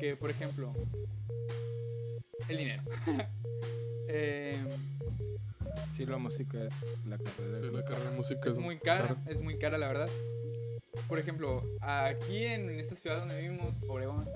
que, 0.00 0.16
por 0.16 0.30
ejemplo, 0.30 0.72
el 2.48 2.56
dinero. 2.56 2.82
Em, 4.08 4.68
Sí, 5.96 6.06
la 6.06 6.18
música 6.18 6.58
es 6.64 6.72
la 7.06 7.18
carrera. 7.18 7.58
Sí, 7.60 7.70
la 7.72 7.84
carrera 7.84 8.10
de 8.10 8.16
música 8.16 8.48
es 8.50 8.58
muy 8.58 8.78
cara, 8.78 9.16
es 9.26 9.40
muy 9.40 9.58
cara 9.58 9.76
la 9.78 9.88
verdad. 9.88 10.08
Por 11.08 11.18
ejemplo, 11.18 11.62
aquí 11.80 12.44
en, 12.44 12.70
en 12.70 12.78
esta 12.80 12.94
ciudad 12.94 13.18
donde 13.20 13.40
vivimos, 13.40 13.76
Obregón, 13.88 14.28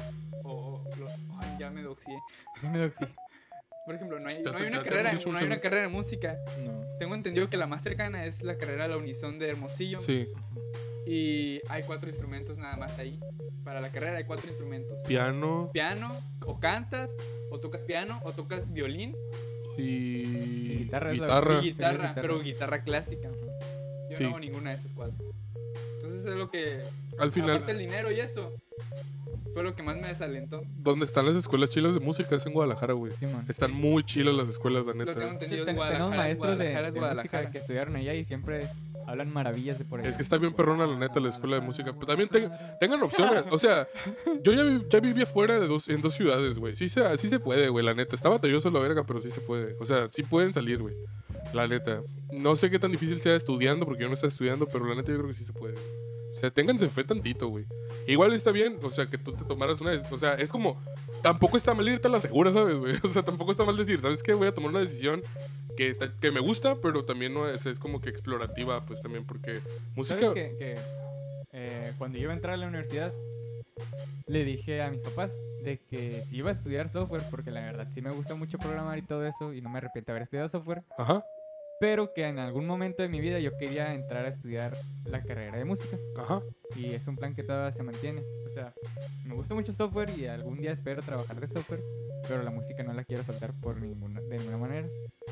o, 0.42 0.82
o 0.84 0.96
lo- 0.96 1.06
ay, 1.40 1.56
ya 1.60 1.70
me 1.70 1.82
doxié. 1.82 2.18
Me 2.62 2.78
doxí. 2.78 3.04
Por 3.88 3.94
ejemplo, 3.94 4.20
no 4.20 4.28
hay, 4.28 4.42
no 4.42 4.54
hay 4.54 4.66
una 4.66 4.82
carrera, 4.82 5.12
mucho, 5.14 5.32
no 5.32 5.38
hay 5.38 5.46
una 5.46 5.60
carrera 5.60 5.82
de 5.84 5.88
música. 5.88 6.36
No. 6.62 6.82
Tengo 6.98 7.14
entendido 7.14 7.48
que 7.48 7.56
la 7.56 7.66
más 7.66 7.82
cercana 7.82 8.26
es 8.26 8.42
la 8.42 8.58
carrera 8.58 8.82
de 8.82 8.90
la 8.90 8.96
Unison 8.98 9.38
de 9.38 9.48
Hermosillo. 9.48 9.98
Sí, 9.98 10.28
Y 11.06 11.58
hay 11.70 11.82
cuatro 11.84 12.10
instrumentos 12.10 12.58
nada 12.58 12.76
más 12.76 12.98
ahí. 12.98 13.18
Para 13.64 13.80
la 13.80 13.90
carrera 13.90 14.18
hay 14.18 14.24
cuatro 14.24 14.46
instrumentos. 14.50 15.00
piano 15.08 15.70
Piano, 15.72 16.12
o 16.44 16.60
cantas, 16.60 17.16
o 17.50 17.60
tocas 17.60 17.80
piano, 17.80 18.20
o 18.24 18.32
tocas 18.32 18.74
violín 18.74 19.16
y 19.78 20.76
guitarra 20.80 21.12
es 21.12 21.18
la- 21.18 21.26
guitarra. 21.26 21.54
y 21.54 21.62
guitarra, 21.62 21.92
guitarra. 21.96 22.14
pero 22.20 22.40
guitarra 22.40 22.82
clásica. 22.82 23.30
Yo 24.10 24.16
Sí. 24.18 24.22
no 24.24 24.28
hago 24.30 24.40
ninguna 24.40 24.70
de 24.70 24.76
esas 24.76 24.92
cuatro. 24.92 25.32
Entonces 26.18 26.32
es 26.32 26.38
lo 26.38 26.50
que 26.50 26.80
Al 27.18 27.32
final, 27.32 27.50
Aparte 27.56 27.72
el 27.72 27.78
dinero 27.78 28.10
y 28.10 28.20
eso. 28.20 28.52
Fue 29.54 29.62
lo 29.64 29.74
que 29.74 29.82
más 29.82 29.96
me 29.96 30.06
desalentó. 30.06 30.62
donde 30.76 31.04
están 31.04 31.26
las 31.26 31.34
escuelas 31.34 31.70
chilas 31.70 31.92
de 31.92 32.00
música 32.00 32.36
es 32.36 32.46
en 32.46 32.52
Guadalajara, 32.52 32.92
güey. 32.92 33.12
Simón. 33.18 33.44
Están 33.48 33.72
muy 33.72 34.04
chilas 34.04 34.36
las 34.36 34.48
escuelas, 34.48 34.86
la 34.86 34.92
Lo 34.94 35.04
tengo 35.04 35.14
neta. 35.20 35.28
entendido. 35.32 35.60
Sí, 35.62 35.66
ten- 35.66 35.76
Guadalajara, 35.76 36.04
tenemos 36.10 36.16
maestros 36.24 36.50
de, 36.50 36.56
Guadalajara 36.56 36.88
es 36.88 36.94
de 36.94 37.00
Guadalajara. 37.00 37.38
música 37.42 37.50
que 37.52 37.58
estudiaron 37.58 37.96
allá 37.96 38.14
y 38.14 38.24
siempre 38.24 38.68
hablan 39.06 39.32
maravillas 39.32 39.78
de 39.78 39.84
por 39.84 39.98
allá. 40.00 40.10
Es 40.10 40.16
que 40.16 40.22
está 40.22 40.38
bien 40.38 40.52
perrona, 40.52 40.86
la 40.86 40.96
neta, 40.96 41.18
la 41.18 41.30
escuela 41.30 41.56
de 41.56 41.62
música. 41.62 41.92
Pero 41.92 42.06
también 42.06 42.28
ten- 42.28 42.50
tengan 42.78 43.02
opciones. 43.02 43.44
O 43.50 43.58
sea, 43.58 43.88
yo 44.44 44.52
ya, 44.52 44.62
vi- 44.62 44.84
ya 44.88 45.00
vivía 45.00 45.26
fuera 45.26 45.58
de 45.58 45.66
dos, 45.66 45.88
en 45.88 46.02
dos 46.02 46.14
ciudades, 46.14 46.58
güey. 46.58 46.76
Sí 46.76 46.88
se, 46.88 47.18
sí 47.18 47.28
se 47.28 47.40
puede, 47.40 47.68
güey, 47.68 47.84
la 47.84 47.94
neta. 47.94 48.14
Está 48.14 48.28
batalloso 48.28 48.70
la 48.70 48.78
verga, 48.80 49.04
pero 49.04 49.20
sí 49.20 49.30
se 49.32 49.40
puede. 49.40 49.74
O 49.80 49.86
sea, 49.86 50.08
sí 50.12 50.22
pueden 50.22 50.54
salir, 50.54 50.78
güey. 50.80 50.94
La 51.54 51.66
neta. 51.66 52.02
No 52.32 52.56
sé 52.56 52.70
qué 52.70 52.78
tan 52.78 52.92
difícil 52.92 53.20
sea 53.22 53.34
estudiando, 53.36 53.86
porque 53.86 54.02
yo 54.02 54.08
no 54.08 54.14
estoy 54.14 54.28
estudiando, 54.28 54.66
pero 54.66 54.86
la 54.86 54.94
neta 54.94 55.10
yo 55.12 55.18
creo 55.18 55.28
que 55.28 55.34
sí 55.34 55.44
se 55.44 55.52
puede. 55.52 55.74
O 55.74 56.32
sea, 56.32 56.50
ténganse 56.50 56.86
fe 56.88 57.04
tantito, 57.04 57.48
güey. 57.48 57.64
Igual 58.06 58.34
está 58.34 58.52
bien, 58.52 58.78
o 58.82 58.90
sea, 58.90 59.06
que 59.06 59.16
tú 59.16 59.32
te 59.32 59.44
tomaras 59.44 59.80
una... 59.80 59.92
des- 59.92 60.12
O 60.12 60.18
sea, 60.18 60.34
es 60.34 60.50
como... 60.50 60.78
Tampoco 61.22 61.56
está 61.56 61.72
mal 61.74 61.88
irte 61.88 62.06
a 62.06 62.10
la 62.10 62.20
segura, 62.20 62.52
¿sabes, 62.52 62.76
güey? 62.76 62.94
O 63.02 63.08
sea, 63.08 63.22
tampoco 63.22 63.50
está 63.50 63.64
mal 63.64 63.76
decir, 63.76 64.00
¿sabes 64.00 64.22
qué? 64.22 64.34
Voy 64.34 64.46
a 64.46 64.52
tomar 64.54 64.70
una 64.70 64.80
decisión 64.80 65.22
que, 65.76 65.88
está, 65.88 66.12
que 66.20 66.30
me 66.30 66.40
gusta, 66.40 66.76
pero 66.82 67.04
también 67.06 67.32
no 67.32 67.48
es, 67.48 67.64
es 67.64 67.78
como 67.78 68.00
que 68.02 68.10
explorativa, 68.10 68.84
pues 68.84 69.00
también, 69.00 69.24
porque 69.26 69.60
música... 69.96 70.20
¿Sabes 70.20 70.34
que, 70.34 70.56
que, 70.58 70.74
eh, 71.52 71.92
cuando 71.96 72.18
yo 72.18 72.24
iba 72.24 72.32
a 72.32 72.36
entrar 72.36 72.54
a 72.54 72.56
la 72.58 72.66
universidad, 72.68 73.12
le 74.26 74.44
dije 74.44 74.82
a 74.82 74.90
mis 74.90 75.02
papás 75.02 75.34
de 75.62 75.78
que 75.80 76.22
si 76.24 76.36
iba 76.36 76.50
a 76.50 76.52
estudiar 76.52 76.90
software, 76.90 77.22
porque 77.30 77.50
la 77.50 77.60
verdad 77.60 77.88
sí 77.90 78.02
me 78.02 78.10
gusta 78.10 78.34
mucho 78.34 78.58
programar 78.58 78.98
y 78.98 79.02
todo 79.02 79.24
eso, 79.26 79.54
y 79.54 79.62
no 79.62 79.70
me 79.70 79.78
arrepiento 79.78 80.08
de 80.08 80.12
haber 80.12 80.22
estudiado 80.24 80.48
software, 80.48 80.82
Ajá, 80.98 81.24
pero 81.80 82.12
que 82.12 82.26
en 82.26 82.38
algún 82.38 82.66
momento 82.66 83.02
de 83.02 83.08
mi 83.08 83.20
vida 83.20 83.38
yo 83.38 83.56
quería 83.56 83.94
entrar 83.94 84.24
a 84.24 84.28
estudiar 84.28 84.76
la 85.04 85.22
carrera 85.22 85.56
de 85.56 85.64
música. 85.64 85.96
ajá. 86.16 86.42
Y 86.76 86.92
es 86.92 87.06
un 87.08 87.16
plan 87.16 87.34
que 87.34 87.42
todavía 87.42 87.72
se 87.72 87.82
mantiene. 87.82 88.22
O 88.46 88.50
sea, 88.52 88.74
me 89.24 89.34
gusta 89.34 89.54
mucho 89.54 89.72
software 89.72 90.10
y 90.18 90.26
algún 90.26 90.60
día 90.60 90.72
espero 90.72 91.02
trabajar 91.02 91.40
de 91.40 91.48
software, 91.48 91.82
pero 92.28 92.42
la 92.42 92.50
música 92.50 92.82
no 92.82 92.92
la 92.92 93.04
quiero 93.04 93.24
soltar 93.24 93.52
por 93.60 93.80
ninguna, 93.80 94.20
de 94.20 94.38
ninguna 94.38 94.58
manera. 94.58 94.88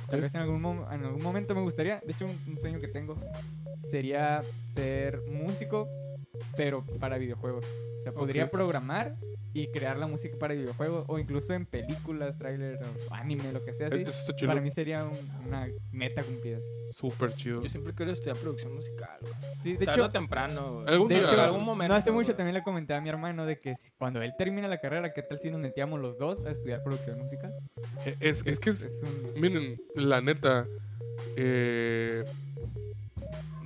Tal 0.09 0.21
vez 0.21 0.35
en 0.35 0.43
algún, 0.43 0.65
en 0.65 1.05
algún 1.05 1.23
momento 1.23 1.55
me 1.55 1.63
gustaría, 1.63 2.01
de 2.05 2.13
hecho 2.13 2.27
un, 2.27 2.53
un 2.53 2.59
sueño 2.59 2.79
que 2.79 2.89
tengo 2.89 3.19
sería 3.91 4.41
ser 4.69 5.23
músico, 5.29 5.89
pero 6.57 6.85
para 7.01 7.19
videojuegos. 7.19 7.67
O 7.99 8.01
sea, 8.03 8.13
podría 8.13 8.51
programar 8.51 9.17
y 9.53 9.69
crear 9.69 9.97
la 9.97 10.07
música 10.07 10.37
para 10.39 10.53
videojuegos 10.55 11.05
o 11.09 11.19
incluso 11.19 11.55
en 11.55 11.65
películas, 11.65 12.39
tráiler 12.39 12.79
o 13.11 13.15
anime, 13.15 13.51
lo 13.53 13.65
que 13.65 13.73
sea 13.73 13.87
así. 13.89 14.03
Eso 14.03 14.11
está 14.11 14.37
chido. 14.37 14.49
Para 14.51 14.61
mí 14.61 14.71
sería 14.71 15.05
un- 15.05 15.47
una 15.47 15.67
meta 15.93 16.23
cumplida. 16.23 16.59
Súper 16.91 17.33
chido. 17.35 17.63
Yo 17.63 17.69
siempre 17.69 17.95
quiero 17.95 18.13
estudiar 18.13 18.37
producción 18.37 18.75
musical, 18.75 19.19
güey. 19.23 19.33
Sí, 19.63 19.77
de 19.77 19.87
hecho, 19.87 20.11
temprano. 20.11 20.85
Algún 20.87 21.09
De 21.09 21.15
día. 21.17 21.25
hecho, 21.25 21.35
en 21.35 21.41
algún 21.41 21.65
momento. 21.65 21.93
no 21.95 21.99
hace 21.99 22.13
mucho 22.13 22.27
güey. 22.29 22.37
también 22.37 22.55
le 22.55 22.63
comenté 22.63 22.95
a 22.95 23.01
mi 23.01 23.09
hermano 23.09 23.47
de 23.47 23.59
que 23.59 23.75
si- 23.77 23.91
cuando 23.99 24.21
él 24.23 24.35
termine 24.37 24.69
la 24.69 24.79
carrera, 24.79 25.13
¿qué 25.13 25.23
tal 25.23 25.41
si 25.41 25.51
nos 25.51 25.59
metíamos 25.61 26.01
los 26.01 26.19
dos 26.19 26.45
a 26.45 26.51
estudiar 26.51 26.83
producción 26.85 27.19
musical? 27.19 27.53
Es, 28.21 28.43
es 28.45 28.61
que 28.61 28.71
es, 28.71 28.83
es 28.83 29.03
un... 29.03 29.41
Miren, 29.41 29.81
la 29.97 30.21
neta, 30.21 30.67
eh, 31.37 32.23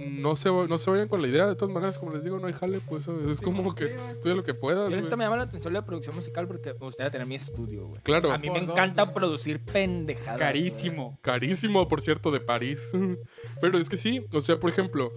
no, 0.08 0.36
se, 0.36 0.50
no 0.50 0.78
se 0.78 0.90
vayan 0.90 1.08
con 1.08 1.22
la 1.22 1.28
idea. 1.28 1.46
De 1.46 1.54
todas 1.54 1.72
maneras, 1.72 1.98
como 1.98 2.12
les 2.12 2.22
digo, 2.24 2.38
no 2.38 2.46
hay 2.46 2.52
jale, 2.52 2.80
pues 2.80 3.04
¿sabes? 3.04 3.30
es 3.30 3.38
Sí, 3.38 3.44
como 3.44 3.74
que 3.74 3.88
sí, 3.88 3.96
estudia 4.10 4.34
lo 4.34 4.44
que 4.44 4.54
puedas. 4.54 4.84
Y 4.86 4.90
güey. 4.90 4.98
ahorita 4.98 5.16
me 5.16 5.24
llama 5.24 5.36
la 5.36 5.42
atención 5.44 5.72
la 5.72 5.84
producción 5.84 6.16
musical 6.16 6.46
porque 6.46 6.72
me 6.72 6.78
gustaría 6.80 7.10
tener 7.10 7.26
mi 7.26 7.34
estudio, 7.34 7.86
güey. 7.86 8.02
Claro, 8.02 8.32
A 8.32 8.38
mí 8.38 8.50
me 8.50 8.60
dos, 8.60 8.70
encanta 8.70 9.12
producir 9.12 9.60
pendejadas. 9.60 10.38
Carísimo. 10.38 11.18
carísimo, 11.22 11.88
por 11.88 12.00
cierto, 12.02 12.30
de 12.30 12.40
París. 12.40 12.80
Pero 13.60 13.78
es 13.78 13.88
que 13.88 13.96
sí, 13.96 14.24
o 14.32 14.40
sea, 14.40 14.58
por 14.58 14.70
ejemplo, 14.70 15.12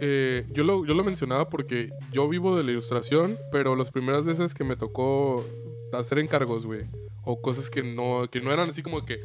eh, 0.00 0.46
yo, 0.52 0.64
lo, 0.64 0.84
yo 0.84 0.94
lo 0.94 1.04
mencionaba 1.04 1.48
porque 1.48 1.90
yo 2.12 2.28
vivo 2.28 2.56
de 2.56 2.64
la 2.64 2.72
ilustración, 2.72 3.38
pero 3.52 3.76
las 3.76 3.90
primeras 3.90 4.24
veces 4.24 4.52
que 4.54 4.64
me 4.64 4.76
tocó 4.76 5.44
hacer 5.92 6.18
encargos, 6.18 6.66
güey, 6.66 6.86
o 7.24 7.40
cosas 7.40 7.70
que 7.70 7.82
no, 7.82 8.28
que 8.30 8.40
no 8.40 8.52
eran 8.52 8.70
así 8.70 8.82
como 8.82 9.04
que... 9.04 9.20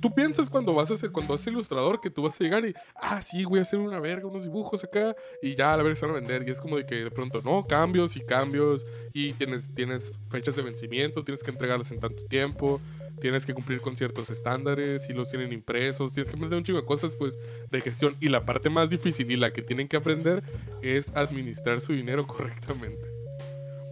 Tú 0.00 0.14
piensas 0.14 0.48
cuando 0.48 0.74
vas 0.74 0.90
a 0.90 0.98
ser, 0.98 1.10
cuando 1.10 1.36
ser 1.38 1.52
ilustrador 1.52 2.00
que 2.00 2.10
tú 2.10 2.22
vas 2.22 2.40
a 2.40 2.44
llegar 2.44 2.64
y, 2.64 2.74
ah, 2.96 3.20
sí, 3.22 3.44
voy 3.44 3.58
a 3.58 3.62
hacer 3.62 3.78
una 3.78 4.00
verga, 4.00 4.26
unos 4.26 4.44
dibujos 4.44 4.84
acá, 4.84 5.14
y 5.42 5.54
ya 5.54 5.74
a 5.74 5.76
la 5.76 5.82
verga 5.82 5.96
se 5.96 6.06
van 6.06 6.16
a 6.16 6.20
vender. 6.20 6.44
Y 6.46 6.52
es 6.52 6.60
como 6.60 6.76
de 6.76 6.86
que 6.86 7.04
de 7.04 7.10
pronto, 7.10 7.40
no, 7.44 7.66
cambios 7.66 8.16
y 8.16 8.20
cambios, 8.20 8.86
y 9.12 9.32
tienes, 9.32 9.74
tienes 9.74 10.18
fechas 10.30 10.56
de 10.56 10.62
vencimiento, 10.62 11.24
tienes 11.24 11.42
que 11.42 11.50
entregarlas 11.50 11.90
en 11.92 12.00
tanto 12.00 12.24
tiempo, 12.26 12.80
tienes 13.20 13.44
que 13.44 13.54
cumplir 13.54 13.80
con 13.80 13.96
ciertos 13.96 14.30
estándares 14.30 15.08
y 15.08 15.12
los 15.12 15.30
tienen 15.30 15.52
impresos, 15.52 16.12
tienes 16.12 16.30
que 16.30 16.36
aprender 16.36 16.58
un 16.58 16.64
chingo 16.64 16.80
de 16.80 16.86
cosas 16.86 17.16
pues 17.16 17.34
de 17.70 17.80
gestión 17.80 18.14
y 18.20 18.28
la 18.28 18.44
parte 18.44 18.70
más 18.70 18.90
difícil 18.90 19.30
y 19.30 19.36
la 19.36 19.52
que 19.52 19.62
tienen 19.62 19.88
que 19.88 19.96
aprender 19.96 20.42
es 20.82 21.10
administrar 21.16 21.80
su 21.80 21.92
dinero 21.92 22.26
correctamente. 22.28 23.17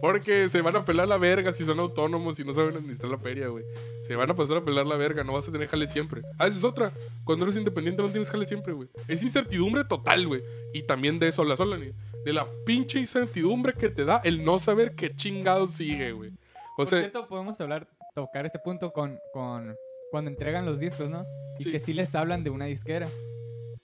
Porque 0.01 0.47
se 0.49 0.61
van 0.61 0.75
a 0.75 0.85
pelar 0.85 1.07
la 1.07 1.17
verga 1.17 1.53
si 1.53 1.65
son 1.65 1.79
autónomos 1.79 2.39
y 2.39 2.43
no 2.43 2.53
saben 2.53 2.75
administrar 2.75 3.11
la 3.11 3.17
feria, 3.17 3.47
güey. 3.47 3.63
Se 4.01 4.15
van 4.15 4.29
a 4.29 4.35
pasar 4.35 4.57
a 4.57 4.63
pelar 4.63 4.85
la 4.85 4.95
verga, 4.95 5.23
no 5.23 5.33
vas 5.33 5.47
a 5.47 5.51
tener 5.51 5.67
jale 5.67 5.87
siempre. 5.87 6.21
Ah, 6.37 6.47
esa 6.47 6.57
es 6.59 6.63
otra. 6.63 6.91
Cuando 7.23 7.45
eres 7.45 7.57
independiente 7.57 8.01
no 8.03 8.09
tienes 8.09 8.29
jale 8.29 8.45
siempre, 8.45 8.73
güey. 8.73 8.89
Es 9.07 9.23
incertidumbre 9.23 9.83
total, 9.85 10.27
güey. 10.27 10.43
Y 10.73 10.83
también 10.83 11.17
de 11.19 11.29
eso 11.29 11.43
la 11.43 11.57
sola, 11.57 11.77
de 11.77 12.33
la 12.33 12.45
pinche 12.65 12.99
incertidumbre 12.99 13.73
que 13.73 13.89
te 13.89 14.05
da 14.05 14.21
el 14.23 14.43
no 14.43 14.59
saber 14.59 14.93
qué 14.95 15.15
chingado 15.15 15.67
sigue, 15.67 16.11
güey. 16.11 16.29
O 16.29 16.77
Por 16.77 16.87
sea, 16.87 16.99
cierto, 16.99 17.27
podemos 17.27 17.59
hablar, 17.59 17.87
tocar 18.13 18.45
ese 18.45 18.59
punto 18.59 18.93
con, 18.93 19.17
con 19.33 19.75
cuando 20.11 20.29
entregan 20.29 20.65
los 20.65 20.79
discos, 20.79 21.09
¿no? 21.09 21.25
Y 21.59 21.63
Sí. 21.63 21.71
que 21.71 21.79
sí 21.79 21.93
les 21.93 22.13
hablan 22.13 22.43
de 22.43 22.51
una 22.51 22.65
disquera. 22.65 23.07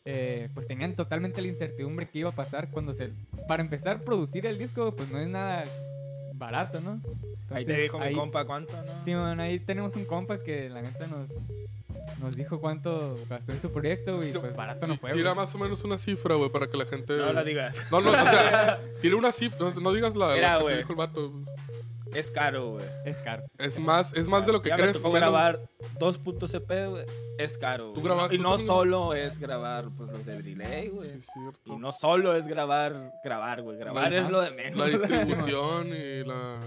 Eh, 0.06 0.50
pues 0.54 0.68
tenían 0.68 0.96
totalmente 0.96 1.42
la 1.42 1.48
incertidumbre 1.48 2.08
que 2.10 2.20
iba 2.20 2.30
a 2.30 2.36
pasar 2.36 2.70
cuando 2.70 2.94
se... 2.94 3.14
Para 3.48 3.64
empezar, 3.64 4.04
producir 4.04 4.46
el 4.46 4.58
disco, 4.58 4.94
pues 4.96 5.10
no 5.10 5.18
es 5.18 5.28
nada 5.30 5.64
barato, 6.34 6.82
¿no? 6.82 7.02
Ahí 7.50 7.66
te 7.66 7.72
Entonces, 7.72 7.82
dijo 7.84 8.00
mi 8.00 8.14
compa 8.14 8.46
cuánto, 8.46 8.74
¿no? 8.76 9.06
Sí, 9.06 9.14
bueno, 9.14 9.42
ahí 9.42 9.60
tenemos 9.60 9.96
un 9.96 10.06
compa 10.06 10.40
que 10.40 10.70
la 10.70 10.82
neta 10.82 11.08
nos, 11.08 11.32
nos 12.22 12.36
dijo 12.36 12.60
cuánto 12.60 13.16
gastó 13.30 13.52
en 13.52 13.62
su 13.62 13.72
proyecto 13.72 14.24
y 14.24 14.32
pues 14.32 14.56
barato 14.56 14.88
no 14.88 14.98
fue. 14.98 15.12
tira 15.14 15.34
güey. 15.34 15.46
más 15.46 15.54
o 15.56 15.58
menos 15.58 15.84
una 15.84 15.98
cifra, 15.98 16.36
güey, 16.36 16.50
para 16.50 16.68
que 16.68 16.78
la 16.78 16.86
gente... 16.86 17.16
No 17.18 17.34
la 17.34 17.44
digas. 17.44 17.78
No, 17.92 18.02
no, 18.02 18.10
o 18.10 18.14
sea, 18.14 18.80
tira 19.02 19.16
una 19.16 19.32
cifra, 19.32 19.72
no, 19.74 19.82
no 19.82 19.94
digas 19.94 20.16
la, 20.16 20.34
Mira, 20.34 20.60
la 20.60 20.66
que 20.66 20.78
dijo 20.78 20.92
el 20.92 20.98
vato. 20.98 21.32
Es 22.16 22.30
caro, 22.32 22.72
güey. 22.74 22.86
Es 23.06 23.18
caro. 23.18 23.44
Es 23.58 23.80
más, 23.80 24.14
es 24.14 24.28
más 24.28 24.46
de 24.46 24.52
lo 24.54 24.62
que 24.62 24.70
ya 24.70 24.76
crees. 24.76 24.94
me 24.96 25.00
tocó 25.00 25.12
grabar 25.12 25.60
2.cp, 26.00 26.88
güey. 26.90 27.06
Es 27.38 27.58
caro. 27.58 27.94
Tú 27.94 28.02
güey. 28.02 28.06
grabaste- 28.14 28.36
y 28.36 28.38
tú 28.38 28.44
no 28.44 28.58
solo 28.58 29.14
es 29.14 29.38
grabar 29.40 29.90
pues, 29.98 30.10
los 30.12 30.26
de 30.26 30.42
delay, 30.42 30.84
Sí, 30.86 30.90
güey. 30.90 31.10
es 31.10 31.28
cierto. 31.34 31.74
Y 31.74 31.78
no 31.78 31.92
solo 31.92 32.36
es 32.36 32.48
grabar, 32.48 33.12
grabar, 33.24 33.62
güey. 33.62 33.78
Grabar 33.78 34.12
La- 34.12 34.20
es 34.20 34.30
lo 34.30 34.42
de 34.42 34.52
menos. 34.52 34.78
La 34.78 34.86
distribución 34.98 35.88
y 35.88 36.24
la, 36.24 36.60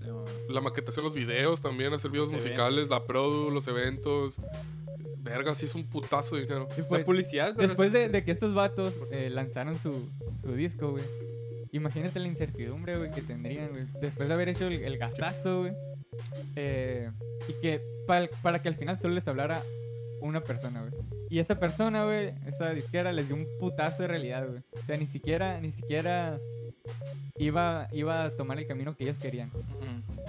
Sí, 0.00 0.52
la 0.52 0.60
maquetación, 0.60 1.04
los 1.04 1.14
videos 1.14 1.60
también, 1.60 1.92
hacer 1.92 2.10
videos 2.10 2.28
Sí, 2.28 2.36
musicales, 2.36 2.88
la 2.88 3.04
produ, 3.04 3.50
los 3.50 3.66
eventos. 3.68 4.36
Verga, 5.18 5.54
sí 5.56 5.66
es 5.66 5.74
un 5.74 5.84
putazo 5.84 6.36
de 6.36 6.42
dinero. 6.42 6.68
Y 6.76 6.82
La 6.82 6.86
pues, 6.88 7.04
publicidad, 7.04 7.52
Después 7.54 7.92
de, 7.92 8.08
de 8.08 8.22
que 8.24 8.30
estos 8.30 8.54
vatos 8.54 8.94
eh, 9.10 9.28
lanzaron 9.28 9.76
su, 9.76 10.08
su 10.40 10.52
disco, 10.52 10.92
güey. 10.92 11.02
Imagínate 11.76 12.18
la 12.18 12.26
incertidumbre, 12.28 12.96
güey, 12.96 13.10
que 13.10 13.22
tendrían, 13.22 13.68
güey. 13.70 13.84
Después 14.00 14.28
de 14.28 14.34
haber 14.34 14.48
hecho 14.48 14.66
el, 14.66 14.82
el 14.82 14.98
gastazo, 14.98 15.60
güey. 15.60 15.72
eh, 16.56 17.10
y 17.48 17.52
que 17.60 17.80
para, 18.06 18.28
para 18.42 18.60
que 18.60 18.68
al 18.68 18.76
final 18.76 18.98
solo 18.98 19.14
les 19.14 19.28
hablara 19.28 19.60
una 20.20 20.40
persona, 20.42 20.80
güey. 20.80 20.92
Y 21.28 21.38
esa 21.40 21.58
persona, 21.58 22.04
güey, 22.04 22.34
esa 22.46 22.70
disquera 22.70 23.12
les 23.12 23.26
dio 23.28 23.36
un 23.36 23.46
putazo 23.60 24.02
de 24.02 24.08
realidad, 24.08 24.48
güey. 24.48 24.62
O 24.72 24.84
sea, 24.84 24.96
ni 24.96 25.06
siquiera, 25.06 25.60
ni 25.60 25.70
siquiera 25.70 26.38
iba, 27.36 27.88
iba 27.92 28.24
a 28.24 28.30
tomar 28.30 28.58
el 28.58 28.66
camino 28.66 28.96
que 28.96 29.04
ellos 29.04 29.18
querían. 29.18 29.50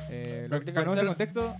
Eh, 0.10 0.48
lo- 0.50 0.60
ponemos 0.62 0.98
en 0.98 1.06
lo- 1.06 1.12
contexto, 1.12 1.56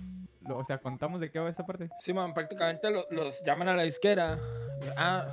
lo- 0.46 0.58
o 0.58 0.64
sea, 0.64 0.78
contamos 0.78 1.20
de 1.20 1.30
qué 1.30 1.38
va 1.38 1.48
esa 1.48 1.64
parte. 1.64 1.88
Sí, 2.00 2.12
man, 2.12 2.34
prácticamente 2.34 2.90
lo- 2.90 3.06
los 3.10 3.42
llaman 3.44 3.68
a 3.68 3.74
la 3.76 3.84
disquera. 3.84 4.38
Ah, 4.96 5.26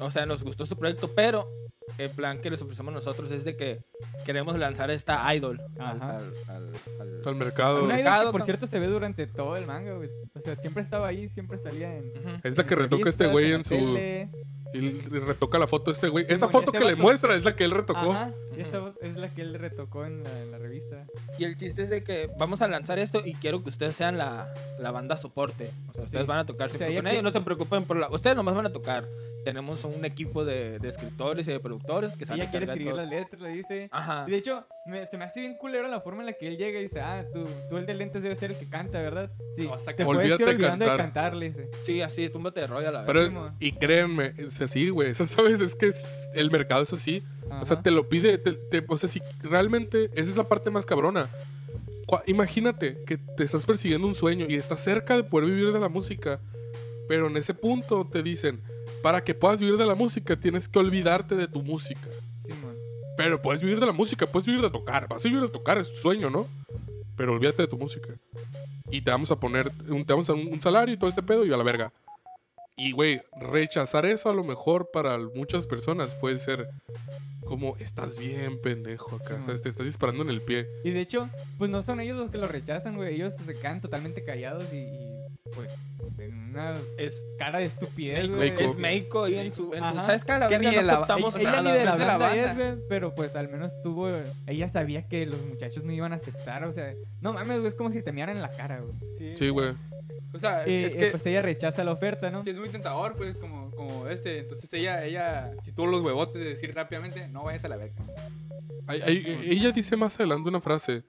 o 0.00 0.10
sea, 0.10 0.26
nos 0.26 0.42
gustó 0.44 0.66
su 0.66 0.76
proyecto, 0.76 1.10
pero 1.14 1.48
el 1.98 2.08
plan 2.10 2.40
que 2.40 2.50
les 2.50 2.62
ofrecemos 2.62 2.94
nosotros 2.94 3.30
es 3.32 3.44
de 3.44 3.56
que 3.56 3.80
queremos 4.24 4.56
lanzar 4.58 4.90
esta 4.90 5.34
idol 5.34 5.60
al, 5.78 5.96
Ajá. 5.96 6.16
al- 6.16 6.32
al- 6.48 6.70
al- 7.00 7.22
Al 7.28 7.34
mercado. 7.34 7.84
Una 7.84 7.96
mercado, 7.96 8.26
que, 8.26 8.32
por 8.38 8.42
cierto, 8.44 8.66
se 8.66 8.78
ve 8.78 8.86
durante 8.86 9.26
todo 9.26 9.56
el 9.56 9.66
manga, 9.66 9.94
güey. 9.94 10.08
O 10.34 10.40
sea, 10.40 10.54
siempre 10.56 10.82
estaba 10.82 11.08
ahí, 11.08 11.28
siempre 11.28 11.58
salía 11.58 11.96
en. 11.96 12.12
Es 12.44 12.56
la 12.56 12.64
que 12.66 12.76
retoca 12.76 13.10
este 13.10 13.26
güey 13.26 13.50
la 13.50 13.56
en 13.56 13.64
su. 13.64 13.70
tele. 13.70 14.30
Y 14.72 14.92
retoca 15.18 15.58
la 15.58 15.66
foto 15.66 15.90
este 15.90 16.08
güey. 16.08 16.26
Sí, 16.28 16.34
Esa 16.34 16.48
foto 16.48 16.66
este 16.72 16.78
que 16.78 16.84
le 16.84 16.94
muestra 16.94 17.34
es 17.34 17.44
la 17.44 17.56
que 17.56 17.64
él 17.64 17.72
retocó. 17.72 18.12
Ajá, 18.12 18.30
esa 18.56 18.92
es 19.00 19.16
la 19.16 19.28
que 19.34 19.42
él 19.42 19.54
retocó 19.54 20.04
en 20.06 20.22
la, 20.22 20.30
en 20.42 20.52
la 20.52 20.58
revista. 20.58 21.06
Y 21.40 21.44
el 21.44 21.56
chiste 21.56 21.82
es 21.82 21.90
de 21.90 22.04
que 22.04 22.30
vamos 22.38 22.62
a 22.62 22.68
lanzar 22.68 23.00
esto 23.00 23.20
y 23.24 23.34
quiero 23.34 23.64
que 23.64 23.70
ustedes 23.70 23.96
sean 23.96 24.16
la, 24.16 24.54
la 24.78 24.92
banda 24.92 25.16
soporte. 25.16 25.68
O 25.88 25.92
sea, 25.92 26.04
ustedes 26.04 26.22
Sí. 26.22 26.28
van 26.28 26.38
a 26.38 26.46
tocar 26.46 26.68
O 26.68 26.70
sea, 26.70 26.78
siempre 26.86 26.96
con 26.98 27.04
que- 27.06 27.10
ellos. 27.10 27.24
No 27.24 27.32
se 27.32 27.40
preocupen 27.40 27.84
por 27.84 27.96
la... 27.96 28.08
Ustedes 28.10 28.36
nomás 28.36 28.54
van 28.54 28.66
a 28.66 28.72
tocar. 28.72 29.08
Tenemos 29.60 29.84
un 29.84 30.04
equipo 30.06 30.42
de, 30.42 30.78
de 30.78 30.88
escritores 30.88 31.46
y 31.46 31.52
de 31.52 31.60
productores 31.60 32.16
que 32.16 32.24
a 32.30 32.34
Ella 32.34 32.50
quiere 32.50 32.64
escribir 32.64 32.94
las 32.94 33.10
letras, 33.10 33.42
le 33.42 33.50
dice. 33.50 33.88
Ajá. 33.92 34.24
Y 34.26 34.30
de 34.30 34.38
hecho, 34.38 34.66
me- 34.86 35.06
se 35.06 35.18
me 35.18 35.24
hace 35.26 35.40
bien 35.40 35.54
culero 35.58 35.86
la 35.86 36.00
forma 36.00 36.22
en 36.22 36.26
la 36.26 36.32
que 36.32 36.48
él 36.48 36.56
llega 36.56 36.78
y 36.78 36.82
dice, 36.84 37.00
ah, 37.02 37.26
tú, 37.30 37.44
tú 37.68 37.76
el 37.76 37.84
de 37.84 37.92
lentes 37.92 38.22
debe 38.22 38.34
ser 38.36 38.52
el 38.52 38.58
que 38.58 38.66
canta, 38.70 38.98
¿verdad? 39.02 39.30
Sí, 39.54 39.64
No, 39.68 39.78
saca- 39.78 39.98
te 39.98 40.04
puedes 40.06 40.40
ir 40.40 40.48
olvidando 40.48 40.84
de 40.86 40.90
cantar. 40.90 40.96
cantar, 40.96 41.34
le 41.36 41.48
dice. 41.50 41.68
Sí, 41.82 42.00
así, 42.00 42.30
túmbate 42.30 42.60
de 42.60 42.68
rollo 42.68 42.88
a 42.88 42.92
la 42.92 43.00
vez. 43.02 43.06
Pero, 43.06 43.24
Sí, 43.26 43.30
mon. 43.32 43.54
y 43.60 43.72
créanme, 43.72 44.32
es 44.38 44.58
así, 44.62 44.88
güey. 44.88 45.10
Eso, 45.10 45.26
¿sabes? 45.26 45.60
Es 45.60 45.74
que 45.74 45.88
es- 45.88 46.30
el 46.32 46.50
mercado 46.50 46.84
es 46.84 46.92
así. 46.94 47.22
O 47.60 47.66
sea, 47.66 47.74
Ajá. 47.74 47.82
te 47.82 47.90
lo 47.90 48.08
pide. 48.08 48.38
te- 48.38 48.52
te- 48.54 48.84
o 48.88 48.96
sea, 48.96 49.10
si 49.10 49.20
realmente 49.42 50.04
esa 50.14 50.30
es 50.30 50.36
la 50.38 50.44
parte 50.44 50.70
más 50.70 50.86
cabrona. 50.86 51.28
Imagínate 52.26 53.04
que 53.06 53.18
te 53.18 53.44
estás 53.44 53.66
persiguiendo 53.66 54.06
un 54.06 54.14
sueño 54.14 54.46
y 54.48 54.54
estás 54.56 54.80
cerca 54.82 55.16
de 55.16 55.22
poder 55.24 55.50
vivir 55.50 55.70
de 55.72 55.78
la 55.80 55.88
música. 55.90 56.40
Pero 57.10 57.26
en 57.26 57.36
ese 57.36 57.54
punto 57.54 58.06
te 58.06 58.22
dicen, 58.22 58.62
para 59.02 59.24
que 59.24 59.34
puedas 59.34 59.58
vivir 59.58 59.76
de 59.76 59.84
la 59.84 59.96
música 59.96 60.38
tienes 60.38 60.68
que 60.68 60.78
olvidarte 60.78 61.34
de 61.34 61.48
tu 61.48 61.60
música. 61.60 62.08
Simón. 62.40 62.76
Pero 63.16 63.42
puedes 63.42 63.60
vivir 63.60 63.80
de 63.80 63.86
la 63.86 63.92
música, 63.92 64.28
puedes 64.28 64.46
vivir 64.46 64.62
de 64.62 64.70
tocar. 64.70 65.08
Vas 65.08 65.24
a 65.24 65.28
vivir 65.28 65.42
de 65.42 65.48
tocar, 65.48 65.76
es 65.78 65.88
tu 65.90 65.96
sueño, 65.96 66.30
¿no? 66.30 66.46
Pero 67.16 67.32
olvídate 67.32 67.62
de 67.62 67.66
tu 67.66 67.76
música. 67.76 68.14
Y 68.92 69.02
te 69.02 69.10
vamos 69.10 69.28
a 69.32 69.40
poner, 69.40 69.72
un, 69.88 70.06
te 70.06 70.12
vamos 70.12 70.30
a 70.30 70.34
un, 70.34 70.52
un 70.52 70.62
salario 70.62 70.94
y 70.94 70.96
todo 70.96 71.10
este 71.10 71.20
pedo 71.20 71.44
y 71.44 71.52
a 71.52 71.56
la 71.56 71.64
verga. 71.64 71.92
Y, 72.76 72.92
güey, 72.92 73.20
rechazar 73.40 74.06
eso 74.06 74.30
a 74.30 74.32
lo 74.32 74.44
mejor 74.44 74.92
para 74.92 75.18
muchas 75.18 75.66
personas 75.66 76.14
puede 76.14 76.38
ser 76.38 76.68
como, 77.44 77.76
estás 77.78 78.16
bien, 78.20 78.60
pendejo, 78.60 79.16
acá. 79.16 79.30
Sí, 79.30 79.34
o 79.34 79.42
sea, 79.42 79.54
man. 79.54 79.62
te 79.62 79.68
estás 79.68 79.84
disparando 79.84 80.22
en 80.22 80.30
el 80.30 80.42
pie. 80.42 80.68
Y 80.84 80.90
de 80.92 81.00
hecho, 81.00 81.28
pues 81.58 81.72
no 81.72 81.82
son 81.82 81.98
ellos 81.98 82.16
los 82.16 82.30
que 82.30 82.38
lo 82.38 82.46
rechazan, 82.46 82.94
güey. 82.94 83.16
Ellos 83.16 83.34
se 83.34 83.52
quedan 83.54 83.80
totalmente 83.80 84.22
callados 84.22 84.72
y, 84.72 84.76
y, 84.76 85.19
pues 85.54 85.74
en 86.18 86.50
una 86.50 86.74
Es, 86.98 87.24
cara 87.38 87.58
de 87.60 87.64
estupidez, 87.64 88.28
güey. 88.28 88.52
Es 88.58 88.76
Meiko 88.76 89.26
y 89.28 89.36
en 89.36 89.54
su, 89.54 89.72
en 89.74 89.84
su-. 89.84 89.96
¿Sabes 89.96 90.24
qué? 90.24 90.32
A 90.32 90.38
la 90.38 90.48
Que 90.48 90.58
verga 90.58 90.70
ni 90.70 90.76
no 90.76 90.80
de 90.82 90.86
la- 90.86 90.92
aceptamos 90.94 91.36
ella 91.36 91.50
nada. 91.50 91.62
ni 91.62 91.78
de 91.78 91.84
la 91.84 91.92
es 91.92 91.98
de 91.98 92.04
la 92.06 92.16
banda 92.18 92.26
banda. 92.36 92.50
es, 92.50 92.56
güey, 92.76 92.86
pero 92.88 93.14
pues 93.14 93.36
al 93.36 93.48
menos 93.48 93.72
tuvo, 93.82 94.08
ella 94.46 94.68
sabía 94.68 95.08
que 95.08 95.26
los 95.26 95.40
muchachos 95.46 95.84
no 95.84 95.92
iban 95.92 96.12
a 96.12 96.16
aceptar, 96.16 96.64
o 96.64 96.72
sea, 96.72 96.92
no 97.20 97.32
mames, 97.32 97.56
güey, 97.58 97.68
es 97.68 97.74
como 97.74 97.90
si 97.92 98.02
te 98.02 98.12
miraran 98.12 98.36
en 98.36 98.42
la 98.42 98.50
cara, 98.50 98.80
güey. 98.80 99.36
Sí, 99.36 99.48
güey. 99.48 99.72
O 100.32 100.38
sea, 100.38 100.64
es, 100.64 100.94
eh, 100.94 100.96
que 100.96 101.06
pues 101.06 101.26
ella 101.26 101.42
rechaza 101.42 101.82
la 101.82 101.90
oferta, 101.92 102.30
¿no? 102.30 102.44
sí 102.44 102.50
es 102.50 102.58
muy 102.58 102.68
tentador, 102.68 103.16
pues, 103.16 103.36
como, 103.36 103.70
como 103.72 104.06
este. 104.06 104.38
Entonces 104.38 104.72
ella, 104.74 105.04
ella, 105.04 105.50
si 105.64 105.72
tuvo 105.72 105.86
los 105.88 106.04
huevotes 106.04 106.40
de 106.40 106.48
decir 106.50 106.72
rápidamente, 106.74 107.26
no 107.28 107.42
vayas 107.44 107.64
a 107.64 107.68
la 107.68 107.76
verga. 107.76 108.04
Ella 108.88 109.72
dice 109.72 109.96
más 109.96 110.14
adelante 110.16 110.48
una 110.48 110.60
frase 110.60 111.02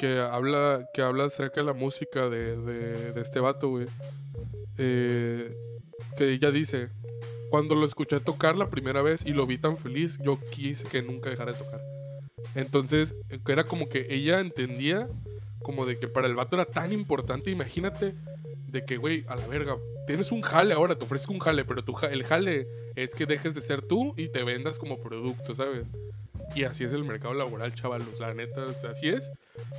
que 0.00 0.18
habla, 0.18 0.88
que 0.94 1.02
habla 1.02 1.24
acerca 1.26 1.60
de 1.60 1.66
la 1.66 1.74
música 1.74 2.30
de, 2.30 2.56
de- 2.56 3.20
este 3.20 3.38
vato, 3.38 3.68
güey. 3.68 3.86
Eh, 4.78 5.54
que 6.16 6.30
ella 6.32 6.50
dice, 6.50 6.88
cuando 7.50 7.74
lo 7.74 7.84
escuché 7.84 8.18
tocar 8.18 8.56
la 8.56 8.70
primera 8.70 9.02
vez 9.02 9.20
y 9.26 9.34
lo 9.34 9.46
vi 9.46 9.58
tan 9.58 9.76
feliz, 9.76 10.18
yo 10.24 10.40
quise 10.52 10.84
que 10.84 11.02
nunca 11.02 11.28
dejara 11.28 11.52
de 11.52 11.58
tocar. 11.58 11.82
Entonces, 12.54 13.14
era 13.46 13.64
como 13.64 13.90
que 13.90 14.06
ella 14.08 14.40
entendía 14.40 15.06
como 15.62 15.84
de 15.84 15.98
que 15.98 16.08
para 16.08 16.26
el 16.26 16.34
vato 16.34 16.56
era 16.56 16.64
tan 16.64 16.92
importante, 16.92 17.50
imagínate, 17.50 18.14
de 18.68 18.84
que, 18.86 18.96
güey, 18.96 19.26
a 19.28 19.36
la 19.36 19.46
verga, 19.48 19.76
tienes 20.06 20.32
un 20.32 20.40
jale 20.40 20.72
ahora, 20.72 20.96
te 20.96 21.04
ofrezco 21.04 21.34
un 21.34 21.40
jale, 21.40 21.66
pero 21.66 21.84
tu 21.84 21.94
el 22.10 22.24
jale 22.24 22.66
es 22.96 23.10
que 23.14 23.26
dejes 23.26 23.54
de 23.54 23.60
ser 23.60 23.82
tú 23.82 24.14
y 24.16 24.28
te 24.28 24.44
vendas 24.44 24.78
como 24.78 24.98
producto, 24.98 25.54
¿sabes? 25.54 25.84
Y 26.54 26.64
así 26.64 26.84
es 26.84 26.92
el 26.92 27.04
mercado 27.04 27.34
laboral, 27.34 27.72
chavalos, 27.74 28.18
la 28.18 28.34
neta, 28.34 28.64
así 28.90 29.08
es. 29.08 29.30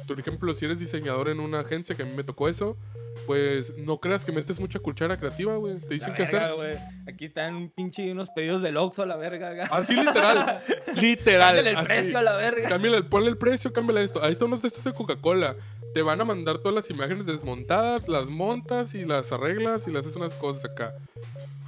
Por 0.08 0.20
ejemplo, 0.20 0.54
si 0.54 0.66
eres 0.66 0.80
diseñador 0.80 1.30
en 1.30 1.40
una 1.40 1.60
agencia, 1.62 1.96
que 1.96 2.04
a 2.04 2.06
mí 2.06 2.14
me 2.16 2.24
tocó 2.24 2.48
eso, 2.48 2.78
pues 3.26 3.76
no 3.78 4.00
creas 4.00 4.24
que 4.24 4.32
metes 4.32 4.60
mucha 4.60 4.80
cuchara 4.80 5.18
creativa, 5.18 5.56
güey. 5.58 5.80
Te 5.80 5.96
dicen 5.96 6.14
verga, 6.18 6.46
hacer. 6.46 6.56
güey. 6.56 6.76
Aquí 7.08 7.26
están 7.26 7.56
un 7.56 7.70
pinche 7.70 8.10
unos 8.12 8.30
pedidos 8.30 8.62
del 8.62 8.78
Oxxo 8.78 9.04
a 9.04 9.06
la 9.06 9.18
verga. 9.18 9.66
Así 9.70 9.96
literal, 9.96 10.60
literal. 10.96 11.48
Cámbiale 11.56 11.70
el 11.72 11.76
así. 11.76 11.86
precio 11.88 12.18
a 12.18 12.22
la 12.24 12.38
verga. 12.38 12.70
Cámbiale, 12.70 13.04
ponle 13.04 13.30
el 13.30 13.38
precio, 13.38 13.74
cámbiale 13.74 14.04
esto. 14.04 14.24
Ahí 14.24 14.32
están 14.32 14.48
unos 14.48 14.62
de 14.62 14.70
estos 14.70 14.84
de 14.84 14.94
Coca-Cola. 14.94 15.56
Te 15.94 16.02
van 16.02 16.22
a 16.22 16.26
mandar 16.26 16.58
todas 16.60 16.74
las 16.76 16.90
imágenes 16.90 17.26
desmontadas, 17.26 18.08
las 18.08 18.28
montas 18.28 18.94
y 18.96 19.04
las 19.06 19.32
arreglas 19.32 19.88
y 19.88 19.92
le 19.92 20.00
haces 20.00 20.16
unas 20.16 20.34
cosas 20.36 20.66
acá. 20.66 20.94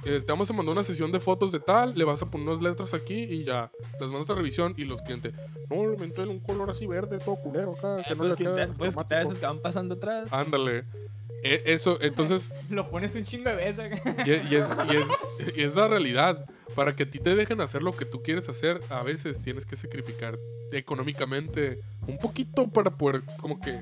Eh, 0.06 0.20
te 0.20 0.32
vamos 0.32 0.48
a 0.50 0.52
mandar 0.52 0.72
una 0.74 0.84
sesión 0.84 1.12
de 1.12 1.20
fotos 1.20 1.50
de 1.52 1.60
tal, 1.60 1.94
le 1.96 2.04
vas 2.04 2.20
a 2.22 2.26
poner 2.30 2.48
unas 2.48 2.62
letras 2.62 2.92
aquí 2.94 3.22
y 3.22 3.44
ya. 3.44 3.70
Las 4.00 4.08
mandas 4.10 4.28
a 4.30 4.34
revisión 4.34 4.74
y 4.76 4.84
los 4.84 5.00
clientes. 5.02 5.32
No, 5.70 5.86
le 5.86 5.94
inventé 5.94 6.22
un 6.22 6.40
color 6.40 6.70
así 6.70 6.86
verde, 6.86 7.18
todo 7.18 7.36
culero 7.36 7.72
acá. 7.72 7.96
Que 8.02 8.12
Eh, 8.12 8.16
no 8.16 8.16
Puedes 8.18 8.36
queda 8.36 8.50
quitar, 8.54 8.76
puedes 8.76 8.94
quitar 8.94 9.06
cromático". 9.08 9.30
esos 9.30 9.38
que 9.40 9.46
van 9.46 9.58
pasando 9.60 9.94
atrás. 9.94 10.32
Ándale. 10.32 10.84
E- 11.42 11.62
eso, 11.66 11.98
entonces, 12.02 12.50
Lo 12.70 12.90
pones 12.90 13.14
un 13.14 13.24
chingo 13.24 13.48
de 13.50 13.56
veces. 13.56 13.92
y, 14.26 14.30
y 14.30 14.56
es, 14.56 14.66
y, 14.90 14.96
es, 14.96 15.56
y 15.56 15.62
es 15.62 15.74
la 15.74 15.88
realidad. 15.88 16.46
Para 16.74 16.94
que 16.96 17.04
a 17.04 17.10
ti 17.10 17.18
te 17.20 17.34
dejen 17.36 17.60
hacer 17.60 17.82
lo 17.82 17.92
que 17.92 18.04
tú 18.04 18.22
quieres 18.22 18.48
hacer, 18.48 18.80
a 18.90 19.02
veces 19.04 19.40
tienes 19.40 19.64
que 19.64 19.76
sacrificar 19.76 20.38
económicamente 20.72 21.80
un 22.06 22.18
poquito 22.18 22.68
para 22.68 22.90
poder, 22.90 23.22
como 23.38 23.60
que, 23.60 23.80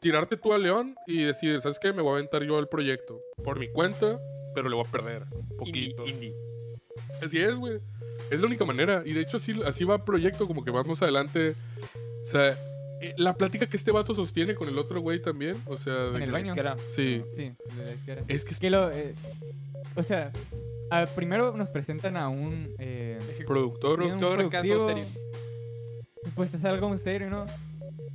tirarte 0.00 0.36
tú 0.36 0.52
al 0.52 0.62
león 0.62 0.94
y 1.06 1.24
decir, 1.24 1.60
¿sabes 1.60 1.78
qué? 1.78 1.92
Me 1.92 2.02
voy 2.02 2.12
a 2.12 2.14
aventar 2.18 2.42
yo 2.44 2.58
al 2.58 2.68
proyecto 2.68 3.20
por 3.44 3.58
mi 3.58 3.68
cuenta, 3.68 4.20
pero 4.54 4.68
le 4.68 4.76
voy 4.76 4.84
a 4.86 4.90
perder 4.90 5.24
un 5.32 5.48
poquito. 5.56 6.04
Así 7.24 7.38
es, 7.40 7.54
güey. 7.54 7.80
Es 8.30 8.40
la 8.40 8.46
única 8.46 8.64
manera. 8.64 9.02
Y 9.06 9.12
de 9.12 9.20
hecho, 9.20 9.36
así, 9.38 9.60
así 9.64 9.84
va 9.84 9.96
el 9.96 10.02
proyecto, 10.02 10.46
como 10.46 10.64
que 10.64 10.70
vamos 10.70 11.00
adelante. 11.02 11.54
O 12.22 12.24
sea, 12.26 12.50
eh, 13.00 13.14
la 13.16 13.34
plática 13.34 13.66
que 13.66 13.76
este 13.76 13.92
vato 13.92 14.14
sostiene 14.14 14.54
con 14.56 14.68
el 14.68 14.78
otro 14.78 15.00
güey 15.00 15.20
también. 15.22 15.56
O 15.66 15.76
sea, 15.76 15.94
de 15.94 16.16
En 16.16 16.22
el 16.24 16.32
baño. 16.32 16.48
Es 16.48 16.54
que 16.54 16.60
era- 16.60 16.76
Sí. 16.78 17.22
Sí, 17.34 17.52
de 17.76 17.84
la 17.84 17.92
izquierda. 17.92 18.24
Es 18.28 18.44
que 18.44 18.50
es 18.50 18.58
Que 18.60 18.70
lo, 18.70 18.90
eh, 18.90 19.14
o 19.94 20.02
sea, 20.02 20.32
a- 20.90 21.06
primero 21.06 21.56
nos 21.56 21.70
presentan 21.70 22.16
a 22.16 22.28
un... 22.28 22.74
eh, 22.80 23.18
productor. 23.46 24.00
Sí, 24.02 24.10
un 24.10 24.18
Productor 24.18 24.50
productivo, 24.50 24.88
serio. 24.88 25.06
Pues 26.34 26.52
es 26.54 26.64
algo 26.64 26.88
muy 26.88 26.98
serio, 26.98 27.30
¿no? 27.30 27.46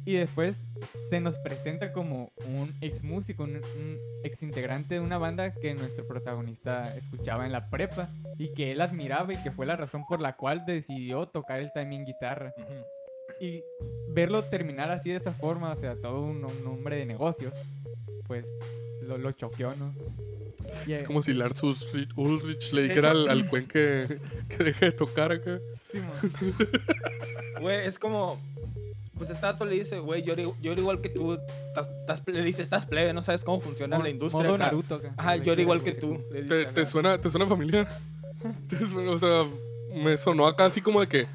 Y 0.05 0.15
después 0.15 0.65
se 1.09 1.21
nos 1.21 1.37
presenta 1.39 1.93
como 1.93 2.31
un 2.45 2.75
ex 2.81 3.03
músico, 3.03 3.43
un, 3.43 3.55
un 3.55 3.97
ex 4.23 4.43
integrante 4.43 4.95
de 4.95 4.99
una 4.99 5.17
banda 5.17 5.53
que 5.53 5.73
nuestro 5.73 6.05
protagonista 6.05 6.95
escuchaba 6.97 7.45
en 7.45 7.51
la 7.51 7.69
prepa 7.69 8.09
y 8.37 8.53
que 8.53 8.71
él 8.71 8.81
admiraba 8.81 9.33
y 9.33 9.41
que 9.41 9.51
fue 9.51 9.65
la 9.65 9.75
razón 9.75 10.03
por 10.07 10.19
la 10.19 10.35
cual 10.35 10.65
decidió 10.65 11.27
tocar 11.27 11.59
el 11.59 11.71
también 11.71 12.05
guitarra. 12.05 12.53
Y 13.39 13.63
verlo 14.09 14.43
terminar 14.43 14.91
así 14.91 15.09
de 15.09 15.17
esa 15.17 15.33
forma, 15.33 15.71
o 15.71 15.77
sea, 15.77 15.95
todo 15.95 16.21
un, 16.21 16.43
un 16.43 16.67
hombre 16.67 16.97
de 16.97 17.05
negocios, 17.05 17.53
pues 18.27 18.47
lo, 19.01 19.17
lo 19.17 19.31
choqueó, 19.31 19.73
¿no? 19.75 19.93
Y, 20.87 20.93
Es 20.93 21.01
eh, 21.01 21.05
como 21.05 21.21
si 21.21 21.33
Lars 21.33 21.61
Ulrich, 21.63 22.71
le 22.73 22.83
dijera 22.83 23.11
al, 23.11 23.27
al 23.29 23.49
Cuen 23.49 23.67
que, 23.67 24.19
que 24.49 24.63
deje 24.63 24.85
de 24.85 24.91
tocar 24.91 25.31
acá. 25.31 25.59
sí. 25.75 25.99
Güey, 27.59 27.85
es 27.85 27.99
como. 27.99 28.39
Pues 29.17 29.29
este 29.29 29.45
dato 29.45 29.63
le 29.65 29.75
dice, 29.75 29.99
güey, 29.99 30.23
yo, 30.23 30.33
era- 30.33 30.43
yo 30.61 30.71
era 30.71 30.81
igual 30.81 30.99
que 31.01 31.09
tú. 31.09 31.33
estás- 31.33 31.87
estás 32.01 32.25
ple- 32.25 32.33
le 32.33 32.43
dice, 32.43 32.61
estás 32.63 32.85
plebe, 32.85 33.13
no 33.13 33.21
sabes 33.21 33.43
cómo 33.43 33.59
funciona 33.61 33.97
la 33.99 34.09
industria. 34.09 34.43
Modo 34.45 34.55
acá". 34.55 34.65
Naruto 34.65 34.95
acá. 34.95 35.13
Ajá, 35.17 35.35
yo 35.37 35.53
era 35.53 35.61
igual 35.61 35.81
que 35.83 35.91
tú. 35.93 36.19
le 36.31 36.43
dice 36.43 36.65
¿Te, 36.65 36.71
te 36.71 36.85
suena, 36.85 37.19
¿Te 37.21 37.29
suena 37.29 37.45
familiar? 37.47 37.87
¿Te 38.69 38.77
suena? 38.85 39.11
o 39.11 39.19
sea, 39.19 39.43
me 39.95 40.17
sonó 40.17 40.47
acá 40.47 40.65
así 40.65 40.81
como 40.81 40.99
de 41.01 41.07
que 41.07 41.27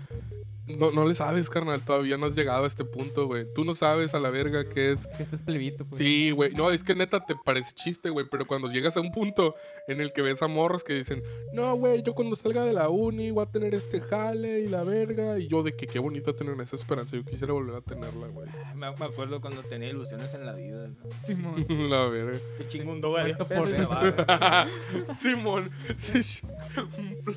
no, 0.76 0.90
no 0.90 1.06
le 1.06 1.14
sabes, 1.16 1.48
carnal, 1.50 1.84
todavía 1.84 2.16
no 2.16 2.26
has 2.26 2.34
llegado 2.34 2.64
a 2.64 2.66
este 2.66 2.84
punto, 2.84 3.26
güey. 3.26 3.46
Tú 3.54 3.64
no 3.64 3.74
sabes 3.74 4.14
a 4.14 4.20
la 4.20 4.30
verga 4.30 4.68
qué 4.68 4.92
es. 4.92 5.06
Que 5.06 5.22
este 5.22 5.36
es 5.36 5.42
plebito, 5.42 5.84
pues. 5.84 5.98
Sí, 5.98 6.30
güey. 6.30 6.52
No, 6.52 6.70
es 6.70 6.84
que 6.84 6.94
neta 6.94 7.24
te 7.24 7.34
parece 7.44 7.72
chiste, 7.74 8.10
güey. 8.10 8.26
Pero 8.30 8.46
cuando 8.46 8.70
llegas 8.70 8.96
a 8.96 9.00
un 9.00 9.12
punto 9.12 9.54
en 9.86 10.00
el 10.00 10.12
que 10.12 10.22
ves 10.22 10.42
a 10.42 10.48
morros 10.48 10.84
que 10.84 10.94
dicen, 10.94 11.22
no, 11.52 11.74
güey, 11.76 12.02
yo 12.02 12.14
cuando 12.14 12.36
salga 12.36 12.64
de 12.64 12.72
la 12.72 12.88
uni 12.88 13.30
voy 13.30 13.44
a 13.44 13.50
tener 13.50 13.74
este 13.74 14.00
jale 14.00 14.60
y 14.60 14.66
la 14.66 14.82
verga. 14.82 15.38
Y 15.38 15.48
yo 15.48 15.62
de 15.62 15.74
que 15.74 15.86
qué 15.86 15.98
bonito 15.98 16.34
tener 16.34 16.58
esa 16.60 16.76
esperanza. 16.76 17.16
Yo 17.16 17.24
quisiera 17.24 17.52
volver 17.52 17.76
a 17.76 17.80
tenerla, 17.80 18.26
güey. 18.28 18.48
Me, 18.74 18.90
me 18.90 19.04
acuerdo 19.06 19.40
cuando 19.40 19.62
tenía 19.62 19.88
ilusiones 19.88 20.32
en 20.34 20.46
la 20.46 20.54
vida. 20.54 20.88
¿no? 20.88 20.96
Simón. 21.16 21.66
la 21.90 22.06
verga. 22.06 22.38
Qué 22.58 22.68
chingo 22.68 22.92
un 22.92 23.00
por. 23.00 23.68
Simón, 25.18 25.70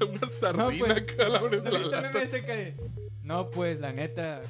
una 0.02 0.30
sardina 0.30 0.86
pues, 0.86 0.92
acá 0.92 1.26
a 1.26 1.30
la 1.30 1.40
de 1.48 1.62
¿No 1.62 1.72
la 1.72 2.02
lata. 2.02 2.20
No, 3.32 3.50
pues 3.50 3.80
la 3.80 3.94
neta, 3.94 4.42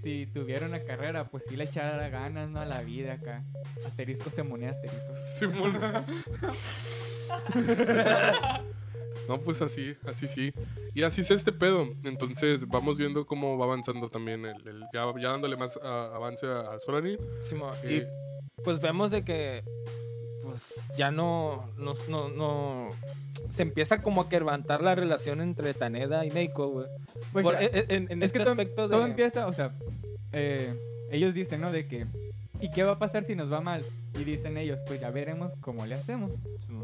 si 0.00 0.26
tuviera 0.26 0.66
una 0.66 0.82
carrera, 0.84 1.24
pues 1.28 1.44
sí 1.48 1.56
le 1.56 1.64
echara 1.64 2.08
ganas, 2.08 2.48
¿no? 2.48 2.60
A 2.60 2.66
la 2.66 2.82
vida 2.82 3.14
acá. 3.14 3.44
Asterisco 3.86 4.30
se 4.30 4.42
moneda 4.44 4.70
asterisco. 4.70 5.14
Simón. 5.38 5.78
No, 9.28 9.40
pues 9.40 9.62
así, 9.62 9.96
así 10.06 10.26
sí. 10.26 10.52
Y 10.94 11.02
así 11.04 11.20
es 11.20 11.30
este 11.30 11.52
pedo. 11.52 11.88
Entonces 12.04 12.66
vamos 12.66 12.98
viendo 12.98 13.24
cómo 13.26 13.56
va 13.58 13.64
avanzando 13.66 14.08
también 14.08 14.44
el, 14.44 14.66
el- 14.66 14.82
ya, 14.92 15.06
ya 15.20 15.28
dándole 15.30 15.56
más 15.56 15.78
ah, 15.82 16.10
avance 16.14 16.46
a, 16.46 16.72
a 16.72 16.80
Solani. 16.80 17.16
Simón, 17.42 17.72
Eh, 17.84 18.06
Y 18.58 18.62
pues 18.62 18.80
vemos 18.80 19.10
de 19.10 19.24
que 19.24 19.62
pues 20.52 20.74
ya 20.96 21.10
no, 21.10 21.70
no, 21.78 21.94
no, 22.08 22.28
no- 22.28 22.88
se 23.50 23.62
empieza 23.62 24.02
como 24.02 24.20
a 24.22 24.28
quervantar 24.28 24.82
la 24.82 24.94
relación 24.94 25.40
entre 25.40 25.74
Taneda 25.74 26.24
y 26.24 26.30
Meiko, 26.30 26.68
güey. 26.68 26.86
Pues 27.32 27.42
Por- 27.42 27.54
ya, 27.54 27.62
en, 27.66 27.84
en- 27.88 28.12
en 28.12 28.22
es 28.22 28.26
este 28.26 28.38
que 28.38 28.44
todo, 28.44 28.52
aspecto 28.52 28.88
de... 28.88 28.94
todo 28.96 29.06
empieza, 29.06 29.46
o 29.46 29.52
sea, 29.52 29.72
eh, 30.32 30.74
ellos 31.10 31.34
dicen, 31.34 31.60
¿no? 31.60 31.70
De 31.72 31.86
que, 31.86 32.06
¿y 32.60 32.70
qué 32.70 32.84
va 32.84 32.92
a 32.92 32.98
pasar 32.98 33.24
si 33.24 33.34
nos 33.34 33.52
va 33.52 33.60
mal? 33.60 33.82
Y 34.18 34.24
dicen 34.24 34.56
ellos, 34.58 34.80
pues 34.86 35.00
ya 35.00 35.10
veremos 35.10 35.54
cómo 35.60 35.86
le 35.86 35.94
hacemos. 35.94 36.30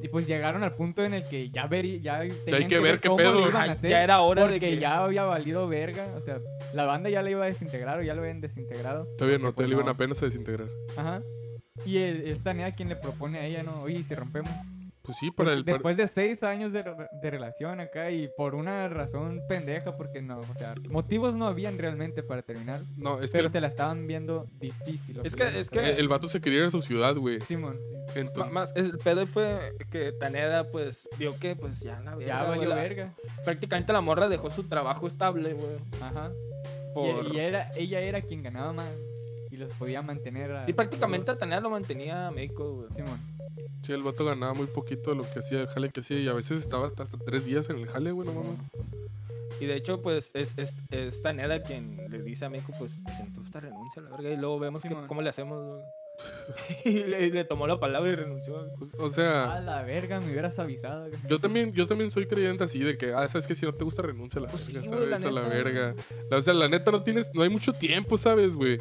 Y 0.03 0.09
pues 0.09 0.27
llegaron 0.27 0.63
al 0.63 0.75
punto 0.75 1.05
en 1.05 1.13
el 1.15 1.29
que 1.29 1.51
ya 1.51 1.67
ver, 1.67 2.01
ya 2.01 2.21
tenían 2.45 2.69
que 2.69 2.79
ver 2.79 3.01
qué 3.01 3.09
cómo 3.09 3.19
pedo. 3.19 3.49
iban 3.49 3.69
a 3.69 3.73
hacer. 3.73 3.91
ya 3.91 4.03
era 4.03 4.21
hora 4.21 4.47
de 4.49 4.61
que... 4.61 4.79
ya 4.79 5.03
había 5.05 5.25
valido 5.25 5.67
verga, 5.69 6.07
o 6.17 6.21
sea, 6.23 6.39
la 6.73 6.85
banda 6.85 7.11
ya 7.11 7.23
la 7.23 7.31
iba 7.31 7.45
a 7.45 7.49
desintegrar 7.49 7.99
o 7.99 8.03
ya 8.03 8.15
lo 8.15 8.23
habían 8.23 8.41
desintegrado. 8.41 9.07
Todavía 9.19 9.39
no, 9.39 9.53
Pues 9.53 9.55
todavía 9.57 9.69
le 9.69 9.75
iban 9.75 9.87
no. 9.87 9.93
apenas 9.93 10.23
a 10.23 10.27
desintegrar. 10.27 10.69
Ajá. 10.97 11.23
Y 11.85 11.99
el- 11.99 12.29
esta 12.29 12.53
nea 12.55 12.75
quien 12.75 12.89
le 12.89 12.97
propone 12.97 13.39
a 13.39 13.47
ella, 13.47 13.63
¿no? 13.63 13.83
Oye, 13.83 13.99
¿y 14.01 14.05
si 14.05 14.15
rompemos. 14.15 14.51
Pues 15.03 15.17
sí, 15.21 15.31
para 15.31 15.55
el. 15.55 15.65
Después 15.65 15.97
de 15.97 16.07
seis 16.07 16.43
años 16.43 16.71
de, 16.71 16.83
re- 16.83 17.09
de 17.23 17.31
relación 17.31 17.81
acá 17.81 18.11
y 18.11 18.29
por 18.37 18.55
una 18.55 18.89
razón 18.91 19.41
pendeja, 19.49 19.97
porque 19.97 20.21
no, 20.21 20.39
o 20.41 20.55
sea, 20.59 20.75
motivos 20.91 21.35
no 21.35 21.47
habían 21.47 21.79
realmente 21.79 22.23
para 22.23 22.43
terminar, 22.43 22.83
no, 22.95 23.15
es 23.19 23.31
que 23.31 23.39
pero 23.39 23.45
el, 23.47 23.51
se 23.51 23.63
la 23.63 23.69
estaban 23.69 24.07
viendo 24.07 24.47
difícil. 24.61 25.19
Es 25.25 25.35
que- 25.35 25.59
es 25.59 25.71
que- 25.71 25.93
el 25.93 26.09
vato 26.09 26.29
se 26.29 26.43
quería 26.43 26.59
ir 26.59 26.65
a 26.67 26.71
su 26.71 26.83
ciudad, 26.83 27.17
güey. 27.17 27.41
Simón, 27.41 27.79
sí. 27.83 28.21
Entonces, 28.21 28.53
Más, 28.53 28.71
el 28.77 28.99
pedo 28.99 29.27
fue 29.27 29.73
que 29.91 30.13
Taneda, 30.13 30.71
pues, 30.71 31.09
vio 31.19 31.35
que, 31.39 31.57
pues, 31.57 31.81
ya 31.81 32.01
la 32.01 32.15
verga, 32.15 32.37
Ya 32.37 32.43
valió 32.45 32.69
la- 32.69 32.75
verga. 32.75 33.15
Prácticamente 33.47 33.95
la 33.95 34.03
morra 34.03 34.29
dejó 34.29 34.51
su 34.51 34.65
trabajo 34.65 35.07
estable, 35.07 35.55
güey. 35.55 35.77
Ajá. 36.03 36.31
Y- 36.35 36.93
Por... 36.93 37.35
Y, 37.35 37.39
era, 37.39 37.71
ella 37.77 38.01
era 38.01 38.21
quien 38.21 38.43
ganaba 38.43 38.75
más 38.75 38.91
y 38.91 39.18
los 39.59 39.73
podía 39.75 40.03
mantener. 40.03 40.53
a- 40.53 40.65
Sí, 40.65 40.73
prácticamente 40.73 41.31
a 41.31 41.37
Taneda 41.39 41.61
lo 41.61 41.71
mantenía 41.71 42.31
Meiko, 42.31 42.73
güey. 42.75 42.89
Simón. 42.95 43.19
Sí, 43.83 43.93
el 43.93 44.03
vato 44.03 44.25
ganaba 44.25 44.55
muy 44.55 44.67
poquito 44.67 45.11
de 45.11 45.17
lo 45.17 45.23
que 45.31 45.39
hacía 45.39 45.61
el 45.61 45.69
jale 45.69 45.91
que 45.91 46.01
hacía 46.01 46.19
y 46.19 46.29
a 46.29 46.33
veces 46.35 46.63
estaba 46.63 46.89
hasta 46.97 47.19
tres 47.25 47.45
días 47.45 47.69
en 47.71 47.77
el 47.79 47.89
jale, 47.89 48.11
güey, 48.13 48.27
no 48.29 48.35
mames. 48.35 48.59
Y 49.61 49.67
de 49.67 49.75
hecho, 49.77 50.03
pues, 50.03 50.31
es, 50.35 50.55
es, 50.57 50.73
es 50.91 51.23
Taneda 51.23 51.63
quien 51.63 52.09
le 52.11 52.23
dice 52.23 52.45
a 52.45 52.51
México, 52.51 52.73
pues, 52.79 53.01
presentó 53.05 53.43
esta 53.43 53.61
renuncia, 53.61 54.03
la 54.03 54.11
verga, 54.11 54.31
y 54.31 54.37
luego 54.37 54.59
vemos 54.59 54.83
que- 54.83 54.89
Simón. 54.89 55.07
cómo 55.07 55.23
le 55.23 55.31
hacemos, 55.31 55.65
güey. 55.65 55.83
y 56.85 57.05
le, 57.05 57.31
le 57.31 57.45
tomó 57.45 57.67
la 57.69 57.79
palabra 57.81 58.11
y 58.11 58.15
renunció. 58.17 58.69
O- 58.99 59.11
sea, 59.11 59.53
A 59.55 59.61
la 59.61 59.83
verga, 59.83 60.21
me 60.21 60.31
hubieras 60.31 60.59
avisado. 60.59 61.09
güey. 61.09 61.21
yo 61.29 61.39
también, 61.39 61.73
yo 61.73 61.87
también 61.87 62.11
soy 62.11 62.27
creyente 62.27 62.65
así 62.65 62.81
de 62.81 62.99
que, 62.99 63.13
ah, 63.15 63.27
sabes 63.29 63.47
que 63.47 63.55
si 63.55 63.65
no 63.65 63.73
te 63.75 63.85
gusta 63.85 64.03
renuncia 64.03 64.39
a 64.41 64.43
la 64.43 64.49
Pues 64.49 64.65
sí, 64.65 64.73
verga, 64.75 64.97
güey, 64.97 65.09
la 65.11 65.19
¿sabes? 65.19 65.25
a 65.25 65.41
la 65.41 65.43
neta. 65.49 65.55
verga. 65.55 65.95
La- 66.31 66.37
o 66.39 66.43
sea, 66.43 66.55
la 66.55 66.69
neta 66.69 66.91
no 66.91 67.03
tienes, 67.03 67.31
no 67.35 67.43
hay 67.43 67.49
mucho 67.49 67.73
tiempo, 67.73 68.19
¿sabes, 68.19 68.55
güey? 68.57 68.79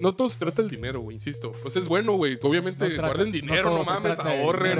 No 0.00 0.14
todo 0.14 0.28
se 0.28 0.38
trata 0.38 0.62
del 0.62 0.70
dinero, 0.70 1.00
güey, 1.00 1.16
insisto. 1.16 1.52
Pues 1.62 1.76
es 1.76 1.88
bueno, 1.88 2.12
güey. 2.14 2.38
Obviamente 2.42 2.88
No 2.88 2.94
trata- 2.94 3.08
guarden 3.08 3.32
dinero, 3.32 3.70
no, 3.78 3.84
mames, 3.84 4.18
ahorren. 4.18 4.78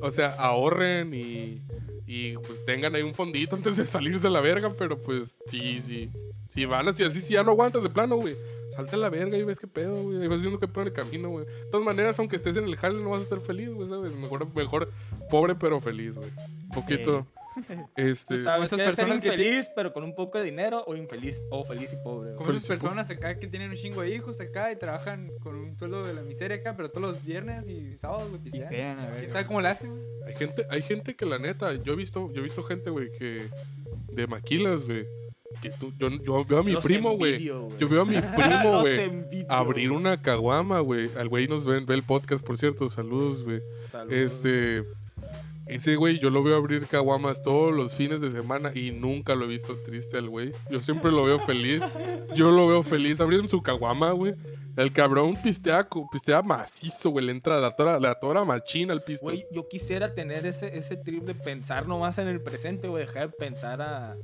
O 0.00 0.10
sea, 0.12 0.34
ahorren 0.38 1.12
y, 1.14 1.62
y 2.06 2.36
pues 2.38 2.64
tengan 2.64 2.94
ahí 2.94 3.02
un 3.02 3.14
fondito 3.14 3.56
antes 3.56 3.76
de 3.76 3.86
salirse 3.86 4.26
a 4.26 4.30
la 4.30 4.40
verga, 4.40 4.72
pero 4.78 5.00
pues 5.02 5.36
sí, 5.46 5.80
sí. 5.80 6.10
Si 6.48 6.64
van 6.64 6.88
así, 6.88 7.02
así, 7.02 7.20
si 7.20 7.34
ya 7.34 7.42
no 7.42 7.50
aguantas 7.52 7.82
de 7.82 7.88
plano, 7.90 8.16
güey. 8.16 8.36
Salte 8.74 8.96
a 8.96 8.98
la 8.98 9.10
verga 9.10 9.38
y 9.38 9.42
ves 9.42 9.58
qué 9.58 9.66
pedo, 9.66 9.94
güey. 10.02 10.22
Y 10.22 10.28
vas 10.28 10.40
viendo 10.40 10.60
qué 10.60 10.68
pedo 10.68 10.82
en 10.82 10.88
el 10.88 10.92
camino, 10.92 11.28
güey. 11.30 11.46
De 11.46 11.52
todas 11.70 11.84
maneras, 11.86 12.18
aunque 12.18 12.36
estés 12.36 12.56
en 12.56 12.64
el 12.64 12.76
jale, 12.76 13.02
no 13.02 13.10
vas 13.10 13.20
a 13.20 13.22
estar 13.24 13.40
feliz, 13.40 13.70
güey, 13.70 13.88
¿sabes? 13.88 14.12
Mejor, 14.12 14.54
mejor 14.54 14.92
pobre 15.30 15.54
pero 15.54 15.80
feliz, 15.80 16.16
güey. 16.16 16.30
Un 16.64 16.68
poquito. 16.70 17.26
Este. 17.96 18.36
Tú 18.36 18.42
sabes 18.42 18.72
esas 18.72 18.78
que 18.78 18.88
es 18.88 18.94
ser 18.94 19.06
personas 19.06 19.20
que 19.20 19.28
infeliz, 19.28 19.70
pero 19.74 19.92
con 19.92 20.04
un 20.04 20.14
poco 20.14 20.38
de 20.38 20.44
dinero, 20.44 20.84
o 20.86 20.94
infeliz, 20.96 21.42
o 21.50 21.64
feliz 21.64 21.92
y 21.92 21.96
pobre. 21.96 22.34
Como 22.34 22.50
esas 22.50 22.66
personas 22.66 23.10
acá 23.10 23.38
que 23.38 23.46
tienen 23.46 23.70
un 23.70 23.76
chingo 23.76 24.02
de 24.02 24.14
hijos 24.14 24.40
acá 24.40 24.70
y 24.72 24.76
trabajan 24.76 25.30
con 25.42 25.56
un 25.56 25.78
sueldo 25.78 26.04
de 26.04 26.12
la 26.14 26.22
miseria 26.22 26.58
acá, 26.58 26.74
pero 26.76 26.90
todos 26.90 27.02
los 27.02 27.24
viernes 27.24 27.66
y 27.68 27.96
sábados, 27.98 28.28
güey, 28.28 28.42
pistean. 28.42 28.68
Pistean, 28.68 28.98
a 29.00 29.06
¿Quién 29.08 29.20
ver. 29.22 29.30
sabe 29.30 29.46
cómo 29.46 29.60
le 29.60 29.68
hacen? 29.68 29.90
güey? 29.90 30.02
Hay 30.26 30.36
gente, 30.36 30.66
hay 30.70 30.82
gente 30.82 31.14
que 31.14 31.24
la 31.24 31.38
neta, 31.38 31.74
yo 31.74 31.92
he 31.92 31.96
visto, 31.96 32.30
yo 32.32 32.40
he 32.40 32.42
visto 32.44 32.62
gente, 32.64 32.90
güey, 32.90 33.10
que 33.12 33.48
de 34.12 34.26
maquilas, 34.26 34.84
güey. 34.84 35.06
Que 35.62 35.70
tú, 35.70 35.92
yo, 35.96 36.10
yo 36.10 36.44
veo 36.44 36.58
a 36.58 36.62
mi 36.62 36.72
Los 36.72 36.84
primo, 36.84 37.16
güey. 37.16 37.42
Yo 37.42 37.68
veo 37.88 38.02
a 38.02 38.04
mi 38.04 38.20
primo, 38.36 38.80
güey. 38.80 39.44
Abrir 39.48 39.90
una 39.92 40.20
caguama, 40.20 40.80
güey. 40.80 41.08
Al 41.16 41.28
güey 41.28 41.48
nos 41.48 41.64
ve, 41.64 41.80
ve 41.80 41.94
el 41.94 42.02
podcast, 42.02 42.44
por 42.44 42.58
cierto. 42.58 42.90
Saludos, 42.90 43.42
güey. 43.42 43.62
Saludos. 43.90 44.12
Este. 44.12 44.82
Ese 45.66 45.96
güey, 45.96 46.20
yo 46.20 46.30
lo 46.30 46.42
veo 46.44 46.56
abrir 46.56 46.86
caguamas 46.86 47.42
todos 47.42 47.74
los 47.74 47.94
fines 47.94 48.20
de 48.20 48.30
semana 48.30 48.70
y 48.74 48.92
nunca 48.92 49.34
lo 49.34 49.44
he 49.44 49.48
visto 49.48 49.76
triste 49.84 50.16
al 50.16 50.28
güey. 50.28 50.52
Yo 50.70 50.80
siempre 50.80 51.10
lo 51.10 51.24
veo 51.24 51.40
feliz. 51.40 51.82
Yo 52.36 52.52
lo 52.52 52.68
veo 52.68 52.82
feliz 52.84 53.20
abriendo 53.20 53.48
su 53.48 53.62
caguama, 53.62 54.12
güey. 54.12 54.34
El 54.76 54.92
cabrón 54.92 55.36
pistea, 55.42 55.88
pistea 56.12 56.42
macizo, 56.42 57.10
güey. 57.10 57.24
Le 57.24 57.32
entra 57.32 57.58
la 57.60 57.74
tora, 57.74 57.98
la 57.98 58.14
tora 58.18 58.44
machina 58.44 58.92
al 58.92 59.02
pisto. 59.02 59.24
Güey, 59.24 59.46
yo 59.50 59.66
quisiera 59.68 60.14
tener 60.14 60.44
ese, 60.46 60.76
ese 60.76 60.96
trip 60.96 61.24
de 61.24 61.34
pensar 61.34 61.86
nomás 61.88 62.18
en 62.18 62.28
el 62.28 62.40
presente, 62.42 62.88
güey, 62.88 63.06
dejar 63.06 63.30
de 63.30 63.36
pensar 63.36 63.80
a, 63.80 64.16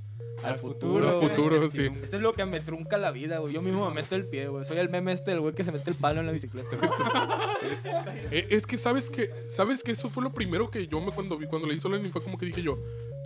al 0.44 0.56
futuro. 0.56 0.60
futuro, 0.60 1.08
Al 1.08 1.16
güey. 1.20 1.30
futuro, 1.30 1.70
sí. 1.70 1.88
Eso 2.02 2.16
es 2.16 2.22
lo 2.22 2.34
que 2.34 2.44
me 2.44 2.60
trunca 2.60 2.98
la 2.98 3.10
vida, 3.12 3.38
güey. 3.38 3.54
Yo 3.54 3.62
mismo 3.62 3.88
me 3.88 3.94
meto 3.94 4.14
el 4.14 4.26
pie, 4.26 4.48
güey. 4.48 4.64
Soy 4.64 4.76
el 4.78 4.90
meme 4.90 5.12
este 5.12 5.30
del 5.30 5.40
güey 5.40 5.54
que 5.54 5.64
se 5.64 5.72
mete 5.72 5.88
el 5.90 5.96
palo 5.96 6.20
en 6.20 6.26
la 6.26 6.32
bicicleta. 6.32 6.68
Eh, 8.30 8.46
Es 8.50 8.66
que 8.66 8.78
sabes 8.78 9.10
que 9.10 9.30
sabes 9.50 9.82
que 9.82 9.92
eso 9.92 10.08
fue 10.08 10.22
lo 10.22 10.32
primero 10.32 10.70
que 10.70 10.86
yo 10.88 11.00
me 11.00 11.12
cuando 11.12 11.36
vi 11.36 11.46
cuando 11.46 11.68
leí 11.68 11.78
Solenin 11.78 12.10
fue 12.10 12.22
como 12.22 12.38
que 12.38 12.46
dije 12.46 12.62
yo 12.62 12.78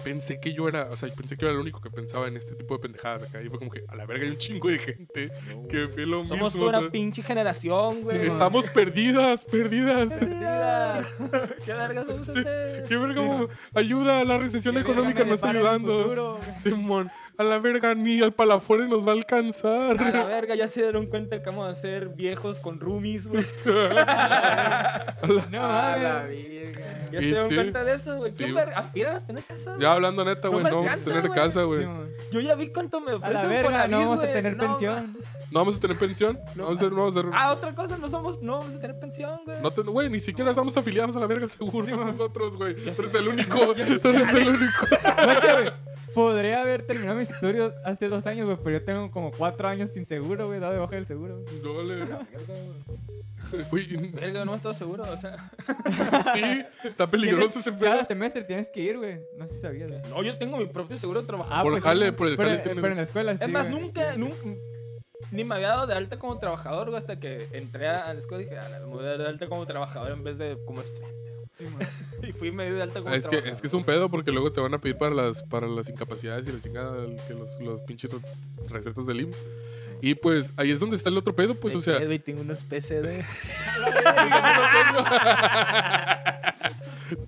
pensé 0.05 0.41
que 0.41 0.53
yo 0.53 0.69
era 0.69 0.89
o 0.91 0.97
sea 0.97 1.09
pensé 1.15 1.37
que 1.37 1.43
yo 1.43 1.49
era 1.49 1.55
el 1.55 1.61
único 1.63 1.81
que 1.81 1.91
pensaba 1.91 2.27
en 2.27 2.37
este 2.37 2.55
tipo 2.55 2.75
de 2.77 2.81
pendejadas 2.83 3.29
acá 3.29 3.41
y 3.41 3.49
fue 3.49 3.59
como 3.59 3.71
que 3.71 3.85
a 3.89 3.95
la 3.97 4.05
verga 4.05 4.25
hay 4.25 4.31
un 4.33 4.37
chingo 4.37 4.69
de 4.69 4.79
gente 4.79 5.31
que 5.71 5.89
fue 5.89 6.07
lo 6.07 6.25
Somos 6.27 6.55
mismo 6.55 6.67
toda 6.67 6.67
o 6.67 6.69
una 6.71 6.81
sea, 6.81 6.91
pinche 6.91 7.16
generación, 7.23 8.03
güey. 8.03 8.27
estamos 8.27 8.69
perdidas 8.69 9.45
perdidas 9.45 10.13
Perdidas. 10.13 11.07
¿Qué 11.65 11.73
vergas 11.73 12.07
vamos 12.09 12.29
a 12.29 12.33
hacer? 12.33 12.85
qué 12.89 12.97
verga 12.97 13.47
ayuda 13.75 14.25
la 14.25 14.39
recesión 14.39 14.77
económica 14.79 15.25
nos 15.25 15.35
está 15.35 15.51
ayudando. 15.51 16.39
Simón 16.63 17.11
a 17.39 17.45
la 17.45 17.59
verga 17.59 17.95
ni 17.95 18.21
al 18.23 18.33
palafore 18.33 18.89
nos 18.89 19.07
va 19.07 19.11
a 19.13 19.15
alcanzar 19.15 20.01
A 20.01 20.11
la 20.11 20.25
verga, 20.25 20.55
ya 20.55 20.69
se 20.69 20.83
dieron 20.83 21.07
cuenta 21.07 21.43
que 21.43 21.51
vamos 21.51 21.71
a 21.71 21.75
ser 21.75 22.09
viejos 22.09 22.61
con 22.61 22.81
roomies, 22.81 23.27
güey. 23.27 23.45
No 25.51 25.65
A 25.65 25.97
la 25.97 26.23
verga. 26.25 26.81
Ya 27.13 27.21
se 27.21 27.27
dieron 27.27 27.49
sí. 27.49 27.55
cuenta 27.55 27.85
de 27.85 27.95
eso, 27.95 28.17
güey. 28.17 28.33
Sí. 28.33 28.45
¿Quién 28.45 28.55
verga? 28.55 28.79
aspiran 28.79 29.17
a 29.17 29.27
tener 29.27 29.43
casa? 29.45 29.77
ya 29.79 29.93
hablando 29.93 30.25
neta 30.25 30.49
güey 30.49 30.65
no, 30.65 30.83
vamos 30.83 30.89
a 30.91 30.97
tener 30.99 31.27
güey. 31.29 31.33
casa 31.35 31.63
güey 31.63 31.85
Sí. 31.85 32.27
Yo 32.33 32.41
ya 32.41 32.55
vi 32.55 32.69
cuánto 32.69 33.01
me 33.01 33.13
A 33.13 33.17
ofrecen 33.17 33.35
la 33.35 33.49
verga, 33.49 33.89
no 33.89 33.99
vamos 33.99 34.25
a 34.25 34.33
tener 34.33 34.57
No, 34.57 34.67
pensión. 34.67 35.17
no 35.51 35.59
vamos 35.61 35.77
a 35.77 35.81
tener 35.81 35.99
pensión 35.99 36.39
no 36.55 36.65
vamos 36.65 36.79
a 36.79 36.83
ser, 36.83 36.93
no 36.93 36.97
vamos 36.99 37.17
a 37.17 37.21
ser 37.21 37.31
Ah, 37.35 37.53
otra 37.53 37.75
cosa, 37.75 37.99
no 37.99 38.09
somos, 38.09 38.41
no 38.43 38.59
vamos 38.59 38.75
a 38.75 38.81
tener 38.81 38.99
pensión, 38.99 39.41
güey. 39.45 39.59
No 39.61 39.93
güey, 39.93 40.09
ni 40.11 40.21
siquiera 40.21 40.51
estamos 40.51 40.77
afiliados 40.77 41.15
a 41.17 41.21
la 41.21 41.27
verga 41.27 41.45
al 41.45 41.51
seguro 41.51 41.97
nosotros, 42.05 42.57
güey. 42.57 42.75
Tú 42.75 43.03
eres 43.03 43.15
el 43.15 43.29
único. 43.29 43.59
Tú 44.03 44.09
eres 44.09 44.35
el 44.35 44.49
único. 44.49 44.87
Podría 46.15 46.63
haber 46.63 46.87
terminado 46.87 47.21
mis 47.27 47.35
estudios 47.35 47.75
hace 47.85 48.09
dos 48.09 48.27
años, 48.27 48.47
güey, 48.47 48.59
pero 48.63 48.79
yo 48.79 48.85
tengo 48.85 49.11
como 49.11 49.31
cuatro 49.31 49.69
años 49.69 49.91
sin 49.91 50.07
seguro, 50.07 50.47
güey, 50.47 50.61
dado 50.61 50.73
de 50.75 50.79
baja 50.79 50.97
del 50.97 51.07
seguro. 51.07 51.43
No 51.63 51.83
le. 51.83 52.07
Verga, 54.13 54.45
no 54.45 54.55
estoy 54.55 54.75
seguro, 54.75 55.05
o 55.05 55.17
sea. 55.17 55.51
sí, 56.35 56.65
está 56.85 57.09
peligroso 57.11 57.61
ese 57.61 57.71
Cada 57.77 57.95
pedo. 57.97 58.05
semestre 58.05 58.43
tienes 58.45 58.69
que 58.69 58.81
ir, 58.81 58.99
güey. 58.99 59.21
No 59.39 59.47
sé 59.47 59.55
si 59.55 59.61
sabías, 59.61 59.89
güey. 59.89 60.01
No, 60.11 60.23
yo 60.23 60.37
tengo 60.39 60.57
mi 60.57 60.67
propio 60.67 60.97
seguro 60.99 61.21
de 61.21 61.27
trabajo. 61.27 61.51
Ah, 61.53 61.63
Por 61.63 61.73
pues 61.73 61.85
jale, 61.85 62.13
por 62.13 62.27
el 62.29 62.37
pero, 62.37 62.49
jale 62.51 62.63
tienes- 62.63 62.81
pero 62.83 62.93
en 62.93 62.97
la 62.97 63.03
escuela 63.05 63.37
sí, 63.37 63.45
es 63.45 63.51
más, 63.51 63.69
güey. 63.71 63.81
nunca, 63.81 64.17
nunca, 64.17 64.37
ni 65.31 65.45
me 65.45 65.55
había 65.55 65.69
dado 65.69 65.87
de 65.87 65.95
alta 65.95 66.19
como 66.19 66.39
trabajador, 66.39 66.89
güey, 66.89 66.99
hasta 66.99 67.21
que 67.21 67.47
entré 67.53 67.89
a 67.89 68.13
la 68.13 68.19
escuela 68.19 68.43
y 68.43 68.47
dije, 68.47 68.59
ah, 68.59 68.79
me 68.81 68.87
voy 68.87 69.05
a 69.05 69.09
dar 69.11 69.19
de 69.19 69.27
alta 69.29 69.47
como 69.49 69.65
trabajador 69.67 70.11
en 70.11 70.25
vez 70.25 70.39
de 70.39 70.59
como 70.67 70.81
estudiante. 70.81 71.17
Sí. 71.59 71.65
Y 72.29 72.33
fui 72.33 72.51
medio 72.53 72.75
de 72.75 72.83
alta 72.83 73.01
como 73.01 73.15
Es 73.15 73.27
que, 73.29 73.37
es 73.39 73.61
que 73.61 73.67
es 73.69 73.73
un 73.75 73.85
pedo 73.85 74.09
porque 74.11 74.31
luego 74.33 74.53
te 74.53 74.61
van 74.61 74.75
a 74.75 74.81
pedir 74.81 74.97
para 74.99 75.15
las, 75.15 75.43
para 75.45 75.67
las 75.69 75.89
incapacidades 75.89 76.47
y 76.49 76.53
la 76.53 76.61
chingada, 76.61 77.05
el- 77.05 77.17
que 77.29 77.35
los, 77.35 77.49
los 77.61 77.81
pinches 77.83 78.11
recetas 78.69 79.07
del 79.07 79.21
IMSS. 79.23 79.39
Y 80.03 80.15
pues 80.15 80.53
ahí 80.59 80.71
es 80.73 80.79
donde 80.81 80.97
está 80.97 81.09
el 81.09 81.17
otro 81.17 81.35
pedo, 81.35 81.55
pues, 81.55 81.73
Me 81.75 81.81
o 81.81 81.83
sea. 81.83 82.03
y 82.13 82.19
tengo 82.19 82.43
unos 82.43 82.63
PCD. 82.65 83.25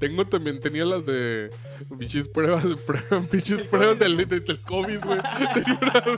Tengo 0.00 0.26
también, 0.26 0.58
tenía 0.60 0.84
las 0.84 1.06
de 1.06 1.50
pinches 1.98 2.26
pruebas, 2.28 2.64
pruebas 2.86 3.26
pinches 3.28 3.64
pruebas 3.64 3.98
del, 3.98 4.16
del, 4.16 4.28
del 4.44 4.60
COVID, 4.62 4.98
güey. 5.04 5.18
Una- 5.18 6.14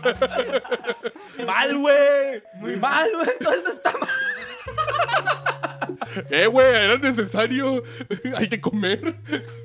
mal, 1.47 1.79
güey. 1.79 2.43
Muy 2.55 2.77
mal, 2.77 3.11
güey. 3.15 3.31
Todo 3.39 3.53
eso 3.53 3.69
está 3.71 3.93
mal. 3.99 4.09
Eh, 6.31 6.47
güey, 6.47 6.67
era 6.67 6.99
necesario. 6.99 7.83
Hay 8.37 8.49
que 8.49 8.61
comer. 8.61 9.17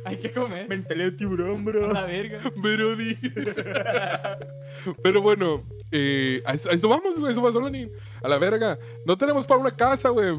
Hay 0.05 0.17
que 0.17 0.31
comer. 0.31 0.67
Mentalidad 0.67 1.11
de 1.11 1.17
tiburón, 1.17 1.61
A 1.61 1.63
bro. 1.63 1.91
la 1.93 2.05
verga. 2.05 2.41
Brody. 2.55 3.15
Pero 5.03 5.21
bueno, 5.21 5.63
eh, 5.91 6.41
a, 6.45 6.53
eso, 6.53 6.69
a 6.69 6.73
eso 6.73 6.89
vamos, 6.89 7.19
güey. 7.19 7.31
Eso 7.31 7.41
va 7.41 7.51
solo 7.51 7.69
ni 7.69 7.89
a 8.21 8.27
la 8.27 8.37
verga. 8.37 8.77
No 9.05 9.17
tenemos 9.17 9.45
para 9.47 9.59
una 9.59 9.75
casa, 9.75 10.09
güey. 10.09 10.35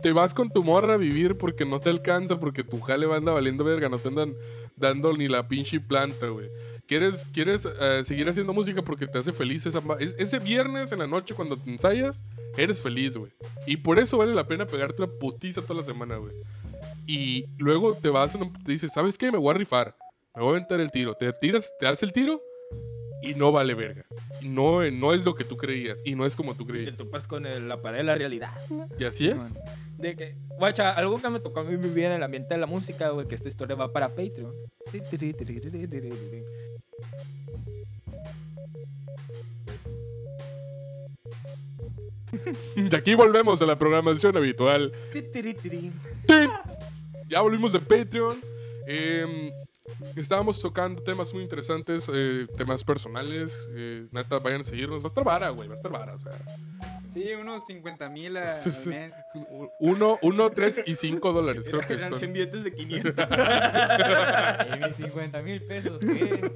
Te 0.00 0.12
vas 0.12 0.34
con 0.34 0.50
tu 0.50 0.62
morra 0.62 0.94
a 0.94 0.98
vivir 0.98 1.36
porque 1.36 1.64
no 1.64 1.80
te 1.80 1.90
alcanza, 1.90 2.38
porque 2.38 2.64
tu 2.64 2.80
jale 2.80 3.06
va 3.06 3.16
anda 3.16 3.32
valiendo 3.32 3.64
verga. 3.64 3.88
No 3.88 3.98
te 3.98 4.08
andan 4.08 4.34
dando 4.76 5.16
ni 5.16 5.28
la 5.28 5.48
pinche 5.48 5.80
planta, 5.80 6.28
güey. 6.28 6.48
¿Quieres, 6.88 7.28
quieres 7.34 7.68
eh, 7.80 8.02
seguir 8.06 8.26
haciendo 8.30 8.54
música 8.54 8.80
porque 8.80 9.06
te 9.06 9.18
hace 9.18 9.34
feliz 9.34 9.66
esa 9.66 9.82
ese 10.16 10.38
viernes 10.38 10.90
en 10.90 11.00
la 11.00 11.06
noche 11.06 11.34
cuando 11.34 11.54
te 11.54 11.70
ensayas? 11.70 12.22
Eres 12.56 12.80
feliz, 12.80 13.14
güey. 13.14 13.30
Y 13.66 13.76
por 13.76 13.98
eso 13.98 14.16
vale 14.16 14.34
la 14.34 14.48
pena 14.48 14.66
pegarte 14.66 15.02
una 15.02 15.12
putiza 15.12 15.60
toda 15.60 15.80
la 15.80 15.86
semana, 15.86 16.16
güey. 16.16 16.32
Y 17.06 17.44
luego 17.58 17.94
te 17.94 18.08
vas, 18.08 18.32
te 18.64 18.72
dices, 18.72 18.90
¿sabes 18.94 19.18
qué? 19.18 19.30
Me 19.30 19.36
voy 19.36 19.50
a 19.50 19.58
rifar. 19.58 19.94
Me 20.34 20.40
voy 20.40 20.54
a 20.54 20.56
aventar 20.56 20.80
el 20.80 20.90
tiro. 20.90 21.14
Te 21.14 21.30
tiras, 21.34 21.70
te 21.78 21.84
das 21.84 22.02
el 22.02 22.12
tiro 22.12 22.40
y 23.22 23.34
no 23.34 23.50
vale 23.52 23.74
verga. 23.74 24.04
No, 24.42 24.88
no 24.90 25.12
es 25.14 25.24
lo 25.24 25.34
que 25.34 25.44
tú 25.44 25.56
creías 25.56 26.00
y 26.04 26.14
no 26.14 26.24
es 26.26 26.36
como 26.36 26.54
tú 26.54 26.64
Te 26.66 26.72
creías. 26.72 26.96
topas 26.96 27.26
con 27.26 27.46
el- 27.46 27.68
la 27.68 27.80
pared 27.82 27.98
de 27.98 28.04
la 28.04 28.14
realidad. 28.14 28.52
Y 28.98 29.04
así 29.04 29.28
es. 29.28 29.54
De 29.96 30.14
que, 30.14 30.36
guacha, 30.58 30.90
algo 30.92 31.20
que 31.20 31.28
me 31.28 31.40
tocó 31.40 31.60
a 31.60 31.64
mí 31.64 31.76
vivir 31.76 32.04
en 32.04 32.12
el 32.12 32.22
ambiente 32.22 32.54
de 32.54 32.60
la 32.60 32.66
música, 32.66 33.10
güey, 33.10 33.26
que 33.26 33.34
esta 33.34 33.48
historia 33.48 33.74
va 33.76 33.92
para 33.92 34.08
Patreon. 34.10 34.54
Y 42.76 42.94
aquí 42.94 43.14
volvemos 43.14 43.60
a 43.62 43.66
la 43.66 43.78
programación 43.78 44.36
habitual. 44.36 44.92
Ya 47.28 47.40
volvimos 47.40 47.72
de 47.72 47.80
Patreon. 47.80 48.38
Em, 48.86 49.50
estábamos 50.16 50.60
tocando 50.60 51.02
temas 51.02 51.32
muy 51.34 51.42
interesantes, 51.42 52.08
eh, 52.12 52.46
temas 52.56 52.84
personales. 52.84 53.68
eh, 53.74 54.06
neta, 54.12 54.38
vayan 54.38 54.60
a 54.62 54.64
seguirnos. 54.64 55.02
Va 55.02 55.06
a 55.06 55.08
estar 55.08 55.24
vara, 55.24 55.48
güey. 55.50 55.68
Va 55.68 55.74
a 55.74 55.76
estar 55.76 55.92
vara. 55.92 56.14
O 56.14 56.18
sea, 56.18 56.32
Sí, 57.14 57.32
unos 57.40 57.64
50 57.66 58.08
mil 58.10 58.36
al 58.36 58.62
mes. 58.84 59.12
uno, 59.80 60.18
uno, 60.22 60.50
tres 60.50 60.82
y 60.86 60.94
cinco 60.94 61.32
dólares. 61.32 61.64
Creo 61.66 61.80
que 61.80 61.94
Eran 61.94 62.10
son. 62.10 62.18
100 62.18 62.32
billetes 62.34 62.64
de 62.64 62.72
500. 62.74 63.14
Eh, 63.18 64.80
mis 64.86 64.96
50 64.96 65.42
mil 65.42 65.62
pesos, 65.62 65.98
¿qué? 66.00 66.52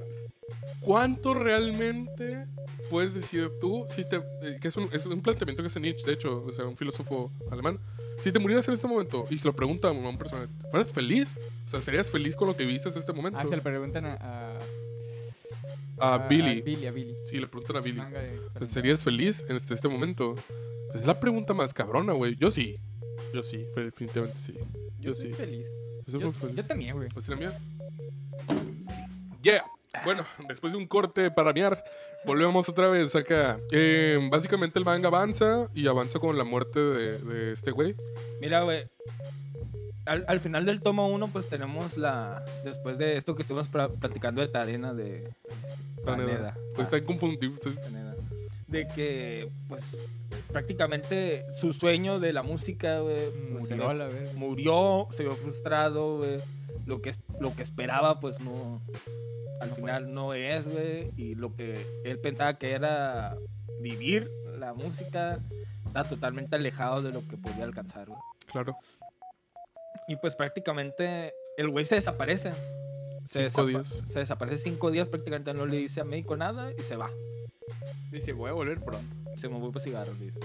¿Cuánto 0.79 1.33
realmente 1.33 2.45
puedes 2.89 3.13
decir 3.13 3.49
tú, 3.59 3.85
si 3.89 4.07
te, 4.07 4.17
eh, 4.17 4.57
que 4.61 4.67
es 4.67 4.77
un, 4.77 4.89
es 4.91 5.05
un 5.05 5.21
planteamiento 5.21 5.63
que 5.63 5.67
hace 5.67 5.79
Nietzsche, 5.79 6.05
de 6.05 6.13
hecho, 6.13 6.43
o 6.45 6.51
sea, 6.51 6.65
un 6.65 6.77
filósofo 6.77 7.31
alemán, 7.51 7.79
si 8.21 8.31
te 8.31 8.39
murieras 8.39 8.67
en 8.67 8.75
este 8.75 8.87
momento 8.87 9.25
y 9.29 9.37
se 9.37 9.47
lo 9.47 9.55
pregunta 9.55 9.87
a 9.87 9.91
un 9.91 10.17
persona, 10.17 10.47
¿fueras 10.71 10.91
feliz? 10.93 11.29
O 11.67 11.69
sea, 11.69 11.81
¿serías 11.81 12.11
feliz 12.11 12.35
con 12.35 12.47
lo 12.47 12.55
que 12.55 12.65
viste 12.65 12.89
en 12.89 12.97
este 12.97 13.13
momento? 13.13 13.39
Ah, 13.39 13.45
se 13.47 13.55
le 13.55 13.61
preguntan 13.61 14.05
a... 14.05 14.13
a 14.19 14.59
a, 15.99 16.17
Billy. 16.27 16.59
A 16.59 16.63
Billy, 16.63 16.85
a 16.87 16.91
Billy. 16.91 17.15
Sí, 17.25 17.39
le 17.39 17.47
preguntan 17.47 17.77
a 17.77 17.81
Billy. 17.81 18.01
Pues. 18.57 18.69
¿Serías 18.69 19.01
feliz 19.01 19.43
en 19.47 19.55
este, 19.55 19.73
este 19.73 19.87
momento? 19.87 20.35
Pues 20.91 21.01
es 21.01 21.07
la 21.07 21.19
pregunta 21.19 21.53
más 21.53 21.73
cabrona, 21.73 22.13
güey. 22.13 22.35
Yo 22.35 22.51
sí. 22.51 22.79
Yo 23.33 23.43
sí, 23.43 23.65
definitivamente 23.75 24.37
sí. 24.41 24.53
Yo 24.99 25.15
sí. 25.15 25.21
soy 25.21 25.33
feliz. 25.33 25.67
Yo 26.07 26.19
Yo, 26.19 26.31
feliz. 26.31 26.55
yo 26.55 26.65
también, 26.65 26.95
güey. 26.95 27.09
¿Pues 27.09 27.27
la 27.27 27.35
mía? 27.35 27.57
Yeah. 29.41 29.63
Bueno, 30.03 30.25
después 30.47 30.73
de 30.73 30.77
un 30.79 30.87
corte 30.87 31.29
para 31.31 31.53
mear, 31.53 31.83
volvemos 32.25 32.67
otra 32.67 32.87
vez 32.87 33.15
acá. 33.15 33.59
Eh, 33.71 34.19
básicamente 34.31 34.79
el 34.79 34.85
manga 34.85 35.07
avanza 35.07 35.67
y 35.73 35.87
avanza 35.87 36.19
con 36.19 36.37
la 36.37 36.43
muerte 36.43 36.79
de, 36.79 37.19
de 37.19 37.51
este 37.53 37.71
güey. 37.71 37.95
Mira, 38.41 38.61
güey. 38.63 38.87
Al, 40.05 40.25
al 40.27 40.39
final 40.41 40.65
del 40.65 40.81
tomo 40.81 41.07
1, 41.07 41.27
pues 41.31 41.47
tenemos 41.47 41.95
la. 41.97 42.43
Después 42.65 42.97
de 42.97 43.15
esto 43.15 43.35
que 43.35 43.43
estuvimos 43.43 43.71
pra- 43.71 43.89
platicando 43.97 44.41
de 44.41 44.47
Tadena 44.49 44.93
de. 44.93 45.33
Taneda. 46.03 46.55
Pues 46.75 46.79
Ah, 46.79 46.81
está 46.83 46.97
inconfundible. 46.97 47.57
Taneda. 47.81 48.12
De 48.73 48.87
que, 48.87 49.51
pues, 49.69 49.83
prácticamente 50.51 51.45
su 51.53 51.73
sueño 51.73 52.19
de 52.19 52.33
la 52.33 52.41
música, 52.43 52.99
güey. 53.01 53.29
pues, 53.51 53.67
se 53.67 53.75
Murió 53.75 53.89
a 53.89 53.93
ve- 53.93 53.99
la 53.99 54.07
vez. 54.07 54.33
murió, 54.33 55.07
se 55.11 55.23
vio 55.23 55.33
frustrado, 55.33 56.17
güey. 56.17 56.37
Lo 56.87 57.01
que, 57.01 57.11
es- 57.11 57.19
lo 57.39 57.55
que 57.55 57.61
esperaba, 57.61 58.19
pues 58.19 58.39
no. 58.39 58.81
Al 59.61 59.69
No 59.69 59.75
fue. 59.75 59.83
final 59.83 60.13
no 60.13 60.33
es, 60.33 60.67
güey. 60.67 61.11
Y 61.15 61.35
lo 61.35 61.55
que 61.55 61.79
él 62.03 62.19
pensaba 62.19 62.55
que 62.57 62.71
era 62.71 63.37
vivir 63.79 64.29
la 64.57 64.73
música 64.73 65.39
está 65.85 66.03
totalmente 66.03 66.55
alejado 66.55 67.01
de 67.03 67.11
lo 67.13 67.25
que 67.27 67.37
podía 67.37 67.63
alcanzar, 67.65 68.07
güey. 68.07 68.19
Claro. 68.51 68.75
Y 70.07 70.15
pues 70.17 70.35
prácticamente 70.35 71.31
el 71.57 71.69
güey 71.69 71.85
se 71.85 71.95
desaparece. 71.95 72.51
Se, 73.25 73.49
Cinco 73.49 73.65
desapa- 73.65 73.67
días. 73.69 74.03
se 74.07 74.19
desaparece 74.19 74.57
cinco 74.57 74.91
días, 74.91 75.07
prácticamente 75.07 75.53
no 75.53 75.65
le 75.65 75.77
dice 75.77 76.01
a 76.01 76.03
médico 76.03 76.35
nada 76.35 76.71
y 76.77 76.81
se 76.81 76.95
va. 76.95 77.09
Dice, 78.11 78.33
voy 78.33 78.49
a 78.49 78.53
volver 78.53 78.81
pronto. 78.83 79.15
Se 79.37 79.47
me 79.49 79.57
voy 79.57 79.71
por 79.71 79.81
cigarros, 79.81 80.19
dice. 80.19 80.39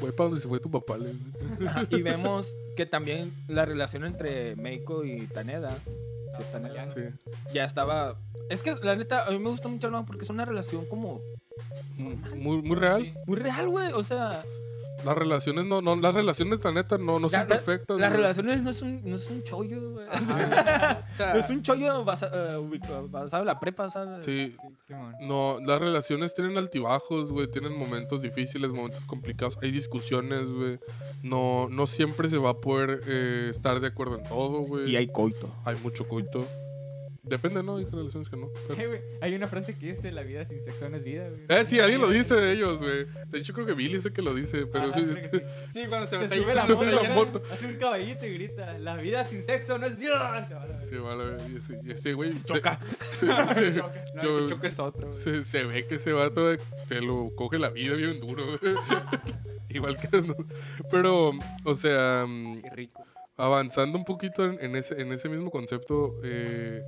Güey, 0.00 0.12
para 0.12 0.28
donde 0.28 0.40
se 0.40 0.48
fue 0.48 0.60
tu 0.60 0.70
papá. 0.70 0.96
le- 0.96 1.12
Ajá, 1.66 1.86
y 1.90 2.02
vemos 2.02 2.54
que 2.76 2.86
también 2.86 3.32
la 3.48 3.64
relación 3.64 4.04
entre 4.04 4.54
Meiko 4.56 5.04
y 5.04 5.26
Taneda, 5.26 5.76
si 6.36 6.42
es 6.42 6.52
Taneda, 6.52 6.88
Sí. 6.88 7.00
ya 7.52 7.64
estaba... 7.64 8.16
Es 8.48 8.62
que 8.62 8.74
la 8.76 8.94
neta, 8.96 9.26
a 9.26 9.30
mí 9.30 9.38
me 9.40 9.50
gusta 9.50 9.68
mucho 9.68 9.90
¿no? 9.90 10.06
porque 10.06 10.24
es 10.24 10.30
una 10.30 10.44
relación 10.44 10.86
como 10.86 11.20
Muy, 12.36 12.62
muy 12.62 12.76
real. 12.76 13.12
muy 13.26 13.36
real, 13.36 13.68
güey. 13.68 13.92
O 13.92 14.04
sea, 14.04 14.44
Las 15.04 15.16
relaciones 15.16 15.64
no, 15.64 15.80
no, 15.80 15.94
las 15.96 16.12
relaciones 16.14 16.62
la 16.64 16.72
neta 16.72 16.98
no, 16.98 17.18
no 17.18 17.28
la- 17.28 17.38
son 17.38 17.40
la- 17.40 17.46
perfectas. 17.46 17.98
las 17.98 18.12
relaciones 18.12 18.62
no 18.62 18.70
es 18.70 18.82
un, 18.82 19.08
no 19.08 19.16
es 19.16 19.30
un 19.30 19.42
chollo, 19.44 19.92
güey. 19.92 20.06
O 21.12 21.14
sea, 21.14 21.32
No 21.34 21.38
es 21.40 21.50
un 21.50 21.62
chollo 21.62 22.04
basa- 22.04 22.30
eh, 22.32 22.78
basado 23.08 23.42
en 23.42 23.46
la 23.46 23.58
prepa, 23.60 23.90
¿sabes? 23.90 24.24
Sí. 24.24 24.50
Sí, 24.50 24.56
Simón. 24.86 25.14
No, 25.20 25.58
las 25.64 25.80
relaciones 25.80 26.34
tienen 26.34 26.56
altibajos, 26.58 27.30
güey. 27.32 27.48
Tienen 27.50 27.76
momentos 27.78 28.22
difíciles, 28.22 28.70
momentos 28.70 29.04
complicados. 29.06 29.58
Hay 29.62 29.70
discusiones, 29.70 30.46
güey. 30.50 30.78
No, 31.22 31.68
no 31.70 31.86
siempre 31.86 32.28
se 32.30 32.38
va 32.38 32.50
a 32.50 32.54
poder 32.60 33.00
eh, 33.06 33.48
estar 33.50 33.80
de 33.80 33.86
acuerdo 33.88 34.16
en 34.18 34.24
todo, 34.24 34.60
güey. 34.60 34.90
Y 34.90 34.96
hay 34.96 35.08
coito. 35.08 35.54
Hay 35.64 35.76
mucho 35.82 36.06
coito. 36.08 36.46
Depende, 37.28 37.62
¿no? 37.62 37.76
Hay 37.76 37.84
relaciones 37.84 38.28
que 38.28 38.36
no. 38.36 38.48
pero- 38.68 38.88
güey, 38.88 39.00
Hay 39.20 39.34
una 39.34 39.46
frase 39.46 39.76
que 39.78 39.86
dice, 39.90 40.10
la 40.12 40.22
vida 40.22 40.44
sin 40.44 40.62
sexo 40.62 40.88
no 40.88 40.96
es 40.96 41.04
vida, 41.04 41.28
güey. 41.28 41.42
Eh, 41.48 41.64
sí, 41.66 41.78
alguien 41.80 42.00
lo 42.00 42.08
dice 42.10 42.34
de 42.34 42.52
ellos, 42.52 42.78
güey. 42.78 43.06
De 43.28 43.38
hecho, 43.38 43.52
creo 43.52 43.66
que 43.66 43.74
Billy 43.74 43.96
el 44.02 44.12
que 44.12 44.22
lo 44.22 44.34
dice, 44.34 44.66
pero... 44.66 44.86
Ajá, 44.86 44.94
que 44.96 45.28
sí. 45.30 45.40
sí, 45.72 45.82
cuando 45.88 46.06
se, 46.06 46.18
Se 46.28 46.36
sube 46.36 46.54
la 46.54 46.64
se 46.66 46.74
moto, 47.14 47.42
la 47.48 47.54
hace 47.54 47.66
un 47.66 47.76
caballito 47.76 48.26
y 48.26 48.34
grita, 48.34 48.78
la 48.78 48.96
vida 48.96 49.24
sin 49.24 49.42
sexo 49.42 49.78
no 49.78 49.86
es 49.86 49.96
vida. 49.96 50.46
Se 50.46 50.54
va 50.54 50.62
a. 50.62 50.84
Sí, 50.88 50.96
vale, 50.96 51.36
y 51.52 51.56
ese, 51.56 51.80
y 51.84 51.90
ese 51.90 52.12
güey... 52.14 52.42
Choca. 52.44 52.78
se- 53.00 53.26
se- 53.26 53.74
Choca. 53.74 54.04
No, 54.14 54.22
yo- 54.22 54.38
el 54.38 54.48
choque 54.48 54.68
es 54.68 54.78
otro. 54.78 55.08
güey. 55.08 55.18
se, 55.20 55.44
se 55.44 55.64
ve 55.64 55.86
que 55.86 55.96
ese 55.96 56.12
vato 56.12 56.54
se 56.88 57.00
lo 57.00 57.30
coge 57.36 57.58
la 57.58 57.68
vida 57.70 57.94
bien 57.94 58.20
duro, 58.20 58.44
güey. 58.58 58.74
Igual 59.68 59.96
que... 59.96 60.22
no. 60.22 60.34
Pero, 60.90 61.32
o 61.64 61.74
sea... 61.74 62.24
Qué 62.62 62.70
rico. 62.70 63.04
avanzando 63.36 63.98
un 63.98 64.04
poquito 64.04 64.44
en, 64.44 64.58
en 64.62 64.76
ese, 64.76 65.00
en 65.00 65.12
ese 65.12 65.28
mismo 65.28 65.50
concepto, 65.50 66.18
eh, 66.24 66.82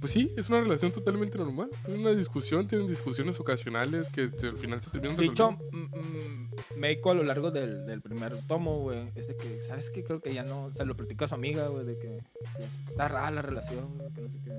pues 0.00 0.12
sí, 0.12 0.32
es 0.36 0.48
una 0.48 0.60
relación 0.60 0.92
totalmente 0.92 1.36
normal. 1.38 1.68
Tienen 1.84 2.02
una 2.06 2.14
discusión, 2.14 2.66
tienen 2.68 2.86
discusiones 2.86 3.38
ocasionales 3.40 4.08
que 4.08 4.22
al 4.22 4.56
final 4.58 4.80
se 4.82 4.90
terminan 4.90 5.16
resolviendo. 5.16 5.58
mm, 5.72 5.76
mm, 5.76 6.50
Meiko 6.78 7.10
a 7.10 7.14
lo 7.14 7.22
largo 7.24 7.50
del, 7.50 7.84
del 7.86 8.00
primer 8.00 8.36
tomo, 8.46 8.78
güey, 8.80 9.10
es 9.14 9.28
de 9.28 9.36
que, 9.36 9.62
¿sabes 9.62 9.90
qué? 9.90 10.02
Creo 10.04 10.20
que 10.20 10.32
ya 10.32 10.42
no, 10.44 10.70
se 10.72 10.84
lo 10.84 10.96
platica 10.96 11.24
a 11.26 11.28
su 11.28 11.34
amiga, 11.34 11.66
güey, 11.68 11.84
de 11.84 11.98
que 11.98 12.16
es- 12.18 12.88
está 12.88 13.08
rara 13.08 13.30
la 13.30 13.42
relación, 13.42 13.98
que 14.14 14.20
no 14.22 14.28
sé 14.30 14.38
qué. 14.44 14.56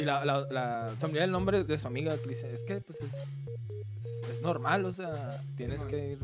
Y 0.00 0.02
la, 0.04 0.24
la, 0.24 0.46
la, 0.50 0.94
se 0.98 1.06
me 1.06 1.10
olvida 1.12 1.24
el 1.24 1.30
nombre 1.32 1.64
de 1.64 1.78
su 1.78 1.86
amiga 1.86 2.16
que 2.18 2.28
dice, 2.28 2.52
es 2.52 2.64
que, 2.64 2.80
pues, 2.80 3.00
es, 3.00 3.12
es, 3.12 4.28
es 4.30 4.42
normal, 4.42 4.84
o 4.84 4.92
sea, 4.92 5.30
tienes 5.56 5.80
man. 5.80 5.88
que 5.88 6.08
ir... 6.12 6.18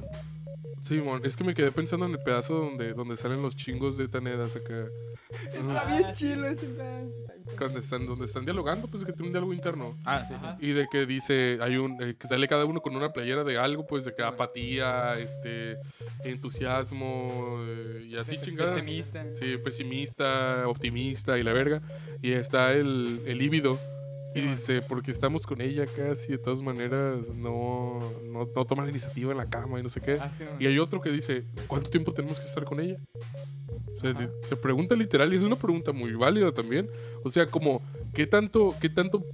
Sí, 0.82 1.00
mon, 1.00 1.24
es 1.24 1.36
que 1.36 1.44
me 1.44 1.54
quedé 1.54 1.70
pensando 1.70 2.06
en 2.06 2.12
el 2.12 2.18
pedazo 2.22 2.54
donde, 2.54 2.94
donde 2.94 3.16
salen 3.16 3.42
los 3.42 3.54
chingos 3.54 3.98
de 3.98 4.08
Tanedas 4.08 4.56
acá. 4.56 4.86
Está 5.52 5.84
bien 5.84 6.12
chilo 6.12 6.46
ese 6.48 6.66
pedazo. 6.68 7.10
Donde 7.58 7.80
están, 7.80 8.06
donde 8.06 8.26
están 8.26 8.44
dialogando, 8.44 8.88
pues 8.88 9.04
que 9.04 9.12
tienen 9.12 9.26
un 9.26 9.32
diálogo 9.32 9.52
interno. 9.52 9.96
Ah, 10.04 10.24
sí, 10.26 10.34
sí. 10.40 10.46
Y 10.60 10.72
de 10.72 10.86
que 10.90 11.04
dice, 11.04 11.58
hay 11.60 11.76
un, 11.76 12.02
eh, 12.02 12.14
que 12.18 12.28
sale 12.28 12.48
cada 12.48 12.64
uno 12.64 12.80
con 12.80 12.96
una 12.96 13.12
playera 13.12 13.44
de 13.44 13.58
algo, 13.58 13.86
pues 13.86 14.04
de 14.04 14.10
que 14.10 14.22
Sí, 14.22 14.22
apatía, 14.22 15.14
este, 15.14 15.78
entusiasmo, 16.24 17.60
eh, 17.66 18.06
y 18.08 18.16
así 18.16 18.38
chingadas. 18.38 18.76
Pesimista. 18.76 19.26
Sí, 19.32 19.56
pesimista, 19.58 20.66
optimista 20.66 21.38
y 21.38 21.42
la 21.42 21.52
verga. 21.52 21.82
Y 22.22 22.32
está 22.32 22.72
el, 22.72 23.22
el 23.26 23.38
líbido. 23.38 23.78
Y 24.34 24.40
dice, 24.42 24.80
porque 24.82 25.10
estamos 25.10 25.46
con 25.46 25.60
ella 25.60 25.86
casi, 25.86 26.32
de 26.32 26.38
todas 26.38 26.62
maneras, 26.62 27.28
no, 27.34 27.98
no, 28.24 28.48
no 28.54 28.64
toma 28.64 28.84
la 28.84 28.90
iniciativa 28.90 29.32
en 29.32 29.38
la 29.38 29.48
cama 29.48 29.80
y 29.80 29.82
no 29.82 29.88
sé 29.88 30.00
qué. 30.00 30.18
Ah, 30.20 30.30
sí. 30.32 30.44
Y 30.58 30.66
hay 30.66 30.78
otro 30.78 31.00
que 31.00 31.10
dice, 31.10 31.44
¿cuánto 31.66 31.90
tiempo 31.90 32.12
tenemos 32.12 32.38
que 32.38 32.46
estar 32.46 32.64
con 32.64 32.78
ella? 32.80 32.96
Se, 33.94 34.14
se 34.48 34.56
pregunta 34.56 34.94
literal 34.94 35.32
y 35.32 35.36
es 35.36 35.42
una 35.42 35.56
pregunta 35.56 35.92
muy 35.92 36.14
válida 36.14 36.52
también. 36.52 36.88
O 37.24 37.30
sea, 37.30 37.46
como, 37.46 37.82
¿qué 38.14 38.26
tanto, 38.26 38.74
qué 38.80 38.88
tanto 38.88 39.24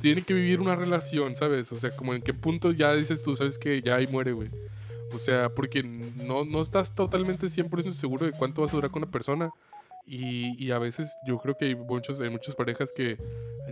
tiene 0.00 0.22
que 0.22 0.34
vivir 0.34 0.60
una 0.60 0.76
relación, 0.76 1.36
sabes? 1.36 1.70
O 1.72 1.78
sea, 1.78 1.90
como 1.90 2.14
en 2.14 2.22
qué 2.22 2.34
punto 2.34 2.72
ya 2.72 2.94
dices 2.94 3.22
tú, 3.22 3.36
sabes 3.36 3.58
que 3.58 3.80
ya 3.80 3.96
ahí 3.96 4.06
muere, 4.08 4.32
güey. 4.32 4.50
O 5.14 5.18
sea, 5.18 5.48
porque 5.48 5.82
no, 5.82 6.44
no 6.44 6.62
estás 6.62 6.94
totalmente 6.94 7.46
100% 7.46 7.92
seguro 7.92 8.26
de 8.26 8.32
cuánto 8.32 8.62
vas 8.62 8.72
a 8.72 8.76
durar 8.76 8.90
con 8.90 9.02
una 9.02 9.10
persona. 9.10 9.50
Y, 10.06 10.54
y 10.64 10.70
a 10.70 10.78
veces 10.78 11.16
yo 11.26 11.38
creo 11.38 11.56
que 11.56 11.64
hay, 11.66 11.74
muchos, 11.74 12.20
hay 12.20 12.30
muchas 12.30 12.54
parejas 12.54 12.92
que 12.94 13.18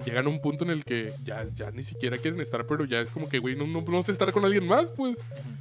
llegan 0.05 0.27
a 0.27 0.29
un 0.29 0.41
punto 0.41 0.65
en 0.65 0.71
el 0.71 0.85
que 0.85 1.13
ya, 1.23 1.49
ya 1.55 1.71
ni 1.71 1.85
siquiera 1.85 2.19
quieren 2.19 2.41
estar, 2.41 2.67
pero 2.67 2.85
ya 2.85 3.01
es 3.01 3.13
como 3.13 3.29
que, 3.29 3.39
güey, 3.39 3.55
no, 3.55 3.67
no, 3.69 3.83
no 3.83 4.03
sé 4.03 4.11
estar 4.13 4.33
con 4.33 4.45
alguien 4.45 4.67
más, 4.67 4.91
pues. 4.91 5.17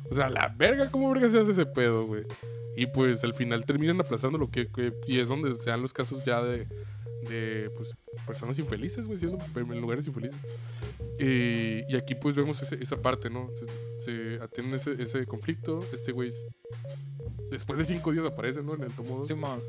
O 0.10 0.16
sea, 0.16 0.30
la 0.30 0.48
verga, 0.50 0.90
¿cómo 0.90 1.12
verga 1.14 1.30
se 1.30 1.40
hace 1.40 1.52
ese 1.52 1.66
pedo, 1.68 2.08
güey? 2.08 2.24
Y 2.76 2.88
pues 2.88 3.24
al 3.24 3.36
final 3.36 3.66
terminan 3.66 4.02
aplazando 4.02 4.40
lo 4.40 4.50
que, 4.50 4.68
que- 4.68 4.94
y 5.06 5.20
es 5.20 5.28
donde 5.28 5.54
se 5.62 5.70
dan 5.70 5.84
los 5.84 5.94
casos 5.94 6.26
ya 6.26 6.42
de, 6.42 6.66
de 7.30 7.70
pues, 7.78 7.96
personas 8.26 8.58
infelices, 8.58 9.06
güey, 9.06 9.20
siendo 9.20 9.38
en 9.56 9.80
lugares 9.80 10.08
infelices. 10.08 10.42
Eh, 11.20 11.86
y 11.88 11.96
aquí 11.96 12.16
pues 12.16 12.36
vemos 12.36 12.60
ese- 12.64 12.82
esa 12.84 13.00
parte, 13.00 13.30
¿no? 13.30 13.52
Se, 14.00 14.40
se 14.40 14.48
tienen 14.56 14.74
ese, 14.74 15.00
ese 15.02 15.24
conflicto, 15.28 15.82
este 15.94 16.12
güey 16.12 16.32
después 17.52 17.78
de 17.78 17.86
cinco 17.86 18.12
días 18.12 18.26
aparece, 18.26 18.64
¿no? 18.64 18.74
En 18.74 18.82
el 18.84 18.92
tomo 18.92 19.20
2. 19.20 19.28
Simón. 19.28 19.62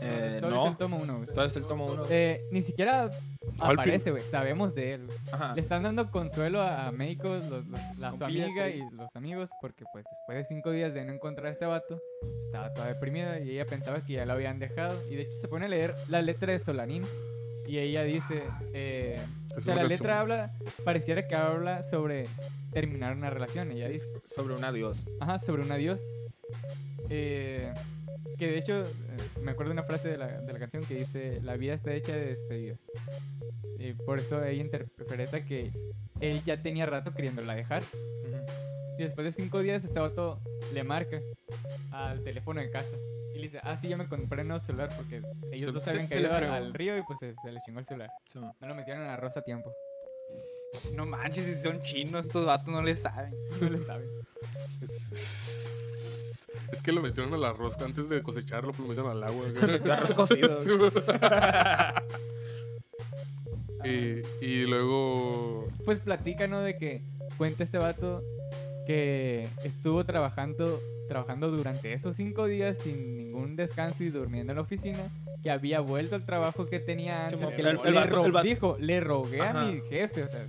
Eh, 0.00 0.38
Todo 0.40 0.50
es 0.50 0.54
no, 0.56 0.68
el 0.68 0.76
tomo 0.76 0.96
uno, 0.96 1.16
güey. 1.18 1.26
todo 1.34 1.44
es 1.44 1.56
el 1.56 1.66
tomo 1.66 1.86
uno. 1.86 2.04
Eh, 2.08 2.44
ni 2.50 2.62
siquiera 2.62 3.10
aparece, 3.58 4.10
güey. 4.10 4.22
Sabemos 4.22 4.74
de 4.74 4.94
él. 4.94 5.08
Ajá. 5.32 5.54
Le 5.54 5.60
están 5.60 5.82
dando 5.82 6.10
consuelo 6.10 6.60
a, 6.62 6.86
a 6.86 6.92
Meiko, 6.92 7.28
los, 7.34 7.48
los- 7.50 7.98
la, 7.98 8.14
su 8.14 8.24
amiga 8.24 8.68
y 8.68 8.80
los 8.92 9.14
amigos, 9.16 9.50
porque 9.60 9.84
pues 9.92 10.04
después 10.10 10.38
de 10.38 10.44
cinco 10.44 10.70
días 10.70 10.94
de 10.94 11.04
no 11.04 11.12
encontrar 11.12 11.46
a 11.48 11.50
este 11.50 11.66
vato, 11.66 12.00
estaba 12.46 12.72
toda 12.72 12.88
deprimida 12.88 13.40
y 13.40 13.50
ella 13.50 13.66
pensaba 13.66 14.04
que 14.04 14.14
ya 14.14 14.26
lo 14.26 14.32
habían 14.32 14.58
dejado. 14.58 14.96
Y 15.10 15.16
de 15.16 15.22
hecho 15.22 15.32
se 15.38 15.48
pone 15.48 15.66
a 15.66 15.68
leer 15.68 15.94
la 16.08 16.22
letra 16.22 16.52
de 16.52 16.58
Solanín 16.58 17.02
y 17.66 17.78
ella 17.78 18.02
dice, 18.02 18.42
eh, 18.74 19.20
o 19.54 19.58
Es 19.58 19.64
sea, 19.64 19.74
la 19.76 19.84
letra 19.84 20.20
habla, 20.20 20.52
pareciera 20.84 21.26
que 21.28 21.34
habla 21.36 21.82
sobre 21.82 22.26
terminar 22.72 23.14
una 23.16 23.30
relación. 23.30 23.70
Ella 23.70 23.88
dice, 23.88 24.06
Sobre 24.24 24.54
un 24.54 24.64
adiós. 24.64 25.04
Ajá, 25.20 25.38
sobre 25.38 25.62
un 25.62 25.70
adiós. 25.72 26.02
Eh, 27.08 27.72
que 28.38 28.46
de 28.46 28.58
hecho, 28.58 28.82
eh, 28.82 28.86
me 29.40 29.52
acuerdo 29.52 29.72
una 29.72 29.82
frase 29.82 30.08
de 30.08 30.18
la, 30.18 30.40
de 30.40 30.52
la 30.52 30.58
canción 30.58 30.84
que 30.84 30.94
dice, 30.94 31.40
la 31.42 31.56
vida 31.56 31.74
está 31.74 31.92
hecha 31.92 32.12
de 32.12 32.26
despedidas. 32.26 32.80
Y 33.78 33.92
por 33.94 34.18
eso 34.18 34.42
ella 34.44 34.62
interpreta 34.62 35.44
que 35.44 35.72
él 36.20 36.40
ya 36.44 36.62
tenía 36.62 36.86
rato 36.86 37.12
queriéndola 37.12 37.54
dejar. 37.54 37.82
Y 38.98 39.02
después 39.02 39.24
de 39.24 39.32
cinco 39.32 39.60
días, 39.60 39.84
este 39.84 39.98
vato 39.98 40.40
le 40.72 40.84
marca 40.84 41.20
al 41.90 42.22
teléfono 42.22 42.60
de 42.60 42.70
casa. 42.70 42.96
Y 43.34 43.36
le 43.36 43.42
dice, 43.42 43.60
ah, 43.62 43.76
sí, 43.76 43.88
ya 43.88 43.96
me 43.96 44.06
compré 44.06 44.42
un 44.42 44.48
nuevo 44.48 44.60
celular 44.60 44.90
porque 44.96 45.22
ellos 45.50 45.88
habían 45.88 46.08
se 46.08 46.14
caído 46.14 46.38
le 46.38 46.46
al, 46.46 46.74
río 46.74 46.96
y 46.96 47.02
pues 47.02 47.18
se, 47.18 47.34
se 47.42 47.52
les 47.52 47.62
chingó 47.64 47.80
el 47.80 47.86
celular. 47.86 48.10
No 48.34 48.68
lo 48.68 48.74
metieron 48.74 49.02
en 49.02 49.08
arroz 49.08 49.36
a 49.36 49.42
tiempo. 49.42 49.72
No 50.94 51.06
manches, 51.06 51.44
si 51.44 51.62
son 51.62 51.80
chinos, 51.82 52.26
estos 52.26 52.46
vatos 52.46 52.68
no 52.68 52.82
le 52.82 52.96
saben. 52.96 53.34
No 53.60 53.68
le 53.68 53.78
saben. 53.78 54.08
Es 56.72 56.80
que 56.82 56.92
lo 56.92 57.02
metieron 57.02 57.32
al 57.34 57.44
arroz 57.44 57.76
antes 57.80 58.08
de 58.08 58.22
cosecharlo, 58.22 58.72
pues 58.72 58.80
lo 58.80 58.88
metieron 58.88 59.10
al 59.12 59.22
agua. 59.24 59.44
Arroz 59.94 60.14
cocido. 60.14 60.58
Y, 63.84 64.22
y 64.40 64.64
luego. 64.64 65.66
Pues 65.84 65.98
platica, 65.98 66.46
¿no? 66.46 66.60
De 66.60 66.78
que 66.78 67.02
cuenta 67.36 67.64
este 67.64 67.78
vato 67.78 68.22
que 68.86 69.48
estuvo 69.64 70.04
trabajando, 70.04 70.80
trabajando 71.08 71.50
durante 71.50 71.92
esos 71.92 72.16
cinco 72.16 72.46
días 72.46 72.78
sin 72.78 73.16
ningún 73.16 73.56
descanso 73.56 74.02
y 74.04 74.10
durmiendo 74.10 74.52
en 74.52 74.56
la 74.56 74.62
oficina, 74.62 74.98
que 75.42 75.50
había 75.50 75.80
vuelto 75.80 76.14
al 76.16 76.24
trabajo 76.24 76.66
que 76.66 76.78
tenía 76.78 77.24
antes, 77.24 77.38
Simón, 77.38 77.54
que 77.54 77.62
el- 77.62 77.66
le, 77.76 77.88
el 77.88 77.94
le 77.94 78.00
dijo, 78.42 78.76
le 78.80 79.00
rogué 79.00 79.40
a 79.40 79.52
mi 79.66 79.80
jefe, 79.90 80.22
o 80.22 80.28
sea, 80.28 80.46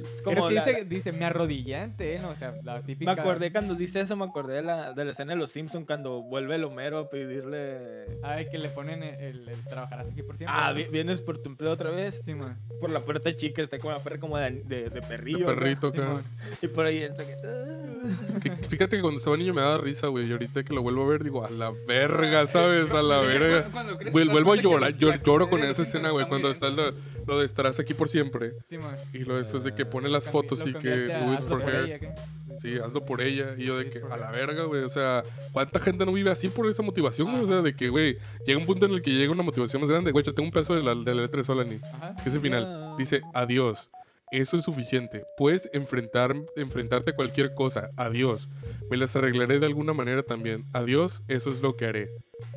Es 0.00 0.22
como 0.22 0.48
que 0.48 0.54
la- 0.54 0.64
dice, 0.64 0.84
dice, 0.84 1.12
me 1.12 1.24
arrodillé 1.24 1.76
ante 1.76 2.14
él, 2.16 2.22
¿no? 2.22 2.28
o 2.30 2.36
sea, 2.36 2.54
la 2.62 2.76
Me 2.76 2.82
típica... 2.82 3.12
acordé 3.12 3.50
cuando 3.52 3.74
dice 3.74 4.00
eso, 4.00 4.16
me 4.16 4.24
acordé 4.24 4.54
de 4.56 4.62
la, 4.62 4.92
de 4.92 5.04
la 5.04 5.10
escena 5.10 5.32
de 5.32 5.38
los 5.38 5.50
Simpsons 5.50 5.86
cuando 5.86 6.22
vuelve 6.22 6.54
el 6.54 6.64
Homero 6.64 6.98
a 6.98 7.10
pedirle. 7.10 8.18
Ay, 8.22 8.48
que 8.50 8.58
le 8.58 8.68
ponen 8.68 9.02
el, 9.02 9.14
el, 9.20 9.48
el 9.48 9.64
trabajarás 9.64 10.10
aquí 10.10 10.22
por 10.22 10.36
siempre. 10.36 10.56
Ah, 10.58 10.70
¿no? 10.70 10.76
vi- 10.76 10.86
vienes 10.90 11.20
por 11.20 11.38
tu 11.38 11.48
empleo 11.50 11.72
otra 11.72 11.90
vez. 11.90 12.20
Sí, 12.24 12.34
man. 12.34 12.58
Por 12.80 12.90
la 12.90 13.00
puerta 13.00 13.34
chica 13.34 13.60
está 13.62 13.78
como 13.78 13.92
la 13.92 14.02
perra 14.02 14.18
como 14.18 14.38
de, 14.38 14.50
de, 14.64 14.90
de 14.90 15.00
perrillo. 15.02 15.38
De 15.38 15.44
¿no? 15.44 15.48
perrito 15.54 15.86
acá. 15.88 16.08
man. 16.08 16.22
Y 16.62 16.68
por 16.68 16.86
ahí 16.86 17.02
entra 17.02 17.24
que. 17.26 17.34
"Ah". 17.44 18.40
Que- 18.42 18.50
Fíjate 18.68 18.96
que 18.96 19.02
cuando 19.02 19.18
estaba 19.18 19.36
niño 19.36 19.52
me 19.54 19.60
daba 19.62 19.78
risa, 19.78 20.06
güey. 20.08 20.28
Y 20.28 20.32
ahorita 20.32 20.62
que 20.62 20.72
lo 20.72 20.82
vuelvo 20.82 21.04
a 21.04 21.08
ver, 21.08 21.24
digo, 21.24 21.44
a 21.44 21.50
la 21.50 21.70
verga, 21.86 22.46
¿sabes? 22.46 22.90
A 22.92 23.02
la 23.02 23.20
verga. 23.20 23.62
cuando- 23.62 23.70
cuando 23.72 23.96
creces, 23.96 24.12
Güey, 24.12 24.28
vuelvo 24.28 24.52
a 24.52 24.56
llorar. 24.56 24.92
la 24.92 24.96
lloro 25.22 25.50
con 25.50 25.62
esa 25.64 25.82
escena, 25.82 26.10
güey. 26.10 26.26
Cuando 26.28 26.50
está 26.50 26.68
lo, 26.70 26.92
lo 27.28 27.38
de 27.38 27.46
estarás 27.46 27.78
aquí 27.78 27.92
por 27.92 28.08
siempre. 28.08 28.54
Sí, 28.64 28.78
man. 28.78 28.96
Y 29.12 29.18
lo 29.18 29.36
de 29.36 29.42
eso 29.42 29.58
es 29.58 29.64
de 29.64 29.74
que 29.74 29.84
pone 29.84 30.08
las 30.08 30.30
fotos 30.30 30.66
y 30.66 30.72
que 30.72 31.06
do 31.06 31.34
it 31.34 31.40
for 31.42 31.62
por 31.62 31.70
her. 31.70 32.14
Sí, 32.60 32.76
hazlo 32.82 33.04
por 33.04 33.20
ella. 33.20 33.54
Y 33.56 33.66
yo 33.66 33.78
de 33.78 33.90
que, 33.90 34.00
a 34.10 34.16
la 34.16 34.30
verga, 34.30 34.64
güey. 34.64 34.82
O 34.82 34.88
sea, 34.88 35.22
¿cuánta 35.52 35.78
gente 35.78 36.06
no 36.06 36.12
vive 36.12 36.30
así 36.30 36.48
por 36.48 36.68
esa 36.68 36.82
motivación, 36.82 37.30
güey? 37.30 37.44
O 37.44 37.46
sea, 37.46 37.60
de 37.60 37.76
que, 37.76 37.90
güey, 37.90 38.16
llega 38.46 38.58
un 38.58 38.66
punto 38.66 38.86
en 38.86 38.94
el 38.94 39.02
que 39.02 39.10
llega 39.10 39.30
una 39.30 39.42
motivación 39.42 39.82
más 39.82 39.90
grande. 39.90 40.10
Güey, 40.10 40.24
yo 40.24 40.34
tengo 40.34 40.46
un 40.46 40.52
pedazo 40.52 40.74
de 40.74 40.82
la, 40.82 40.94
de 40.94 41.14
la 41.14 41.22
letra 41.22 41.38
de 41.38 41.44
Solani. 41.44 41.78
Ajá. 41.94 42.16
Que 42.22 42.30
es 42.30 42.34
el 42.34 42.40
final. 42.40 42.94
Dice, 42.96 43.20
adiós. 43.34 43.90
Eso 44.30 44.56
es 44.56 44.64
suficiente. 44.64 45.24
Puedes 45.36 45.68
enfrentar, 45.72 46.34
enfrentarte 46.56 47.10
a 47.10 47.16
cualquier 47.16 47.54
cosa. 47.54 47.90
Adiós. 47.96 48.48
Me 48.90 48.96
las 48.96 49.16
arreglaré 49.16 49.58
de 49.58 49.66
alguna 49.66 49.92
manera 49.94 50.22
también. 50.22 50.66
Adiós. 50.72 51.22
Eso 51.28 51.50
es 51.50 51.60
lo 51.62 51.76
que 51.76 51.86
haré. 51.86 52.10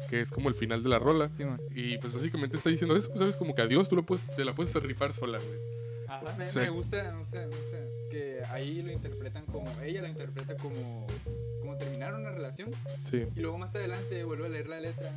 Que 0.09 0.21
es 0.21 0.31
como 0.31 0.49
el 0.49 0.55
final 0.55 0.83
de 0.83 0.89
la 0.89 0.99
rola. 0.99 1.31
Sí. 1.31 1.43
Y 1.73 1.97
pues 1.97 2.13
básicamente 2.13 2.57
está 2.57 2.69
diciendo 2.69 2.95
eso, 2.95 3.07
pues, 3.09 3.19
¿sabes? 3.19 3.35
Como 3.37 3.55
que 3.55 3.61
adiós, 3.61 3.89
tú 3.89 3.95
lo 3.95 4.05
puedes, 4.05 4.25
te 4.35 4.43
la 4.45 4.53
puedes 4.53 4.73
rifar 4.75 5.13
sola, 5.13 5.37
güey. 5.39 5.59
Ajá. 6.07 6.35
Me, 6.37 6.47
Sí. 6.47 6.59
me 6.59 6.69
gusta, 6.69 7.11
no 7.13 7.25
sé, 7.25 7.45
no 7.45 7.51
sé, 7.53 7.89
que 8.11 8.41
ahí 8.49 8.81
lo 8.81 8.91
interpretan 8.91 9.45
como, 9.45 9.65
ella 9.81 10.01
lo 10.01 10.07
interpreta 10.09 10.55
como 10.57 11.07
terminar 11.83 12.13
una 12.13 12.31
relación 12.31 12.69
Sí. 13.09 13.25
y 13.35 13.39
luego 13.39 13.57
más 13.57 13.75
adelante 13.75 14.23
vuelve 14.23 14.45
a 14.45 14.49
leer 14.49 14.67
la 14.67 14.79
letra 14.79 15.09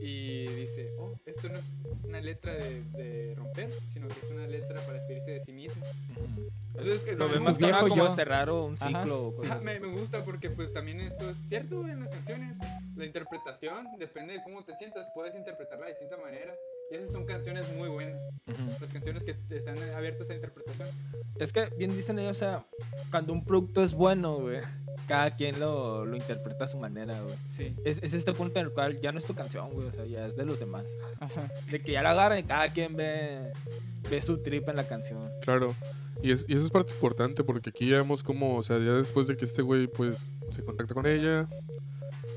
y 0.00 0.46
dice, 0.48 0.90
oh, 0.98 1.14
esto 1.26 1.48
no 1.48 1.56
es 1.58 1.70
una 2.04 2.20
letra 2.20 2.54
de, 2.54 2.82
de 2.92 3.34
romper, 3.34 3.70
sino 3.92 4.08
que 4.08 4.18
es 4.20 4.30
una 4.30 4.46
letra 4.46 4.80
para 4.82 4.94
despedirse 4.98 5.32
de 5.32 5.40
sí 5.40 5.52
mismo. 5.52 5.82
Entonces, 6.74 7.04
que 7.04 7.12
Lo 7.16 7.28
viejo 7.28 7.80
como 7.80 7.96
yo. 7.96 8.14
cerrar 8.14 8.50
un 8.50 8.76
ciclo. 8.78 9.34
Ajá, 9.44 9.60
me, 9.62 9.78
me 9.80 9.88
gusta 9.88 10.24
porque 10.24 10.48
pues 10.50 10.72
también 10.72 11.00
esto 11.00 11.28
es 11.28 11.36
cierto 11.36 11.86
en 11.86 12.00
las 12.00 12.10
canciones. 12.10 12.56
La 12.96 13.04
interpretación 13.04 13.86
depende 13.98 14.34
de 14.34 14.42
cómo 14.42 14.64
te 14.64 14.74
sientas. 14.76 15.06
Puedes 15.14 15.34
interpretarla 15.34 15.86
de 15.86 15.92
distinta 15.92 16.16
manera. 16.16 16.54
Y 16.90 16.96
esas 16.96 17.12
son 17.12 17.24
canciones 17.24 17.72
muy 17.76 17.88
buenas. 17.88 18.20
Las 18.80 18.92
canciones 18.92 19.22
que 19.22 19.36
están 19.50 19.78
abiertas 19.94 20.28
a 20.30 20.34
interpretación. 20.34 20.88
Es 21.38 21.52
que 21.52 21.66
bien 21.78 21.94
dicen 21.94 22.18
ellos, 22.18 22.36
o 22.36 22.40
sea, 22.40 22.66
cuando 23.10 23.32
un 23.32 23.44
producto 23.44 23.82
es 23.84 23.94
bueno, 23.94 24.38
güey, 24.38 24.60
cada 25.06 25.36
quien 25.36 25.60
lo, 25.60 26.04
lo 26.04 26.16
interpreta 26.16 26.64
a 26.64 26.68
su 26.68 26.78
manera, 26.78 27.20
güey. 27.22 27.34
Sí. 27.46 27.76
Es, 27.84 28.02
es 28.02 28.12
este 28.12 28.32
punto 28.32 28.58
en 28.58 28.66
el 28.66 28.72
cual 28.72 29.00
ya 29.00 29.12
no 29.12 29.18
es 29.18 29.24
tu 29.24 29.34
canción, 29.34 29.70
güey, 29.72 29.86
o 29.86 29.92
sea, 29.92 30.04
ya 30.04 30.26
es 30.26 30.36
de 30.36 30.44
los 30.44 30.58
demás. 30.58 30.84
Ajá. 31.20 31.48
De 31.70 31.80
que 31.80 31.92
ya 31.92 32.02
la 32.02 32.10
agarran 32.10 32.40
y 32.40 32.42
cada 32.42 32.68
quien 32.68 32.96
ve, 32.96 33.52
ve 34.10 34.20
su 34.22 34.42
trip 34.42 34.68
en 34.68 34.76
la 34.76 34.88
canción. 34.88 35.30
Claro. 35.42 35.76
Y, 36.22 36.30
es- 36.32 36.44
y 36.48 36.54
eso 36.54 36.64
es 36.66 36.70
parte 36.70 36.92
importante 36.92 37.42
porque 37.44 37.70
aquí 37.70 37.88
ya 37.88 37.98
vemos 37.98 38.22
como, 38.22 38.56
o 38.56 38.62
sea, 38.62 38.78
ya 38.78 38.92
después 38.92 39.26
de 39.26 39.36
que 39.36 39.44
este 39.44 39.62
güey, 39.62 39.86
pues, 39.86 40.18
se 40.50 40.62
contacta 40.62 40.92
con 40.94 41.06
ella, 41.06 41.48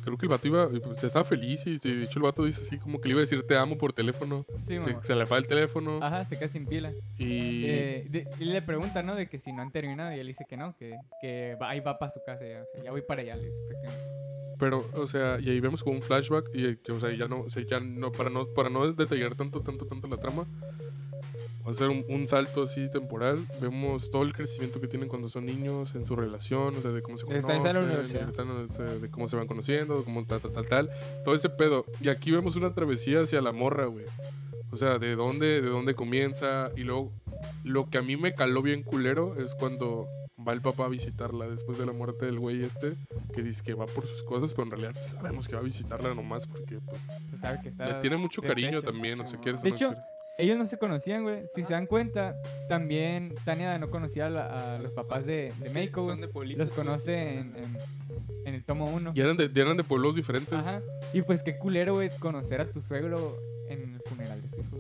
creo 0.04 0.18
que 0.18 0.26
el 0.26 0.30
vato 0.30 0.48
iba, 0.48 0.70
pues, 0.70 1.04
estaba 1.04 1.26
feliz 1.26 1.66
y 1.66 1.78
de 1.80 2.04
hecho 2.04 2.20
el 2.20 2.24
vato 2.24 2.46
dice 2.46 2.62
así 2.62 2.78
como 2.78 3.00
que 3.02 3.08
le 3.08 3.14
iba 3.14 3.20
a 3.20 3.22
decir 3.26 3.44
te 3.46 3.58
amo 3.58 3.78
por 3.78 3.92
teléfono. 3.94 4.46
Sí, 4.60 4.80
se, 4.80 4.96
se 5.02 5.16
le 5.16 5.26
va 5.26 5.38
el 5.38 5.48
teléfono 5.48 6.00
Ajá, 6.02 6.26
se 6.26 6.38
queda 6.38 6.48
sin 6.48 6.66
pila. 6.66 6.92
y... 7.18 7.66
Eh, 7.66 8.08
de- 8.10 8.28
y 8.40 8.46
le 8.46 8.62
pregunta, 8.62 9.04
¿no? 9.04 9.16
De 9.16 9.28
que 9.28 9.38
si 9.38 9.52
no 9.52 9.62
han 9.62 9.72
terminado 9.72 10.14
y 10.16 10.20
él 10.20 10.28
dice 10.28 10.46
que 10.48 10.56
no, 10.58 10.76
que, 10.78 10.96
que 11.22 11.58
va- 11.62 11.70
ahí 11.72 11.80
va 11.82 12.00
para 12.00 12.12
su 12.12 12.22
casa 12.26 12.46
ya, 12.48 12.62
o 12.64 12.66
sea, 12.74 12.84
ya 12.84 12.92
voy 12.92 13.02
para 13.02 13.22
allá, 13.22 13.36
le 13.36 13.46
dice. 13.48 13.60
Pero, 14.60 14.88
o 14.96 15.08
sea, 15.08 15.40
y 15.42 15.50
ahí 15.50 15.60
vemos 15.60 15.84
como 15.84 15.96
un 15.98 16.02
flashback 16.02 16.46
y 16.54 16.66
eh, 16.66 16.78
que, 16.82 16.92
o 16.94 17.00
sea, 17.00 17.12
ya 17.12 17.28
no, 17.28 17.42
o 17.42 17.50
sea, 17.50 17.64
ya 17.66 17.80
no, 17.82 18.12
para 18.14 18.30
no, 18.30 18.46
para 18.48 18.70
no 18.70 18.90
detallar 18.94 19.36
tanto, 19.36 19.62
tanto, 19.62 19.86
tanto 19.86 20.08
la 20.08 20.18
trama, 20.18 20.46
va 21.66 21.72
a 21.72 21.74
ser 21.74 21.90
un, 21.90 22.06
un 22.10 22.28
salto 22.28 22.64
así 22.64 22.90
temporal. 22.92 23.46
Vemos 23.62 24.12
todo 24.12 24.24
el 24.24 24.34
crecimiento 24.34 24.80
que 24.82 24.88
tienen 24.88 25.10
cuando 25.10 25.30
son 25.30 25.46
niños 25.46 25.94
en 25.96 26.06
su 26.06 26.16
relación, 26.16 26.76
o 26.76 26.82
sea, 26.82 26.92
de 26.92 27.02
cómo 27.02 27.18
se 27.18 27.26
Están 27.26 27.58
en 27.58 27.64
la 27.64 27.72
conocen, 27.72 27.92
universidad. 27.92 28.30
están, 28.30 28.50
o 28.50 28.68
sea, 28.72 28.86
de 28.86 29.10
cómo 29.10 29.28
se 29.28 29.36
van 29.36 29.48
conociendo, 29.48 29.98
de 29.98 30.04
cómo 30.04 30.26
tal, 30.26 30.42
tal, 30.42 30.52
tal, 30.52 30.68
tal, 30.68 30.90
todo 31.24 31.36
ese 31.36 31.50
pedo. 31.50 31.86
Y 32.02 32.10
aquí 32.10 32.32
vemos 32.32 32.56
una 32.56 32.74
travesía 32.74 33.22
hacia 33.22 33.42
la 33.42 33.52
morra, 33.52 33.86
güey. 33.86 34.06
O 34.72 34.78
sea, 34.78 34.98
de 34.98 35.16
dónde, 35.16 35.62
de 35.62 35.70
dónde 35.70 35.94
comienza 35.96 36.72
y 36.76 36.82
luego 36.82 37.12
lo 37.64 37.90
que 37.90 38.00
a 38.00 38.02
mí 38.02 38.18
me 38.18 38.34
caló 38.34 38.62
bien 38.62 38.82
culero 38.84 39.36
es 39.38 39.54
cuando 39.56 40.08
va 40.46 40.52
el 40.54 40.62
papá 40.62 40.86
a 40.86 40.90
visitarla 40.90 41.48
después 41.48 41.78
de 41.78 41.86
la 41.86 41.94
muerte 41.94 42.26
del 42.26 42.40
güey 42.40 42.64
este, 42.64 42.96
que 43.34 43.44
dice 43.44 43.64
que 43.64 43.76
va 43.76 43.86
por 43.86 44.08
sus 44.08 44.24
cosas, 44.24 44.52
pero 44.54 44.64
en 44.64 44.72
realidad 44.72 44.96
sabemos 45.16 45.48
que 45.48 45.54
va 45.56 45.62
a 45.62 45.64
visitarla 45.64 46.14
nomás 46.16 46.48
porque 46.48 46.80
pues 46.80 47.02
Pues 47.30 47.42
sabe 47.42 47.60
que 47.62 47.70
está. 47.70 47.86
le 47.86 47.94
tiene 48.02 48.18
mucho 48.18 48.42
cariño 48.42 48.82
también, 48.82 49.20
no 49.20 49.28
sé, 49.28 49.38
quieres 49.38 49.62
o 49.62 49.64
De 49.64 49.70
hecho, 49.70 49.88
quieres. 49.90 50.04
Ellos 50.38 50.58
no 50.58 50.66
se 50.66 50.78
conocían, 50.80 51.24
güey. 51.24 51.44
Si 51.54 51.62
se 51.64 51.74
dan 51.74 51.86
cuenta, 51.86 52.36
también 52.68 53.36
Tania 53.46 53.78
no 53.78 53.92
conocía 53.92 54.26
a, 54.26 54.30
la- 54.32 54.76
a 54.76 54.80
los 54.80 54.94
papás 54.94 55.26
de, 55.28 55.54
de 55.60 55.70
Meiko, 55.70 56.02
Son 56.02 56.18
güey. 56.18 56.22
de 56.22 56.28
pueblitos, 56.28 56.68
Los 56.70 56.76
conoce 56.76 57.38
en, 57.40 57.56
en, 57.56 57.78
en 58.46 58.54
el 58.56 58.64
tomo 58.66 58.86
1. 58.86 59.14
Y 59.16 59.22
eran 59.22 59.38
de, 59.38 59.52
y 59.54 59.60
eran 59.60 59.78
de 59.78 59.84
pueblos 59.84 60.16
diferentes. 60.16 60.54
Ajá. 60.58 60.82
Y 61.14 61.22
pues 61.22 61.44
qué 61.44 61.58
culero, 61.58 61.94
güey, 61.94 62.10
conocer 62.20 62.62
a 62.62 62.66
tu 62.66 62.82
suegro 62.82 63.38
en 63.70 63.94
el 63.96 64.02
funeral 64.02 64.42
de 64.42 64.50
su 64.50 64.60
hijo. 64.62 64.78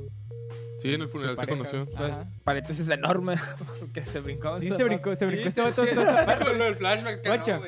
Sí, 0.79 0.93
en 0.93 1.01
el 1.01 1.07
funeral 1.07 1.37
se 1.39 1.47
conoció. 1.47 1.85
Pues, 1.85 2.13
paréntesis 2.43 2.89
enorme, 2.89 3.35
que 3.93 4.03
se 4.05 4.19
brincó. 4.21 4.59
Sí, 4.59 4.69
se 4.71 4.83
brincó, 4.83 5.15
se 5.15 5.25
brincó 5.27 5.43
Sí, 5.43 5.47
este 5.49 5.61
sí, 5.71 5.81
vato 5.95 6.39
sí. 6.39 6.43
Con 6.45 6.57
lo 6.57 6.65
del 6.65 6.75
flashback, 6.75 7.25
Guacha. 7.25 7.61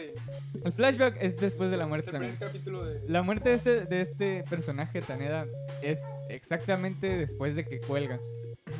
El 0.65 0.73
flashback 0.73 1.17
es 1.21 1.37
después 1.37 1.69
de 1.69 1.77
la 1.77 1.85
muerte 1.85 2.11
también. 2.11 2.37
La 3.07 3.21
muerte 3.21 3.49
de 3.49 3.55
este, 3.55 3.85
de 3.85 4.01
este 4.01 4.43
personaje, 4.49 4.99
Taneda, 4.99 5.45
es 5.83 6.03
exactamente 6.27 7.17
después 7.17 7.55
de 7.55 7.65
que 7.65 7.79
cuelga. 7.79 8.19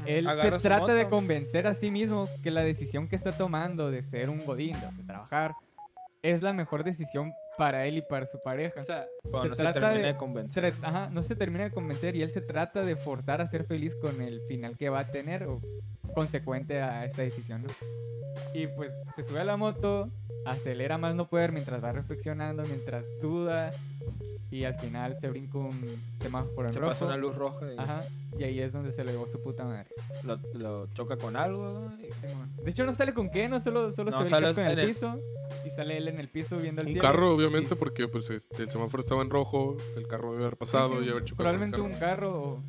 Él 0.08 0.28
Agarra 0.28 0.60
se 0.60 0.68
trata 0.68 0.96
de 0.96 1.08
convencer 1.08 1.68
a 1.68 1.76
sí 1.76 1.92
mismo 1.92 2.28
que 2.42 2.50
la 2.50 2.64
decisión 2.64 3.08
que 3.08 3.16
está 3.16 3.32
tomando 3.32 3.92
de 3.92 4.02
ser 4.02 4.32
un 4.32 4.44
godín, 4.44 4.76
de 4.98 5.04
trabajar, 5.04 5.54
es 6.24 6.42
la 6.42 6.54
mejor 6.54 6.84
decisión 6.84 7.32
para 7.58 7.86
él 7.86 7.98
y 7.98 8.02
para 8.02 8.26
su 8.26 8.42
pareja. 8.42 8.80
O 8.80 8.84
sea, 8.84 9.08
Pero 9.24 9.42
se 9.42 9.50
no 9.50 9.56
se 9.56 9.62
trata 9.64 9.80
termina 9.80 10.08
de- 10.08 10.14
de 10.14 10.18
convencer. 10.18 10.74
Se- 10.74 10.86
ajá, 10.86 11.10
no 11.12 11.24
se 11.24 11.36
termina 11.36 11.64
de 11.66 11.72
convencer 11.72 12.16
y 12.16 12.22
él 12.22 12.32
se 12.32 12.42
trata 12.42 12.84
de 12.84 12.96
forzar 12.96 13.42
a 13.42 13.48
ser 13.48 13.66
feliz 13.66 13.96
con 13.96 14.22
el 14.22 14.42
final 14.48 14.78
que 14.78 14.90
va 14.90 15.00
a 15.00 15.08
tener 15.12 15.44
o 15.44 15.62
consecuente 16.14 16.82
a 16.82 17.06
esta 17.06 17.22
decisión, 17.22 17.64
¿no? 17.64 17.70
Y 18.54 18.68
pues 18.68 18.94
se 19.16 19.24
sube 19.24 19.40
a 19.40 19.46
la 19.46 19.58
moto, 19.58 20.10
acelera 20.46 20.98
más 20.98 21.16
no 21.16 21.28
poder 21.28 21.52
mientras 21.52 21.84
va 21.84 21.92
reflexionando, 21.92 22.64
mientras 22.64 23.06
duda 23.22 23.72
y 24.52 24.64
al 24.64 24.76
final 24.80 25.18
se 25.20 25.28
brinca 25.30 25.58
un 25.58 25.86
semáforo 26.22 26.68
en 26.68 26.74
Se 26.74 26.80
rojo. 26.80 26.92
pasa 26.92 27.06
una 27.06 27.18
luz 27.18 27.36
roja 27.36 27.66
y 27.74 27.78
Ajá, 27.78 28.02
y 28.38 28.44
ahí 28.44 28.60
es 28.60 28.72
donde 28.74 28.92
se 28.92 29.04
le 29.04 29.12
llevó 29.12 29.28
su 29.28 29.42
puta 29.42 29.66
madre. 29.66 29.88
lo, 30.24 30.38
lo 30.54 30.88
choca 30.94 31.18
con 31.18 31.36
algo. 31.36 31.92
y- 32.00 32.64
De 32.64 32.70
hecho 32.72 32.86
no 32.86 32.94
sale 32.94 33.14
con 33.14 33.30
qué, 33.30 33.50
no 33.50 33.60
solo, 33.60 33.92
solo 33.92 34.12
No, 34.12 34.18
se 34.24 34.32
ve 34.32 34.38
el 34.38 34.44
casco 34.44 34.62
en 34.62 34.68
el 34.68 34.80
el- 34.80 34.88
piso 34.88 35.20
y 35.66 35.70
sale 35.72 35.98
él 35.98 36.08
en 36.08 36.20
el 36.20 36.30
piso 36.30 36.58
viendo 36.58 36.82
el 36.82 36.88
Un 36.88 36.94
cielo. 36.94 37.08
carro, 37.08 37.36
obviamente, 37.46 37.76
porque 37.76 38.08
pues 38.08 38.30
este, 38.30 38.64
el 38.64 38.72
semáforo 38.72 39.02
estaba 39.02 39.22
en 39.22 39.30
rojo, 39.30 39.78
el 39.96 40.08
carro 40.08 40.32
debe 40.34 40.46
haber 40.46 40.58
pasado 40.58 40.90
Sí, 40.90 40.96
sí, 41.02 41.06
y 41.06 41.10
haber 41.10 41.24
chocado. 41.26 41.50
con 41.50 41.64
el 41.64 41.70
Probablemente 41.70 41.82
un 41.82 42.00
carro. 42.00 42.42
o... 42.42 42.64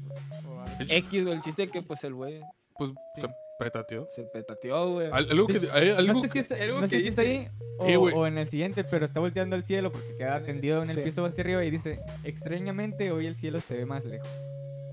o 0.48 0.60
algo. 0.60 0.76
X, 0.88 1.26
o 1.26 1.32
el 1.32 1.40
chiste 1.40 1.68
que 1.68 1.82
pues 1.82 2.04
el 2.04 2.14
güey 2.14 2.40
Pues 2.78 2.90
Sí. 3.14 3.22
se 3.22 3.28
petateó. 3.58 4.06
se 4.14 4.22
petateó, 4.24 4.90
güey. 4.92 5.06
Al- 5.10 5.30
Algo 5.30 5.46
que, 5.46 5.60
hay 5.72 5.90
algo 5.90 6.12
no 6.12 6.20
sé 6.20 6.26
que- 6.28 6.32
si 6.42 6.54
es, 6.54 6.60
algo 6.60 6.80
no 6.80 6.88
sé 6.88 6.96
que 6.96 7.02
si 7.02 7.08
es 7.08 7.16
dice- 7.16 7.28
ahí 7.28 7.48
o, 7.78 7.86
Eh, 7.88 7.96
güey. 7.96 8.14
o 8.14 8.26
en 8.26 8.36
el 8.38 8.48
siguiente, 8.48 8.84
pero 8.84 9.04
está 9.06 9.18
volteando 9.20 9.56
al 9.56 9.64
cielo 9.64 9.90
porque 9.90 10.14
queda 10.16 10.42
tendido 10.42 10.82
en 10.82 10.90
el 10.90 10.96
Sí. 10.96 11.02
piso 11.02 11.24
hacia 11.24 11.42
arriba 11.42 11.64
y 11.64 11.70
dice, 11.70 12.00
extrañamente 12.24 13.10
hoy 13.12 13.26
el 13.26 13.36
cielo 13.36 13.60
se 13.60 13.76
ve 13.78 13.86
más 13.86 14.04
lejos. 14.04 14.28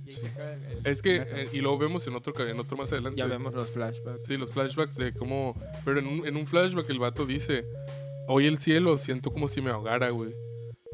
Y 0.06 0.10
ahí 0.10 0.22
se 0.22 0.28
acaba 0.28 0.52
el- 0.54 0.64
el 0.66 0.88
Es 0.88 1.02
que, 1.02 1.22
primer 1.22 1.46
eh, 1.46 1.50
y 1.54 1.60
lo 1.62 1.78
vemos 1.78 2.06
en 2.08 2.16
otro, 2.16 2.34
ca- 2.34 2.50
en 2.50 2.60
otro 2.60 2.76
más 2.78 2.92
adelante. 2.92 3.18
Ya 3.20 3.26
vemos 3.26 3.54
los 3.54 3.72
flashbacks. 3.72 4.26
Sí, 4.26 4.38
los 4.38 4.52
flashbacks 4.52 4.96
de 4.96 5.14
cómo... 5.14 5.56
Pero 5.86 6.00
en 6.00 6.08
un, 6.08 6.26
en 6.28 6.36
un 6.38 6.46
flashback 6.48 6.90
el 6.90 7.00
vato 7.00 7.26
dice, 7.26 7.66
hoy 8.28 8.48
el 8.48 8.58
cielo 8.60 8.98
siento 8.98 9.32
como 9.32 9.48
si 9.50 9.62
me 9.62 9.70
ahogara, 9.72 10.10
güey. 10.10 10.32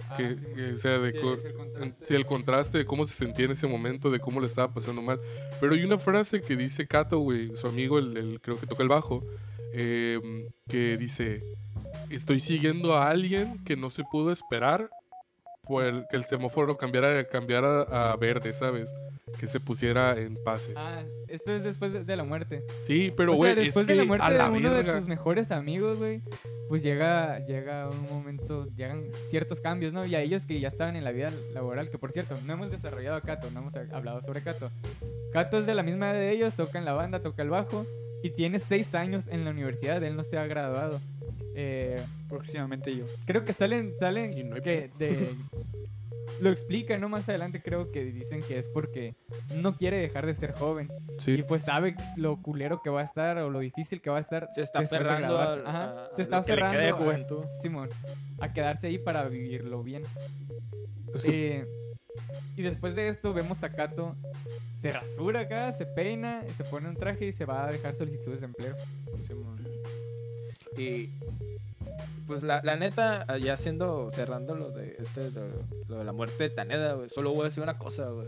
Ah, 0.10 0.16
que, 0.18 0.36
sí, 0.36 0.42
que, 0.56 0.74
o 0.74 0.78
sea, 0.78 0.98
de 1.00 1.12
Sí, 1.12 1.18
co- 1.20 1.34
el 1.34 1.54
contraste. 1.54 2.06
sí, 2.08 2.14
el 2.16 2.26
contraste 2.26 2.78
de 2.80 2.86
cómo 2.86 3.06
se 3.06 3.14
sentía 3.14 3.46
en 3.46 3.52
ese 3.52 3.68
momento, 3.68 4.10
de 4.10 4.20
cómo 4.20 4.40
le 4.40 4.48
estaba 4.48 4.74
pasando 4.74 5.02
mal. 5.02 5.20
Pero 5.60 5.74
hay 5.74 5.84
una 5.84 6.00
frase 6.00 6.42
que 6.42 6.56
dice 6.56 6.88
Kato, 6.88 7.20
güey, 7.20 7.56
su 7.56 7.68
amigo, 7.68 8.00
el, 8.00 8.16
el- 8.18 8.42
creo 8.42 8.60
que 8.60 8.66
toca 8.66 8.82
el 8.84 8.90
bajo, 8.90 9.24
eh, 9.74 10.20
que 10.68 10.98
dice, 10.98 11.44
estoy 12.10 12.40
siguiendo 12.40 12.96
a 12.96 13.10
alguien 13.10 13.64
que 13.66 13.76
no 13.76 13.90
se 13.90 14.04
pudo 14.10 14.32
esperar 14.32 14.90
por 15.70 15.86
el- 15.86 16.06
que 16.10 16.18
el 16.18 16.26
semáforo 16.26 16.76
cambiara, 16.78 17.24
cambiara 17.26 17.84
a 17.84 18.16
verde, 18.18 18.52
¿sabes? 18.54 18.90
Que 19.40 19.46
se 19.46 19.60
pusiera 19.60 20.18
en 20.20 20.36
pase. 20.44 20.74
Ah, 20.76 21.04
esto 21.28 21.54
es 21.54 21.64
después 21.64 21.94
de, 21.94 22.04
de 22.04 22.16
la 22.16 22.24
muerte. 22.24 22.64
Sí, 22.88 23.14
pero 23.16 23.36
güey, 23.36 23.54
después 23.54 23.84
es 23.84 23.88
de 23.88 23.96
la 23.96 24.04
muerte 24.06 24.26
a 24.26 24.32
de 24.32 24.38
la 24.40 24.50
uno 24.50 24.70
de 24.72 24.76
verga. 24.78 24.98
tus 24.98 25.08
mejores 25.08 25.52
amigos, 25.52 26.00
güey, 26.00 26.22
pues 26.68 26.82
llega, 26.82 27.38
llega 27.46 27.88
un 27.88 28.02
momento, 28.12 28.68
llegan 28.76 29.04
ciertos 29.30 29.62
cambios, 29.62 29.94
¿no? 29.94 30.04
Y 30.06 30.16
a 30.16 30.22
ellos 30.22 30.48
que 30.48 30.60
ya 30.60 30.68
estaban 30.68 30.96
en 30.96 31.04
la 31.04 31.12
vida 31.12 31.32
laboral, 31.54 31.92
que 31.92 32.00
por 32.00 32.12
cierto, 32.12 32.36
no 32.48 32.54
hemos 32.54 32.72
desarrollado 32.72 33.16
a 33.18 33.22
Kato, 33.22 33.52
no 33.52 33.60
hemos 33.60 33.76
ha- 33.76 33.86
hablado 33.94 34.22
sobre 34.24 34.42
Kato. 34.42 34.72
Kato 35.32 35.60
es 35.60 35.68
de 35.68 35.76
la 35.76 35.84
misma 35.84 36.10
edad 36.10 36.20
de 36.20 36.32
ellos, 36.32 36.56
toca 36.56 36.80
en 36.80 36.86
la 36.86 36.94
banda, 36.94 37.22
toca 37.22 37.44
el 37.44 37.50
bajo, 37.52 37.86
y 38.24 38.32
tiene 38.32 38.60
seis 38.60 38.94
años 38.96 39.28
en 39.28 39.46
la 39.46 39.52
universidad, 39.52 40.04
él 40.04 40.16
no 40.16 40.24
se 40.24 40.38
ha 40.38 40.46
graduado. 40.48 41.00
Eh, 41.56 42.00
Próximamente 42.30 42.96
yo. 42.96 43.06
creo 43.26 43.44
que 43.44 43.54
salen, 43.54 43.94
salen 43.96 44.38
Y 44.38 44.44
no 44.44 44.56
hay 44.56 44.62
que 44.62 44.92
de... 44.98 45.30
Lo 46.42 46.52
explican, 46.52 47.02
¿no? 47.02 47.10
Más 47.10 47.28
adelante 47.28 47.60
creo 47.60 47.92
que 47.92 48.06
dicen 48.06 48.42
que 48.48 48.60
es 48.60 48.70
porque 48.70 49.16
no 49.56 49.76
quiere 49.76 49.98
dejar 49.98 50.28
de 50.28 50.36
ser 50.36 50.52
joven. 50.54 50.88
Y 51.18 51.22
Sí, 51.22 51.44
pues 51.48 51.64
sabe 51.64 51.96
lo 52.18 52.40
culero 52.42 52.82
que 52.84 52.92
va 52.92 53.02
a 53.02 53.04
estar 53.04 53.40
o 53.40 53.50
lo 53.50 53.60
difícil 53.60 54.00
que 54.00 54.12
va 54.12 54.18
a 54.18 54.22
estar. 54.22 54.48
Se 54.54 54.62
está 54.62 54.78
de 54.80 54.86
aferrando 54.86 55.28
graduarse. 55.28 55.60
al- 55.62 55.68
Ajá, 55.68 55.84
a- 56.06 56.16
se 56.16 56.22
a 56.22 56.24
está 56.24 56.38
lo 56.38 56.46
que 56.46 56.52
le 56.56 56.62
queda 56.62 56.70
de 56.72 56.90
aferrando 56.90 57.42
a-. 57.56 57.60
Simón, 57.60 57.90
a 58.40 58.54
quedarse 58.54 58.88
ahí 58.88 59.00
para 59.00 59.24
vivirlo 59.28 59.82
bien. 59.82 60.04
que- 61.24 61.58
Eh, 61.58 61.68
y 62.56 62.62
después 62.62 62.96
de 62.96 63.08
esto 63.08 63.34
vemos 63.34 63.64
a 63.64 63.72
Kato 63.72 64.16
se 64.80 64.94
rasura 64.94 65.42
acá, 65.42 65.74
se 65.74 65.86
peina, 65.86 66.44
se 66.56 66.64
pone 66.64 66.88
un 66.88 66.96
traje 66.96 67.28
y 67.28 67.32
se 67.34 67.46
va 67.46 67.68
a 67.68 67.72
dejar 67.72 67.96
solicitudes 67.96 68.40
de 68.40 68.46
empleo. 68.46 68.76
Y 70.78 71.10
pues 72.26 72.44
la, 72.44 72.62
la 72.64 72.78
neta, 72.78 73.26
ya 73.40 73.54
haciendo, 73.54 74.10
cerrando 74.12 74.56
lo 74.56 74.72
de 74.72 74.96
este, 75.00 75.32
lo 75.88 75.98
de 75.98 76.04
la 76.06 76.14
muerte 76.14 76.44
de 76.44 76.50
Taneda, 76.50 76.94
güey, 76.94 77.10
solo 77.10 77.32
voy 77.32 77.42
a 77.42 77.46
decir 77.46 77.62
una 77.62 77.78
cosa, 77.78 78.08
güey. 78.10 78.28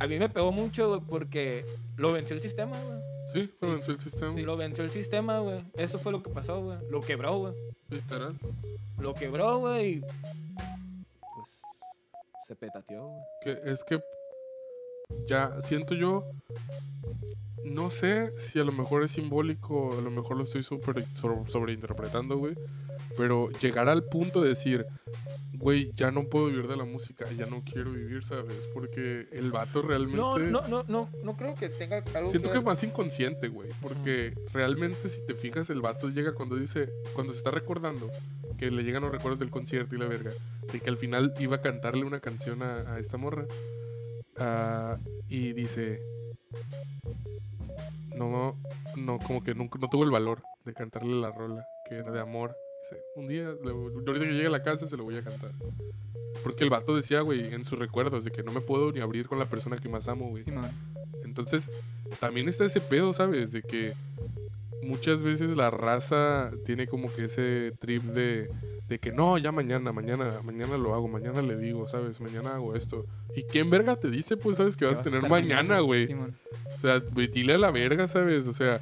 A 0.00 0.06
mí 0.08 0.18
me 0.18 0.28
pegó 0.28 0.50
mucho, 0.50 0.88
güey, 0.88 1.00
porque 1.08 1.64
lo 1.96 2.12
venció 2.12 2.34
el 2.34 2.42
sistema, 2.42 2.76
güey. 2.82 2.98
sí, 3.32 3.50
se 3.52 3.66
venció 3.66 3.94
el 3.94 4.00
sistema. 4.00 4.40
Lo 4.40 4.56
venció 4.56 4.82
el 4.82 4.90
sistema, 4.90 5.38
güey. 5.38 5.62
Eso 5.74 5.98
fue 5.98 6.10
lo 6.10 6.22
que 6.24 6.30
pasó, 6.30 6.60
güey. 6.60 6.78
Lo 6.90 7.00
quebró, 7.02 7.38
güey. 7.38 7.54
Literal. 7.88 8.36
Lo 8.98 9.14
quebró, 9.14 9.58
güey. 9.58 9.96
y, 9.98 10.02
se 12.52 12.56
petateó, 12.56 13.26
es 13.40 13.82
que 13.82 14.02
ya 15.26 15.60
siento 15.62 15.94
yo 15.94 16.24
no 17.64 17.90
sé 17.90 18.32
si 18.40 18.58
a 18.58 18.64
lo 18.64 18.72
mejor 18.72 19.04
es 19.04 19.12
simbólico 19.12 19.96
a 19.96 20.00
lo 20.02 20.10
mejor 20.10 20.36
lo 20.36 20.44
estoy 20.44 20.62
super, 20.62 21.02
sobre- 21.14 21.48
sobreinterpretando 21.50 22.36
güey 22.36 22.54
pero 23.16 23.50
llegar 23.60 23.88
al 23.88 24.04
punto 24.04 24.42
de 24.42 24.48
decir 24.50 24.84
güey 25.54 25.92
ya 25.94 26.10
no 26.10 26.24
puedo 26.24 26.46
vivir 26.46 26.66
de 26.66 26.76
la 26.76 26.84
música 26.84 27.24
ya 27.36 27.46
no 27.46 27.62
quiero 27.62 27.92
vivir 27.92 28.24
sabes 28.24 28.68
porque 28.74 29.28
el 29.32 29.52
vato 29.52 29.80
realmente 29.82 30.16
No, 30.16 30.38
no, 30.38 30.62
no, 30.66 30.84
no, 30.88 31.08
no 31.22 31.32
creo 31.36 31.54
que 31.54 31.68
tenga 31.68 32.02
algo 32.14 32.30
Siento 32.30 32.50
que 32.50 32.58
es 32.58 32.64
más 32.64 32.82
inconsciente, 32.82 33.46
güey. 33.48 33.68
Porque 33.80 34.34
realmente, 34.52 35.08
si 35.08 35.24
te 35.24 35.34
fijas, 35.34 35.70
el 35.70 35.80
vato 35.80 36.08
llega 36.08 36.34
cuando 36.34 36.56
dice, 36.56 36.88
cuando 37.14 37.32
se 37.32 37.38
está 37.38 37.50
recordando, 37.52 38.10
que 38.58 38.70
le 38.72 38.82
llegan 38.82 39.02
los 39.02 39.12
recuerdos 39.12 39.38
del 39.38 39.50
concierto 39.50 39.94
y 39.94 39.98
la 39.98 40.06
verga, 40.06 40.30
de 40.72 40.80
que 40.80 40.90
al 40.90 40.96
final 40.96 41.32
iba 41.38 41.56
a 41.56 41.60
cantarle 41.62 42.04
una 42.04 42.18
canción 42.20 42.62
a, 42.62 42.94
a 42.94 42.98
esta 42.98 43.16
morra. 43.16 43.46
Ah, 44.38 44.98
y 45.28 45.52
dice, 45.52 46.00
no, 48.16 48.56
no, 48.96 49.18
como 49.18 49.42
que 49.42 49.54
nunca, 49.54 49.78
no 49.78 49.88
tuvo 49.88 50.04
el 50.04 50.10
valor 50.10 50.42
de 50.64 50.74
cantarle 50.74 51.20
la 51.20 51.30
rola, 51.30 51.66
que 51.88 51.96
era 51.96 52.10
de 52.10 52.20
amor. 52.20 52.54
Dice, 52.82 53.02
un 53.16 53.28
día, 53.28 53.48
ahorita 53.48 54.26
que 54.26 54.32
llegue 54.32 54.46
a 54.46 54.50
la 54.50 54.62
casa, 54.62 54.86
se 54.86 54.96
lo 54.96 55.04
voy 55.04 55.16
a 55.16 55.24
cantar. 55.24 55.52
Porque 56.42 56.64
el 56.64 56.70
vato 56.70 56.96
decía, 56.96 57.20
güey, 57.20 57.52
en 57.52 57.64
sus 57.64 57.78
recuerdos, 57.78 58.24
de 58.24 58.30
que 58.30 58.42
no 58.42 58.52
me 58.52 58.60
puedo 58.60 58.90
ni 58.92 59.00
abrir 59.00 59.28
con 59.28 59.38
la 59.38 59.46
persona 59.46 59.76
que 59.76 59.88
más 59.88 60.08
amo, 60.08 60.28
güey. 60.28 60.42
Simón. 60.42 60.68
Entonces, 61.24 61.68
también 62.20 62.48
está 62.48 62.64
ese 62.64 62.80
pedo, 62.80 63.12
¿sabes? 63.12 63.52
De 63.52 63.62
que 63.62 63.92
muchas 64.82 65.22
veces 65.22 65.56
la 65.56 65.70
raza 65.70 66.50
tiene 66.64 66.86
como 66.86 67.12
que 67.12 67.24
ese 67.24 67.72
trip 67.78 68.02
de, 68.02 68.48
de 68.88 68.98
que 68.98 69.12
no, 69.12 69.38
ya 69.38 69.52
mañana, 69.52 69.92
mañana, 69.92 70.28
mañana 70.44 70.76
lo 70.76 70.94
hago, 70.94 71.08
mañana 71.08 71.42
le 71.42 71.56
digo, 71.56 71.86
¿sabes? 71.86 72.20
Mañana 72.20 72.54
hago 72.54 72.74
esto. 72.74 73.06
¿Y 73.34 73.44
quién 73.44 73.70
verga 73.70 73.96
te 73.96 74.10
dice, 74.10 74.36
pues, 74.36 74.56
sabes, 74.58 74.76
que 74.76 74.84
vas 74.84 74.98
a 74.98 75.02
tener 75.02 75.28
mañana, 75.28 75.80
güey? 75.80 76.12
O 76.12 76.78
sea, 76.78 77.00
dile 77.00 77.54
a 77.54 77.58
la 77.58 77.70
verga, 77.70 78.08
¿sabes? 78.08 78.46
O 78.46 78.52
sea, 78.52 78.80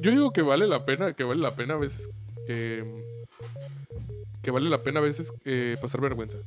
yo 0.00 0.10
digo 0.10 0.32
que 0.32 0.42
vale 0.42 0.66
la 0.66 0.84
pena, 0.84 1.12
que 1.12 1.24
vale 1.24 1.40
la 1.40 1.54
pena 1.54 1.74
a 1.74 1.78
veces 1.78 2.08
que... 2.46 2.84
Que 4.42 4.52
vale 4.52 4.70
la 4.70 4.78
pena 4.78 5.00
a 5.00 5.02
veces 5.02 5.32
eh, 5.44 5.76
pasar 5.80 6.00
vergüenza. 6.00 6.38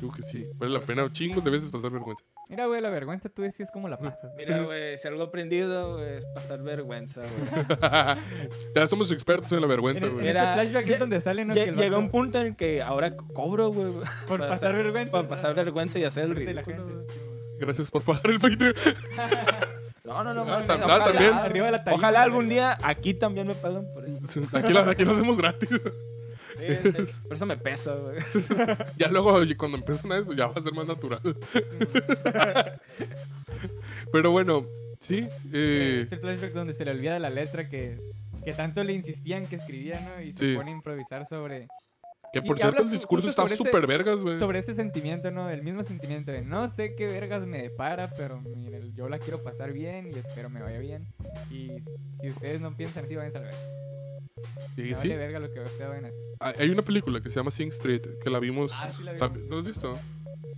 Digo 0.00 0.12
que 0.12 0.22
sí, 0.22 0.46
vale 0.56 0.72
la 0.72 0.80
pena 0.80 1.10
chingos 1.12 1.44
de 1.44 1.50
veces 1.50 1.70
pasar 1.70 1.90
vergüenza. 1.92 2.24
Mira, 2.48 2.66
güey, 2.66 2.80
la 2.80 2.90
vergüenza 2.90 3.28
tú 3.28 3.42
decías 3.42 3.70
cómo 3.70 3.88
la 3.88 3.98
pasas. 3.98 4.32
Mira, 4.36 4.62
güey, 4.64 4.98
si 4.98 5.06
algo 5.06 5.22
aprendido 5.22 6.04
es 6.04 6.24
pasar 6.34 6.60
vergüenza, 6.62 7.22
güey. 7.22 7.66
ya 8.74 8.88
somos 8.88 9.10
expertos 9.12 9.52
en 9.52 9.60
la 9.60 9.66
vergüenza, 9.68 10.06
En, 10.06 10.10
en 10.10 10.16
güey. 10.16 10.26
Mira, 10.26 10.54
flashback 10.54 10.90
es 10.90 10.98
donde 10.98 11.20
sale, 11.20 11.44
¿no? 11.44 11.54
Que 11.54 11.66
Llega 11.66 11.96
vato- 11.96 11.98
un 12.00 12.10
punto 12.10 12.40
en 12.40 12.46
el 12.48 12.56
que 12.56 12.82
ahora 12.82 13.16
cobro, 13.16 13.68
güey. 13.70 13.92
Por 14.28 14.40
pasar 14.40 14.74
vergüenza. 14.74 15.12
Para 15.12 15.28
pasar 15.28 15.54
vergüenza 15.54 15.98
y 16.00 16.04
hacer 16.04 16.24
el 16.24 16.34
ridículo. 16.34 17.06
Gracias 17.58 17.90
por 17.90 18.02
pagar 18.02 18.26
el 18.30 18.38
Patreon. 18.38 18.74
No, 20.04 20.22
no, 20.22 20.34
no. 20.34 20.42
Ah, 20.42 20.62
ojalá, 20.66 21.04
también. 21.04 21.32
Arriba 21.32 21.66
de 21.66 21.72
la 21.72 21.84
talla. 21.84 21.96
Ojalá 21.96 22.22
algún 22.22 22.48
día 22.48 22.76
aquí 22.82 23.14
también 23.14 23.46
me 23.46 23.54
paguen 23.54 23.86
por 23.94 24.04
eso. 24.04 24.20
Aquí, 24.52 24.72
la- 24.72 24.90
aquí 24.90 25.04
lo 25.04 25.12
hacemos 25.12 25.36
gratis. 25.38 25.70
Sí, 26.66 26.74
sí, 27.06 27.12
Por 27.28 27.36
eso 27.36 27.46
me 27.46 27.56
pesa, 27.56 27.94
güey. 27.94 28.18
Ya 28.98 29.08
luego, 29.08 29.32
oye, 29.32 29.56
cuando 29.56 29.78
empiezan 29.78 30.12
a 30.12 30.18
eso, 30.18 30.32
ya 30.32 30.46
va 30.48 30.54
a 30.56 30.62
ser 30.62 30.72
más 30.72 30.86
natural. 30.86 31.20
Pero 34.12 34.30
bueno, 34.30 34.66
sí. 35.00 35.28
eh, 35.52 36.00
Es 36.02 36.12
el 36.12 36.20
flashback 36.20 36.52
donde 36.52 36.74
se 36.74 36.84
le 36.84 36.90
olvida 36.92 37.18
la 37.18 37.30
letra 37.30 37.68
que, 37.68 37.98
que 38.44 38.52
tanto 38.52 38.82
le 38.84 38.92
insistían 38.92 39.46
que 39.46 39.56
escribía, 39.56 40.00
¿no? 40.00 40.22
Y 40.22 40.32
se 40.32 40.50
Sí. 40.50 40.56
pone 40.56 40.70
a 40.70 40.74
improvisar 40.74 41.26
sobre, 41.26 41.66
que 42.32 42.42
por 42.42 42.56
y 42.56 42.60
cierto, 42.60 42.82
el 42.82 42.90
discurso 42.90 43.28
está 43.28 43.48
súper 43.48 43.86
vergas, 43.86 44.20
güey. 44.20 44.38
sobre 44.38 44.58
ese 44.58 44.74
sentimiento, 44.74 45.30
¿no? 45.30 45.48
El 45.50 45.62
mismo 45.62 45.82
sentimiento 45.84 46.30
de 46.32 46.42
no 46.42 46.68
sé 46.68 46.94
qué 46.96 47.06
vergas 47.06 47.46
me 47.46 47.62
depara, 47.62 48.10
pero 48.16 48.40
miren, 48.40 48.94
yo 48.94 49.08
la 49.08 49.18
quiero 49.18 49.42
pasar 49.42 49.72
bien 49.72 50.10
y 50.14 50.18
espero 50.18 50.50
me 50.50 50.62
vaya 50.62 50.78
bien. 50.78 51.06
Y 51.50 51.70
si 52.20 52.28
ustedes 52.30 52.60
no 52.60 52.76
piensan 52.76 53.04
así, 53.04 53.16
vayan 53.16 53.36
a 53.36 53.40
ver. 53.40 53.54
Sí. 54.74 54.92
vale 54.92 55.16
verga 55.16 55.38
lo 55.40 55.50
que 55.52 55.60
ustedes 55.60 55.88
vayan 55.88 56.04
a 56.04 56.08
hacer. 56.08 56.60
Hay 56.62 56.68
una 56.70 56.82
película 56.82 57.22
que 57.22 57.30
se 57.30 57.36
llama 57.36 57.50
Sing 57.50 57.68
Street, 57.68 58.02
que 58.22 58.30
la 58.30 58.38
vimos. 58.38 58.70
Ah, 58.74 58.88
sí 58.88 59.02
la 59.02 59.16
tam- 59.16 59.32
vimos. 59.32 59.48
¿No 59.48 59.58
has 59.58 59.64
visto? 59.66 59.94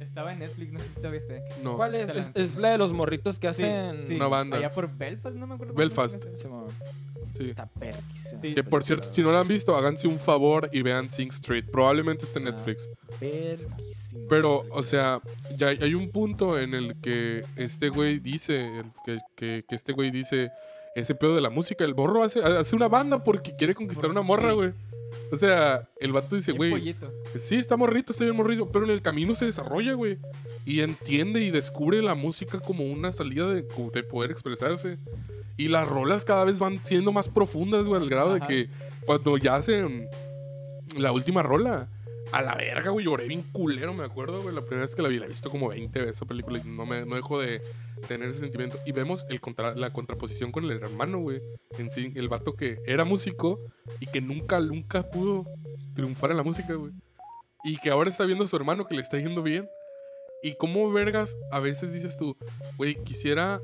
Estaba 0.00 0.32
en 0.32 0.40
Netflix, 0.40 0.72
no 0.72 0.78
sé 0.78 0.84
si 0.86 1.16
está. 1.16 1.62
No. 1.62 1.76
¿Cuál 1.76 1.94
es? 1.94 2.08
Es? 2.08 2.30
es 2.34 2.56
la 2.56 2.70
de 2.70 2.78
los 2.78 2.92
morritos 2.92 3.38
que 3.38 3.46
hacen. 3.48 4.02
sí, 4.04 4.14
Una 4.16 4.26
banda. 4.26 4.56
Allá 4.56 4.70
por 4.70 4.90
Belfast, 4.96 5.36
no 5.36 5.46
me 5.46 5.54
acuerdo. 5.54 5.74
Belfast. 5.74 6.24
Sí. 7.36 7.44
Está 7.44 7.66
perquísima. 7.66 8.40
Sí. 8.40 8.54
Que 8.54 8.64
por 8.64 8.82
cierto, 8.82 9.12
si 9.12 9.22
no 9.22 9.30
la 9.30 9.40
han 9.40 9.48
visto, 9.48 9.76
háganse 9.76 10.08
un 10.08 10.18
favor 10.18 10.68
y 10.72 10.82
vean 10.82 11.08
Sing 11.08 11.28
Street. 11.30 11.66
Probablemente 11.70 12.24
esté 12.24 12.38
en 12.40 12.48
Ah. 12.48 12.50
Netflix. 12.52 12.88
Perquísima. 13.20 14.24
Pero, 14.28 14.64
o 14.70 14.82
sea, 14.82 15.20
ya 15.56 15.68
hay 15.68 15.78
hay 15.82 15.94
un 15.94 16.10
punto 16.10 16.58
en 16.58 16.74
el 16.74 17.00
que 17.00 17.44
este 17.56 17.88
güey 17.90 18.18
dice, 18.18 18.78
el- 18.80 18.92
que, 19.04 19.18
que- 19.36 19.64
que 19.68 19.74
este 19.76 19.92
güey 19.92 20.10
dice, 20.10 20.50
ese 20.94 21.14
pedo 21.14 21.34
de 21.34 21.40
la 21.40 21.50
música, 21.50 21.84
el 21.84 21.94
borro 21.94 22.22
hace, 22.22 22.40
hace 22.40 22.76
una 22.76 22.88
banda 22.88 23.24
porque 23.24 23.54
quiere 23.56 23.74
conquistar 23.74 24.10
una 24.10 24.22
morra, 24.22 24.52
güey. 24.52 24.72
O 25.32 25.36
sea, 25.36 25.88
el 26.00 26.12
vato 26.12 26.36
dice, 26.36 26.52
güey, 26.52 26.94
sí, 27.38 27.56
está 27.56 27.76
morrito, 27.76 28.12
está 28.12 28.24
bien 28.24 28.36
morrito, 28.36 28.70
pero 28.70 28.84
en 28.84 28.90
el 28.90 29.02
camino 29.02 29.34
se 29.34 29.46
desarrolla, 29.46 29.94
güey. 29.94 30.18
Y 30.64 30.80
entiende 30.80 31.40
y 31.40 31.50
descubre 31.50 32.02
la 32.02 32.14
música 32.14 32.60
como 32.60 32.84
una 32.84 33.12
salida 33.12 33.46
de, 33.46 33.62
poder 33.62 34.30
expresarse. 34.30 34.98
Y 35.56 35.68
las 35.68 35.88
rolas 35.88 36.24
cada 36.24 36.44
vez 36.44 36.58
van 36.58 36.84
siendo 36.84 37.12
más 37.12 37.28
profundas, 37.28 37.86
güey, 37.86 38.00
al 38.00 38.08
grado 38.08 38.34
de 38.34 38.40
que 38.40 38.68
cuando 39.06 39.36
ya 39.38 39.56
hacen 39.56 40.08
la 40.96 41.12
última 41.12 41.42
rola, 41.42 41.88
a 42.32 42.42
la 42.42 42.54
verga, 42.54 42.90
güey, 42.90 43.06
lloré 43.06 43.26
bien 43.26 43.42
culero, 43.52 43.92
me 43.94 44.04
acuerdo, 44.04 44.40
güey. 44.40 44.54
La 44.54 44.60
primera 44.62 44.86
vez 44.86 44.94
que 44.94 45.02
la 45.02 45.08
vi, 45.08 45.18
la 45.18 45.26
he 45.26 45.28
visto 45.28 45.50
como 45.50 45.68
20 45.68 45.98
veces 46.00 46.16
esa 46.16 46.26
película 46.26 46.58
y 46.58 46.68
no, 46.68 46.84
me, 46.86 47.04
no 47.06 47.16
dejo 47.16 47.40
de 47.40 47.60
tener 48.06 48.28
ese 48.30 48.40
sentimiento. 48.40 48.78
Y 48.86 48.92
vemos 48.92 49.24
el 49.28 49.40
contra- 49.40 49.74
la 49.74 49.92
contraposición 49.92 50.52
con 50.52 50.64
el 50.64 50.72
hermano, 50.72 51.18
güey. 51.18 51.40
En 51.78 51.90
sí, 51.90 52.12
el 52.16 52.28
vato 52.28 52.54
que 52.54 52.78
era 52.86 53.04
músico 53.04 53.60
y 54.00 54.06
que 54.06 54.20
nunca, 54.20 54.60
nunca 54.60 55.08
pudo 55.10 55.46
triunfar 55.94 56.30
en 56.30 56.36
la 56.38 56.42
música, 56.42 56.74
güey. 56.74 56.92
Y 57.64 57.76
que 57.78 57.90
ahora 57.90 58.10
está 58.10 58.24
viendo 58.24 58.44
a 58.44 58.48
su 58.48 58.56
hermano 58.56 58.86
que 58.86 58.94
le 58.94 59.00
está 59.02 59.18
yendo 59.18 59.42
bien. 59.42 59.68
Y 60.42 60.54
cómo 60.56 60.90
vergas, 60.92 61.34
a 61.50 61.58
veces 61.58 61.92
dices 61.92 62.16
tú, 62.16 62.36
güey, 62.76 62.94
quisiera, 63.04 63.58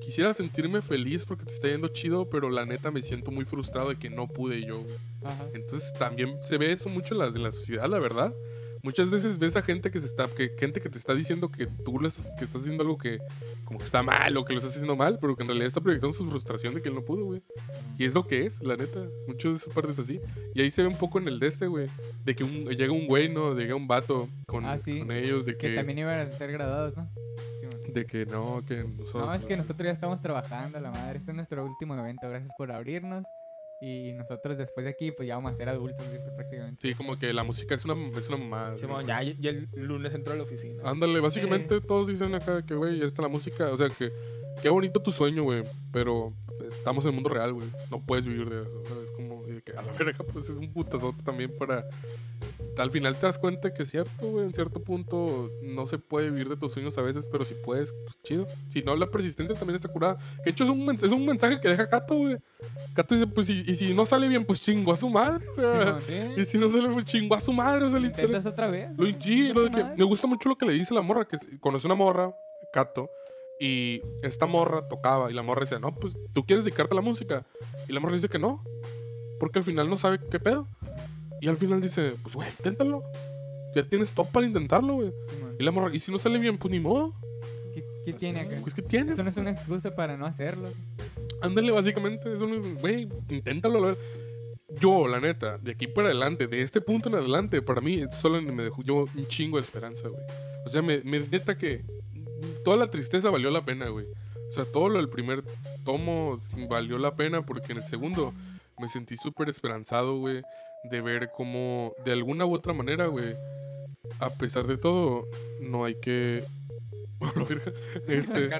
quisiera 0.00 0.34
sentirme 0.34 0.82
feliz 0.82 1.24
porque 1.24 1.44
te 1.44 1.52
está 1.52 1.68
yendo 1.68 1.88
chido, 1.88 2.28
pero 2.30 2.50
la 2.50 2.64
neta 2.66 2.90
me 2.90 3.02
siento 3.02 3.30
muy 3.30 3.44
frustrado 3.44 3.90
de 3.90 3.96
que 3.96 4.10
no 4.10 4.26
pude 4.28 4.64
yo. 4.64 4.84
Ajá. 5.24 5.46
Entonces 5.54 5.92
también 5.94 6.36
se 6.42 6.58
ve 6.58 6.72
eso 6.72 6.88
mucho 6.88 7.14
en 7.14 7.18
la, 7.18 7.26
en 7.26 7.42
la 7.42 7.52
sociedad, 7.52 7.88
la 7.88 7.98
verdad. 7.98 8.34
muchas 8.82 9.10
veces 9.10 9.38
ves 9.38 9.56
a 9.56 9.62
gente 9.62 9.90
que 9.90 10.00
se 10.00 10.06
está, 10.06 10.26
que 10.26 10.52
gente 10.58 10.80
que 10.80 10.88
te 10.88 10.96
está 10.96 11.14
diciendo 11.14 11.50
que 11.52 11.66
tú 11.66 12.00
lo 12.00 12.08
estás, 12.08 12.30
que 12.38 12.46
estás 12.46 12.62
haciendo 12.62 12.82
algo 12.82 12.96
que 12.96 13.18
como 13.66 13.78
que 13.78 13.84
está 13.84 14.02
mal 14.02 14.34
o 14.38 14.44
que 14.46 14.54
lo 14.54 14.58
estás 14.60 14.72
haciendo 14.74 14.96
mal, 14.96 15.18
pero 15.20 15.36
que 15.36 15.42
en 15.42 15.48
realidad 15.48 15.68
está 15.68 15.82
proyectando 15.82 16.16
su 16.16 16.26
frustración 16.30 16.72
de 16.74 16.80
que 16.80 16.88
él 16.88 16.94
no 16.94 17.04
pudo, 17.04 17.26
güey. 17.26 17.42
Y 17.98 18.06
es 18.06 18.14
lo 18.14 18.26
que 18.26 18.46
es, 18.46 18.62
la 18.62 18.76
neta. 18.76 19.06
Muchas 19.28 19.52
de 19.52 19.56
esas 19.58 19.74
partes 19.74 19.98
así. 19.98 20.18
Y 20.54 20.62
ahí 20.62 20.70
se 20.70 20.80
ve 20.80 20.88
un 20.88 20.96
poco 20.96 21.18
en 21.18 21.28
el 21.28 21.38
de 21.38 21.48
este, 21.48 21.66
güey. 21.66 21.88
De 22.24 22.34
que 22.34 22.42
un- 22.42 22.64
llega 22.70 22.90
un 22.92 23.06
güey, 23.06 23.28
¿no? 23.28 23.54
Llega 23.54 23.74
un 23.74 23.86
vato 23.86 24.28
con, 24.46 24.64
Ah, 24.64 24.78
sí. 24.78 24.98
con 25.00 25.12
ellos, 25.12 25.44
de 25.44 25.58
Que 25.58 25.68
que, 25.72 25.74
también 25.76 25.98
iban 25.98 26.18
a 26.28 26.32
ser 26.32 26.50
graduados, 26.50 26.96
¿no? 26.96 27.06
Sí, 27.94 28.00
de 28.00 28.06
que 28.06 28.26
no, 28.26 28.64
que 28.66 28.84
nosotros. 28.84 29.26
No, 29.26 29.34
es 29.34 29.44
que 29.44 29.56
nosotros 29.56 29.86
ya 29.86 29.92
estamos 29.92 30.20
trabajando, 30.20 30.80
la 30.80 30.90
madre. 30.90 31.18
Este 31.18 31.30
es 31.30 31.36
nuestro 31.36 31.64
último 31.64 31.94
evento. 31.94 32.28
Gracias 32.28 32.52
por 32.56 32.72
abrirnos. 32.72 33.24
Y 33.82 34.12
nosotros 34.12 34.58
después 34.58 34.84
de 34.84 34.90
aquí, 34.90 35.10
pues 35.10 35.26
ya 35.26 35.36
vamos 35.36 35.52
a 35.52 35.54
ser 35.54 35.70
adultos, 35.70 36.12
dice, 36.12 36.30
prácticamente. 36.36 36.86
Sí, 36.86 36.94
como 36.94 37.18
que 37.18 37.32
la 37.32 37.44
música 37.44 37.74
es 37.74 37.84
una, 37.86 37.94
es 37.94 38.28
una 38.28 38.36
mamada. 38.36 38.76
Simón, 38.76 39.06
¿no? 39.06 39.08
ya, 39.08 39.22
ya 39.22 39.50
el 39.50 39.68
lunes 39.74 40.14
entró 40.14 40.34
a 40.34 40.36
la 40.36 40.42
oficina. 40.42 40.82
Ándale, 40.84 41.18
básicamente 41.20 41.80
todos 41.80 42.08
dicen 42.08 42.34
acá 42.34 42.64
que, 42.64 42.74
güey, 42.74 42.98
ya 42.98 43.06
está 43.06 43.22
la 43.22 43.28
música. 43.28 43.68
O 43.72 43.78
sea, 43.78 43.88
que 43.88 44.12
qué 44.60 44.68
bonito 44.68 45.00
tu 45.00 45.12
sueño, 45.12 45.44
güey. 45.44 45.62
Pero 45.92 46.34
estamos 46.68 47.04
en 47.04 47.10
el 47.10 47.14
mundo 47.14 47.30
real, 47.30 47.54
güey. 47.54 47.68
No 47.90 48.04
puedes 48.04 48.26
vivir 48.26 48.50
de 48.50 48.62
eso. 48.62 48.84
¿sabes? 48.84 49.10
Como 49.12 49.29
que 49.62 49.72
a 49.72 49.82
la 49.82 49.92
verga, 49.92 50.24
pues 50.32 50.48
es 50.48 50.58
un 50.58 50.72
putazote 50.72 51.22
también 51.22 51.56
para. 51.58 51.84
Al 52.78 52.90
final 52.90 53.14
te 53.16 53.26
das 53.26 53.38
cuenta 53.38 53.74
que 53.74 53.82
es 53.82 53.90
cierto, 53.90 54.26
güey. 54.26 54.46
En 54.46 54.54
cierto 54.54 54.82
punto 54.82 55.50
no 55.62 55.86
se 55.86 55.98
puede 55.98 56.30
vivir 56.30 56.48
de 56.48 56.56
tus 56.56 56.72
sueños 56.72 56.96
a 56.98 57.02
veces, 57.02 57.28
pero 57.30 57.44
si 57.44 57.54
puedes, 57.54 57.92
pues 57.92 58.16
chido. 58.22 58.46
Si 58.70 58.82
no, 58.82 58.96
la 58.96 59.10
persistencia 59.10 59.54
también 59.56 59.76
está 59.76 59.88
curada. 59.88 60.16
Que 60.38 60.44
de 60.44 60.50
hecho 60.50 60.64
es 60.64 60.70
un, 60.70 60.88
es 60.90 61.02
un 61.12 61.26
mensaje 61.26 61.60
que 61.60 61.68
deja 61.68 61.88
Cato, 61.88 62.14
güey. 62.16 62.38
Cato 62.94 63.14
dice, 63.14 63.26
pues, 63.26 63.50
y, 63.50 63.64
y 63.66 63.74
si 63.74 63.92
no 63.92 64.06
sale 64.06 64.28
bien, 64.28 64.44
pues 64.44 64.60
chingo 64.60 64.92
a 64.92 64.96
su 64.96 65.08
madre. 65.10 65.46
O 65.50 65.54
sea, 65.54 66.00
Simón. 66.00 66.34
y 66.38 66.44
si 66.44 66.58
no 66.58 66.70
sale 66.70 66.88
bien, 66.88 67.04
chingo 67.04 67.34
a 67.34 67.40
su 67.40 67.52
madre. 67.52 67.84
O 67.84 67.90
sea, 67.90 67.98
¿Lo 67.98 68.06
literal- 68.06 68.26
intentas 68.30 68.46
otra 68.52 68.68
vez? 68.70 68.90
lo, 68.96 69.06
sí, 69.20 69.52
lo 69.52 69.64
de 69.64 69.70
que 69.70 69.84
me 69.84 70.04
gusta 70.04 70.26
mucho 70.26 70.48
lo 70.48 70.56
que 70.56 70.66
le 70.66 70.72
dice 70.72 70.94
la 70.94 71.02
morra, 71.02 71.26
que 71.26 71.36
conoce 71.58 71.86
una 71.86 71.96
morra, 71.96 72.34
Cato, 72.72 73.10
y 73.60 74.00
esta 74.22 74.46
morra 74.46 74.88
tocaba, 74.88 75.30
y 75.30 75.34
la 75.34 75.42
morra 75.42 75.62
decía, 75.62 75.78
no, 75.78 75.94
pues 75.94 76.16
tú 76.32 76.46
quieres 76.46 76.64
dedicarte 76.64 76.94
a 76.94 76.96
la 76.96 77.02
música. 77.02 77.44
Y 77.88 77.92
la 77.92 78.00
morra 78.00 78.14
dice 78.14 78.28
que 78.28 78.38
no, 78.38 78.64
porque 79.40 79.58
al 79.58 79.64
final 79.64 79.88
no 79.90 79.98
sabe 79.98 80.20
qué 80.30 80.38
pedo. 80.38 80.68
Y 81.40 81.48
al 81.48 81.56
final 81.56 81.80
dice, 81.80 82.12
pues 82.22 82.34
güey, 82.36 82.48
inténtalo. 82.50 83.02
Ya 83.74 83.82
tienes 83.88 84.12
todo 84.12 84.26
para 84.26 84.46
intentarlo, 84.46 84.94
güey. 84.94 85.12
Simón. 85.30 85.56
Y 85.58 85.64
la 85.64 85.70
morra, 85.72 85.90
y 85.94 85.98
si 85.98 86.12
no 86.12 86.18
sale 86.18 86.38
bien, 86.38 86.58
pues 86.58 86.70
ni 86.70 86.78
modo. 86.80 87.14
¿Qué, 87.74 87.82
qué 88.04 88.12
tiene 88.12 88.40
acá? 88.40 88.56
Pues 88.60 88.74
que 88.74 88.82
tienes. 88.82 89.14
Eso 89.14 89.22
no 89.22 89.28
es 89.30 89.36
una 89.38 89.50
excusa 89.50 89.94
para 89.94 90.16
no 90.16 90.26
hacerlo. 90.26 90.68
Ándale, 91.40 91.72
básicamente, 91.72 92.32
eso 92.34 92.46
no 92.46 92.56
es- 92.56 92.80
güey, 92.82 93.08
inténtalo. 93.30 93.78
a 93.78 93.88
ver. 93.88 93.98
Yo, 94.80 95.08
la 95.08 95.18
neta, 95.20 95.58
de 95.58 95.72
aquí 95.72 95.86
para 95.88 96.08
adelante, 96.08 96.46
de 96.46 96.62
este 96.62 96.80
punto 96.80 97.08
en 97.08 97.16
adelante, 97.16 97.60
para 97.62 97.80
mí 97.80 98.04
solo 98.12 98.40
me 98.42 98.62
dejó 98.62 98.82
yo 98.84 98.94
un 99.16 99.26
chingo 99.26 99.56
de 99.56 99.62
esperanza, 99.64 100.08
güey. 100.08 100.22
O 100.64 100.68
sea, 100.68 100.80
me, 100.82 101.00
me- 101.02 101.18
neta 101.20 101.56
que 101.58 101.82
toda 102.64 102.76
la 102.76 102.90
tristeza 102.90 103.30
valió 103.30 103.50
la 103.50 103.62
pena, 103.62 103.88
güey. 103.88 104.06
O 104.48 104.52
sea, 104.52 104.64
todo 104.64 104.88
lo 104.88 104.98
del 104.98 105.08
primer 105.08 105.42
tomo 105.84 106.40
valió 106.68 106.98
la 106.98 107.14
pena 107.16 107.42
porque 107.46 107.72
en 107.72 107.78
el 107.78 107.84
segundo 107.84 108.32
me 108.80 108.88
sentí 108.88 109.16
súper 109.16 109.48
esperanzado, 109.48 110.18
güey, 110.18 110.42
de 110.84 111.00
ver 111.00 111.30
cómo, 111.36 111.94
de 112.04 112.12
alguna 112.12 112.46
u 112.46 112.54
otra 112.54 112.72
manera, 112.72 113.06
güey, 113.06 113.36
a 114.18 114.30
pesar 114.30 114.66
de 114.66 114.78
todo, 114.78 115.26
no 115.60 115.84
hay 115.84 115.94
que... 116.00 116.42
Este. 118.08 118.50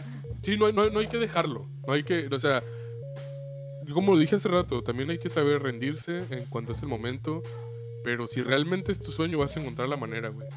Sí, 0.43 0.57
no 0.57 0.67
hay, 0.67 0.73
no, 0.73 0.89
no 0.91 1.01
hay 1.01 1.07
que 1.07 1.19
dejarlo. 1.19 1.67
No 1.87 1.93
hay 1.93 2.03
que, 2.03 2.29
o 2.31 2.41
sea, 2.41 2.63
como 3.93 4.13
lo 4.13 4.19
dije 4.19 4.37
hace 4.37 4.49
rato, 4.49 4.83
también 4.83 5.11
hay 5.11 5.19
que 5.19 5.29
saber 5.29 5.63
rendirse 5.63 6.19
en 6.31 6.45
cuanto 6.47 6.73
es 6.73 6.83
el 6.83 6.89
momento. 6.89 7.43
Pero 8.03 8.27
si 8.27 8.43
realmente 8.43 8.93
es 8.93 9.01
tu 9.01 9.13
sueño, 9.13 9.39
vas 9.39 9.57
a 9.57 9.61
encontrar 9.61 9.89
la 9.89 9.97
manera, 9.97 10.29
güey. 10.29 10.49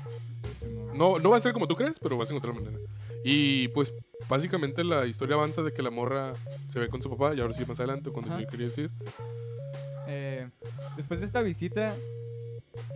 No, 0.93 1.19
no 1.19 1.29
va 1.31 1.37
a 1.37 1.41
ser 1.41 1.53
como 1.53 1.67
tú 1.67 1.75
crees, 1.75 1.99
pero 1.99 2.17
vas 2.17 2.29
a 2.29 2.33
encontrar 2.33 2.55
la 2.55 2.61
manera. 2.61 2.83
Y 3.23 3.67
pues, 3.69 3.93
básicamente 4.29 4.83
la 4.83 5.05
historia 5.05 5.35
avanza 5.35 5.61
de 5.61 5.73
que 5.73 5.81
la 5.81 5.89
morra 5.89 6.33
se 6.69 6.79
ve 6.79 6.87
con 6.87 7.01
su 7.01 7.09
papá, 7.09 7.33
y 7.35 7.41
ahora 7.41 7.53
sí 7.53 7.65
más 7.67 7.79
adelante, 7.79 8.11
cuando 8.11 8.31
Ajá. 8.31 8.41
yo 8.41 8.47
quería 8.47 8.67
decir. 8.67 8.91
Eh, 10.07 10.49
después 10.97 11.19
de 11.19 11.25
esta 11.25 11.41
visita 11.41 11.93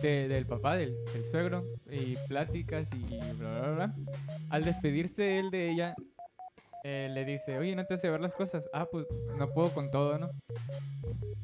de- 0.02 0.28
del 0.28 0.46
papá, 0.46 0.76
del, 0.76 0.94
del 1.12 1.24
suegro, 1.24 1.64
y 1.90 2.14
pláticas 2.28 2.88
y 2.92 3.34
bla, 3.38 3.60
bla, 3.60 3.70
bla, 3.72 3.94
al 4.50 4.64
despedirse 4.64 5.38
él 5.38 5.50
de 5.50 5.70
ella, 5.70 5.94
eh, 6.84 7.08
le 7.12 7.24
dice, 7.24 7.58
oye, 7.58 7.74
no 7.74 7.84
te 7.86 7.94
hace 7.94 8.08
ver 8.10 8.20
las 8.20 8.36
cosas. 8.36 8.68
Ah, 8.72 8.86
pues 8.90 9.06
no 9.36 9.50
puedo 9.50 9.70
con 9.70 9.90
todo, 9.90 10.18
¿no? 10.18 10.30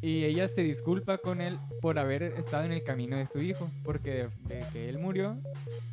Y 0.01 0.25
ella 0.25 0.49
se 0.49 0.61
disculpa 0.63 1.17
con 1.17 1.41
él 1.41 1.59
por 1.81 1.99
haber 1.99 2.23
estado 2.23 2.65
en 2.65 2.73
el 2.73 2.83
camino 2.85 3.17
de 3.17 3.27
su 3.27 3.41
hijo, 3.41 3.71
porque 3.85 4.11
de, 4.11 4.29
de 4.55 4.65
que 4.71 4.89
él 4.91 4.99
murió, 4.99 5.39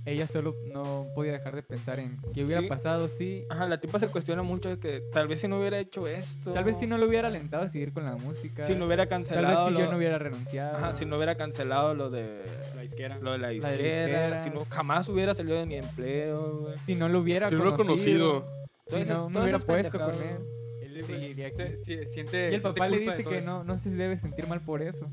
ella 0.05 0.27
solo 0.27 0.53
no 0.73 1.07
podía 1.15 1.31
dejar 1.31 1.55
de 1.55 1.63
pensar 1.63 1.97
en 1.99 2.19
qué 2.33 2.43
hubiera 2.43 2.61
Sí. 2.61 2.67
pasado 2.67 3.07
si... 3.07 3.45
Ajá, 3.49 3.67
la 3.69 3.79
tipa 3.79 3.99
se 3.99 4.09
cuestiona 4.09 4.43
mucho 4.43 4.67
de 4.67 4.79
que 4.79 5.01
tal 5.13 5.29
vez 5.29 5.39
si 5.39 5.47
no 5.47 5.59
hubiera 5.59 5.79
hecho 5.79 6.07
esto. 6.07 6.51
Tal 6.51 6.65
vez 6.65 6.77
si 6.77 6.87
no 6.87 6.97
lo 6.97 7.07
hubiera 7.07 7.29
alentado 7.29 7.63
a 7.63 7.69
seguir 7.69 7.93
con 7.93 8.03
la 8.03 8.17
música. 8.17 8.63
Si 8.63 8.75
no 8.75 8.85
hubiera 8.87 9.07
tal 9.07 9.19
vez 9.21 9.29
cancelado. 9.29 9.67
si 9.69 9.73
lo, 9.75 9.79
yo 9.79 9.89
no 9.91 9.95
hubiera 9.97 10.17
renunciado. 10.19 10.75
Ajá, 10.77 10.93
si 10.93 11.05
no 11.05 11.15
hubiera 11.15 11.35
cancelado 11.37 11.93
lo 11.93 12.09
de. 12.09 12.41
La 12.75 12.83
izquierda. 12.83 13.17
Lo 13.21 13.31
de 13.31 13.37
la 13.37 13.47
de 13.47 13.59
la 13.59 13.69
izquierda. 13.71 14.03
izquierda. 14.07 14.37
Si 14.39 14.49
no, 14.49 14.65
jamás 14.69 15.07
hubiera 15.07 15.33
salido 15.33 15.57
de 15.57 15.65
mi 15.65 15.75
empleo, 15.75 16.59
güey. 16.63 16.77
Si 16.79 16.95
no 16.95 17.07
lo 17.07 17.19
hubiera 17.19 17.47
Si 17.47 17.55
no 17.55 17.63
lo 17.63 17.73
he 17.75 17.77
conocido. 17.77 18.60
Si 18.87 18.91
Todas 18.91 19.07
no 19.07 19.29
me 19.29 19.41
hubiera 19.41 19.59
puesto 19.59 19.99
con 19.99 20.13
él. 20.15 20.45
Él 20.81 20.89
Sí, 20.91 21.03
seguiría 21.03 21.47
aquí. 21.47 21.57
se- 21.57 21.75
se- 21.77 22.05
siente, 22.07 22.51
Y 22.51 22.55
el 22.55 22.61
papá 22.61 22.89
le 22.89 22.99
dice 22.99 23.23
que 23.23 23.41
no, 23.41 23.63
no 23.63 23.77
se 23.77 23.89
debe 23.91 24.17
sentir 24.17 24.47
mal 24.47 24.61
por 24.61 24.81
eso. 24.81 25.09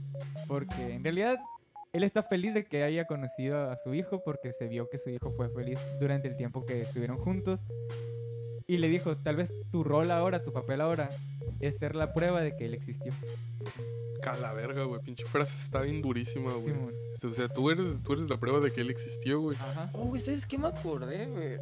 Porque 0.49 0.95
en 0.95 1.05
realidad 1.05 1.37
él 1.93 2.03
está 2.03 2.23
feliz 2.23 2.55
de 2.55 2.65
que 2.65 2.83
haya 2.83 3.05
conocido 3.07 3.71
a 3.71 3.77
su 3.77 3.95
hijo 3.95 4.23
porque 4.25 4.53
se 4.53 4.67
vio 4.67 4.89
que 4.89 4.99
su 4.99 5.11
hijo 5.11 5.31
fue 5.37 5.49
feliz 5.51 5.81
durante 6.01 6.29
el 6.29 6.37
tiempo 6.37 6.65
que 6.67 6.81
estuvieron 6.81 7.19
juntos. 7.19 7.63
Y 8.71 8.77
le 8.77 8.89
dijo, 8.91 9.17
tal 9.17 9.37
vez 9.37 9.55
tu 9.73 9.83
rol 9.83 10.11
ahora, 10.11 10.43
tu 10.43 10.53
papel 10.53 10.83
ahora, 10.83 11.09
es 11.59 11.79
ser 11.79 11.95
la 11.95 12.13
prueba 12.13 12.43
de 12.43 12.55
que 12.55 12.67
él 12.67 12.75
existió. 12.75 13.13
a 14.23 14.37
la 14.37 14.53
verga, 14.53 14.85
güey. 14.85 15.01
Pinche 15.01 15.25
frase 15.25 15.55
está 15.65 15.81
bien 15.81 16.03
durísima, 16.03 16.53
güey. 16.53 16.65
Simón. 16.75 16.93
Este, 17.15 17.27
O 17.29 17.33
sea, 17.33 17.49
tú 17.49 17.71
eres, 17.71 17.87
tú 18.05 18.13
eres 18.13 18.29
la 18.29 18.37
prueba 18.39 18.61
de 18.61 18.71
que 18.71 18.83
él 18.83 18.91
existió, 18.91 19.41
güey. 19.41 19.57
Ajá. 19.59 19.89
Oh, 19.95 20.05
güey, 20.05 20.21
¿sabes 20.21 20.45
qué 20.45 20.59
me 20.59 20.69
acordé, 20.69 21.27
güey? 21.29 21.57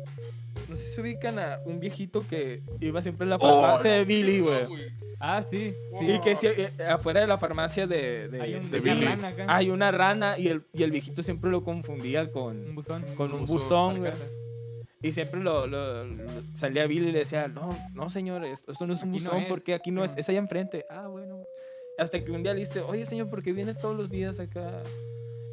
No 0.69 0.75
sé 0.75 0.83
si 0.83 0.95
se 0.97 1.01
ubican 1.01 1.39
a 1.39 1.61
un 1.65 1.79
viejito 1.79 2.27
que 2.29 2.61
iba 2.81 3.01
siempre 3.03 3.25
a 3.25 3.31
la 3.31 3.37
Oh, 3.37 3.63
farmacia 3.63 3.93
de 3.93 4.05
Billy, 4.05 4.41
güey. 4.41 4.67
Ah, 5.21 5.45
sí, 5.45 5.75
sí. 6.01 6.11
Y 6.11 6.21
que 6.21 6.35
si- 6.35 6.49
eh, 6.49 6.69
afuera 6.89 7.21
de 7.21 7.29
la 7.29 7.39
farmacia 7.39 7.87
de, 7.87 8.27
de, 8.29 8.41
Hay 8.43 8.55
un 8.55 8.69
de 8.69 8.81
una 8.81 8.95
Billy 8.95 9.07
rana 9.07 9.29
acá. 9.29 9.45
hay 9.57 9.71
una 9.71 9.91
rana 9.93 10.39
y 10.39 10.49
el, 10.49 10.65
y 10.73 10.83
el 10.83 10.91
viejito 10.91 11.23
siempre 11.23 11.51
lo 11.53 11.63
confundía 11.63 12.23
Un 12.25 12.31
con, 12.33 12.75
buzón. 12.75 13.05
con 13.17 13.33
un 13.33 13.41
Un 13.43 13.47
buzón, 13.47 13.95
buzón, 13.95 13.99
güey. 14.01 14.13
Y 15.07 15.13
siempre 15.13 15.41
lo, 15.41 15.67
lo- 15.67 16.05
lo- 16.05 16.25
salía 16.55 16.87
Billy 16.87 17.09
y 17.09 17.13
le 17.13 17.21
decía, 17.21 17.49
no, 17.49 17.77
no 17.95 18.11
señor, 18.11 18.45
esto, 18.45 18.73
esto 18.73 18.87
no 18.87 18.95
es 18.95 19.03
un 19.03 19.11
Aquí 19.15 19.19
no 19.25 19.31
buzón 19.31 19.43
es". 19.45 19.49
porque 19.49 19.75
aquí 19.75 19.91
no 19.91 20.05
es, 20.05 20.13
es 20.17 20.29
allá 20.29 20.39
enfrente. 20.39 20.85
Ah, 20.91 21.07
bueno. 21.07 21.45
Hasta 21.99 22.23
que 22.23 22.31
un 22.33 22.43
día 22.43 22.53
le 22.55 22.61
dice, 22.61 22.81
oye 22.81 23.07
señor, 23.07 23.31
¿por 23.31 23.43
qué 23.43 23.53
viene 23.53 23.75
todos 23.75 23.97
los 23.97 24.11
días 24.11 24.41
acá? 24.41 24.83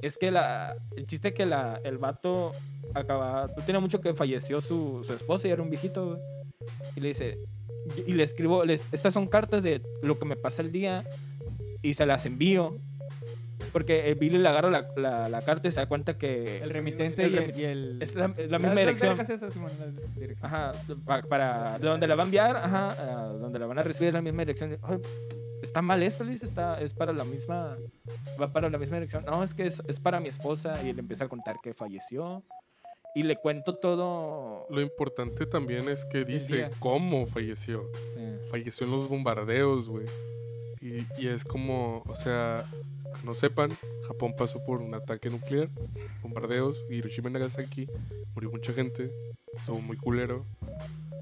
Es 0.01 0.17
que 0.17 0.31
la, 0.31 0.75
el 0.97 1.05
chiste 1.07 1.33
que 1.33 1.45
la, 1.45 1.79
el 1.85 1.97
vato 1.97 2.51
acaba, 2.93 3.47
no 3.55 3.63
tiene 3.63 3.79
mucho 3.79 4.01
que 4.01 4.13
falleció 4.13 4.59
su, 4.59 5.03
su 5.05 5.13
esposa 5.13 5.47
y 5.47 5.51
era 5.51 5.61
un 5.61 5.69
viejito. 5.69 6.19
Y 6.95 6.99
le 6.99 7.09
dice, 7.09 7.37
y 8.05 8.11
y 8.11 8.13
le 8.13 8.23
escribo, 8.23 8.65
les, 8.65 8.87
estas 8.91 9.13
son 9.13 9.27
cartas 9.27 9.61
de 9.63 9.81
lo 10.01 10.17
que 10.19 10.25
me 10.25 10.35
pasa 10.35 10.61
el 10.61 10.71
día 10.71 11.05
y 11.81 11.93
se 11.93 12.05
las 12.05 12.25
envío. 12.25 12.77
Porque 13.73 14.07
el 14.09 14.15
Billy 14.15 14.37
le 14.37 14.47
agarra 14.47 14.69
la, 14.69 14.87
la, 14.95 15.27
la 15.29 15.41
carta 15.41 15.67
y 15.67 15.71
se 15.71 15.79
da 15.79 15.87
cuenta 15.87 16.17
que 16.17 16.57
El 16.59 16.69
remitente 16.69 17.25
el 17.25 17.33
y 17.33 17.37
remi- 17.37 17.49
el... 17.55 17.59
y 17.59 17.63
el- 17.65 18.01
es 18.01 18.15
la, 18.15 18.27
Las- 18.27 18.61
misma 18.61 18.79
dirección. 18.79 19.09
vergas 19.17 19.29
esas, 19.31 19.51
Simón, 19.51 19.71
la 19.79 19.87
dirección. 20.19 20.45
Ajá, 20.53 20.71
pa- 21.05 21.23
para, 21.23 21.79
de 21.79 21.87
donde 21.87 22.07
la 22.07 22.15
va 22.15 22.21
a 22.21 22.25
enviar, 22.25 22.55
ajá, 22.55 22.91
a 22.91 23.27
donde 23.33 23.57
la 23.59 23.65
van 23.65 23.79
a 23.79 23.83
recibir 23.83 24.09
es 24.09 24.13
la 24.13 24.21
misma 24.21 24.43
dirección. 24.43 24.77
Ay, 24.83 24.99
está 25.63 25.81
mal 25.81 26.03
esto, 26.03 26.23
dice, 26.23 26.45
está, 26.45 26.79
es 26.81 26.93
para 26.93 27.13
la 27.13 27.23
misma, 27.23 27.75
va 28.39 28.53
para 28.53 28.69
la 28.69 28.77
misma 28.77 28.97
dirección. 28.97 29.25
No, 29.25 29.43
es 29.43 29.53
que 29.55 29.65
es, 29.65 29.81
es 29.87 29.99
para 29.99 30.19
mi 30.19 30.27
esposa 30.27 30.79
y 30.83 30.89
él 30.89 30.99
empieza 30.99 31.25
a 31.25 31.27
contar 31.27 31.55
que 31.63 31.73
falleció 31.73 32.43
y 33.15 33.23
le 33.23 33.37
cuento 33.37 33.75
todo. 33.75 34.67
Lo 34.69 34.81
importante 34.81 35.45
también 35.47 35.89
es 35.89 36.05
que 36.05 36.25
dice 36.25 36.69
cómo 36.79 37.25
falleció. 37.25 37.89
Sí. 38.13 38.21
falleció 38.51 38.85
en 38.85 38.91
los 38.91 39.07
bombardeos, 39.09 39.89
güey. 39.89 40.05
Y, 40.81 41.05
y 41.17 41.27
es 41.27 41.43
como, 41.45 42.03
o 42.07 42.15
sea, 42.15 42.65
que 43.13 43.25
no 43.25 43.33
sepan, 43.33 43.69
Japón 44.07 44.33
pasó 44.37 44.63
por 44.65 44.81
un 44.81 44.93
ataque 44.93 45.29
nuclear, 45.29 45.69
bombardeos, 46.21 46.77
Hiroshima 46.89 47.29
y 47.29 47.33
Nagasaki, 47.33 47.87
murió 48.35 48.51
mucha 48.51 48.73
gente, 48.73 49.11
estuvo 49.53 49.79
muy 49.81 49.97
culero. 49.97 50.45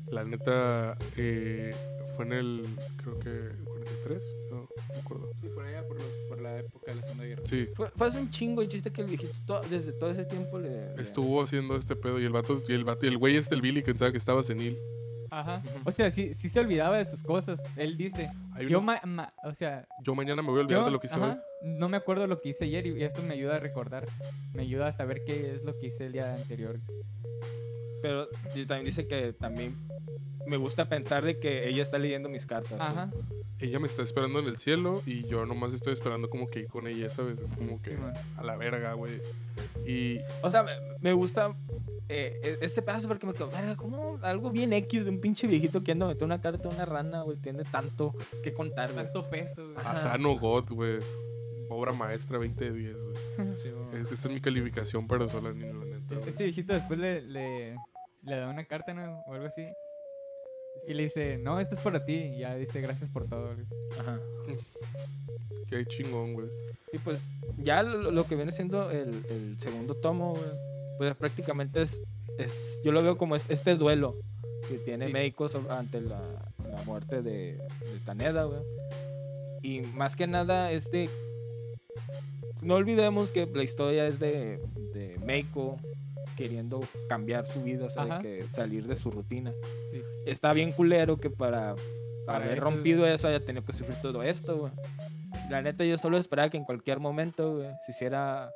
La 0.09 0.25
neta, 0.25 0.97
eh, 1.15 1.73
fue 2.15 2.25
en 2.25 2.33
el, 2.33 2.63
creo 2.97 3.17
que, 3.19 3.63
43, 3.65 4.21
no, 4.51 4.57
no 4.57 4.67
me 4.93 4.99
acuerdo. 4.99 5.29
Sí, 5.39 5.47
por 5.47 5.63
allá, 5.65 5.87
por, 5.87 5.95
los, 5.95 6.05
por 6.27 6.41
la 6.41 6.59
época 6.59 6.91
de 6.91 6.95
la 6.95 7.03
Segunda 7.03 7.23
Guerra. 7.25 7.43
Sí, 7.49 7.69
Fue, 7.75 7.89
fue 7.95 8.07
hace 8.07 8.19
un 8.19 8.29
chingo 8.29 8.61
el 8.61 8.67
chiste 8.67 8.91
que 8.91 9.01
el 9.01 9.07
viejito 9.07 9.33
to- 9.45 9.61
desde 9.69 9.93
todo 9.93 10.11
ese 10.11 10.25
tiempo 10.25 10.59
le... 10.59 10.95
le- 10.95 11.01
estuvo 11.03 11.41
haciendo 11.41 11.77
este 11.77 11.95
pedo 11.95 12.19
y 12.19 12.25
el 12.25 12.31
vato, 12.33 12.61
y 12.67 12.73
el 12.73 12.83
vato, 12.83 13.05
y 13.05 13.09
el 13.09 13.17
güey 13.17 13.37
este, 13.37 13.55
el 13.55 13.61
Billy, 13.61 13.81
que 13.83 13.93
pensaba 13.93 14.11
que 14.11 14.17
estaba 14.17 14.43
senil. 14.43 14.77
Ajá. 15.31 15.61
O 15.85 15.91
sea, 15.91 16.11
sí, 16.11 16.33
sí 16.35 16.49
se 16.49 16.59
olvidaba 16.59 16.97
de 16.97 17.05
sus 17.05 17.23
cosas. 17.23 17.61
Él 17.77 17.97
dice, 17.97 18.29
Hay 18.53 18.67
yo, 18.69 18.79
una- 18.79 18.99
ma- 19.03 19.07
ma- 19.07 19.33
o 19.43 19.53
sea, 19.55 19.87
yo 20.03 20.13
mañana 20.13 20.41
me 20.41 20.49
voy 20.49 20.59
a 20.59 20.61
olvidar 20.63 20.81
yo, 20.81 20.85
de 20.85 20.91
lo 20.91 20.99
que 20.99 21.07
hice 21.07 21.15
hoy. 21.15 21.23
ajá, 21.23 21.41
no 21.63 21.89
me 21.89 21.97
acuerdo 21.97 22.27
lo 22.27 22.39
que 22.41 22.49
hice 22.49 22.65
ayer 22.65 22.85
y 22.87 23.03
esto 23.03 23.21
me 23.23 23.33
ayuda 23.33 23.55
a 23.55 23.59
recordar. 23.59 24.05
Me 24.53 24.63
ayuda 24.63 24.87
a 24.87 24.91
saber 24.91 25.21
qué 25.25 25.53
es 25.55 25.63
lo 25.63 25.77
que 25.79 25.87
hice 25.87 26.05
el 26.07 26.11
día 26.13 26.33
anterior. 26.33 26.79
Pero 28.01 28.27
también 28.67 28.85
dice 28.85 29.07
que 29.07 29.33
también 29.33 29.75
me 30.47 30.57
gusta 30.57 30.89
pensar 30.89 31.23
de 31.23 31.39
que 31.39 31.67
ella 31.67 31.83
está 31.83 31.97
leyendo 31.97 32.29
mis 32.29 32.45
cartas. 32.45 32.79
Ajá. 32.79 33.11
Ella 33.59 33.79
me 33.79 33.87
está 33.87 34.01
esperando 34.01 34.39
en 34.39 34.47
el 34.47 34.57
cielo 34.57 35.01
y 35.05 35.27
yo 35.27 35.45
nomás 35.45 35.73
estoy 35.73 35.93
esperando 35.93 36.29
como 36.29 36.47
que 36.47 36.61
ir 36.61 36.67
con 36.67 36.87
ella, 36.87 37.09
¿sabes? 37.09 37.37
Es 37.39 37.53
como 37.53 37.79
que 37.81 37.95
a 38.37 38.43
la 38.43 38.57
verga, 38.57 38.93
güey. 38.93 39.21
Y 39.85 40.19
O 40.41 40.49
sea, 40.49 40.65
me, 40.99 41.13
gusta 41.13 41.55
eh, 42.09 42.57
este 42.61 42.81
pedazo 42.81 43.07
porque 43.07 43.27
me 43.27 43.33
quedo, 43.33 43.49
verga, 43.49 43.75
como 43.75 44.17
algo 44.23 44.49
bien 44.49 44.73
X 44.73 45.05
de 45.05 45.11
un 45.11 45.21
pinche 45.21 45.45
viejito 45.45 45.83
que 45.83 45.91
anda 45.91 46.07
a 46.07 46.09
meter 46.09 46.23
una 46.23 46.41
carta 46.41 46.69
a 46.69 46.71
una 46.71 46.85
rana, 46.85 47.21
güey, 47.21 47.37
tiene 47.37 47.63
tanto 47.63 48.15
que 48.41 48.51
contar, 48.51 48.91
güey. 48.93 49.05
Tanto 49.05 49.29
peso, 49.29 49.63
güey. 49.73 49.85
Asano 49.85 50.39
God, 50.39 50.71
güey. 50.71 50.97
Obra 51.69 51.93
maestra 51.93 52.39
20 52.39 52.65
de 52.65 52.77
10, 52.77 52.95
güey. 52.97 53.15
Sí, 53.61 53.69
Esa 53.93 54.13
es 54.15 54.29
mi 54.29 54.41
calificación 54.41 55.07
para 55.07 55.29
Solanin, 55.29 55.79
la 55.79 55.85
neta. 55.85 56.15
Ese 56.27 56.45
viejito 56.45 56.73
después 56.73 56.99
le, 56.99 57.21
le, 57.21 57.75
le 58.23 58.35
da 58.37 58.49
una 58.49 58.65
carta, 58.65 58.93
¿no? 58.93 59.23
O 59.27 59.33
algo 59.33 59.47
así. 59.47 59.65
Y 60.87 60.93
le 60.93 61.03
dice, 61.03 61.37
no, 61.37 61.59
esto 61.59 61.75
es 61.75 61.81
para 61.81 62.03
ti. 62.05 62.13
Y 62.13 62.39
ya 62.39 62.55
dice, 62.55 62.81
gracias 62.81 63.09
por 63.09 63.27
todo. 63.27 63.55
Ajá. 63.99 64.19
Qué 65.69 65.85
chingón, 65.85 66.33
güey. 66.33 66.47
Y 66.93 66.97
pues 66.97 67.29
ya 67.57 67.83
lo, 67.83 68.11
lo 68.11 68.25
que 68.25 68.35
viene 68.35 68.51
siendo 68.51 68.91
el, 68.91 69.25
el 69.29 69.59
segundo 69.59 69.95
tomo, 69.95 70.33
güey, 70.33 70.49
pues 70.97 71.15
prácticamente 71.15 71.81
es, 71.81 72.01
es, 72.37 72.81
yo 72.83 72.91
lo 72.91 73.01
veo 73.01 73.17
como 73.17 73.35
es 73.35 73.49
este 73.49 73.75
duelo 73.75 74.17
que 74.67 74.77
tiene 74.77 75.07
Sí. 75.07 75.57
Ante 75.69 76.01
la, 76.01 76.21
la 76.69 76.83
muerte 76.85 77.21
de, 77.21 77.53
de 77.53 77.99
Kaneda, 78.05 78.43
güey. 78.43 78.61
Y 79.61 79.81
más 79.81 80.15
que 80.15 80.27
nada 80.27 80.71
es 80.71 80.91
de... 80.91 81.09
No 82.61 82.75
olvidemos 82.75 83.31
que 83.31 83.45
la 83.47 83.63
historia 83.63 84.05
es 84.05 84.19
de, 84.19 84.61
de 84.93 85.17
Meiko 85.23 85.77
queriendo 86.41 86.79
cambiar 87.09 87.45
su 87.47 87.63
vida, 87.63 87.85
o 87.85 87.89
sea, 87.89 88.05
de 88.05 88.11
Ajá. 88.11 88.21
que 88.21 88.43
salir 88.53 88.87
de 88.87 88.95
su 88.95 89.11
rutina. 89.11 89.51
Sí. 89.91 90.01
Está 90.25 90.53
bien 90.53 90.71
culero 90.71 91.17
que 91.17 91.29
para, 91.29 91.75
Para 92.25 92.45
haber 92.45 92.57
eso- 92.57 92.61
rompido 92.63 93.05
eso 93.07 93.27
haya 93.27 93.43
tenido 93.43 93.65
que 93.65 93.73
sufrir 93.73 93.95
todo 94.01 94.23
esto, 94.23 94.57
güey. 94.57 94.71
La 95.49 95.61
neta, 95.61 95.83
yo 95.83 95.97
solo 95.97 96.17
esperaba 96.17 96.49
que 96.49 96.57
en 96.57 96.65
cualquier 96.65 96.99
momento, 96.99 97.55
güey, 97.57 97.69
se 97.85 97.91
hiciera 97.91 98.51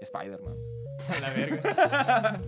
Spider-Man. 0.00 0.54
A 1.08 1.20
la 1.20 1.30
verga. 1.30 2.40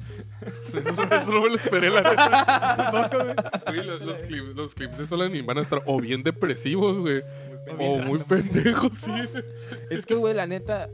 Eso, 0.72 1.02
eso 1.22 1.32
no 1.32 1.42
me 1.42 1.48
lo 1.50 1.56
esperé, 1.56 1.90
la 1.90 2.00
neta. 2.02 3.62
Güey, 3.66 3.86
los, 3.86 4.00
los 4.00 4.18
clips, 4.20 4.54
los 4.54 4.74
clips 4.74 4.98
de 4.98 5.06
Solanin 5.06 5.44
van 5.46 5.58
a 5.58 5.62
estar 5.62 5.82
o 5.86 6.00
bien 6.00 6.22
depresivos, 6.22 6.98
güey. 6.98 7.22
O 7.78 7.98
muy 7.98 8.18
pendejos, 8.20 8.90
sí. 9.04 9.12
Es 9.90 10.06
que, 10.06 10.14
güey, 10.14 10.32
la 10.34 10.46
neta, 10.46 10.88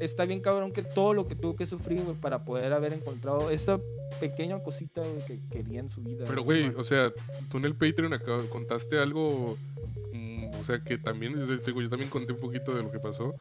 está 0.00 0.24
bien 0.24 0.40
cabrón 0.40 0.72
que 0.72 0.82
todo 0.82 1.14
lo 1.14 1.26
que 1.26 1.34
tuvo 1.34 1.56
que 1.56 1.66
sufrir, 1.66 2.02
güey, 2.02 2.16
para 2.16 2.44
poder 2.44 2.72
haber 2.72 2.92
encontrado 2.92 3.50
esta 3.50 3.80
pequeña 4.20 4.62
cosita, 4.62 5.00
güey, 5.00 5.24
que 5.26 5.40
quería 5.50 5.80
en 5.80 5.88
su 5.88 6.02
vida. 6.02 6.24
Pero, 6.28 6.42
güey. 6.42 6.68
o 6.68 6.84
sea, 6.84 7.12
tú 7.50 7.58
en 7.58 7.64
el 7.64 7.74
Patreon 7.74 8.12
acá 8.12 8.38
contaste 8.50 8.98
algo. 8.98 9.56
mm, 10.12 10.50
o 10.60 10.64
sea, 10.64 10.82
que 10.82 10.98
también, 10.98 11.34
yo 11.34 11.58
te 11.58 11.66
digo, 11.66 11.82
yo 11.82 11.88
también 11.88 12.10
conté 12.10 12.32
un 12.32 12.40
poquito 12.40 12.74
de 12.74 12.82
lo 12.82 12.90
que 12.90 12.98
pasó. 12.98 13.34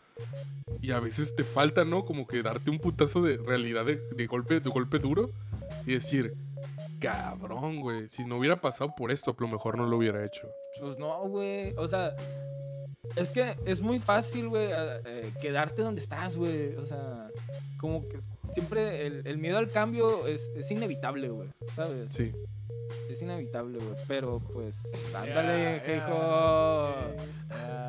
Y 0.82 0.92
a 0.92 1.00
veces 1.00 1.36
te 1.36 1.44
falta, 1.44 1.86
¿no? 1.86 2.06
Como 2.06 2.28
que 2.28 2.42
darte 2.42 2.70
un 2.70 2.80
putazo 2.80 3.22
de 3.22 3.38
realidad 3.38 3.86
de, 3.86 4.02
de 4.16 4.28
golpe, 4.28 4.60
de 4.60 4.70
golpe 4.70 5.00
duro. 5.00 5.32
Y 5.86 5.94
decir, 5.94 6.34
cabrón, 7.00 7.82
güey. 7.82 8.10
Si 8.10 8.24
no 8.26 8.38
hubiera 8.38 8.60
pasado 8.62 8.94
por 8.96 9.12
esto, 9.12 9.32
a 9.32 9.42
lo 9.42 9.48
mejor 9.48 9.78
no 9.78 9.86
lo 9.86 9.98
hubiera 9.98 10.26
hecho. 10.26 10.48
Pues 10.80 10.98
no, 10.98 11.28
güey. 11.28 11.74
O 11.78 11.88
sea, 11.88 12.16
es 13.16 13.30
que 13.30 13.56
es 13.66 13.82
muy 13.82 14.00
fácil, 14.00 14.50
güey, 14.50 14.70
eh, 14.72 15.32
quedarte 15.42 15.82
donde 15.82 16.02
estás, 16.02 16.36
güey. 16.36 16.76
O 16.78 16.86
sea, 16.86 17.30
como 17.78 18.08
que 18.08 18.20
siempre 18.54 19.06
el, 19.06 19.28
el 19.28 19.38
miedo 19.38 19.58
al 19.58 19.68
cambio 19.68 20.26
es, 20.28 20.50
es 20.56 20.72
inevitable, 20.72 21.30
güey. 21.30 21.50
¿Sabes? 21.76 22.08
Sí. 22.16 22.32
Es 23.10 23.22
inevitable, 23.22 23.78
güey. 23.80 23.96
Pero 24.08 24.40
pues, 24.40 24.78
ándale. 25.14 25.82
Ya. 25.86 27.14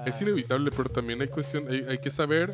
Es 0.07 0.21
inevitable, 0.21 0.71
pero 0.77 0.91
también 0.91 1.23
hay 1.23 1.29
cuestión, 1.29 1.69
hay, 1.71 1.87
hay 1.89 1.99
que 1.99 2.11
saber, 2.11 2.53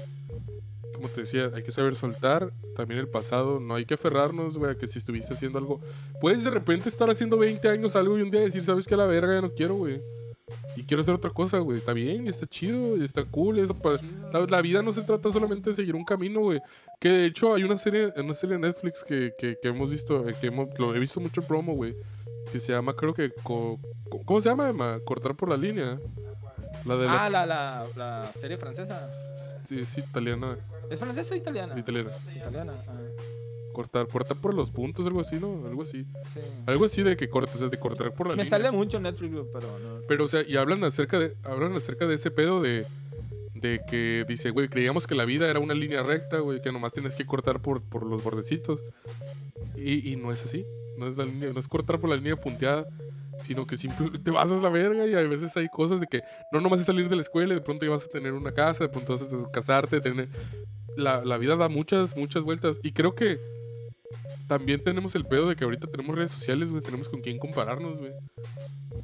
como 0.95 1.09
te 1.09 1.23
decía, 1.23 1.51
hay 1.55 1.63
que 1.63 1.73
saber 1.73 1.97
soltar 1.97 2.53
también 2.77 3.01
el 3.01 3.09
pasado. 3.09 3.59
No 3.59 3.75
hay 3.75 3.85
que 3.85 3.95
aferrarnos, 3.95 4.59
güey, 4.59 4.73
a 4.73 4.75
que 4.77 4.87
si 4.87 4.99
estuviste 5.01 5.35
haciendo 5.35 5.59
algo. 5.59 5.81
Puedes 6.21 6.45
de 6.45 6.51
repente 6.51 6.89
estar 6.89 7.11
haciendo 7.11 7.37
20 7.39 7.69
años 7.69 7.97
algo 7.97 8.19
y 8.19 8.23
un 8.23 8.31
día 8.31 8.43
decir, 8.43 8.63
¿sabes 8.63 8.87
qué? 8.87 8.95
A 8.95 8.99
la 8.99 9.07
verga 9.07 9.35
ya 9.35 9.41
no 9.41 9.53
quiero, 9.53 9.75
güey. 9.75 10.01
Y 10.77 10.85
quiero 10.85 11.03
hacer 11.03 11.15
otra 11.15 11.31
cosa, 11.31 11.59
güey. 11.59 11.79
Está 11.79 11.93
bien, 11.93 12.29
está 12.29 12.47
chido, 12.47 13.03
está 13.03 13.25
cool. 13.25 13.67
pa- 13.83 13.99
la, 14.33 14.47
la 14.47 14.63
vida 14.63 14.83
no 14.83 14.93
se 14.93 15.03
trata 15.03 15.31
solamente 15.33 15.71
de 15.71 15.77
seguir 15.77 15.95
un 15.95 16.05
camino, 16.05 16.41
güey. 16.41 16.61
Que 16.99 17.09
de 17.11 17.27
hecho 17.27 17.55
hay 17.55 17.63
una 17.65 17.79
serie, 17.79 18.13
una 18.17 18.35
serie 18.35 18.57
de 18.57 18.63
Netflix 18.69 19.03
que, 19.05 19.33
que, 19.39 19.57
que 19.61 19.69
hemos 19.69 19.91
visto, 19.91 20.29
eh, 20.29 20.35
que 20.41 20.49
hemos, 20.49 20.69
lo 20.79 20.95
he 20.95 20.99
visto 20.99 21.21
mucho 21.21 21.43
promo, 21.43 21.75
güey. 21.75 21.95
Que 22.53 22.61
se 22.61 22.73
llama, 22.73 22.95
creo 22.95 23.15
que. 23.15 23.31
co- 23.43 23.79
¿Cómo 24.25 24.41
se 24.41 24.49
llama, 24.49 24.69
Emma? 24.69 24.99
Cortar 25.05 25.35
por 25.37 25.49
la 25.49 25.57
línea. 25.57 25.99
La 26.85 26.97
de 26.97 27.07
Ah, 27.09 27.29
la. 27.29 27.47
la, 27.47 27.85
la, 27.97 28.33
serie 28.41 28.57
francesa. 28.57 29.09
Sí, 29.69 29.85
sí, 29.87 30.01
italiana. 30.01 30.57
¿Es 30.91 30.99
francesa 30.99 31.35
o 31.35 31.37
italiana? 31.37 31.79
Italiana. 31.79 32.11
Italiana. 32.35 32.73
ah, 32.89 32.93
Cortar, 33.81 34.09
cortar 34.09 34.37
por 34.37 34.53
los 34.53 34.71
puntos, 34.71 35.07
algo 35.07 35.21
así, 35.21 35.37
¿no? 35.41 35.67
Algo 35.67 35.85
así. 35.85 36.05
sí. 36.35 36.41
Algo 36.67 36.85
así 36.85 37.03
de 37.03 37.17
que 37.17 37.31
cortes, 37.31 37.55
o 37.55 37.59
sea, 37.59 37.69
de 37.69 37.79
cortar 37.79 38.13
por 38.13 38.27
la 38.27 38.35
Me 38.37 38.43
línea. 38.45 38.59
sale 38.59 38.71
mucho 38.71 39.01
Netflix, 39.01 39.35
pero 39.53 39.67
no. 39.79 40.01
Pero, 40.07 40.25
o 40.25 40.29
sea, 40.29 40.43
y 40.47 40.57
hablan 40.57 40.85
acerca 40.85 41.19
de, 41.19 41.35
hablan 41.45 41.73
acerca 41.73 42.07
de 42.07 42.17
ese 42.17 42.31
pedo 42.31 42.61
de, 42.61 42.85
de 43.55 43.81
que 43.89 44.27
dice, 44.29 44.51
güey, 44.51 44.69
creíamos 44.69 45.07
que 45.07 45.15
la 45.15 45.25
vida 45.25 45.49
era 45.49 45.61
una 45.61 45.73
línea 45.73 46.03
recta, 46.03 46.41
güey, 46.41 46.61
que 46.61 46.71
nomás 46.73 46.93
tienes 46.93 47.15
que 47.15 47.25
cortar 47.25 47.63
por, 47.63 47.83
por 47.83 48.05
los 48.05 48.23
bordecitos. 48.23 48.83
Y, 49.77 50.13
y 50.13 50.17
no 50.17 50.31
es 50.31 50.45
así. 50.45 50.67
No 50.99 51.07
es, 51.09 51.17
la 51.17 51.25
línea, 51.25 51.51
no 51.55 51.61
es 51.61 51.69
cortar 51.69 51.99
por 52.01 52.11
la 52.11 52.17
línea 52.17 52.37
punteada, 52.37 52.87
sino 53.43 53.67
que 53.67 53.79
simplemente 53.79 54.19
te 54.25 54.31
vas 54.31 54.51
a 54.51 54.57
la 54.57 54.69
verga 54.69 55.07
y 55.07 55.15
a 55.15 55.23
veces 55.23 55.57
hay 55.57 55.69
cosas 55.71 56.01
de 56.01 56.07
que 56.07 56.21
no 56.53 56.61
nomás 56.61 56.81
es 56.81 56.87
salir 56.87 57.09
de 57.09 57.17
la 57.17 57.23
escuela 57.23 57.53
y 57.53 57.57
de 57.57 57.63
pronto 57.63 57.87
ya 57.87 57.93
vas 57.93 58.05
a 58.05 58.09
tener 58.09 58.35
una 58.35 58.53
casa, 58.53 58.85
de 58.85 58.91
pronto 58.91 59.17
vas 59.17 59.23
a 59.33 59.51
casarte, 59.51 60.01
tener... 60.01 60.29
La, 60.97 61.25
la 61.25 61.39
vida 61.39 61.55
da 61.57 61.69
muchas, 61.69 62.17
muchas 62.17 62.43
vueltas. 62.43 62.77
Y 62.83 62.91
creo 62.93 63.15
que 63.15 63.39
también 64.49 64.83
tenemos 64.83 65.15
el 65.15 65.25
pedo 65.27 65.49
de 65.49 65.57
que 65.57 65.65
ahorita 65.65 65.89
tenemos 65.89 66.17
redes 66.17 66.31
sociales, 66.33 66.71
güey, 66.71 66.83
tenemos 66.83 67.09
con 67.09 67.21
quién 67.21 67.39
compararnos, 67.39 67.99
güey. 67.99 68.13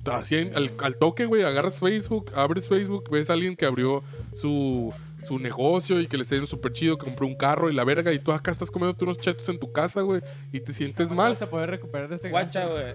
Así 0.04 0.36
en- 0.36 0.54
al, 0.56 0.70
al 0.82 0.96
toque, 0.96 1.26
güey, 1.26 1.42
agarras 1.42 1.80
Facebook, 1.80 2.30
abres 2.34 2.68
Facebook, 2.68 3.10
ves 3.10 3.28
a 3.30 3.32
alguien 3.32 3.56
que 3.56 3.64
abrió 3.66 4.02
su, 4.34 4.92
su 5.26 5.38
negocio 5.38 6.00
y 6.00 6.06
que 6.06 6.16
le 6.16 6.22
está 6.22 6.36
yendo 6.36 6.46
súper 6.46 6.72
chido, 6.72 6.96
que 6.98 7.04
compró 7.06 7.26
un 7.26 7.34
carro 7.36 7.70
y 7.70 7.74
la 7.74 7.84
verga, 7.84 8.12
y 8.12 8.18
tú 8.18 8.30
acá 8.32 8.50
estás 8.52 8.70
comiendo 8.70 8.96
unos 9.04 9.18
chetos 9.18 9.48
en 9.48 9.58
tu 9.58 9.72
casa, 9.72 10.02
güey, 10.02 10.20
y 10.52 10.60
te 10.60 10.72
sientes 10.72 11.08
¿Cómo 11.08 11.22
mal. 11.22 11.32
vas 11.32 11.42
a 11.42 11.50
poder 11.50 11.70
recuperar 11.70 12.08
de 12.08 12.16
ese 12.16 12.30
Guacha, 12.30 12.66
güey. 12.66 12.94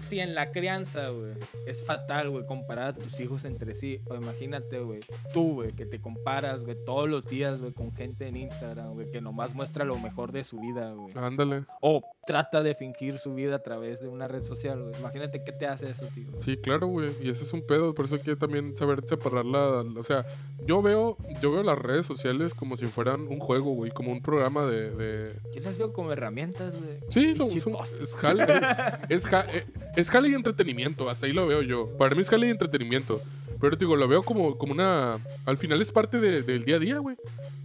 Si 0.00 0.20
en 0.20 0.34
la 0.34 0.50
crianza, 0.52 1.08
güey, 1.10 1.32
es 1.66 1.84
fatal, 1.84 2.30
güey, 2.30 2.44
comparar 2.46 2.88
a 2.88 2.92
tus 2.94 3.18
hijos 3.20 3.44
entre 3.44 3.74
sí. 3.74 4.00
O 4.08 4.14
imagínate, 4.14 4.80
güey, 4.80 5.00
tú, 5.32 5.54
güey, 5.54 5.72
que 5.72 5.86
te 5.86 6.00
comparas, 6.00 6.62
güey, 6.64 6.76
todos 6.84 7.08
los 7.08 7.26
días, 7.28 7.58
güey, 7.60 7.72
con 7.72 7.94
gente 7.94 8.26
en 8.26 8.36
Instagram, 8.36 8.92
güey, 8.94 9.10
que 9.10 9.20
nomás 9.20 9.54
muestra 9.54 9.84
lo 9.84 9.98
mejor 9.98 10.32
de 10.32 10.44
su 10.44 10.58
vida, 10.60 10.92
güey. 10.92 11.12
Ándale. 11.16 11.64
O 11.80 12.02
trata 12.26 12.62
de 12.62 12.74
fingir 12.74 13.18
su 13.18 13.34
vida 13.34 13.56
a 13.56 13.62
través 13.62 14.00
de 14.00 14.08
una 14.08 14.28
red 14.28 14.44
social, 14.44 14.82
güey. 14.82 14.94
Imagínate 15.00 15.42
qué 15.44 15.52
te 15.52 15.66
hace 15.66 15.90
eso, 15.90 16.06
tío. 16.14 16.28
Sí, 16.40 16.56
claro, 16.56 16.86
güey. 16.88 17.10
Y 17.20 17.30
ese 17.30 17.44
es 17.44 17.52
un 17.52 17.66
pedo. 17.66 17.94
Por 17.94 18.04
eso 18.06 18.16
hay 18.16 18.22
que 18.22 18.36
también 18.36 18.76
saber 18.76 19.04
separar 19.06 19.44
la. 19.44 19.80
O 19.98 20.04
sea, 20.04 20.26
yo 20.66 20.82
veo, 20.82 21.16
yo 21.40 21.52
veo 21.52 21.62
las 21.62 21.78
redes 21.78 22.06
sociales 22.06 22.54
como 22.54 22.76
si 22.76 22.86
fueran 22.86 23.28
un 23.28 23.38
juego, 23.40 23.72
güey. 23.74 23.90
Como 23.90 24.12
un 24.12 24.22
programa 24.22 24.64
de. 24.66 24.90
de- 24.90 25.32
Yo 25.54 25.60
las 25.62 25.78
veo 25.78 25.92
como 25.92 26.12
herramientas, 26.12 26.80
güey. 26.82 26.98
Sí, 27.08 27.34
son, 27.36 27.50
son- 27.50 27.76
es 28.00 28.14
jale. 28.14 28.42
Es, 29.08 29.24
ja- 29.26 29.46
es, 29.52 29.74
es 29.96 30.10
jale 30.10 30.28
y 30.30 30.34
entretenimiento. 30.34 31.08
Hasta 31.10 31.26
ahí 31.26 31.32
lo 31.32 31.46
veo 31.46 31.62
yo. 31.62 31.88
Para 31.98 32.14
mí 32.14 32.22
es 32.22 32.28
jale 32.30 32.46
y 32.46 32.50
entretenimiento. 32.50 33.20
Pero 33.60 33.76
te 33.78 33.84
digo, 33.84 33.94
lo 33.96 34.08
veo 34.08 34.22
como, 34.22 34.58
como 34.58 34.72
una. 34.72 35.18
Al 35.46 35.56
final 35.58 35.80
es 35.80 35.92
parte 35.92 36.18
de- 36.20 36.42
del 36.42 36.64
día 36.64 36.76
a 36.76 36.78
día, 36.80 36.98
güey. 36.98 37.16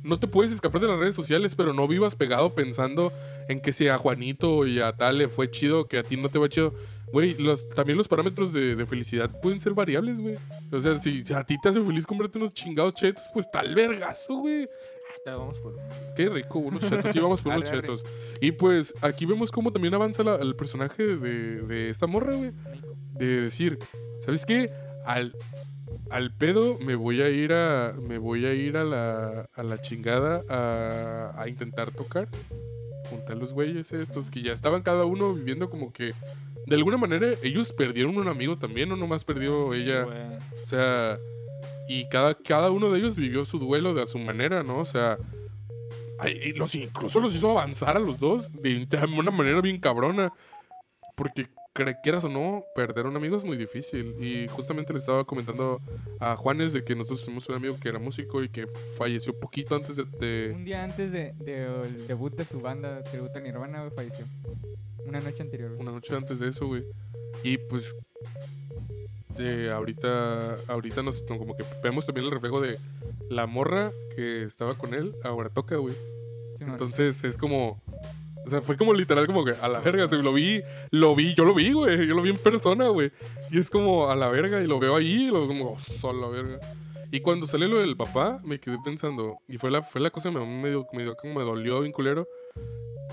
No 0.03 0.19
te 0.19 0.27
puedes 0.27 0.51
escapar 0.51 0.79
de 0.81 0.87
las 0.87 0.99
redes 0.99 1.15
sociales, 1.15 1.55
pero 1.55 1.73
no 1.73 1.87
vivas 1.87 2.15
pegado 2.15 2.53
pensando 2.53 3.11
en 3.49 3.59
que 3.61 3.73
si 3.73 3.87
a 3.87 3.97
Juanito 3.97 4.67
y 4.67 4.79
a 4.79 4.91
tal 4.93 5.17
le 5.17 5.27
fue 5.27 5.49
chido, 5.49 5.87
que 5.87 5.97
a 5.97 6.03
ti 6.03 6.15
no 6.17 6.29
te 6.29 6.37
va 6.37 6.49
chido. 6.49 6.73
Güey, 7.11 7.35
los, 7.39 7.67
también 7.69 7.97
los 7.97 8.07
parámetros 8.09 8.51
de, 8.51 8.75
de 8.75 8.85
felicidad 8.85 9.31
pueden 9.41 9.61
ser 9.61 9.73
variables, 9.73 10.19
güey. 10.19 10.35
O 10.71 10.81
sea, 10.81 11.01
si, 11.01 11.25
si 11.25 11.33
a 11.33 11.43
ti 11.43 11.55
te 11.61 11.69
hace 11.69 11.81
feliz 11.81 12.05
comprarte 12.05 12.37
unos 12.37 12.53
chingados 12.53 12.93
chetos, 12.95 13.23
pues 13.33 13.49
tal 13.49 13.73
vergazo, 13.73 14.35
güey. 14.35 14.67
Ahorita 15.27 15.35
vamos 15.35 15.59
por. 15.59 15.75
Qué 16.15 16.29
rico, 16.29 16.59
unos 16.59 16.81
chetos. 16.89 17.11
Sí, 17.11 17.19
vamos 17.19 17.41
por 17.41 17.53
unos 17.53 17.69
Arre, 17.69 17.77
arre. 17.79 17.87
chetos. 17.87 18.03
Y 18.41 18.51
pues 18.51 18.93
aquí 19.01 19.25
vemos 19.25 19.51
cómo 19.51 19.71
también 19.71 19.93
avanza 19.93 20.23
la- 20.23 20.35
el 20.35 20.55
personaje 20.55 21.03
de, 21.17 21.61
de 21.63 21.89
esta 21.89 22.07
morra, 22.07 22.35
güey. 22.35 22.51
De 23.13 23.41
decir, 23.41 23.77
¿sabes 24.21 24.45
qué? 24.45 24.71
Al, 25.05 25.35
al 26.09 26.33
pedo 26.35 26.77
me 26.79 26.95
voy 26.95 27.21
a 27.21 27.29
ir 27.29 27.51
a. 27.53 27.93
Me 27.99 28.17
voy 28.17 28.45
a 28.45 28.53
ir 28.53 28.77
a 28.77 28.83
la, 28.83 29.49
a 29.53 29.63
la 29.63 29.81
chingada 29.81 30.43
a, 30.49 31.33
a 31.41 31.47
intentar 31.49 31.91
tocar. 31.91 32.27
Juntar 33.09 33.37
los 33.37 33.53
güeyes 33.53 33.91
estos 33.93 34.29
que 34.29 34.41
ya 34.41 34.51
estaban 34.53 34.81
cada 34.81 35.05
uno 35.05 35.33
viviendo 35.33 35.69
como 35.69 35.93
que 35.93 36.13
de 36.65 36.75
alguna 36.75 36.97
manera 36.97 37.27
ellos 37.41 37.71
perdieron 37.71 38.17
un 38.17 38.27
amigo 38.27 38.57
también, 38.57 38.89
no 38.89 38.97
nomás 38.97 39.23
perdió 39.23 39.71
Sí, 39.71 39.79
ella. 39.81 40.05
O 40.05 40.67
sea, 40.67 41.17
y 41.87 42.07
cada, 42.09 42.35
cada 42.35 42.69
uno 42.71 42.91
de 42.91 42.99
ellos 42.99 43.15
vivió 43.15 43.45
su 43.45 43.59
duelo 43.59 43.93
de 43.93 44.03
a 44.03 44.07
su 44.07 44.19
manera, 44.19 44.63
¿no? 44.63 44.79
O 44.79 44.85
sea, 44.85 45.17
los, 46.55 46.75
incluso 46.75 47.19
los 47.19 47.33
hizo 47.35 47.51
avanzar 47.51 47.95
a 47.95 47.99
los 47.99 48.19
dos 48.19 48.51
de, 48.53 48.85
de 48.85 49.05
una 49.05 49.31
manera 49.31 49.61
bien 49.61 49.79
cabrona. 49.79 50.33
Porque, 51.15 51.47
quieras 52.01 52.23
o 52.23 52.29
no, 52.29 52.63
perder 52.75 53.05
a 53.05 53.09
un 53.09 53.15
amigo 53.15 53.35
es 53.37 53.43
muy 53.43 53.57
difícil. 53.57 54.15
Y 54.19 54.47
justamente 54.47 54.93
le 54.93 54.99
estaba 54.99 55.23
comentando 55.25 55.79
a 56.19 56.35
Juanes 56.35 56.73
de 56.73 56.83
que 56.83 56.95
nosotros 56.95 57.21
tenemos 57.25 57.47
un 57.49 57.55
amigo 57.55 57.75
que 57.81 57.89
era 57.89 57.99
músico 57.99 58.43
y 58.43 58.49
que 58.49 58.67
falleció 58.97 59.37
poquito 59.39 59.75
antes 59.75 59.95
de... 59.95 60.05
de- 60.19 60.53
Un 60.55 60.65
día 60.65 60.83
antes 60.83 61.11
de, 61.11 61.33
de- 61.39 61.65
el 61.83 62.07
debut 62.07 62.35
de 62.35 62.45
su 62.45 62.59
banda, 62.59 63.03
tributo 63.03 63.37
a 63.37 63.41
Nirvana, 63.41 63.79
güey, 63.81 63.91
falleció. 63.91 64.25
Una 65.05 65.19
noche 65.19 65.41
anterior, 65.43 65.69
güey. 65.69 65.81
una 65.81 65.91
noche 65.91 66.15
antes 66.15 66.39
de 66.39 66.49
eso, 66.49 66.67
güey. 66.67 66.83
Y 67.43 67.57
pues... 67.57 67.95
de 69.37 69.71
ahorita, 69.71 70.55
ahorita 70.67 71.03
nos 71.03 71.21
como 71.23 71.55
que 71.55 71.63
vemos 71.83 72.05
también 72.05 72.25
el 72.25 72.31
reflejo 72.31 72.59
de 72.59 72.77
la 73.29 73.45
morra 73.45 73.91
que 74.15 74.43
estaba 74.43 74.75
con 74.77 74.93
él, 74.93 75.15
ahora 75.23 75.49
toca, 75.49 75.75
güey. 75.77 75.93
Sí. 76.57 76.63
Entonces 76.65 77.23
es 77.23 77.37
como. 77.37 77.81
O 78.47 78.49
sea, 78.49 78.61
fue 78.61 78.77
como 78.77 78.93
literal, 78.93 79.27
como 79.27 79.43
que 79.43 79.51
a 79.61 79.67
la 79.67 79.81
verga. 79.81 80.07
se 80.07 80.15
lo 80.15 80.31
vi, 80.31 80.61
lo 80.89 81.13
vi, 81.15 81.35
yo 81.35 81.43
lo 81.43 81.53
vi, 81.53 81.73
güey. 81.73 82.07
Yo 82.07 82.15
lo 82.15 82.21
vi 82.21 82.29
en 82.29 82.37
persona, 82.37 82.87
güey. 82.87 83.11
Y 83.51 83.59
es 83.59 83.69
como 83.69 84.09
a 84.09 84.15
la 84.15 84.29
verga, 84.29 84.63
y 84.63 84.67
lo 84.67 84.79
veo 84.79 84.95
ahí, 84.95 85.25
y 85.25 85.27
lo 85.27 85.39
veo 85.39 85.47
como, 85.49 85.71
oh, 85.71 85.79
solo 85.79 86.21
la 86.21 86.27
verga. 86.29 86.59
Y 87.11 87.19
cuando 87.19 87.45
salió 87.45 87.67
lo 87.67 87.79
del 87.79 87.97
papá, 87.97 88.39
me 88.45 88.57
quedé 88.57 88.77
pensando, 88.83 89.39
y 89.49 89.57
fue 89.57 89.69
la, 89.69 89.83
fue 89.83 89.99
la 89.99 90.11
cosa 90.11 90.31
que 90.31 90.37
me, 90.37 90.45
medio 90.45 90.87
como 91.17 91.33
me 91.33 91.43
dolió 91.43 91.81
bien 91.81 91.91
culero, 91.91 92.25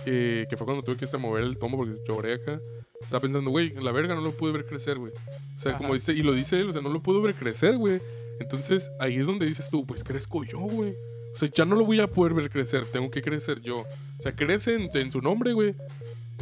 eh, 0.06 0.46
que 0.48 0.56
fue 0.56 0.66
cuando 0.66 0.84
tuve 0.84 0.96
que 0.96 1.04
este, 1.04 1.16
mover 1.16 1.42
el 1.42 1.58
tomo 1.58 1.76
porque 1.76 2.00
lloré 2.06 2.34
acá. 2.34 2.60
Estaba 3.00 3.20
pensando, 3.20 3.50
güey, 3.50 3.74
la 3.74 3.90
verga 3.90 4.14
no 4.14 4.20
lo 4.20 4.30
pude 4.30 4.52
ver 4.52 4.66
crecer, 4.66 4.98
güey. 4.98 5.12
O 5.56 5.58
sea, 5.58 5.76
como 5.76 5.88
Ajá. 5.88 5.94
dice, 5.94 6.12
y 6.12 6.22
lo 6.22 6.32
dice 6.32 6.60
él, 6.60 6.70
o 6.70 6.72
sea, 6.72 6.80
no 6.80 6.90
lo 6.90 7.02
puedo 7.02 7.20
ver 7.20 7.34
crecer, 7.34 7.76
güey. 7.76 8.00
Entonces 8.38 8.88
ahí 9.00 9.16
es 9.16 9.26
donde 9.26 9.46
dices 9.46 9.68
tú, 9.68 9.84
pues 9.84 10.04
crezco 10.04 10.44
yo, 10.44 10.60
güey. 10.60 10.94
O 11.34 11.36
sea, 11.36 11.50
ya 11.52 11.64
no 11.64 11.74
lo 11.74 11.84
voy 11.84 12.00
a 12.00 12.06
poder 12.06 12.32
ver 12.32 12.48
crecer, 12.48 12.86
tengo 12.86 13.10
que 13.10 13.20
crecer 13.20 13.60
yo. 13.60 13.80
O 13.80 14.22
sea, 14.22 14.34
crece 14.36 14.76
en, 14.76 14.88
en 14.94 15.10
su 15.12 15.20
nombre, 15.20 15.52
güey. 15.52 15.74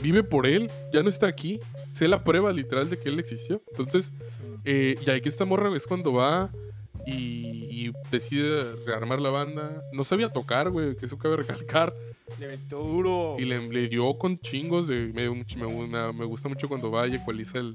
Vive 0.03 0.23
por 0.23 0.47
él, 0.47 0.71
ya 0.93 1.03
no 1.03 1.09
está 1.09 1.27
aquí. 1.29 1.61
Sé 1.93 2.09
la 2.09 2.23
prueba 2.25 2.53
literal 2.53 2.89
de 2.91 2.99
que 2.99 3.09
él 3.09 3.19
existió. 3.19 3.63
Entonces, 3.71 4.13
eh, 4.65 4.97
y 5.05 5.11
ahí 5.11 5.21
que 5.21 5.29
esta 5.29 5.45
morra 5.45 5.75
es 5.77 5.87
cuando 5.87 6.13
va 6.13 6.51
y, 7.07 7.87
y 7.89 7.93
decide 8.11 8.75
rearmar 8.87 9.21
la 9.21 9.31
banda. 9.31 9.83
No 9.93 10.05
sabía 10.05 10.29
tocar, 10.31 10.71
güey, 10.71 10.97
que 10.97 11.07
eso 11.07 11.19
cabe 11.19 11.37
recalcar. 11.37 11.95
Le 12.39 12.49
metió 12.49 12.79
duro. 12.79 13.37
Y 13.39 13.45
le, 13.45 13.67
le 13.69 13.89
dio 13.89 14.17
con 14.19 14.39
chingos 14.41 14.89
de... 14.89 15.13
Me, 15.15 15.29
me, 15.31 15.87
me- 15.89 16.13
me 16.13 16.25
gusta 16.25 16.49
mucho 16.49 16.69
cuando 16.69 16.91
va 16.91 17.07
y 17.07 17.15
ecualiza 17.17 17.59
el, 17.59 17.75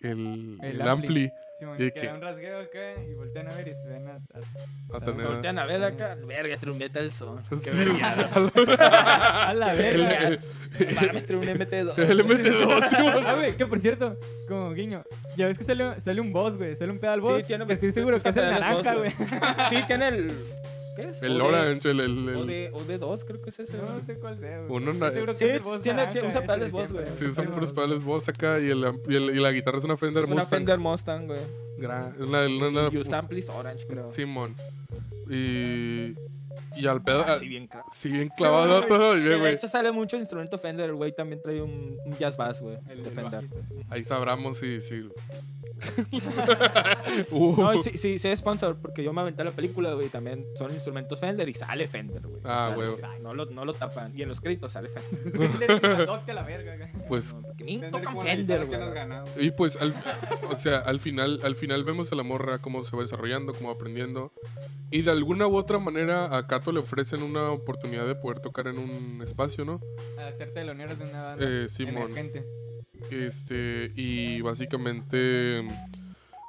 el, 0.00 0.58
el 0.62 0.80
El 0.80 0.88
ampli. 0.88 1.06
ampli. 1.24 1.30
Y 1.78 1.90
que 1.92 1.92
que- 2.00 2.06
da 2.06 2.14
un 2.14 2.20
rasgueo 2.22 2.60
acá 2.60 2.94
y 3.08 3.14
voltean 3.14 3.48
a 3.50 3.54
ver 3.54 3.68
y 3.68 3.70
te 3.72 3.88
ven 3.88 4.08
a, 4.08 4.12
a- 4.14 4.96
a 4.96 5.00
tener- 5.00 5.26
Voltean 5.26 5.58
a 5.58 5.64
ver 5.64 5.84
acá. 5.84 6.16
Verga, 6.26 6.56
trompeta 6.56 7.00
el 7.00 7.12
son. 7.12 7.42
Qué 7.62 7.70
Sí, 7.70 7.78
verga. 7.78 8.28
a 9.48 9.54
la 9.54 9.74
verga. 9.74 10.28
el, 10.28 10.40
Mames, 10.94 11.26
trae 11.26 11.38
un 11.38 11.46
MT2. 11.46 11.98
el 11.98 12.24
MT2, 12.24 12.88
sí, 12.88 12.96
güey. 13.02 13.24
Ah, 13.26 13.34
güey, 13.36 13.56
que 13.56 13.66
por 13.66 13.80
cierto, 13.80 14.16
como 14.48 14.72
guiño, 14.72 15.02
ya 15.36 15.46
ves 15.46 15.58
que 15.58 15.64
sale, 15.64 16.00
sale 16.00 16.20
un 16.20 16.32
boss, 16.32 16.56
güey, 16.56 16.76
sale 16.76 16.92
un 16.92 16.98
pedal 16.98 17.20
boss. 17.20 17.42
Sí, 17.42 17.48
tiene- 17.48 17.72
estoy 17.72 17.92
seguro 17.92 18.20
que 18.20 18.28
es 18.28 18.36
el 18.36 18.50
naranja, 18.50 18.94
güey. 18.94 19.10
Sí, 19.68 19.82
tiene 19.86 20.08
el. 20.08 20.34
¿Qué 20.96 21.10
es? 21.10 21.22
El 21.22 21.40
orange, 21.40 21.90
el... 21.90 22.00
el, 22.00 22.28
el- 22.28 22.36
OD, 22.36 22.72
OD2, 22.72 23.24
creo 23.24 23.40
que 23.40 23.50
es 23.50 23.60
ese. 23.60 23.76
No 23.76 24.00
sé 24.00 24.16
cuál 24.18 24.38
sea, 24.40 24.58
güey. 24.58 24.70
Uno 24.82 24.90
Estoy 24.90 25.08
na- 25.08 25.14
seguro 25.14 25.32
que 25.32 25.38
Sí, 25.38 25.44
es 25.44 25.50
el 25.56 25.60
boss 25.60 25.82
tiene- 25.82 26.04
naranja, 26.04 26.26
usa 26.28 26.40
pedales 26.42 26.72
de 26.72 26.78
boss, 26.80 26.92
güey. 26.92 27.06
Sí, 27.18 27.24
usan 27.26 27.46
puros 27.46 27.68
boss. 27.70 27.72
pedales 27.72 28.04
voz 28.04 28.28
acá 28.28 28.58
y, 28.60 28.70
el, 28.70 28.84
y, 29.08 29.14
el- 29.16 29.36
y 29.36 29.40
la 29.40 29.52
guitarra 29.52 29.78
es 29.78 29.84
una 29.84 29.96
Fender 29.96 30.24
Es 30.24 30.30
una 30.30 30.42
Mustang. 30.42 30.58
Fender 30.58 30.78
Mustang, 30.78 31.26
güey. 31.26 31.40
Gra- 31.78 32.12
es 32.20 32.28
la- 32.28 32.48
la- 32.48 32.70
la- 32.82 32.90
Y 32.92 33.14
amplis 33.14 33.48
orange, 33.50 33.86
creo. 33.86 34.10
Simón. 34.10 34.54
Y, 35.30 36.14
y 36.76 36.86
al 36.86 37.02
pedo... 37.02 37.24
Así 37.26 37.48
bien. 37.48 37.68
Sí, 37.94 38.10
bien 38.10 38.28
clavado 38.36 38.82
todo. 38.86 39.16
y, 39.16 39.22
Que 39.22 39.28
de 39.28 39.38
güey, 39.38 39.54
hecho 39.54 39.68
sale 39.68 39.92
mucho 39.92 40.16
instrumento 40.16 40.58
Fender, 40.58 40.90
el 40.90 40.96
güey 40.96 41.12
también 41.12 41.40
trae 41.42 41.60
un, 41.62 41.98
un 42.04 42.12
jazz 42.18 42.36
bass, 42.36 42.60
güey. 42.60 42.78
El, 42.88 43.02
de 43.02 43.08
el 43.08 43.14
Fender. 43.14 43.32
bajista, 43.32 43.66
sí. 43.66 43.74
Ahí 43.88 44.04
sabramos 44.04 44.58
si... 44.58 44.80
si... 44.80 45.08
Uh, 47.30 47.56
No, 47.56 47.74
y 47.74 47.78
sí, 47.82 47.96
sí, 47.96 48.18
sí 48.18 48.28
es 48.28 48.38
sponsor, 48.38 48.76
porque 48.80 49.02
yo 49.02 49.12
me 49.12 49.20
aventé 49.22 49.42
la 49.44 49.50
película, 49.50 49.94
güey, 49.94 50.08
también 50.08 50.44
son 50.58 50.70
instrumentos 50.70 51.18
Fender 51.20 51.48
y 51.48 51.54
sale 51.54 51.86
Fender, 51.86 52.26
güey. 52.26 52.40
Ah, 52.44 52.72
güey. 52.74 52.88
No 53.22 53.34
lo, 53.34 53.46
no 53.46 53.64
lo 53.64 53.72
tapan. 53.72 54.16
Y 54.16 54.22
en 54.22 54.28
los 54.28 54.40
créditos 54.40 54.72
sale 54.72 54.88
Fender. 54.88 55.50
Fender 55.50 56.02
y 56.02 56.06
Toque 56.06 56.30
a 56.30 56.34
la 56.34 56.42
verga, 56.42 56.76
güey. 56.76 57.08
Pues... 57.08 57.34
Tocan 57.90 58.18
Fender, 58.20 58.66
güey. 58.66 58.80
Y 59.38 59.50
pues, 59.52 59.76
al, 59.76 59.94
o 60.50 60.56
sea, 60.56 60.78
al 60.78 61.00
final, 61.00 61.40
al 61.42 61.54
final 61.54 61.84
vemos 61.84 62.10
a 62.12 62.14
la 62.16 62.22
morra 62.22 62.58
cómo 62.58 62.84
se 62.84 62.96
va 62.96 63.02
desarrollando, 63.02 63.52
cómo 63.52 63.68
va 63.68 63.74
aprendiendo. 63.74 64.32
Y 64.90 65.02
de 65.02 65.10
alguna 65.10 65.46
u 65.46 65.56
otra 65.56 65.78
manera 65.78 66.36
a 66.36 66.46
Kato 66.46 66.72
le 66.72 66.80
ofrecen 66.80 67.22
una 67.22 67.50
oportunidad 67.50 68.06
de 68.06 68.14
poder 68.16 68.40
tocar 68.40 68.66
en 68.66 68.78
un 68.78 69.22
espacio, 69.22 69.64
¿no? 69.64 69.80
A 70.18 70.32
ser 70.32 70.52
teloneros 70.52 70.98
de 70.98 71.04
una 71.04 71.22
banda 71.22 71.44
Eh, 71.48 71.68
Simón. 71.68 71.96
emergente. 72.12 72.44
Este, 73.10 73.92
y 73.96 74.40
básicamente 74.42 75.66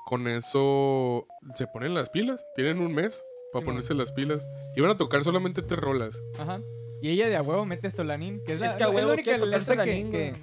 con 0.05 0.27
eso 0.27 1.27
se 1.55 1.67
ponen 1.67 1.93
las 1.93 2.09
pilas. 2.09 2.41
Tienen 2.55 2.79
un 2.79 2.93
mes 2.93 3.19
para 3.53 3.61
Simón. 3.61 3.65
ponerse 3.75 3.93
las 3.93 4.11
pilas. 4.11 4.43
Y 4.75 4.81
van 4.81 4.91
a 4.91 4.97
tocar 4.97 5.23
solamente 5.23 5.61
tres 5.61 5.79
rolas. 5.79 6.17
Ajá. 6.39 6.61
Y 7.01 7.09
ella 7.09 7.29
de 7.29 7.35
a 7.35 7.41
huevo 7.41 7.65
mete 7.65 7.89
Solanín, 7.89 8.41
que 8.45 8.53
es 8.53 8.59
la, 8.59 8.67
Es 8.67 8.75
que 8.75 8.83
a 8.83 8.88
es 8.89 8.93
huevo 8.93 9.07
la 9.07 9.13
única 9.15 9.38
letra 9.38 9.83
que. 9.85 10.35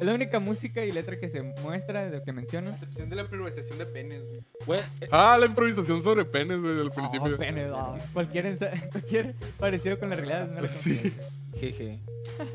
Es 0.00 0.06
la 0.06 0.14
única 0.14 0.40
música 0.40 0.84
y 0.84 0.90
letra 0.90 1.18
que 1.18 1.28
se 1.28 1.42
muestra 1.42 2.04
de 2.10 2.18
lo 2.18 2.24
que 2.24 2.32
menciona. 2.32 2.70
A 2.70 2.72
excepción 2.72 3.08
de 3.10 3.16
la 3.16 3.22
improvisación 3.22 3.78
de 3.78 3.86
penes, 3.86 4.22
güey. 4.26 4.40
Güey, 4.66 4.80
eh, 5.00 5.08
Ah, 5.12 5.36
la 5.38 5.46
improvisación 5.46 6.02
sobre 6.02 6.24
penes, 6.24 6.60
güey, 6.60 6.74
del 6.74 6.88
Oh, 6.88 6.90
principio. 6.90 7.36
pene, 7.36 7.70
oh. 7.70 7.96
cualquier, 8.12 8.46
ensa- 8.46 8.70
cualquier 8.92 9.34
parecido 9.58 9.98
con 9.98 10.10
la 10.10 10.16
realidad 10.16 10.64
es 10.64 10.70
Sí. 10.72 11.12
jeje. 11.58 12.00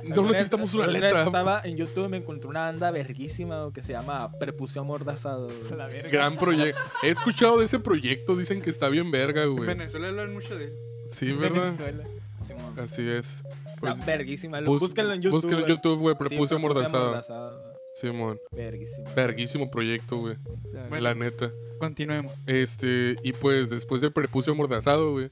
No 0.03 0.23
necesitamos 0.27 0.73
una 0.73 0.85
Alguna 0.85 0.99
vez 0.99 1.09
letra. 1.13 1.23
Estaba 1.25 1.61
en 1.63 1.75
YouTube, 1.77 2.09
me 2.09 2.17
encontré 2.17 2.49
una 2.49 2.61
banda 2.61 2.91
verguísima 2.91 3.61
güey, 3.61 3.73
que 3.73 3.81
se 3.83 3.93
llama 3.93 4.31
Prepucio 4.39 4.81
Amordazado. 4.81 5.47
güey. 5.47 5.73
A 5.73 5.75
la 5.75 5.87
verga. 5.87 6.09
Gran 6.09 6.37
proyecto. 6.37 6.81
He 7.03 7.09
escuchado 7.09 7.59
de 7.59 7.65
ese 7.65 7.79
proyecto, 7.79 8.35
dicen 8.35 8.61
que 8.61 8.69
está 8.69 8.89
bien 8.89 9.11
verga, 9.11 9.43
En 9.43 9.55
güey. 9.55 9.67
Venezuela 9.67 10.07
hablan 10.09 10.33
mucho 10.33 10.57
de 10.57 10.65
él. 10.65 10.73
Sí, 11.11 11.31
¿verdad? 11.33 11.61
Venezuela. 11.63 12.03
Así 12.77 13.07
es. 13.09 13.43
Pues, 13.79 13.93
Está 13.93 14.05
verguísima. 14.05 14.61
Lo, 14.61 14.71
bus- 14.71 14.79
búsquenlo 14.81 15.13
en 15.13 15.21
YouTube. 15.21 15.41
búsquenlo 15.41 15.65
en. 15.65 15.71
YouTube, 15.71 15.99
güey. 15.99 16.15
Sí, 16.15 16.23
Prepucio 16.27 16.57
amordazado. 16.57 17.03
amordazado. 17.05 17.75
Simón. 17.95 18.37
Verguísima. 18.51 19.09
Verguísimo 19.15 19.71
proyecto, 19.71 20.17
güey. 20.17 20.35
Bueno. 20.89 20.99
La 20.99 21.13
neta. 21.15 21.51
Continuemos. 21.79 22.33
Este, 22.45 23.15
y 23.23 23.31
pues 23.33 23.69
después 23.69 24.01
de 24.01 24.11
Prepucio 24.11 24.51
amordazado, 24.53 25.11
güey. 25.13 25.29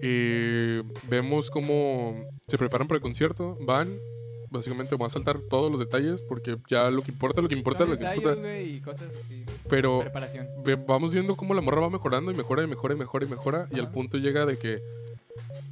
eh, 0.00 0.82
vemos 1.08 1.50
cómo 1.50 2.16
se 2.48 2.58
preparan 2.58 2.88
para 2.88 2.96
el 2.96 3.02
concierto. 3.02 3.56
Van. 3.60 3.96
Básicamente 4.50 4.94
voy 4.94 5.06
a 5.08 5.10
saltar 5.10 5.40
todos 5.40 5.68
los 5.70 5.80
detalles 5.80 6.22
porque 6.22 6.56
ya 6.70 6.88
lo 6.90 7.02
que 7.02 7.10
importa, 7.10 7.42
lo 7.42 7.48
que 7.48 7.56
importa, 7.56 7.84
lo 7.84 7.96
que 7.96 8.04
importa. 8.04 8.34
güey, 8.40 8.76
y 8.76 8.80
cosas 8.80 9.08
así. 9.10 9.44
Pero 9.68 10.04
vamos 10.86 11.12
viendo 11.12 11.34
cómo 11.34 11.54
la 11.54 11.60
morra 11.60 11.80
va 11.80 11.90
mejorando 11.90 12.30
y 12.30 12.36
mejora 12.36 12.62
y 12.62 12.68
mejora 12.68 12.94
y 12.94 12.96
mejora 12.96 13.24
y 13.24 13.28
mejora. 13.28 13.68
Y 13.72 13.80
al 13.80 13.90
punto 13.90 14.16
llega 14.18 14.46
de 14.46 14.56
que 14.56 14.80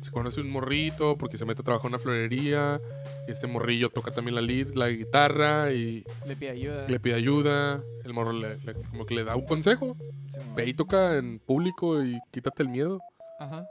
se 0.01 0.11
conoce 0.11 0.41
un 0.41 0.51
morrito 0.51 1.17
porque 1.17 1.39
se 1.39 1.45
mete 1.45 1.61
a 1.61 1.65
trabajar 1.65 1.89
en 1.89 1.95
una 1.95 2.03
florería. 2.03 2.81
Y 3.29 3.31
este 3.33 3.47
morrillo 3.47 3.91
toca 3.91 4.11
también 4.11 4.35
la, 4.35 4.41
lead- 4.43 4.75
la 4.75 4.89
guitarra 4.89 5.73
y 5.73 6.05
Le 6.27 6.37
pide 6.37 6.51
ayuda. 6.51 6.89
le 6.89 7.01
pide 7.01 7.15
ayuda. 7.15 7.83
El 8.05 8.13
morro 8.15 8.33
le, 8.33 8.57
le- 8.59 8.75
como 8.91 9.07
que 9.07 9.15
le 9.15 9.25
da 9.25 9.37
un 9.37 9.47
consejo. 9.47 9.97
Simón. 10.31 10.55
Ve 10.57 10.67
y 10.67 10.75
toca 10.75 11.17
en 11.17 11.39
público 11.39 12.03
y 12.03 12.19
quítate 12.31 12.63
el 12.63 12.69
miedo. 12.69 13.01
Ajá. 13.39 13.67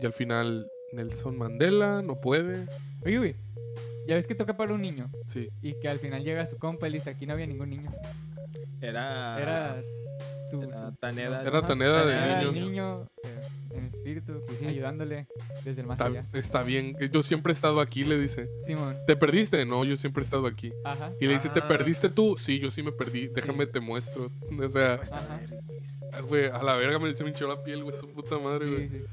Y 0.00 0.04
al 0.06 0.12
final 0.12 0.66
Nelson 0.94 1.36
Mandela 1.38 2.02
no 2.02 2.20
puede. 2.20 2.66
Oye, 3.04 3.18
güey. 3.18 3.36
Ya 4.06 4.16
ves 4.16 4.26
que 4.26 4.34
toca 4.34 4.56
para 4.56 4.74
un 4.74 4.82
niño. 4.82 5.10
Sí. 5.26 5.48
Y 5.62 5.78
que 5.80 5.88
al 5.88 5.98
final 5.98 6.22
llega 6.22 6.44
su 6.46 6.58
compa 6.58 6.86
y 6.88 6.90
le 6.90 6.98
dice: 6.98 7.10
aquí 7.10 7.26
no 7.26 7.32
había 7.32 7.46
ningún 7.46 7.70
niño. 7.70 7.90
Era. 8.80 9.40
Era 9.40 9.82
su. 10.50 10.62
Era 10.62 10.76
su- 10.90 10.96
Taneda. 10.96 11.40
Era 11.42 11.58
Ajá, 11.58 11.66
Taneda 11.66 12.04
de 12.04 12.44
niño. 12.44 12.52
niño 12.52 13.02
eh, 13.24 13.40
en 13.74 13.86
espíritu, 13.86 14.42
ayudándole 14.66 15.26
desde 15.64 15.80
el 15.80 15.86
más 15.86 15.94
Está, 15.98 16.04
allá. 16.06 16.24
está 16.34 16.62
bien. 16.62 16.94
Yo 17.10 17.22
siempre 17.22 17.52
he 17.52 17.54
estado 17.54 17.80
aquí, 17.80 18.04
le 18.04 18.18
dice. 18.18 18.48
Simón. 18.60 18.96
¿Te 19.06 19.16
perdiste? 19.16 19.64
No, 19.64 19.84
yo 19.86 19.96
siempre 19.96 20.22
he 20.22 20.24
estado 20.26 20.46
aquí. 20.46 20.70
Ajá. 20.84 21.12
Y 21.18 21.26
le 21.26 21.32
dice, 21.34 21.48
¿te 21.48 21.60
Ah. 21.60 21.68
perdiste 21.68 22.10
tú? 22.10 22.36
Sí, 22.38 22.60
yo 22.60 22.70
sí 22.70 22.82
me 22.82 22.92
perdí. 22.92 23.28
Déjame 23.28 23.66
te 23.66 23.80
muestro. 23.80 24.30
O 24.64 24.68
sea, 24.68 25.00
güey, 26.28 26.46
a 26.46 26.62
la 26.62 26.76
verga 26.76 26.98
me, 26.98 27.12
me 27.12 27.28
hinchó 27.28 27.48
la 27.48 27.62
piel, 27.64 27.82
güey, 27.82 27.96
su 27.96 28.08
puta 28.12 28.38
madre, 28.38 28.66
güey. 28.70 28.88
Sí, 28.88 28.98
sí. 28.98 29.04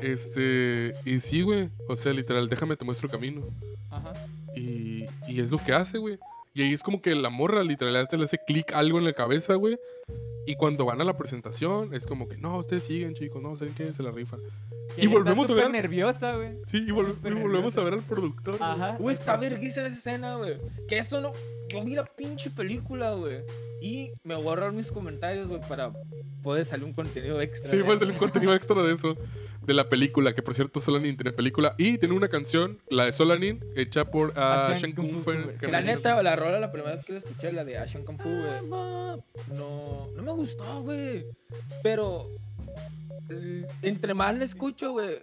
Este, 0.00 0.92
y 1.04 1.20
sí, 1.20 1.42
güey. 1.42 1.70
O 1.88 1.96
sea, 1.96 2.12
literal, 2.12 2.48
déjame 2.48 2.76
te 2.76 2.84
muestro 2.84 3.06
el 3.06 3.12
camino. 3.12 3.42
Ajá. 3.90 4.12
Y, 4.56 5.04
y 5.28 5.40
es 5.40 5.50
lo 5.50 5.58
que 5.58 5.72
hace, 5.72 5.98
güey. 5.98 6.18
Y 6.54 6.62
ahí 6.62 6.72
es 6.74 6.82
como 6.82 7.00
que 7.00 7.14
la 7.14 7.30
morra 7.30 7.62
literal 7.64 7.96
hace- 7.96 8.18
le 8.18 8.24
hace 8.24 8.38
clic 8.46 8.72
algo 8.74 8.98
en 8.98 9.04
la 9.04 9.12
cabeza, 9.14 9.54
güey. 9.54 9.78
Y 10.46 10.56
cuando 10.56 10.84
van 10.84 11.00
a 11.00 11.04
la 11.04 11.16
presentación, 11.16 11.94
es 11.94 12.06
como 12.06 12.28
que, 12.28 12.36
no, 12.36 12.58
ustedes 12.58 12.82
siguen, 12.82 13.14
chicos, 13.14 13.40
no, 13.40 13.56
¿saben 13.56 13.74
qué? 13.74 13.86
Se 13.92 14.02
la 14.02 14.10
rifa. 14.10 14.36
Que 14.96 15.04
Y 15.04 15.06
volvemos 15.06 15.44
está 15.44 15.52
a 15.52 15.56
ver- 15.56 15.64
súper 15.66 15.70
nerviosa, 15.82 16.36
güey. 16.36 16.50
Sí, 16.66 16.78
y, 16.78 16.90
vol- 16.90 17.06
Súper 17.06 17.32
y 17.32 17.34
volvemos 17.36 17.52
nerviosa. 17.76 17.80
a 17.80 17.84
ver 17.84 17.92
al 17.94 18.02
productor. 18.02 18.56
Ajá. 18.60 18.96
Güey, 18.98 19.14
está 19.16 19.36
verguísima 19.36 19.86
esa 19.86 19.96
escena, 19.96 20.36
güey. 20.36 20.58
Que 20.88 20.98
eso 20.98 21.20
no. 21.20 21.32
Yo 21.72 21.84
vi 21.84 21.94
la 21.94 22.04
pinche 22.04 22.50
película, 22.50 23.12
güey. 23.12 23.38
Y 23.80 24.12
me 24.22 24.34
voy 24.34 24.46
a 24.46 24.48
ahorrar 24.50 24.72
mis 24.72 24.92
comentarios, 24.92 25.48
güey, 25.48 25.60
para 25.68 25.92
poder 26.42 26.64
salir 26.64 26.84
un 26.84 26.92
contenido 26.92 27.40
extra. 27.40 27.70
Sí, 27.70 27.78
de 27.78 27.84
fue 27.84 27.94
eso. 27.94 28.06
un 28.06 28.12
contenido 28.14 28.54
extra 28.54 28.82
de 28.82 28.94
eso. 28.94 29.16
De 29.62 29.74
la 29.74 29.88
película, 29.88 30.34
que 30.34 30.42
por 30.42 30.54
cierto 30.54 30.80
Solanin 30.80 31.16
tiene 31.16 31.32
película. 31.32 31.74
Y 31.78 31.98
tiene 31.98 32.14
una 32.14 32.28
canción, 32.28 32.78
la 32.90 33.06
de 33.06 33.12
Solanin, 33.12 33.64
hecha 33.76 34.04
por 34.10 34.32
ah, 34.36 34.66
Asian 34.66 34.80
Shen 34.80 34.92
Kung 34.96 35.12
Kung 35.12 35.22
Fu 35.22 35.66
La 35.70 35.80
neta, 35.80 36.20
la 36.22 36.34
rola, 36.34 36.58
la 36.58 36.72
primera 36.72 36.92
vez 36.92 37.04
que 37.04 37.12
la 37.12 37.20
escuché, 37.20 37.52
la 37.52 37.64
de 37.64 37.78
Asian 37.78 38.04
Kung 38.04 38.20
Fu, 38.20 38.28
güey, 38.28 38.66
no, 38.68 40.08
no 40.16 40.22
me 40.22 40.32
gustó, 40.32 40.82
güey. 40.82 41.24
Pero 41.82 42.28
entre 43.82 44.14
más 44.14 44.36
la 44.36 44.44
escucho, 44.44 44.92
güey, 44.92 45.18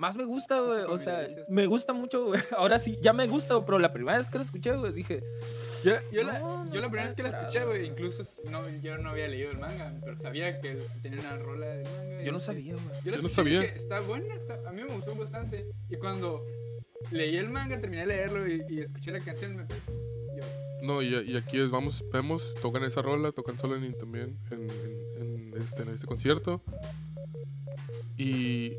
más 0.00 0.16
me 0.16 0.24
gusta, 0.24 0.58
güey. 0.60 0.82
O 0.88 0.96
sea, 0.98 1.26
me 1.48 1.66
gusta 1.66 1.92
mucho, 1.92 2.24
güey. 2.26 2.40
Ahora 2.56 2.78
sí, 2.78 2.98
ya 3.02 3.12
me 3.12 3.28
gusta, 3.28 3.64
pero 3.64 3.78
la 3.78 3.92
primera 3.92 4.18
vez 4.18 4.30
que 4.30 4.38
la 4.38 4.44
escuché, 4.44 4.72
güey, 4.74 4.92
dije, 4.92 5.22
Yo, 5.84 5.92
yo 6.10 6.22
la, 6.24 6.38
No, 6.38 6.64
yo 6.72 6.80
la 6.80 6.86
primera 6.88 7.04
vez 7.04 7.14
que 7.14 7.22
la 7.22 7.28
escuché, 7.28 7.64
güey, 7.66 7.86
incluso 7.86 8.22
no, 8.50 8.62
yo 8.80 8.96
no 8.98 9.10
había 9.10 9.28
leído 9.28 9.50
el 9.50 9.58
manga, 9.58 9.94
pero 10.02 10.18
sabía 10.18 10.58
que 10.60 10.78
tenía 11.02 11.20
una 11.20 11.36
rola 11.36 11.66
del 11.66 11.84
manga. 11.96 12.22
yo 12.22 12.32
no 12.32 12.40
sabía, 12.40 12.72
güey. 12.74 12.86
Yo, 13.04 13.10
la 13.10 13.16
Yo 13.18 13.22
no 13.22 13.28
sabía. 13.28 13.60
dije, 13.60 13.74
está 13.76 14.00
buena, 14.00 14.34
está, 14.34 14.54
a 14.66 14.72
mí 14.72 14.82
me 14.82 14.92
gustó 14.94 15.14
bastante. 15.14 15.70
Y 15.90 15.96
cuando 15.96 16.44
leí 17.10 17.36
el 17.36 17.48
manga, 17.50 17.78
terminé 17.80 18.02
de 18.02 18.08
leerlo 18.08 18.48
y, 18.48 18.64
y 18.68 18.80
escuché 18.80 19.12
la 19.12 19.20
canción, 19.20 19.56
me, 19.56 19.64
yo, 19.68 20.44
No, 20.82 21.02
y, 21.02 21.08
y 21.14 21.36
aquí 21.36 21.60
es- 21.60 21.70
vamos, 21.70 22.02
vemos, 22.10 22.54
tocan 22.62 22.84
esa 22.84 23.02
rola, 23.02 23.32
tocan 23.32 23.56
también 23.56 23.84
en, 23.84 23.94
en- 24.50 25.54
en 25.54 25.54
este, 25.62 25.82
en 25.82 25.94
este 25.94 26.06
concierto. 26.06 26.62
Y 28.16 28.74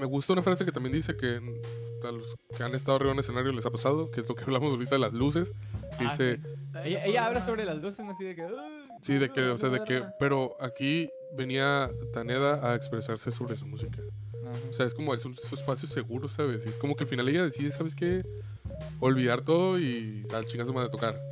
me 0.00 0.06
gusta 0.06 0.32
una 0.32 0.42
frase 0.42 0.64
que 0.64 0.72
también 0.72 0.94
dice 0.94 1.16
que 1.16 1.40
a 2.06 2.10
los 2.10 2.34
que 2.56 2.62
han 2.62 2.74
estado 2.74 2.96
arriba 2.96 3.12
en 3.12 3.18
un 3.18 3.20
escenario 3.20 3.52
les 3.52 3.66
ha 3.66 3.70
pasado, 3.70 4.10
que 4.10 4.22
es 4.22 4.28
lo 4.28 4.34
que 4.34 4.44
hablamos 4.44 4.72
ahorita 4.72 4.94
de 4.94 4.98
las 4.98 5.12
luces. 5.12 5.52
Ah, 5.92 5.96
dice, 6.00 6.40
Ella, 6.84 7.04
ella 7.04 7.26
habla 7.26 7.44
sobre 7.44 7.66
las 7.66 7.76
luces. 7.76 8.06
Así 8.08 8.24
de 8.24 8.34
que. 8.34 8.48
Sí, 9.02 9.18
de 9.18 9.30
que, 9.30 9.42
o 9.42 9.58
sea, 9.58 9.68
de 9.68 9.84
que, 9.84 10.02
pero 10.18 10.56
aquí 10.60 11.10
venía 11.36 11.90
Taneda 12.14 12.66
a 12.66 12.74
expresarse 12.74 13.30
sobre 13.30 13.56
su 13.56 13.66
música. 13.66 14.00
Ajá. 14.42 14.58
O 14.70 14.72
sea, 14.72 14.86
es 14.86 14.94
como, 14.94 15.14
es 15.14 15.24
un 15.26 15.34
espacio 15.34 15.86
seguro, 15.86 16.28
¿sabes? 16.28 16.64
Y 16.64 16.70
es 16.70 16.76
como 16.76 16.96
que 16.96 17.04
al 17.04 17.10
final 17.10 17.28
ella 17.28 17.44
decide, 17.44 17.70
¿sabes 17.70 17.94
qué? 17.94 18.24
Olvidar 19.00 19.42
todo 19.42 19.78
y 19.78 20.26
al 20.34 20.46
chingazo 20.46 20.72
más 20.72 20.84
de 20.84 20.90
tocar. 20.90 21.29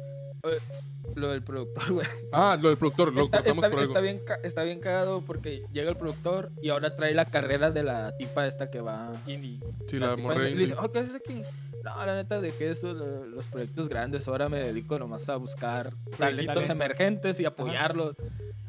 Lo 1.15 1.31
del 1.31 1.43
productor, 1.43 1.85
güey. 1.93 2.07
Ah, 2.33 2.59
lo 2.61 2.69
del 2.69 2.77
productor, 2.79 3.13
lo 3.15 3.23
Está, 3.23 3.39
cortamos 3.39 3.57
está- 3.65 3.71
por 3.71 3.79
algo. 3.81 3.93
está 3.93 4.01
bien, 4.01 4.23
está 4.45 4.63
bien 4.63 4.79
cagado 4.81 5.23
porque 5.23 5.65
llega 5.73 5.89
el 5.91 5.97
productor 5.97 6.51
y 6.63 6.69
ahora 6.69 6.95
trae 6.97 7.15
la 7.15 7.25
carrera 7.25 7.71
de 7.71 7.83
la 7.83 8.15
tipa 8.19 8.47
esta 8.47 8.71
que 8.71 8.81
va. 8.81 9.13
indie. 9.27 9.59
Sí, 9.89 9.99
la 9.99 10.17
morra 10.17 10.37
esta- 10.37 10.49
y 10.51 10.55
le 10.55 10.61
dice, 10.65 10.75
oh, 10.79 10.93
¿qué 10.93 10.99
haces 11.01 11.15
aquí? 11.15 11.41
No, 11.83 12.05
la 12.05 12.15
neta, 12.15 12.41
dejé 12.41 12.71
eso, 12.71 12.93
lo- 12.93 13.25
los 13.27 13.47
proyectos 13.47 13.89
grandes. 13.89 14.29
Ahora 14.29 14.49
me 14.51 14.59
dedico 14.59 14.99
nomás 14.99 15.29
a 15.31 15.37
buscar 15.37 15.93
talentos 16.19 16.69
emergentes 16.69 17.41
y 17.41 17.47
apoyarlos. 17.47 18.15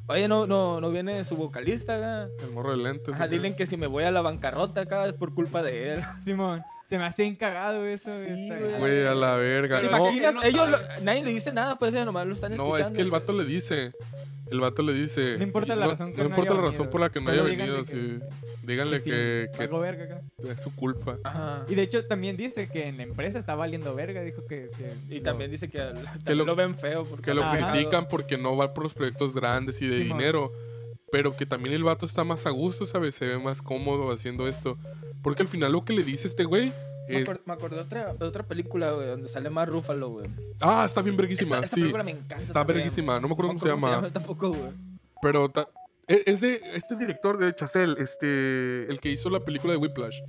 Oye, 0.07 0.27
no, 0.27 0.47
no, 0.47 0.79
no 0.81 0.89
viene 0.89 1.23
su 1.25 1.35
vocalista 1.35 1.97
acá. 1.97 2.29
El 2.43 2.51
morro 2.51 2.71
de 2.71 2.77
lentes. 2.77 3.13
Ajá, 3.13 3.25
acá. 3.25 3.31
dile 3.33 3.55
que 3.55 3.65
si 3.67 3.77
me 3.77 3.85
voy 3.85 4.05
a 4.05 4.11
la 4.11 4.21
bancarrota 4.21 4.81
acá 4.81 5.05
es 5.05 5.13
por 5.15 5.33
culpa 5.35 5.61
de 5.61 5.93
él. 5.93 5.99
Simón, 6.17 6.63
se 6.89 6.97
me 6.97 7.05
hacía 7.05 7.25
encagado 7.25 7.85
eso. 7.85 8.09
Sí, 8.25 8.49
güey. 8.79 9.05
A 9.05 9.13
la 9.13 9.35
verga. 9.35 9.79
¿Te 9.79 9.89
No, 9.91 9.97
imaginas? 9.99 10.33
no 10.33 10.41
Ellos, 10.41 10.69
lo- 10.71 10.79
nadie 11.03 11.23
le 11.23 11.31
dice 11.31 11.53
nada, 11.53 11.77
pues 11.77 11.93
ellos 11.93 12.07
nomás 12.07 12.25
lo 12.25 12.33
están 12.33 12.55
no, 12.57 12.63
escuchando. 12.65 12.87
es 12.87 12.95
que 12.95 13.01
el 13.03 13.11
vato 13.11 13.31
le 13.33 13.45
dice. 13.45 13.91
El 14.49 14.59
vato 14.61 14.81
le 14.81 14.93
dice. 14.93 15.37
No 15.37 15.43
importa 15.43 15.75
la 15.75 15.85
no- 15.85 15.91
razón 15.91 16.11
que 16.11 16.17
no 16.17 16.23
no 16.23 16.29
importa 16.31 16.53
la 16.55 16.61
razón 16.61 16.71
venido, 16.87 16.89
por 16.89 17.01
la 17.01 17.09
que 17.11 17.21
no 17.21 17.29
haya 17.29 17.43
díganle 17.43 17.71
venido. 17.73 17.85
que- 17.85 18.25
sí. 18.47 18.55
Díganle 18.63 18.99
sí, 18.99 19.09
que, 19.11 19.49
que 19.53 19.57
valgo 19.59 19.79
verga 19.81 20.03
acá. 20.05 20.21
es 20.51 20.61
su 20.63 20.75
culpa. 20.75 21.19
Ajá. 21.23 21.65
Y 21.69 21.75
de 21.75 21.83
hecho 21.83 22.03
también 22.07 22.35
dice 22.35 22.67
que 22.67 22.87
en 22.87 22.97
la 22.97 23.03
empresa 23.03 23.37
está 23.37 23.53
valiendo 23.53 23.93
verga. 23.93 24.23
Dijo 24.23 24.47
que. 24.47 24.67
que 24.75 25.13
Y 25.13 25.17
lo- 25.17 25.23
también 25.23 25.51
dice 25.51 25.69
que, 25.69 25.77
también 25.77 26.07
Que 26.25 26.33
lo, 26.33 26.45
lo- 26.45 26.55
ven 26.55 26.73
feo. 26.73 27.03
Porque 27.03 27.25
Que 27.25 27.33
lo 27.35 27.43
Ajá. 27.43 27.71
critican 27.71 28.07
porque 28.07 28.39
no 28.39 28.57
va 28.57 28.73
por 28.73 28.81
los 28.85 28.95
proyectos 28.95 29.35
grandes 29.35 29.79
y 29.83 29.87
de 29.87 29.99
dinero. 29.99 30.51
Pero 31.11 31.35
que 31.35 31.45
también 31.45 31.73
el 31.75 31.83
vato 31.83 32.05
está 32.05 32.23
más 32.23 32.45
a 32.45 32.51
gusto, 32.51 32.85
¿sabes? 32.85 33.15
Se 33.15 33.25
ve 33.25 33.39
más 33.39 33.61
cómodo 33.61 34.11
haciendo 34.11 34.47
esto. 34.47 34.77
Porque 35.23 35.41
al 35.41 35.47
final 35.47 35.71
lo 35.71 35.83
que 35.83 35.93
le 35.93 36.03
dice 36.03 36.27
este 36.27 36.43
güey 36.43 36.71
Me, 37.07 37.21
es. 37.21 37.29
me 37.45 37.53
acordé 37.53 37.77
de 37.77 37.81
otra, 37.81 38.13
de 38.13 38.25
otra 38.25 38.43
película, 38.43 38.91
güey, 38.91 39.07
donde 39.07 39.27
sale 39.27 39.49
más 39.49 39.67
Rúfalo, 39.67 40.09
güey. 40.09 40.29
Ah, 40.61 40.85
está 40.87 41.01
bien 41.01 41.17
verguísima. 41.17 41.59
Esa 41.59 41.67
sí. 41.75 41.81
película 41.81 42.03
me 42.03 42.11
encanta. 42.11 42.37
Está 42.37 42.63
verguísima. 42.63 43.19
No 43.19 43.27
me 43.27 43.33
acuerdo 43.33 43.49
cómo 43.49 43.59
se 43.59 43.67
llama. 43.67 44.09
tampoco, 44.11 44.49
güey. 44.49 44.71
Pero 45.21 45.49
ta- 45.49 45.67
e- 46.07 46.23
es 46.27 46.41
de 46.41 46.61
este 46.73 46.95
director 46.95 47.37
de 47.37 47.53
Chazelle, 47.53 47.95
este, 48.01 48.85
el 48.89 48.99
que 48.99 49.09
hizo 49.11 49.29
la 49.29 49.39
película 49.41 49.73
de 49.73 49.77
Whiplash. 49.77 50.19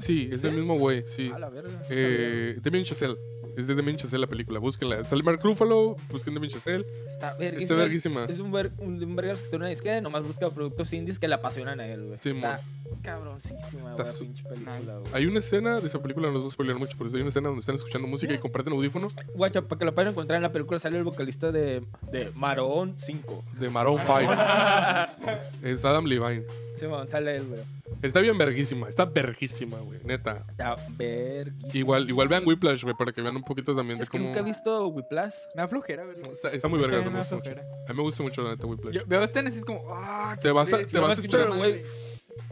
Sí, 0.00 0.28
es 0.32 0.40
¿Sí? 0.40 0.50
mismo 0.50 0.78
güey, 0.78 1.04
sí. 1.08 1.30
A 1.34 1.38
la 1.38 1.50
verga. 1.50 1.70
no 1.72 1.78
Eh, 1.90 2.58
Chazelle. 2.84 3.16
Es 3.56 3.66
de 3.66 3.74
Damien 3.74 3.96
Chazelle 3.96 4.20
la 4.20 4.26
película, 4.26 4.58
búsquenla. 4.58 5.04
Sale 5.04 5.22
Mark 5.22 5.40
Ruffalo, 5.42 5.96
busquen 6.10 6.34
Damien 6.34 6.52
Chazelle. 6.52 6.84
Está 7.06 7.30
Está 7.30 7.34
verguísima. 7.38 7.78
verguísima. 7.80 8.24
Es 8.24 8.38
un, 8.40 8.50
ver, 8.52 8.72
un, 8.78 9.02
un 9.02 9.16
vergas 9.16 9.38
que 9.38 9.44
está 9.44 9.56
en 9.56 9.62
una 9.62 9.68
disquera 9.70 10.00
nomás 10.00 10.26
busca 10.26 10.50
productos 10.50 10.92
indies 10.92 11.18
que 11.18 11.28
le 11.28 11.34
apasionan 11.34 11.78
a 11.80 11.86
él, 11.86 12.06
güey. 12.06 12.18
Sí, 12.18 12.30
está 12.30 12.60
cabroncísima, 13.02 13.90
Está 13.90 14.02
güey, 14.02 14.14
su- 14.14 14.24
pinche 14.24 14.42
película, 14.44 14.76
Nice. 14.78 14.86
güey. 14.92 15.12
Hay 15.14 15.26
una 15.26 15.38
escena 15.38 15.80
de 15.80 15.86
esa 15.86 16.00
película, 16.02 16.28
no 16.28 16.32
les 16.34 16.42
voy 16.42 16.48
a 16.50 16.52
spoilear 16.52 16.78
mucho, 16.78 16.96
pero 16.98 17.10
hay 17.14 17.20
una 17.20 17.28
escena 17.28 17.48
donde 17.48 17.60
están 17.60 17.74
escuchando 17.76 18.08
música 18.08 18.32
y 18.34 18.38
comparten 18.38 18.72
audífono 18.72 19.08
Guacha, 19.34 19.62
para 19.62 19.78
que 19.78 19.84
lo 19.84 19.94
puedan 19.94 20.12
encontrar 20.12 20.36
en 20.36 20.42
la 20.42 20.52
película 20.52 20.78
sale 20.78 20.98
el 20.98 21.04
vocalista 21.04 21.52
de, 21.52 21.82
de 22.10 22.30
Maroon 22.34 22.94
5. 22.96 23.44
de 23.60 23.68
Maroon 23.70 24.00
5. 24.06 24.32
es 25.62 25.84
Adam 25.84 26.04
Levine. 26.06 26.44
Sí, 26.76 26.86
man, 26.86 27.08
sale 27.08 27.36
él, 27.36 27.44
güey. 27.46 27.60
Está 28.02 28.20
bien 28.20 28.36
verguísima, 28.38 28.88
está 28.88 29.04
verguísima, 29.04 29.78
güey, 29.78 30.00
neta. 30.04 30.44
Está 30.48 30.76
verguísima. 30.96 31.72
Igual, 31.74 32.08
igual 32.08 32.28
vean 32.28 32.42
Whiplash, 32.46 32.82
güey, 32.82 32.94
para 32.96 33.12
que 33.12 33.20
vean 33.22 33.36
un 33.36 33.42
poquito 33.44 33.74
también 33.76 33.98
de 33.98 34.04
Es 34.04 34.10
que 34.10 34.16
cómo... 34.18 34.28
nunca 34.28 34.40
he 34.40 34.42
visto 34.42 34.88
Whiplash. 34.88 35.34
Me 35.54 35.62
da 35.62 35.68
flojera, 35.68 36.04
güey. 36.04 36.16
Está, 36.32 36.48
está 36.50 36.68
muy 36.68 36.78
verga, 36.80 36.98
me 36.98 37.04
me 37.06 37.12
da 37.12 37.18
gusta 37.18 37.36
mucho. 37.36 37.50
flojera. 37.50 37.68
A 37.86 37.92
mí 37.92 37.96
me 37.96 38.02
gusta 38.02 38.22
mucho 38.22 38.42
la 38.42 38.50
neta 38.50 38.66
Whiplash. 38.66 38.94
Yo 38.94 39.02
veo 39.06 39.22
escenas 39.22 39.54
y 39.54 39.58
es 39.58 39.64
como, 39.64 39.82
ah, 39.94 40.36
Te 40.40 40.50
vas 40.50 40.72
a- 40.72 40.78
te 40.78 40.98
vas 40.98 41.10
a 41.10 41.12
escuchar, 41.14 41.50
güey. 41.56 41.82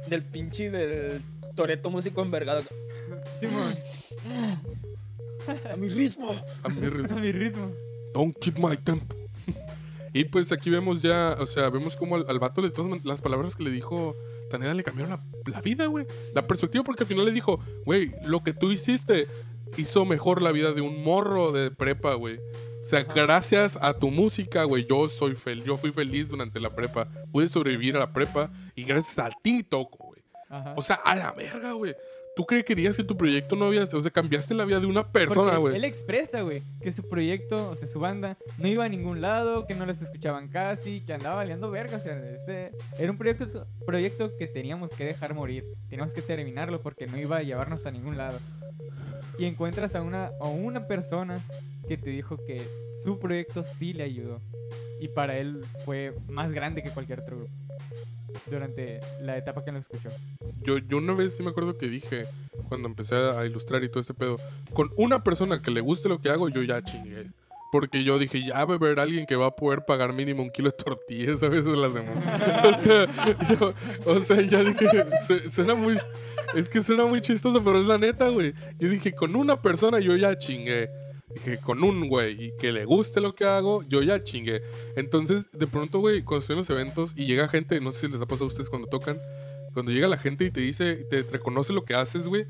Del 0.09 0.23
pinche 0.23 0.71
del 0.71 1.21
Toreto 1.57 1.91
músico 1.91 2.23
envergado. 2.23 2.63
Simón, 3.41 3.75
A 5.71 5.77
mi 5.77 5.89
ritmo. 5.89 6.35
A 6.63 6.69
mi 6.69 6.89
ritmo. 6.89 7.17
a 7.17 7.21
mi 7.21 7.33
ritmo. 7.33 7.73
Don't 8.15 8.37
keep 8.39 8.59
my 8.59 8.77
tempo. 8.77 9.15
y 10.13 10.25
pues 10.25 10.53
aquí 10.53 10.71
vemos 10.71 11.03
ya, 11.03 11.37
o 11.41 11.47
sea, 11.47 11.69
vemos 11.71 11.97
como 11.97 12.17
al, 12.17 12.27
al 12.29 12.39
vato 12.39 12.63
de 12.63 12.71
todas 12.71 13.05
las 13.05 13.21
palabras 13.23 13.57
que 13.57 13.63
le 13.65 13.71
dijo 13.71 14.15
Le 14.59 14.85
cambiaron 14.85 15.11
la, 15.11 15.53
la 15.53 15.61
vida, 15.61 15.87
güey. 15.87 16.07
La 16.35 16.47
perspectiva, 16.47 16.85
porque 16.85 17.05
al 17.05 17.09
final 17.09 17.25
le 17.25 17.33
dijo, 17.33 17.61
güey, 17.85 18.15
lo 18.25 18.43
que 18.43 18.53
tú 18.53 18.71
hiciste 18.71 19.29
hizo 19.77 20.05
mejor 20.05 20.43
la 20.43 20.53
vida 20.53 20.73
de 20.73 20.81
un 20.81 21.03
morro 21.03 21.53
de 21.53 21.71
prepa, 21.71 22.15
güey. 22.15 22.39
O 22.83 22.85
sea, 22.85 23.05
gracias 23.05 23.79
a 23.81 23.95
tu 23.95 24.11
música, 24.11 24.65
güey, 24.65 24.87
yo 24.87 25.09
soy 25.09 25.35
feliz, 25.35 25.65
yo 25.65 25.77
fui 25.77 25.93
feliz 25.93 26.29
durante 26.29 26.61
la 26.61 26.75
prepa. 26.75 27.09
Pude 27.31 27.49
sobrevivir 27.49 27.97
a 27.97 28.01
la 28.01 28.13
prepa 28.13 28.51
y 28.75 28.85
gracias 28.85 29.19
a 29.19 29.31
ti 29.43 29.63
toco, 29.63 29.99
güey. 30.07 30.23
O 30.77 30.83
sea, 30.83 30.97
a 30.97 31.17
la 31.17 31.33
verga, 31.33 31.73
güey. 31.73 31.95
¿Tú 32.35 32.47
qué 32.47 32.65
querías 32.65 32.97
que 32.97 33.05
tu 33.05 33.17
proyecto 33.17 33.57
no 33.57 33.67
había... 33.67 33.85
O 33.85 34.01
sea, 34.01 34.11
cambiaste 34.11 34.55
la 34.55 34.65
vida 34.65 34.81
de 34.81 34.87
una 34.87 35.13
persona, 35.13 35.57
güey. 35.59 35.77
Él 35.77 35.85
expresa, 35.85 36.41
güey, 36.41 36.63
que 36.81 36.91
su 36.91 37.09
proyecto, 37.09 37.71
o 37.71 37.77
sea, 37.77 37.87
su 37.87 38.01
banda, 38.01 38.39
no 38.59 38.69
iba 38.69 38.85
a 38.85 38.89
ningún 38.89 39.21
lado, 39.21 39.67
que 39.67 39.75
no 39.75 39.85
les 39.85 40.01
escuchaban 40.01 40.49
casi, 40.49 41.03
que 41.03 41.13
andaba 41.13 41.37
valiendo 41.37 41.71
verga. 41.71 41.99
O 41.99 42.01
sea, 42.01 42.19
este 42.35 42.73
era 42.99 43.11
un 43.11 43.19
proyecto, 43.19 43.67
proyecto 43.85 44.37
que 44.39 44.47
teníamos 44.47 44.93
que 44.93 45.05
dejar 45.05 45.35
morir. 45.35 45.67
Teníamos 45.89 46.15
que 46.15 46.23
terminarlo 46.23 46.81
porque 46.81 47.07
no 47.07 47.19
iba 47.19 47.37
a 47.37 47.43
llevarnos 47.43 47.85
a 47.85 47.91
ningún 47.91 48.17
lado. 48.17 48.39
Y 49.39 49.45
encuentras 49.45 49.95
a 49.95 50.03
una, 50.03 50.31
a 50.41 50.49
una 50.49 50.87
persona 50.87 51.41
que 51.87 51.99
te 51.99 52.11
dijo 52.11 52.39
que 52.47 52.63
su 53.03 53.19
proyecto 53.19 53.65
sí 53.65 53.93
le 53.93 54.05
ayudó. 54.05 54.41
Y 55.03 55.09
para 55.09 55.37
él 55.37 55.61
fue 55.85 56.15
más 56.29 56.53
grande 56.53 56.81
que 56.81 56.91
cualquier 56.91 57.21
otro 57.21 57.37
grupo. 57.39 57.53
Durante 58.49 59.01
la 59.21 59.37
etapa 59.37 59.65
que 59.65 59.73
lo 59.73 59.79
escuchó. 59.79 60.09
Yo, 60.63 60.79
yo 60.79 60.99
una 60.99 61.13
vez 61.13 61.37
sí 61.37 61.43
me 61.43 61.51
acuerdo 61.51 61.77
que 61.77 61.89
dije, 61.89 62.23
cuando 62.69 62.89
empecé 62.89 63.17
a 63.17 63.45
ilustrar 63.45 63.83
y 63.83 63.89
todo 63.89 64.01
este 64.01 64.15
pedo, 64.15 64.37
con 64.73 64.91
una 64.97 65.23
persona 65.25 65.61
que 65.61 65.71
le 65.73 65.81
guste 65.81 66.09
lo 66.09 66.21
que 66.21 66.31
hago, 66.31 66.49
yo 66.49 66.63
ya 66.63 66.83
chingué. 66.83 67.27
Porque 67.73 68.05
yo 68.05 68.19
dije, 68.19 68.45
ya 68.47 68.65
va 68.65 68.75
a 68.75 68.77
haber 68.77 69.01
alguien 69.01 69.27
que 69.27 69.35
va 69.35 69.47
a 69.47 69.57
poder 69.57 69.85
pagar 69.85 70.13
mínimo 70.13 70.43
un 70.43 70.51
kilo 70.51 70.71
de 70.71 70.77
tortillas 70.77 71.43
a 71.43 71.49
veces 71.49 71.73
a 71.73 71.77
la 71.77 71.91
semana. 71.91 72.63
o, 72.71 72.79
sea, 72.81 73.09
yo, 73.59 73.75
o 74.07 74.21
sea, 74.21 74.41
ya 74.41 74.63
dije, 74.63 74.87
su- 75.27 75.51
suena 75.51 75.75
muy... 75.75 75.99
Es 76.55 76.69
que 76.69 76.83
suena 76.83 77.07
muy 77.07 77.21
chistoso, 77.23 77.63
pero 77.65 77.81
es 77.81 77.87
la 77.87 77.99
neta, 77.99 78.29
güey. 78.29 78.55
Yo 78.79 78.89
dije, 78.89 79.13
con 79.13 79.35
una 79.35 79.61
persona 79.61 79.99
yo 80.01 80.15
ya 80.17 80.39
chingué. 80.39 80.91
Dije, 81.35 81.59
con 81.59 81.83
un 81.83 82.09
güey 82.09 82.47
y 82.47 82.53
que 82.57 82.73
le 82.73 82.85
guste 82.85 83.21
lo 83.21 83.35
que 83.35 83.45
hago, 83.45 83.83
yo 83.89 84.03
ya 84.03 84.23
chingué. 84.23 84.63
Entonces, 84.97 85.51
de 85.53 85.67
pronto, 85.67 86.01
güey, 86.01 86.23
cuando 86.23 86.41
estoy 86.41 86.55
en 86.55 86.59
los 86.59 86.71
eventos 86.71 87.13
y 87.17 87.27
llega 87.27 87.49
gente, 87.49 87.81
no 87.81 87.93
sé 87.93 88.01
si 88.01 88.09
les 88.09 88.21
ha 88.21 88.27
pasado 88.27 88.45
a 88.45 88.49
ustedes 88.49 88.69
cuando 88.69 88.89
tocan, 88.89 89.19
cuando 89.73 89.93
llega 89.93 90.09
la 90.09 90.19
gente 90.19 90.45
y 90.45 90.51
te 90.51 90.61
dice, 90.61 90.97
te 91.11 91.23
reconoce 91.23 91.73
lo 91.73 91.85
que 91.85 91.95
haces, 91.95 92.27
güey. 92.27 92.47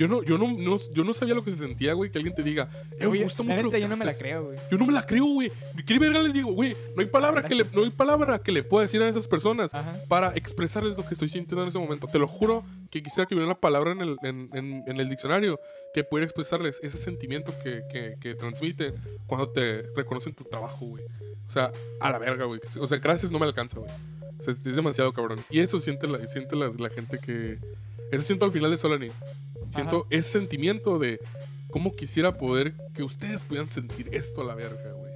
Yo 0.00 0.08
no, 0.08 0.22
yo 0.22 0.38
no, 0.38 0.50
no- 0.56 0.78
yo 0.94 1.04
no 1.04 1.12
sabía 1.12 1.34
lo 1.34 1.44
que 1.44 1.50
se 1.52 1.58
sentía, 1.58 1.92
güey, 1.92 2.10
que 2.10 2.16
alguien 2.16 2.34
te 2.34 2.42
diga, 2.42 2.70
eh, 2.98 3.06
me 3.06 3.22
gusta 3.22 3.42
mucho 3.42 3.62
lo 3.64 3.70
que 3.70 3.82
yo 3.82 3.86
no 3.86 3.98
me 3.98 4.06
la 4.06 4.12
haces". 4.12 4.22
creo, 4.22 4.44
güey. 4.46 4.58
Yo 4.70 4.78
no 4.78 4.86
me 4.86 4.94
la 4.94 5.04
creo, 5.04 5.26
güey. 5.26 5.52
¿Qué 5.86 5.98
verga 5.98 6.22
les 6.22 6.32
digo, 6.32 6.52
güey? 6.54 6.74
No 6.96 7.02
hay 7.02 7.06
palabra 7.06 7.42
que 7.44 7.54
le, 7.54 7.66
no 7.70 7.82
hay 7.82 7.90
palabra 7.90 8.38
que 8.38 8.50
le 8.50 8.62
pueda 8.62 8.86
decir 8.86 9.02
a 9.02 9.08
esas 9.10 9.28
personas 9.28 9.74
Ajá. 9.74 9.92
para 10.08 10.34
expresarles 10.36 10.96
lo 10.96 11.06
que 11.06 11.12
estoy 11.12 11.28
sintiendo 11.28 11.62
en 11.64 11.68
ese 11.68 11.78
momento. 11.78 12.06
Te 12.06 12.18
lo 12.18 12.26
juro 12.26 12.64
que 12.90 13.02
quisiera 13.02 13.26
que 13.28 13.34
hubiera 13.34 13.46
una 13.46 13.60
palabra 13.60 13.92
en 13.92 14.00
el, 14.00 14.16
en, 14.22 14.48
en- 14.54 14.84
en 14.86 15.00
el 15.00 15.10
diccionario 15.10 15.60
que 15.92 16.02
pudiera 16.02 16.24
expresarles 16.24 16.78
ese 16.82 16.96
sentimiento 16.96 17.52
que, 17.62 17.82
que, 17.92 18.14
que 18.18 18.34
transmite 18.34 18.94
cuando 19.26 19.50
te 19.50 19.82
reconocen 19.94 20.32
tu 20.32 20.44
trabajo, 20.44 20.86
güey. 20.86 21.04
O 21.46 21.50
sea, 21.52 21.72
a 22.00 22.10
la 22.10 22.18
verga, 22.18 22.46
güey. 22.46 22.58
O 22.80 22.86
sea, 22.86 22.96
gracias 22.98 23.30
no 23.30 23.38
me 23.38 23.44
alcanza, 23.44 23.78
güey. 23.80 23.90
O 24.38 24.42
sea, 24.44 24.54
es, 24.54 24.64
es 24.64 24.76
demasiado 24.76 25.12
cabrón. 25.12 25.40
Y 25.50 25.60
eso 25.60 25.78
siente 25.78 26.06
la, 26.06 26.26
siente 26.26 26.56
la, 26.56 26.72
la 26.78 26.88
gente 26.88 27.18
que... 27.18 27.58
Eso 28.12 28.22
siento 28.22 28.44
al 28.44 28.52
final 28.52 28.70
de 28.70 28.78
Solani. 28.78 29.08
Siento 29.72 30.06
ese 30.10 30.32
sentimiento 30.32 30.98
de 30.98 31.20
cómo 31.70 31.92
quisiera 31.92 32.36
poder 32.36 32.74
que 32.94 33.02
ustedes 33.02 33.40
pudieran 33.42 33.70
sentir 33.70 34.08
esto 34.12 34.40
a 34.40 34.44
la 34.44 34.54
verga, 34.54 34.92
güey. 34.92 35.12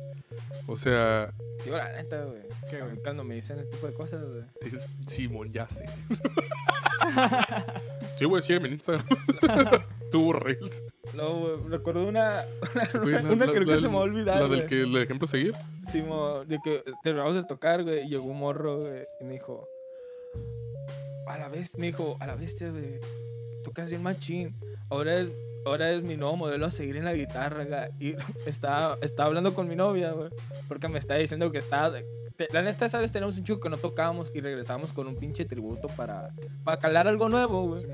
O 0.67 0.77
sea, 0.77 1.33
Digo, 1.65 1.77
la 1.77 1.93
neta, 1.93 2.25
güey. 2.25 2.43
Cuando 3.03 3.25
me 3.25 3.35
dicen 3.37 3.59
este 3.59 3.77
tipo 3.77 3.87
de 3.87 3.95
cosas, 3.95 4.23
güey. 4.25 4.43
Es 4.73 4.89
Simón, 5.09 5.53
ya 5.53 5.69
sé. 5.69 5.85
sí, 8.19 8.25
güey, 8.25 8.43
sígueme 8.43 8.69
en 8.69 8.75
Instagram. 8.75 9.07
Tuvo 10.11 10.33
Reels. 10.35 10.83
No, 11.15 11.35
güey, 11.39 11.57
recuerdo 11.69 12.07
una, 12.07 12.45
Güey, 13.03 13.15
una, 13.17 13.35
la- 13.35 13.47
que 13.47 13.53
creo 13.53 13.67
que 13.67 13.81
se 13.81 13.89
me 13.89 13.95
va 13.95 14.01
a 14.01 14.05
olvidar, 14.05 14.43
La 14.43 14.49
del 14.49 14.67
que 14.67 14.83
el 14.83 14.97
ejemplo 14.97 15.27
seguir. 15.29 15.55
Sí, 15.91 16.03
mo- 16.03 16.45
de 16.45 16.59
que 16.63 16.83
terminamos 17.03 17.35
de 17.37 17.45
tocar, 17.45 17.83
güey, 17.83 18.05
y 18.07 18.09
llegó 18.09 18.25
un 18.25 18.39
morro, 18.39 18.81
güey, 18.81 19.05
y 19.21 19.25
me 19.25 19.33
dijo, 19.35 19.69
a 21.27 21.39
la 21.39 21.49
vez, 21.49 21.77
me 21.79 21.87
dijo, 21.87 22.17
a 22.21 22.27
la 22.27 22.35
bestia, 22.37 22.71
güey, 22.71 22.99
tocas 23.65 23.89
bien 23.91 24.03
machín, 24.03 24.55
ahora 24.91 25.21
es, 25.21 25.29
ahora 25.65 25.91
es 25.93 26.03
mi 26.03 26.17
nuevo 26.17 26.37
modelo 26.37 26.67
a 26.67 26.71
seguir 26.71 26.97
en 26.97 27.05
la 27.05 27.15
guitarra, 27.15 27.65
güey", 27.65 28.11
y 28.13 28.17
estaba, 28.49 28.99
estaba 29.03 29.29
hablando 29.29 29.55
con 29.55 29.69
mi 29.69 29.77
novia, 29.77 30.13
güey, 30.13 30.31
porque 30.69 30.89
me 30.89 30.99
está 30.99 31.15
diciendo 31.17 31.51
que 31.53 31.59
está, 31.59 31.93
te- 32.37 32.49
la 32.53 32.63
neta, 32.63 32.89
sabes, 32.89 33.13
tenemos 33.13 33.37
un 33.39 33.45
chico 33.45 33.61
que 33.61 33.69
no 33.71 33.77
tocábamos 33.77 34.33
y 34.35 34.41
regresamos 34.41 34.93
con 34.93 35.07
un 35.07 35.17
pinche 35.17 35.45
tributo 35.45 35.89
para, 35.89 36.31
para 36.65 36.79
calar 36.79 37.07
algo 37.09 37.29
nuevo, 37.29 37.69
güey. 37.69 37.85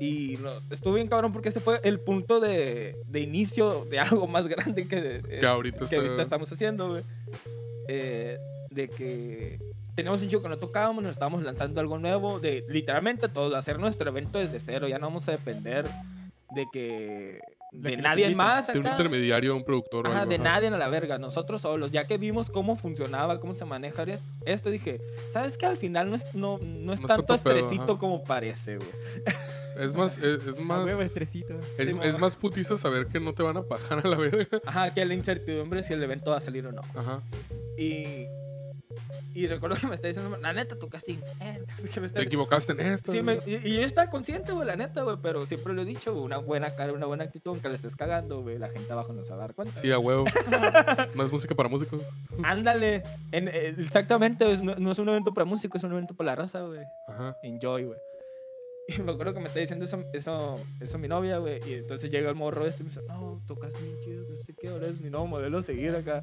Y 0.00 0.38
no, 0.42 0.50
estuvo 0.70 0.94
bien 0.94 1.06
cabrón 1.06 1.32
porque 1.32 1.48
este 1.48 1.60
fue 1.60 1.80
el 1.84 2.00
punto 2.00 2.40
de, 2.40 2.96
de 3.06 3.20
inicio 3.20 3.84
de 3.88 4.00
algo 4.00 4.26
más 4.26 4.48
grande 4.48 4.88
que, 4.88 5.16
eh, 5.28 5.38
Que 5.40 5.46
ahorita 5.46 5.78
que 5.78 5.84
está- 5.84 5.96
ahorita 5.98 6.22
estamos 6.22 6.52
haciendo, 6.52 6.88
güey. 6.88 7.02
Eh, 7.88 8.38
de 8.70 8.88
que 8.88 9.60
tenemos 9.94 10.22
un 10.22 10.28
show 10.28 10.42
que 10.42 10.48
no 10.48 10.58
tocábamos, 10.58 11.02
nos 11.02 11.12
estábamos 11.12 11.42
lanzando 11.42 11.80
algo 11.80 11.98
nuevo, 11.98 12.40
de 12.40 12.64
literalmente 12.68 13.28
todo, 13.28 13.56
hacer 13.56 13.78
nuestro 13.78 14.08
evento 14.10 14.38
desde 14.38 14.60
cero, 14.60 14.88
ya 14.88 14.98
no 14.98 15.06
vamos 15.06 15.28
a 15.28 15.32
depender 15.32 15.86
de 16.54 16.66
que 16.72 17.40
De 17.72 17.90
de, 17.90 17.96
que 17.96 18.02
nadie 18.02 18.24
inviten. 18.26 18.36
más 18.36 18.66
De 18.68 18.78
un 18.78 18.86
acá. 18.86 18.94
intermediario, 18.96 19.56
un 19.56 19.64
productor 19.64 20.06
o 20.06 20.10
Ajá, 20.10 20.20
algo, 20.20 20.30
de 20.30 20.36
ajá. 20.36 20.44
nadie 20.44 20.68
a 20.68 20.70
la 20.78 20.88
verga, 20.88 21.18
nosotros 21.18 21.60
solos, 21.62 21.90
ya 21.90 22.06
que 22.06 22.18
vimos 22.18 22.48
cómo 22.50 22.76
funcionaba, 22.76 23.40
cómo 23.40 23.52
se 23.54 23.64
maneja 23.64 24.04
esto, 24.46 24.70
dije, 24.70 25.00
¿sabes 25.32 25.58
qué? 25.58 25.66
Al 25.66 25.76
final 25.76 26.08
no 26.08 26.14
es, 26.16 26.34
no, 26.36 26.58
no 26.58 26.92
es 26.92 27.00
No 27.00 27.08
tanto 27.08 27.26
pedo, 27.26 27.34
estresito 27.56 27.82
ajá. 27.94 27.98
como 27.98 28.22
parece, 28.22 28.76
güey. 28.76 28.88
Es 29.76 29.92
más, 29.92 30.18
es, 30.22 30.38
es 30.46 30.60
más... 30.60 30.84
huevo, 30.84 31.02
estresito. 31.02 31.58
Es, 31.78 31.90
Sí, 31.90 31.96
es 32.02 32.18
más 32.20 32.36
putiza 32.36 32.78
saber 32.78 33.08
que 33.08 33.18
no 33.18 33.32
te 33.34 33.42
van 33.42 33.56
a 33.56 33.62
pagar 33.64 34.06
a 34.06 34.08
la 34.08 34.16
verga. 34.16 34.60
Ajá, 34.66 34.94
que 34.94 35.04
la 35.04 35.14
incertidumbre 35.14 35.82
si 35.82 35.94
el 35.94 36.02
evento 36.04 36.30
va 36.30 36.36
a 36.36 36.40
salir 36.40 36.64
o 36.68 36.70
no. 36.70 36.82
Ajá. 36.94 37.22
Y, 37.76 38.26
y 39.34 39.46
recuerdo 39.46 39.76
que 39.76 39.86
me 39.86 39.94
está 39.94 40.08
diciendo, 40.08 40.36
la 40.40 40.52
neta, 40.52 40.76
tu 40.78 40.88
casting. 40.88 41.18
Eh, 41.40 41.62
que 41.92 42.00
me 42.00 42.06
está- 42.06 42.20
Te 42.20 42.26
equivocaste 42.26 42.72
en 42.72 42.80
esto. 42.80 43.12
Sí, 43.12 43.22
me- 43.22 43.38
y, 43.46 43.60
y 43.64 43.74
yo 43.76 43.82
estaba 43.82 44.10
consciente, 44.10 44.52
güey, 44.52 44.66
la 44.66 44.76
neta, 44.76 45.02
güey, 45.02 45.16
pero 45.22 45.44
siempre 45.46 45.72
lo 45.74 45.82
he 45.82 45.84
dicho, 45.84 46.12
güey, 46.12 46.24
una 46.24 46.38
buena 46.38 46.74
cara, 46.74 46.92
una 46.92 47.06
buena 47.06 47.24
actitud, 47.24 47.50
aunque 47.52 47.68
la 47.68 47.74
estés 47.74 47.96
cagando, 47.96 48.42
güey, 48.42 48.58
la 48.58 48.68
gente 48.68 48.92
abajo 48.92 49.12
no 49.12 49.24
se 49.24 49.30
va 49.30 49.36
a 49.36 49.40
dar 49.40 49.54
cuenta. 49.54 49.80
Sí, 49.80 49.90
a 49.92 49.98
huevo. 49.98 50.24
más 51.14 51.30
música 51.32 51.54
para 51.54 51.68
músicos. 51.68 52.02
Ándale, 52.42 53.02
en- 53.32 53.48
eh, 53.48 53.74
exactamente, 53.78 54.56
no, 54.58 54.74
no 54.76 54.92
es 54.92 54.98
un 54.98 55.08
evento 55.08 55.32
para 55.34 55.44
músicos, 55.44 55.80
es 55.80 55.84
un 55.84 55.92
evento 55.92 56.14
para 56.14 56.30
la 56.32 56.36
raza, 56.36 56.60
güey. 56.62 56.80
Enjoy, 57.42 57.84
güey. 57.84 57.98
Y 58.86 59.00
me 59.02 59.12
acuerdo 59.12 59.32
que 59.34 59.40
me 59.40 59.46
está 59.46 59.60
diciendo 59.60 59.84
eso, 59.84 60.02
eso, 60.12 60.54
eso 60.80 60.98
mi 60.98 61.08
novia, 61.08 61.38
güey. 61.38 61.60
Y 61.66 61.74
entonces 61.74 62.10
llega 62.10 62.28
el 62.28 62.34
morro 62.36 62.66
este 62.66 62.82
y 62.82 62.86
me 62.86 62.90
dice, 62.90 63.02
no, 63.08 63.42
tocas 63.46 63.80
bien 63.82 63.98
chido, 64.00 64.24
no 64.28 64.40
sé 64.42 64.54
qué, 64.54 64.68
ahora 64.68 64.86
es 64.86 65.00
mi 65.00 65.10
nuevo 65.10 65.26
modelo 65.26 65.58
a 65.58 65.62
seguir 65.62 65.94
acá. 65.96 66.22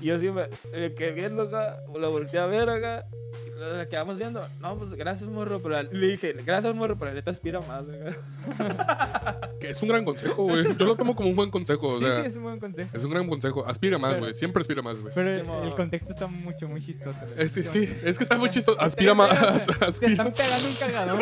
Y 0.00 0.06
yo 0.06 0.14
así 0.16 0.30
me, 0.30 0.46
me 0.72 0.94
quedé 0.94 1.12
viendo 1.12 1.42
acá, 1.42 1.82
lo 1.92 2.10
volteé 2.10 2.38
a 2.40 2.46
ver 2.46 2.68
acá. 2.70 3.04
Y 3.46 3.50
luego 3.50 3.76
la 3.76 3.88
quedamos 3.88 4.16
viendo, 4.16 4.40
no, 4.60 4.78
pues 4.78 4.92
gracias, 4.94 5.28
morro. 5.28 5.60
Pero 5.60 5.82
le 5.82 6.06
dije, 6.08 6.34
gracias, 6.46 6.74
morro, 6.74 6.96
pero 6.96 7.10
la 7.10 7.14
neta 7.16 7.30
aspira 7.32 7.60
más 7.60 7.86
acá. 7.88 9.44
Que 9.58 9.70
es 9.70 9.82
un 9.82 9.88
gran 9.88 10.04
consejo, 10.04 10.44
güey. 10.44 10.64
Yo 10.76 10.86
lo 10.86 10.94
tomo 10.94 11.16
como 11.16 11.30
un 11.30 11.34
buen 11.36 11.50
consejo. 11.50 11.88
O 11.88 11.98
Sí, 11.98 12.04
sea, 12.04 12.20
sí, 12.22 12.28
es 12.28 12.36
un 12.36 12.44
buen 12.44 12.60
consejo. 12.60 12.90
es 12.96 13.02
un 13.04 13.10
gran 13.10 13.26
consejo. 13.28 13.66
Aspira 13.66 13.98
más, 13.98 14.16
güey. 14.20 14.32
Siempre 14.32 14.60
aspira 14.60 14.82
más, 14.82 14.96
güey. 15.00 15.12
Pero 15.12 15.28
Sí, 15.28 15.40
el, 15.40 15.44
mo- 15.44 15.64
el 15.64 15.74
contexto 15.74 16.12
está 16.12 16.28
mucho, 16.28 16.68
muy 16.68 16.80
chistoso. 16.80 17.18
güey. 17.26 17.44
Eh, 17.44 17.48
sí, 17.48 17.64
sí. 17.64 17.92
Es 18.04 18.16
que 18.18 18.22
está 18.22 18.36
muy 18.38 18.50
chistoso. 18.50 18.80
Aspira 18.80 19.14
más. 19.14 19.28
Te 19.66 19.84
Aspira. 19.84 20.12
están 20.12 20.32
pegando 20.32 20.68
un 20.68 20.74
cagadón. 20.76 21.20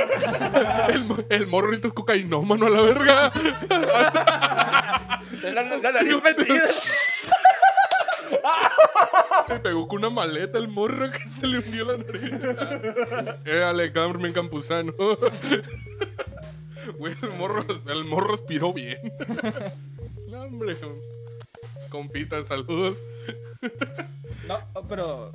El, 0.89 1.05
mo- 1.05 1.19
el 1.29 1.47
morro 1.47 1.67
ahorita 1.67 1.89
es 1.89 1.95
cocainómano 1.95 2.67
a 2.67 2.71
la 2.71 2.81
verga. 2.83 3.31
De 5.43 5.53
la, 5.53 5.63
la 5.63 5.93
nariz 5.93 6.23
metida. 6.23 6.63
Se 9.47 9.61
pegó 9.61 9.87
con 9.89 9.99
una 9.99 10.11
maleta 10.11 10.59
el 10.59 10.69
morro 10.69 11.11
que 11.11 11.19
se 11.41 11.47
le 11.47 11.59
hundió 11.59 11.85
la 11.93 11.99
nariz. 11.99 12.31
Eh, 13.45 13.63
Ale, 13.63 13.93
Carmen 13.93 14.33
Campuzano. 14.33 14.93
Güey, 16.99 17.15
el 17.23 17.31
morro, 17.31 17.65
el 17.89 18.05
morro 18.05 18.35
aspiró 18.35 18.73
bien. 18.73 18.99
No, 20.29 20.43
hombre. 20.43 20.77
Compita, 21.91 22.45
saludos. 22.45 22.97
No, 24.47 24.61
pero 24.89 25.33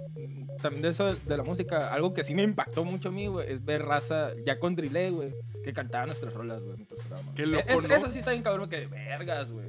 también 0.62 0.82
de 0.84 0.90
eso 0.90 1.14
de 1.16 1.38
la 1.38 1.44
música, 1.44 1.94
algo 1.94 2.14
que 2.14 2.24
sí 2.24 2.34
me 2.34 2.44
impactó 2.44 2.84
mucho 2.84 3.10
a 3.10 3.12
mí, 3.12 3.28
güey, 3.28 3.52
es 3.52 3.64
ver 3.66 3.84
raza 3.84 4.32
ya 4.46 4.60
con 4.60 4.76
delay, 4.76 5.10
güey, 5.12 5.34
que 5.64 5.74
cantaba 5.74 6.06
nuestras 6.06 6.34
rolas, 6.34 6.62
güey, 6.62 6.78
en 6.78 6.86
programa. 6.86 7.32
Qué 7.36 7.46
loco, 7.46 7.64
Es- 7.68 7.88
¿no? 7.88 7.96
Eso 7.96 8.12
sí 8.12 8.20
está 8.20 8.32
bien 8.32 8.44
cabrón, 8.44 8.70
que 8.70 8.88
vergas, 8.88 9.52
güey. 9.52 9.68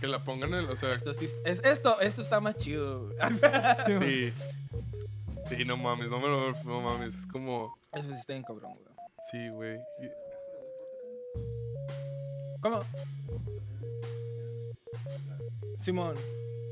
Que 0.00 0.06
la 0.06 0.18
pongan 0.18 0.52
en 0.52 0.60
el. 0.60 0.70
O 0.70 0.76
sea, 0.76 0.94
Esto 0.94 1.14
sí, 1.14 1.26
es, 1.44 1.60
esto, 1.64 2.00
esto 2.00 2.20
está 2.22 2.38
más 2.40 2.56
chido, 2.56 3.06
güey. 3.08 3.16
Sí, 3.86 4.32
sí. 5.56 5.64
No 5.64 5.76
mames, 5.78 6.10
no 6.10 6.20
me 6.20 6.28
lo. 6.28 6.52
No 6.64 6.82
mames. 6.82 7.14
Es 7.14 7.26
como. 7.26 7.78
Eso 7.92 8.08
sí 8.08 8.14
está 8.20 8.34
bien 8.34 8.42
cabrón, 8.44 8.72
güey. 8.74 8.94
Sí, 9.30 9.48
güey. 9.48 9.78
¿Cómo? 12.60 12.80
Simón. 15.80 16.14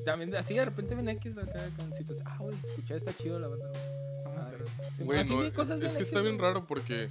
También 0.05 0.35
así 0.37 0.55
de 0.55 0.65
repente 0.65 0.95
viene 0.95 1.13
X 1.13 1.39
acá 1.39 1.69
con 1.77 1.95
situaciones. 1.95 2.33
Ah, 2.33 2.37
güey, 2.39 2.57
escuché, 2.57 2.97
está 2.97 3.17
chido 3.17 3.39
la 3.39 3.49
banda. 3.49 3.67
güey. 5.01 5.21
Ah, 5.21 5.25
sí, 5.25 5.33
no, 5.33 5.43
es, 5.43 5.53
que 5.53 5.63
X, 5.63 5.97
está 5.97 6.21
bien 6.21 6.39
raro 6.39 6.67
porque, 6.67 7.09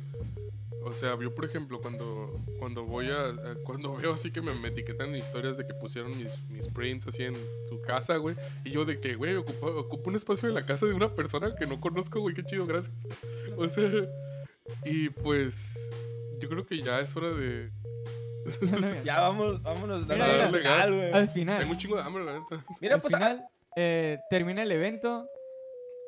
o 0.83 0.91
sea, 0.91 1.17
yo 1.19 1.33
por 1.33 1.45
ejemplo 1.45 1.79
cuando, 1.81 2.39
cuando 2.59 2.85
voy 2.85 3.07
a, 3.09 3.55
cuando 3.63 3.95
veo 3.95 4.13
así 4.13 4.31
que 4.31 4.41
me, 4.41 4.53
me 4.53 4.67
etiquetan 4.67 5.15
historias 5.15 5.57
de 5.57 5.65
que 5.65 5.73
pusieron 5.73 6.17
mis, 6.17 6.37
mis 6.49 6.67
prints 6.67 7.07
así 7.07 7.23
en 7.23 7.35
su 7.67 7.81
casa, 7.81 8.17
güey, 8.17 8.35
y 8.63 8.71
yo 8.71 8.85
de 8.85 8.99
que, 8.99 9.15
güey, 9.15 9.35
ocupo, 9.35 9.67
ocupo 9.67 10.09
un 10.09 10.15
espacio 10.15 10.49
en 10.49 10.55
la 10.55 10.65
casa 10.65 10.85
de 10.85 10.93
una 10.93 11.13
persona 11.15 11.55
que 11.55 11.65
no 11.65 11.79
conozco, 11.79 12.19
güey, 12.19 12.35
qué 12.35 12.43
chido, 12.43 12.65
gracias. 12.65 12.93
O 13.57 13.69
sea, 13.69 13.89
y 14.85 15.09
pues, 15.09 15.91
yo 16.39 16.49
creo 16.49 16.65
que 16.65 16.81
ya 16.81 16.99
es 16.99 17.15
hora 17.15 17.31
de... 17.31 17.71
Ya 19.03 19.19
vamos, 19.21 19.61
vámonos. 19.61 20.07
Mira, 20.07 20.49
legal. 20.51 20.93
güey. 20.93 21.11
Al 21.11 21.29
final, 21.29 21.59
Tengo 21.59 21.71
un 21.73 21.77
chingo 21.77 21.95
de 21.95 22.01
hambre, 22.03 22.23
la 22.25 22.33
neta. 22.39 22.65
Mira, 22.81 22.95
al 22.95 23.01
pues. 23.01 23.13
final 23.13 23.45
eh, 23.75 24.17
termina 24.29 24.63
el 24.63 24.71
evento 24.71 25.27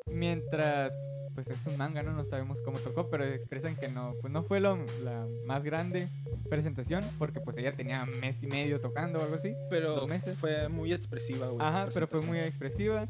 mientras 0.06 0.92
pues 1.34 1.50
es 1.50 1.66
un 1.66 1.76
manga, 1.76 2.02
¿no? 2.02 2.12
No 2.12 2.24
sabemos 2.24 2.62
cómo 2.62 2.78
tocó, 2.78 3.10
pero 3.10 3.24
expresan 3.24 3.76
que 3.76 3.88
no, 3.88 4.14
pues 4.22 4.32
no 4.32 4.42
fue 4.42 4.58
lo- 4.58 4.78
la 5.04 5.26
más 5.44 5.64
grande 5.64 6.08
presentación 6.48 7.04
porque 7.18 7.40
pues 7.40 7.58
ella 7.58 7.72
tenía 7.76 8.06
mes 8.06 8.42
y 8.42 8.46
medio 8.46 8.80
tocando 8.80 9.18
o 9.18 9.22
algo 9.22 9.34
así. 9.36 9.54
pero 9.68 9.94
dos 9.96 10.08
meses. 10.08 10.38
fue 10.38 10.68
muy 10.70 10.94
expresiva, 10.94 11.48
güey. 11.48 11.66
Ajá, 11.66 11.88
pero 11.92 12.06
fue 12.08 12.22
muy 12.22 12.38
expresiva. 12.38 13.06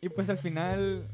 Y 0.00 0.08
pues 0.10 0.28
al 0.28 0.38
final 0.38 1.08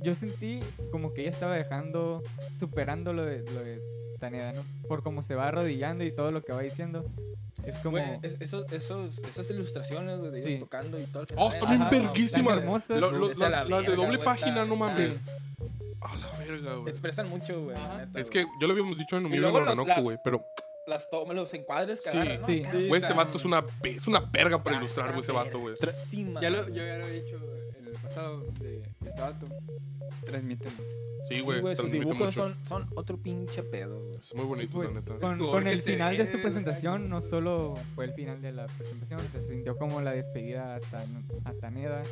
yo 0.00 0.14
sentí 0.14 0.60
como 0.92 1.12
que 1.12 1.22
ella 1.22 1.30
estaba 1.30 1.56
dejando, 1.56 2.22
superando 2.56 3.12
lo 3.12 3.24
de, 3.24 3.38
lo 3.52 3.64
de 3.64 3.80
Taneda, 4.18 4.52
¿no? 4.52 4.62
Por 4.88 5.02
cómo 5.02 5.22
se 5.22 5.34
va 5.34 5.48
arrodillando 5.48 6.04
y 6.04 6.12
todo 6.14 6.30
lo 6.30 6.42
que 6.42 6.52
va 6.52 6.60
diciendo. 6.62 7.04
Es 7.64 7.78
como... 7.78 7.92
Güey, 7.98 8.18
es- 8.22 8.36
esos, 8.40 8.70
esos, 8.72 9.18
esas 9.18 9.50
ilustraciones 9.50 10.18
güey, 10.18 10.32
de 10.32 10.38
ellos 10.40 10.52
Sí. 10.52 10.58
tocando 10.58 10.98
y 11.00 11.04
todo 11.04 11.22
el 11.22 11.28
Oh, 11.36 11.50
están 11.52 11.68
bien 11.70 11.88
verguísimas. 11.90 12.58
hermosas. 12.58 12.98
A 12.98 13.00
la- 13.00 13.48
la 13.48 13.64
Las 13.64 13.86
de 13.86 13.96
doble 13.96 14.16
güey, 14.16 14.24
página, 14.24 14.48
está- 14.62 14.64
no 14.66 14.74
está- 14.74 14.86
mames. 14.86 15.20
A 16.02 16.16
la 16.16 16.30
verga, 16.38 16.74
güey. 16.74 16.90
Expresan 16.90 17.28
mucho, 17.30 17.62
güey. 17.64 17.76
la 17.76 18.02
Es 18.02 18.12
güey. 18.12 18.30
que 18.30 18.46
yo 18.60 18.66
lo 18.66 18.72
habíamos 18.72 18.98
dicho 18.98 19.16
en 19.16 19.24
Humilde 19.24 19.40
luego 19.40 19.58
las- 19.60 19.68
Noranoco, 19.68 19.88
las- 19.88 20.02
güey, 20.02 20.18
pero... 20.22 20.44
Las 20.86 21.08
tomas, 21.08 21.34
los 21.34 21.54
encuadres 21.54 22.02
que 22.02 22.10
Sí, 22.10 22.16
agarran. 22.18 22.44
sí. 22.44 22.52
Están- 22.60 22.88
Güey, 22.88 23.02
ese 23.02 23.14
vato 23.14 23.38
es 23.38 23.44
una, 23.46 23.64
es 23.84 24.06
una 24.06 24.20
verga 24.20 24.62
para 24.62 24.76
ilustrar, 24.76 25.08
güey, 25.12 25.22
ese 25.22 25.32
vato, 25.32 25.58
güey. 25.58 25.74
Ya 26.42 26.50
lo, 26.50 26.62
güey. 26.64 26.74
yo 26.74 26.84
ya 26.84 26.98
lo 26.98 27.06
he 27.06 27.22
dicho, 27.22 27.36
el 27.36 27.63
pasado 27.94 28.40
de 28.60 28.82
este 29.06 29.20
vato 29.20 29.48
transmite 30.26 30.68
mucho. 30.70 30.82
Sí, 31.28 31.36
Sí, 31.36 31.40
güey. 31.40 31.60
güey, 31.62 31.74
sus 31.74 31.90
dibujos 31.90 32.18
mucho. 32.18 32.32
son, 32.32 32.54
son 32.68 32.86
otro 32.96 33.16
pinche 33.16 33.62
pedo, 33.62 33.98
güey. 34.08 34.16
Es 34.18 34.34
muy 34.34 34.44
bonito, 34.44 34.72
Pues, 34.74 34.92
la 34.94 35.00
neta. 35.00 35.18
con, 35.18 35.38
con 35.38 35.66
el 35.66 35.78
se 35.78 35.92
final 35.92 36.16
de 36.18 36.26
su 36.26 36.36
la 36.36 36.42
presentación, 36.42 37.08
no 37.08 37.20
solo 37.22 37.74
fue 37.94 38.04
el 38.04 38.12
final 38.12 38.42
de 38.42 38.52
la 38.52 38.66
presentación, 38.66 39.20
se 39.32 39.42
sintió 39.46 39.76
como 39.78 40.02
la 40.02 40.12
despedida 40.12 40.74
a, 40.74 40.80
Tan- 40.80 41.24
a 41.44 41.54
Taneda. 41.54 42.02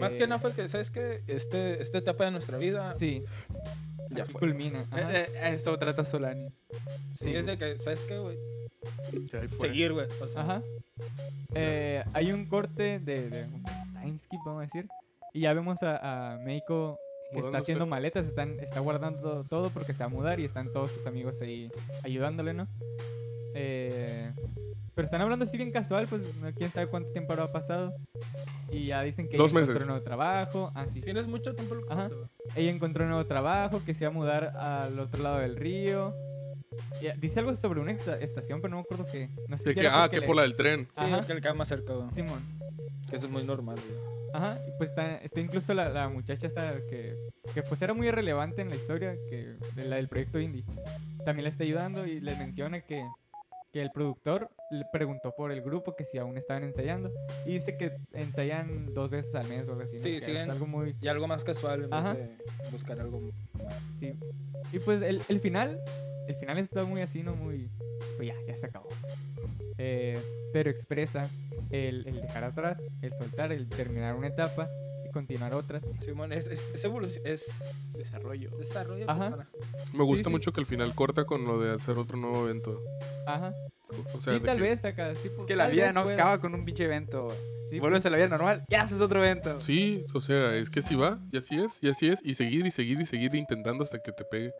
Más 0.00 0.12
Eh, 0.12 0.18
que 0.18 0.26
nada 0.26 0.40
fue 0.40 0.52
que, 0.54 0.68
¿sabes 0.68 0.90
qué? 0.90 1.22
Este, 1.28 1.80
esta 1.80 1.98
etapa 1.98 2.24
de 2.24 2.32
nuestra 2.32 2.58
vida 2.58 2.92
Sí, 2.94 3.22
ya 4.10 4.24
fue. 4.24 4.40
culmina. 4.40 4.80
Eh, 4.96 5.28
eh, 5.36 5.50
eso 5.54 5.78
trata 5.78 6.04
Solani. 6.04 6.48
Sí, 7.14 7.32
es 7.36 7.46
de 7.46 7.56
que, 7.58 7.76
¿sabes 7.80 8.00
qué, 8.08 8.18
güey? 8.18 8.36
Seguir, 9.60 9.92
güey. 9.92 10.06
O 10.20 10.26
sea, 10.26 10.42
Ajá. 10.42 10.62
Eh, 11.54 12.02
hay 12.12 12.32
un 12.32 12.46
corte 12.46 12.98
de, 12.98 13.30
de 13.30 13.46
timeskip, 14.02 14.40
vamos 14.44 14.62
a 14.62 14.64
decir. 14.64 14.88
Y 15.34 15.40
ya 15.40 15.52
vemos 15.54 15.82
a, 15.82 16.34
a 16.34 16.38
Meiko 16.38 16.98
que 17.32 17.40
está 17.40 17.58
haciendo 17.58 17.86
maletas, 17.86 18.26
están, 18.26 18.58
está 18.60 18.80
guardando 18.80 19.44
todo 19.44 19.68
porque 19.70 19.92
se 19.92 20.00
va 20.00 20.06
a 20.06 20.08
mudar 20.08 20.40
y 20.40 20.44
están 20.46 20.72
todos 20.72 20.90
sus 20.90 21.06
amigos 21.06 21.40
ahí 21.42 21.70
ayudándole, 22.02 22.54
¿no? 22.54 22.66
Eh, 23.54 24.32
pero 24.94 25.04
están 25.06 25.20
hablando 25.20 25.44
así 25.44 25.56
bien 25.56 25.70
casual, 25.70 26.06
pues 26.08 26.34
no, 26.36 26.52
quién 26.54 26.70
sabe 26.72 26.86
cuánto 26.88 27.10
tiempo 27.12 27.32
habrá 27.32 27.52
pasado. 27.52 27.94
Y 28.70 28.86
ya 28.86 29.02
dicen 29.02 29.28
que 29.28 29.36
Dos 29.36 29.50
ella 29.52 29.60
meses. 29.60 29.68
encontró 29.70 29.84
un 29.84 29.88
nuevo 29.88 30.04
trabajo. 30.04 30.72
Ah, 30.74 30.86
sí. 30.88 31.00
Tienes 31.00 31.28
mucho 31.28 31.54
tiempo 31.54 31.74
lo 31.76 31.86
que 31.86 31.92
Ajá. 31.92 32.08
Ella 32.56 32.70
encontró 32.70 33.04
un 33.04 33.10
nuevo 33.10 33.26
trabajo, 33.26 33.80
que 33.84 33.94
se 33.94 34.04
va 34.06 34.10
a 34.10 34.14
mudar 34.14 34.56
al 34.56 34.98
otro 34.98 35.22
lado 35.22 35.38
del 35.38 35.56
río. 35.56 36.14
Y, 37.00 37.06
ah, 37.08 37.14
dice 37.18 37.40
algo 37.40 37.54
sobre 37.56 37.80
una 37.80 37.92
esta- 37.92 38.18
estación, 38.18 38.60
pero 38.60 38.70
no 38.70 38.76
me 38.78 38.82
acuerdo 38.82 39.04
qué. 39.10 39.30
No 39.48 39.56
sé 39.58 39.70
De 39.70 39.74
si 39.74 39.80
que, 39.80 39.86
era 39.86 40.02
ah, 40.04 40.08
que 40.08 40.20
le- 40.20 40.26
por 40.26 40.34
la 40.36 40.42
del 40.42 40.56
tren. 40.56 40.88
Sí, 40.96 41.04
Ajá. 41.04 41.26
que 41.26 41.34
le 41.34 41.40
queda 41.40 41.54
más 41.54 41.68
cerca. 41.68 41.92
Simón. 42.12 42.40
Que 43.08 43.16
eso 43.16 43.26
es 43.26 43.32
muy 43.32 43.44
normal, 43.44 43.76
güey. 43.76 44.17
Ajá, 44.32 44.60
y 44.66 44.70
pues 44.78 44.90
está, 44.90 45.16
está 45.18 45.40
incluso 45.40 45.74
la, 45.74 45.88
la 45.88 46.08
muchacha 46.08 46.46
esta 46.46 46.74
que, 46.88 47.16
que 47.54 47.62
pues 47.62 47.80
era 47.82 47.94
muy 47.94 48.10
relevante 48.10 48.62
en 48.62 48.68
la 48.68 48.76
historia, 48.76 49.16
que 49.28 49.56
de 49.74 49.88
la 49.88 49.96
del 49.96 50.08
proyecto 50.08 50.38
indie. 50.40 50.64
También 51.24 51.44
le 51.44 51.50
está 51.50 51.64
ayudando 51.64 52.06
y 52.06 52.20
le 52.20 52.36
menciona 52.36 52.80
que, 52.80 53.04
que 53.72 53.82
el 53.82 53.90
productor 53.90 54.50
le 54.70 54.84
preguntó 54.92 55.34
por 55.34 55.50
el 55.50 55.62
grupo 55.62 55.96
que 55.96 56.04
si 56.04 56.18
aún 56.18 56.36
estaban 56.36 56.62
ensayando 56.62 57.10
y 57.46 57.54
dice 57.54 57.76
que 57.78 57.96
ensayan 58.12 58.92
dos 58.92 59.10
veces 59.10 59.34
al 59.34 59.48
mes 59.48 59.66
o 59.66 59.72
algo 59.72 59.82
así. 59.82 59.96
¿no? 59.96 60.02
Sí, 60.02 60.14
Que 60.14 60.20
siguen. 60.20 60.42
Es 60.42 60.48
algo 60.50 60.66
muy... 60.66 60.94
Y 61.00 61.08
algo 61.08 61.26
más 61.26 61.42
casual 61.44 61.84
en 61.84 61.90
vez 61.90 62.04
de 62.14 62.36
buscar 62.70 63.00
algo 63.00 63.20
más. 63.20 63.34
Sí. 63.98 64.14
Y 64.72 64.78
pues 64.80 65.00
el, 65.02 65.22
el 65.28 65.40
final, 65.40 65.80
el 66.28 66.36
final 66.36 66.58
está 66.58 66.84
muy 66.84 67.00
así, 67.00 67.22
¿no? 67.22 67.34
Muy... 67.34 67.68
Pues 68.16 68.28
ya, 68.28 68.34
ya 68.46 68.56
se 68.56 68.66
acabó. 68.66 68.88
Eh, 69.78 70.18
pero 70.52 70.70
expresa 70.70 71.28
el, 71.70 72.06
el 72.06 72.20
dejar 72.20 72.44
atrás, 72.44 72.82
el 73.02 73.12
soltar, 73.14 73.52
el 73.52 73.68
terminar 73.68 74.14
una 74.14 74.28
etapa 74.28 74.68
y 75.06 75.10
continuar 75.12 75.54
otra. 75.54 75.80
Simón, 76.00 76.32
es, 76.32 76.46
es, 76.48 76.70
es 76.74 76.84
evolución, 76.84 77.22
es 77.26 77.44
Desarrollo. 77.96 78.50
desarrollo 78.58 79.04
Ajá. 79.08 79.20
personal. 79.20 79.48
Me 79.94 80.04
gusta 80.04 80.24
sí. 80.24 80.30
mucho 80.30 80.52
que 80.52 80.60
al 80.60 80.66
final 80.66 80.94
corta 80.94 81.24
con 81.24 81.44
lo 81.44 81.60
de 81.60 81.74
hacer 81.74 81.96
otro 81.98 82.16
nuevo 82.16 82.44
evento. 82.48 82.80
Ajá. 83.26 83.52
O 84.14 84.20
sea, 84.20 84.34
sí, 84.34 84.40
tal 84.40 84.56
que- 84.58 84.62
vez 84.62 84.84
acá. 84.84 85.14
Sí, 85.14 85.30
Es 85.38 85.44
que 85.46 85.56
la 85.56 85.68
vida 85.68 85.92
no 85.92 86.00
acaba 86.02 86.40
con 86.40 86.54
un 86.54 86.64
pinche 86.64 86.84
evento. 86.84 87.28
Sí, 87.70 87.78
Vuelves 87.80 88.04
a 88.06 88.10
la 88.10 88.16
vida 88.16 88.28
normal 88.28 88.64
y 88.68 88.74
haces 88.76 89.00
otro 89.00 89.22
evento. 89.22 89.60
Sí, 89.60 90.04
o 90.14 90.20
sea, 90.22 90.54
es 90.56 90.70
que 90.70 90.80
así 90.80 90.94
va, 90.94 91.20
y 91.30 91.36
así 91.36 91.58
es, 91.60 91.72
y 91.82 91.90
así 91.90 92.08
es, 92.08 92.20
y 92.24 92.34
seguir, 92.34 92.64
y 92.66 92.70
seguir, 92.70 92.98
y 93.00 93.06
seguir 93.06 93.34
intentando 93.34 93.84
hasta 93.84 93.98
que 93.98 94.10
te 94.12 94.24
pegue. 94.24 94.52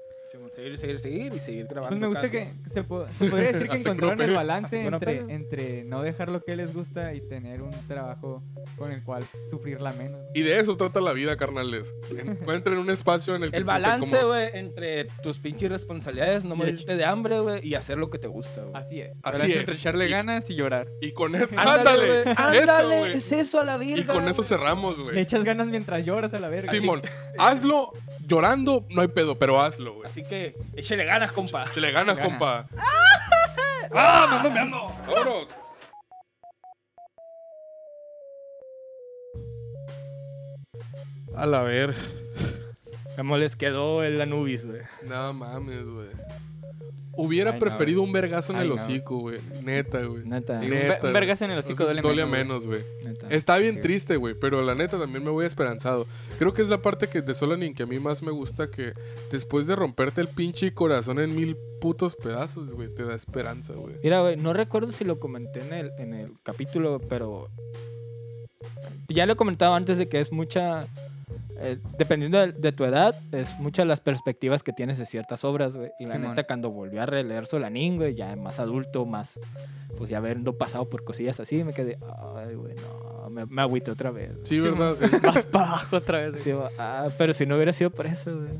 Seguir, 0.52 0.76
seguir, 0.78 1.00
seguir 1.00 1.32
y 1.34 1.38
seguir 1.38 1.66
grabando. 1.66 1.88
Pues 1.96 2.00
me 2.00 2.06
gusta 2.08 2.30
que 2.30 2.52
se, 2.68 2.82
po- 2.84 3.06
se 3.16 3.30
podría 3.30 3.52
decir 3.52 3.68
que 3.70 3.76
encontraron 3.78 4.20
el 4.20 4.34
balance 4.34 4.84
entre, 4.84 5.18
entre 5.32 5.84
no 5.84 6.02
dejar 6.02 6.28
lo 6.28 6.42
que 6.44 6.54
les 6.54 6.74
gusta 6.74 7.14
y 7.14 7.20
tener 7.22 7.62
un 7.62 7.70
trabajo 7.86 8.42
con 8.76 8.92
el 8.92 9.02
cual 9.02 9.24
sufrirla 9.48 9.92
menos. 9.94 10.20
Y 10.34 10.42
de 10.42 10.58
eso 10.60 10.76
trata 10.76 11.00
la 11.00 11.14
vida, 11.14 11.36
carnales. 11.38 11.94
Encuentren 12.10 12.76
un 12.76 12.90
espacio 12.90 13.36
en 13.36 13.44
el 13.44 13.50
que 13.52 13.56
El 13.56 13.64
balance, 13.64 14.22
güey, 14.22 14.50
entre 14.52 15.06
tus 15.22 15.38
pinches 15.38 15.70
responsabilidades, 15.70 16.44
no 16.44 16.56
morirte 16.56 16.94
de 16.96 17.04
hambre, 17.06 17.40
güey, 17.40 17.66
y 17.66 17.74
hacer 17.74 17.96
lo 17.96 18.10
que 18.10 18.18
te 18.18 18.26
gusta, 18.28 18.62
güey. 18.64 18.74
Así 18.74 19.00
es. 19.00 19.16
Así 19.22 19.52
es. 19.52 19.60
entre 19.60 19.74
echarle 19.76 20.08
Y- 20.08 20.10
ganas 20.10 20.50
y 20.50 20.54
llorar. 20.56 20.88
Y 21.00 21.12
con 21.12 21.34
eso, 21.36 21.54
Ándale, 21.58 21.78
ándale, 21.80 22.20
eso, 22.20 22.34
ándale, 22.36 23.12
es 23.14 23.32
eso 23.32 23.60
a 23.60 23.64
la 23.64 23.78
virga. 23.78 24.12
Y 24.12 24.16
con 24.18 24.28
eso 24.28 24.42
cerramos, 24.42 24.98
Le 24.98 25.04
güey. 25.04 25.18
echas 25.20 25.42
ganas 25.42 25.68
mientras 25.68 26.04
lloras 26.04 26.34
a 26.34 26.38
la 26.38 26.48
verga. 26.48 26.70
Simón, 26.70 27.00
hazlo 27.38 27.92
llorando, 28.26 28.84
no 28.90 29.00
hay 29.00 29.08
pedo, 29.08 29.38
pero 29.38 29.60
hazlo, 29.60 29.94
güey. 29.94 30.17
Así 30.18 30.28
que 30.28 30.56
échale 30.74 31.04
ganas, 31.04 31.30
compa. 31.30 31.72
Se 31.72 31.80
le 31.80 31.92
ganas, 31.92 32.16
Ganas. 32.16 32.28
compa. 32.30 32.66
¡Ah, 33.94 34.40
me 34.52 34.58
ando! 34.58 34.88
¡Vámonos! 35.06 35.46
A 41.36 41.46
la 41.46 41.60
ver. 41.62 41.94
¿Cómo 43.16 43.36
les 43.36 43.54
quedó 43.54 44.02
el 44.02 44.20
Anubis, 44.20 44.66
güey? 44.66 44.82
No 45.06 45.32
mames, 45.32 45.84
güey. 45.84 46.08
Hubiera 47.20 47.50
Ay, 47.50 47.56
no, 47.56 47.60
preferido 47.60 48.02
un 48.02 48.12
vergazo 48.12 48.52
en 48.52 48.60
Ay, 48.60 48.66
el 48.66 48.72
hocico, 48.72 49.18
güey. 49.18 49.40
Neta, 49.64 50.04
güey. 50.04 50.22
Neta. 50.24 50.60
Sí, 50.60 50.66
un, 50.66 50.70
Neta, 50.70 50.98
ve- 51.02 51.06
un 51.08 51.12
vergazo 51.12 51.44
en 51.46 51.50
el 51.50 51.58
hocico 51.58 51.82
duele 51.84 52.00
Duele 52.00 52.26
menos, 52.26 52.64
güey. 52.64 52.78
menos, 52.80 53.00
güey. 53.02 53.12
neta. 53.12 53.34
Está 53.34 53.58
bien 53.58 53.74
Sí. 53.76 53.80
triste, 53.80 54.16
güey, 54.16 54.34
pero 54.38 54.62
la 54.62 54.76
neta 54.76 55.00
también 55.00 55.24
me 55.24 55.30
voy 55.30 55.44
esperanzado. 55.44 56.06
Creo 56.38 56.54
que 56.54 56.62
es 56.62 56.68
la 56.68 56.80
parte 56.80 57.08
que 57.08 57.20
de 57.20 57.34
Solanin 57.34 57.74
que 57.74 57.82
a 57.82 57.86
mí 57.86 57.98
más 57.98 58.22
me 58.22 58.30
gusta 58.30 58.70
que 58.70 58.92
después 59.32 59.66
de 59.66 59.74
romperte 59.74 60.20
el 60.20 60.28
pinche 60.28 60.72
corazón 60.74 61.18
en 61.18 61.34
mil 61.34 61.56
putos 61.80 62.14
pedazos, 62.14 62.70
güey, 62.70 62.88
te 62.94 63.02
da 63.04 63.16
esperanza, 63.16 63.72
güey. 63.72 63.96
Mira, 64.00 64.20
güey, 64.20 64.36
no 64.36 64.52
recuerdo 64.52 64.92
si 64.92 65.02
lo 65.04 65.18
comenté 65.18 65.58
en 65.66 65.72
el, 65.72 65.90
en 65.98 66.14
el 66.14 66.32
capítulo, 66.44 67.00
pero 67.08 67.48
ya 69.08 69.26
lo 69.26 69.32
he 69.32 69.36
comentado 69.36 69.74
antes 69.74 69.98
de 69.98 70.08
que 70.08 70.20
es 70.20 70.30
mucha, 70.30 70.86
eh, 71.60 71.78
dependiendo 71.98 72.38
de, 72.38 72.52
de 72.52 72.72
tu 72.72 72.84
edad, 72.84 73.14
es 73.32 73.58
muchas 73.58 73.86
las 73.86 74.00
perspectivas 74.00 74.62
que 74.62 74.72
tienes 74.72 74.98
de 74.98 75.06
ciertas 75.06 75.44
obras, 75.44 75.76
güey. 75.76 75.90
Y 75.98 76.06
la 76.06 76.12
Simón. 76.14 76.30
neta, 76.30 76.44
cuando 76.44 76.70
volví 76.70 76.98
a 76.98 77.06
releer 77.06 77.46
Solanín, 77.46 77.96
güey, 77.96 78.14
ya 78.14 78.34
más 78.36 78.58
adulto, 78.60 79.04
más, 79.06 79.38
pues 79.96 80.10
ya 80.10 80.18
habiendo 80.18 80.56
pasado 80.56 80.88
por 80.88 81.04
cosillas 81.04 81.40
así, 81.40 81.64
me 81.64 81.72
quedé, 81.72 81.98
ay, 82.36 82.54
güey, 82.54 82.74
no, 82.76 83.30
me, 83.30 83.46
me 83.46 83.62
agüité 83.62 83.90
otra 83.90 84.10
vez. 84.10 84.32
güey. 84.34 84.46
Sí, 84.46 84.60
¿verdad? 84.60 84.96
Vas 85.22 85.46
para 85.46 85.68
abajo 85.68 85.96
otra 85.96 86.18
vez. 86.30 86.40
Sí, 86.40 86.52
ah, 86.78 87.08
pero 87.18 87.34
si 87.34 87.46
no 87.46 87.56
hubiera 87.56 87.72
sido 87.72 87.90
por 87.90 88.06
eso, 88.06 88.36
güey. 88.36 88.52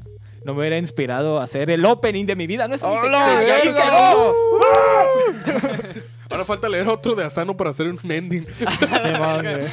No 0.45 0.55
me 0.55 0.61
hubiera 0.61 0.79
inspirado 0.79 1.41
a 1.41 1.45
hacer 1.45 1.69
el 1.69 1.85
opening 1.85 2.25
de 2.25 2.37
mi 2.37 2.47
vida. 2.47 2.69
No 2.69 2.75
es. 2.75 2.83
Ahora 6.31 6.45
falta 6.45 6.69
leer 6.69 6.89
otro 6.89 7.15
de 7.15 7.25
Asano 7.25 7.57
para 7.57 7.71
hacer 7.71 7.89
un 7.89 7.99
ending. 8.11 8.47
Güey. 9.43 9.69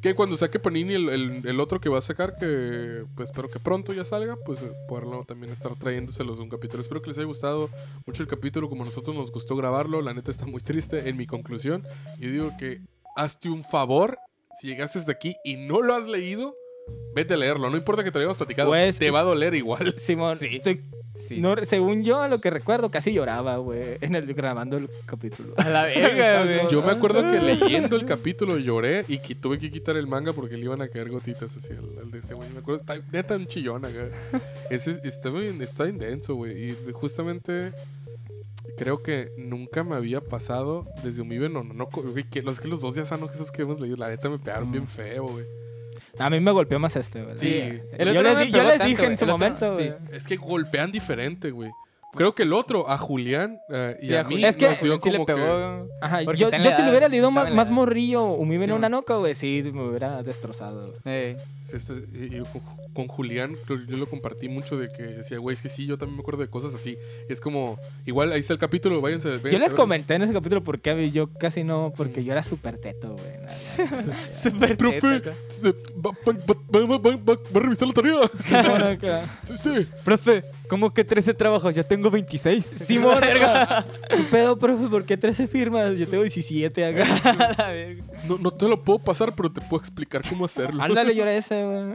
Que 0.00 0.14
cuando 0.14 0.36
saque 0.36 0.58
Panini 0.58 0.94
el, 0.94 1.08
el- 1.08 1.46
el 1.48 1.60
otro 1.60 1.80
que 1.80 1.88
va 1.88 1.98
a 1.98 2.02
sacar, 2.02 2.36
que 2.36 3.04
pues 3.14 3.28
espero 3.30 3.48
que 3.48 3.58
pronto 3.60 3.92
ya 3.92 4.04
salga, 4.04 4.36
pues 4.44 4.62
eh, 4.62 4.72
poderlo 4.88 5.24
también 5.24 5.52
estar 5.52 5.74
trayéndoselos 5.76 6.36
de 6.38 6.42
un 6.44 6.48
capítulo. 6.50 6.82
Espero 6.82 7.02
que 7.02 7.08
les 7.10 7.18
haya 7.18 7.26
gustado 7.26 7.68
mucho 8.06 8.22
el 8.22 8.28
capítulo, 8.28 8.68
como 8.68 8.82
a 8.82 8.86
nosotros 8.86 9.14
nos 9.14 9.30
gustó 9.30 9.56
grabarlo. 9.56 10.02
La 10.02 10.14
neta 10.14 10.30
está 10.30 10.46
muy 10.46 10.60
triste 10.62 11.08
en 11.08 11.16
mi 11.16 11.26
conclusión. 11.26 11.82
Yo 12.18 12.30
digo 12.30 12.52
que 12.58 12.80
hazte 13.16 13.48
un 13.50 13.62
favor, 13.64 14.16
si 14.60 14.68
llegaste 14.68 14.98
hasta 14.98 15.12
aquí 15.12 15.34
y 15.44 15.56
no 15.56 15.82
lo 15.82 15.94
has 15.94 16.06
leído, 16.06 16.54
vete 17.14 17.34
a 17.34 17.36
leerlo. 17.36 17.68
No 17.70 17.76
importa 17.76 18.02
que 18.04 18.10
te 18.10 18.18
lo 18.18 18.22
hayamos 18.22 18.36
platicado, 18.38 18.68
Pues, 18.70 18.98
te 18.98 19.10
va 19.10 19.20
a 19.20 19.24
doler 19.24 19.54
igual. 19.54 19.94
Simón, 19.98 20.36
Sí. 20.36 20.56
estoy- 20.56 20.82
Sí. 21.14 21.40
no, 21.40 21.54
según 21.64 22.04
yo, 22.04 22.26
lo 22.26 22.40
que 22.40 22.48
recuerdo, 22.48 22.90
casi 22.90 23.12
lloraba, 23.12 23.58
güey, 23.58 23.98
en 24.00 24.14
el 24.14 24.32
grabando 24.32 24.78
el 24.78 24.88
capítulo. 25.04 25.52
A 25.58 25.68
la 25.68 25.82
verga, 25.84 26.42
güey. 26.44 26.68
Yo 26.70 26.82
me 26.82 26.90
acuerdo 26.90 27.20
que 27.30 27.38
leyendo 27.38 27.96
el 27.96 28.06
capítulo 28.06 28.56
lloré 28.56 29.04
y 29.08 29.18
que 29.18 29.34
tuve 29.34 29.58
que 29.58 29.70
quitar 29.70 29.96
el 29.98 30.06
manga 30.06 30.32
porque 30.32 30.56
le 30.56 30.64
iban 30.64 30.80
a 30.80 30.88
caer 30.88 31.10
gotitas 31.10 31.54
así 31.54 31.68
al, 31.74 31.98
al 31.98 32.10
de 32.10 32.18
ese 32.20 32.32
güey. 32.32 32.48
Me 32.50 32.60
acuerdo, 32.60 32.80
está 32.80 32.98
neta 33.12 33.36
un 33.36 33.46
chillón 33.46 33.84
acá. 33.84 34.08
Ese 34.70 34.98
está 35.04 35.28
bien, 35.28 35.60
está 35.60 35.86
intenso, 35.86 36.34
güey. 36.34 36.70
Y 36.70 36.76
justamente 36.92 37.72
creo 38.78 39.02
que 39.02 39.32
nunca 39.36 39.84
me 39.84 39.94
había 39.96 40.22
pasado 40.22 40.86
desde 41.04 41.20
Umibe 41.20 41.50
no, 41.50 41.62
no, 41.62 41.74
no, 41.74 41.88
que 42.30 42.42
los 42.42 42.58
que 42.58 42.68
los 42.68 42.80
dos 42.80 42.94
días 42.94 43.08
sanos 43.08 43.30
esos 43.34 43.50
que 43.52 43.62
hemos 43.62 43.78
leído, 43.80 43.96
la 43.98 44.08
neta 44.08 44.30
me 44.30 44.38
pegaron 44.38 44.70
Mm. 44.70 44.72
bien 44.72 44.88
feo, 44.88 45.28
güey. 45.28 45.44
A 46.18 46.28
mí 46.30 46.40
me 46.40 46.50
golpeó 46.50 46.78
más 46.78 46.94
este, 46.96 47.22
güey. 47.22 47.38
Sí. 47.38 47.80
Yo 47.98 48.22
les, 48.22 48.38
di- 48.38 48.50
yo 48.50 48.62
les 48.64 48.78
tanto, 48.78 48.84
dije 48.84 49.04
en 49.06 49.18
su 49.18 49.26
momento, 49.26 49.74
sí. 49.74 49.88
güey. 49.88 50.16
Es 50.16 50.24
que 50.24 50.36
golpean 50.36 50.92
diferente, 50.92 51.50
güey. 51.50 51.70
Creo 52.14 52.32
que 52.32 52.42
el 52.42 52.52
otro, 52.52 52.88
a 52.90 52.98
Julián 52.98 53.58
eh, 53.70 53.96
y 54.02 54.06
Sí, 54.08 54.14
a 54.14 54.20
a 54.20 54.24
mí, 54.24 54.34
Julián 54.34 54.50
es 54.50 54.56
que- 54.56 54.68
nos 54.68 54.80
dio 54.80 55.00
sí 55.00 55.10
le 55.10 55.16
como 55.16 55.26
pegó. 55.26 55.88
Ajá, 56.02 56.20
Porque 56.24 56.40
yo, 56.40 56.46
está 56.46 56.56
en 56.58 56.62
yo 56.64 56.70
la 56.70 56.76
si 56.76 56.82
le 56.82 56.90
hubiera 56.90 57.08
leído 57.08 57.30
más, 57.30 57.44
en 57.46 57.50
la 57.52 57.56
más 57.56 57.68
edad. 57.68 57.74
morrillo 57.74 58.24
o 58.24 58.44
mi 58.44 58.58
Sí, 58.58 58.66
no 58.66 58.74
man. 58.74 58.80
Nanoka, 58.82 59.14
güey, 59.16 59.34
sí, 59.34 59.62
me 59.72 59.88
hubiera 59.88 60.22
destrozado. 60.22 60.92
Sí, 61.04 61.36
este, 61.74 61.94
y- 62.12 62.36
y 62.36 62.42
con, 62.52 62.60
con 62.92 63.08
Julián 63.08 63.54
creo 63.66 63.78
yo 63.88 63.96
lo 63.96 64.06
compartí 64.06 64.48
mucho 64.48 64.76
de 64.76 64.92
que 64.92 65.02
decía, 65.04 65.38
güey, 65.38 65.54
es 65.54 65.62
que 65.62 65.68
sí, 65.70 65.86
yo 65.86 65.96
también 65.96 66.16
me 66.16 66.20
acuerdo 66.20 66.42
de 66.42 66.48
cosas 66.50 66.74
así. 66.74 66.98
Y 67.28 67.32
es 67.32 67.40
como, 67.40 67.78
igual 68.04 68.30
ahí 68.32 68.40
está 68.40 68.52
el 68.52 68.58
capítulo, 68.58 69.00
váyanse. 69.00 69.28
Yo 69.30 69.38
váyanse 69.40 69.56
a 69.56 69.60
les 69.68 69.74
comenté 69.74 70.14
en 70.14 70.22
ese 70.22 70.32
capítulo 70.34 70.62
por 70.62 70.80
qué 70.80 71.10
yo 71.10 71.28
casi 71.32 71.64
no, 71.64 71.92
porque 71.96 72.24
yo 72.24 72.32
era 72.32 72.42
súper 72.42 72.76
teto, 72.78 73.14
güey. 73.14 73.36
nada, 73.38 74.02
nada. 74.06 74.16
Súper 74.32 74.76
Profe, 74.76 75.00
teta, 75.00 75.30
eh, 75.64 75.74
va, 75.96 76.10
va- 76.10 76.32
va- 76.34 76.86
va- 76.86 76.98
va- 76.98 77.16
va- 77.16 77.34
va 77.34 77.60
a 77.60 77.60
revisar 77.60 77.88
la 77.88 77.94
tarea. 77.94 78.12
Acá. 78.92 79.40
Sí, 79.44 79.56
sí. 79.56 79.86
Profe, 80.04 80.44
¿cómo 80.68 80.92
que 80.92 81.04
13 81.04 81.32
trabajos? 81.34 81.74
Ya 81.74 81.84
tengo 81.84 82.01
tengo 82.02 82.10
26. 82.10 82.64
Simón, 82.86 83.20
verga. 83.20 83.84
¿Qué 84.08 84.22
pedo, 84.30 84.58
profe? 84.58 84.88
¿Por 84.88 85.04
qué 85.04 85.16
13 85.16 85.46
firmas? 85.46 85.96
Yo 85.98 86.06
tengo 86.08 86.22
17 86.24 86.84
acá. 86.84 87.04
A 87.24 87.62
la 87.62 87.70
verga. 87.70 88.04
No, 88.28 88.38
no 88.38 88.50
te 88.50 88.66
lo 88.68 88.82
puedo 88.82 88.98
pasar, 88.98 89.32
pero 89.36 89.52
te 89.52 89.60
puedo 89.60 89.80
explicar 89.80 90.22
cómo 90.28 90.44
hacerlo. 90.46 90.82
Ándale, 90.82 91.12
era 91.20 91.34
ese, 91.34 91.64
güey. 91.64 91.92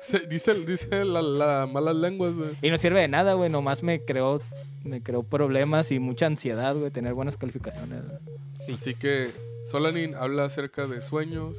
Se- 0.00 0.26
dice 0.26 0.54
dice 0.54 1.04
la, 1.04 1.22
la 1.22 1.66
malas 1.66 1.96
lenguas, 1.96 2.34
güey. 2.34 2.50
Y 2.62 2.70
no 2.70 2.78
sirve 2.78 3.00
de 3.00 3.08
nada, 3.08 3.32
güey. 3.34 3.50
Nomás 3.50 3.82
me 3.82 4.04
creó, 4.04 4.40
me 4.84 5.02
creó 5.02 5.22
problemas 5.22 5.90
y 5.92 5.98
mucha 5.98 6.26
ansiedad, 6.26 6.74
güey, 6.76 6.90
tener 6.90 7.14
buenas 7.14 7.36
calificaciones. 7.36 8.02
güey. 8.04 8.74
Así 8.74 8.94
que 8.94 9.30
Solanin 9.70 10.14
habla 10.14 10.44
acerca 10.44 10.86
de 10.86 11.00
sueños, 11.00 11.56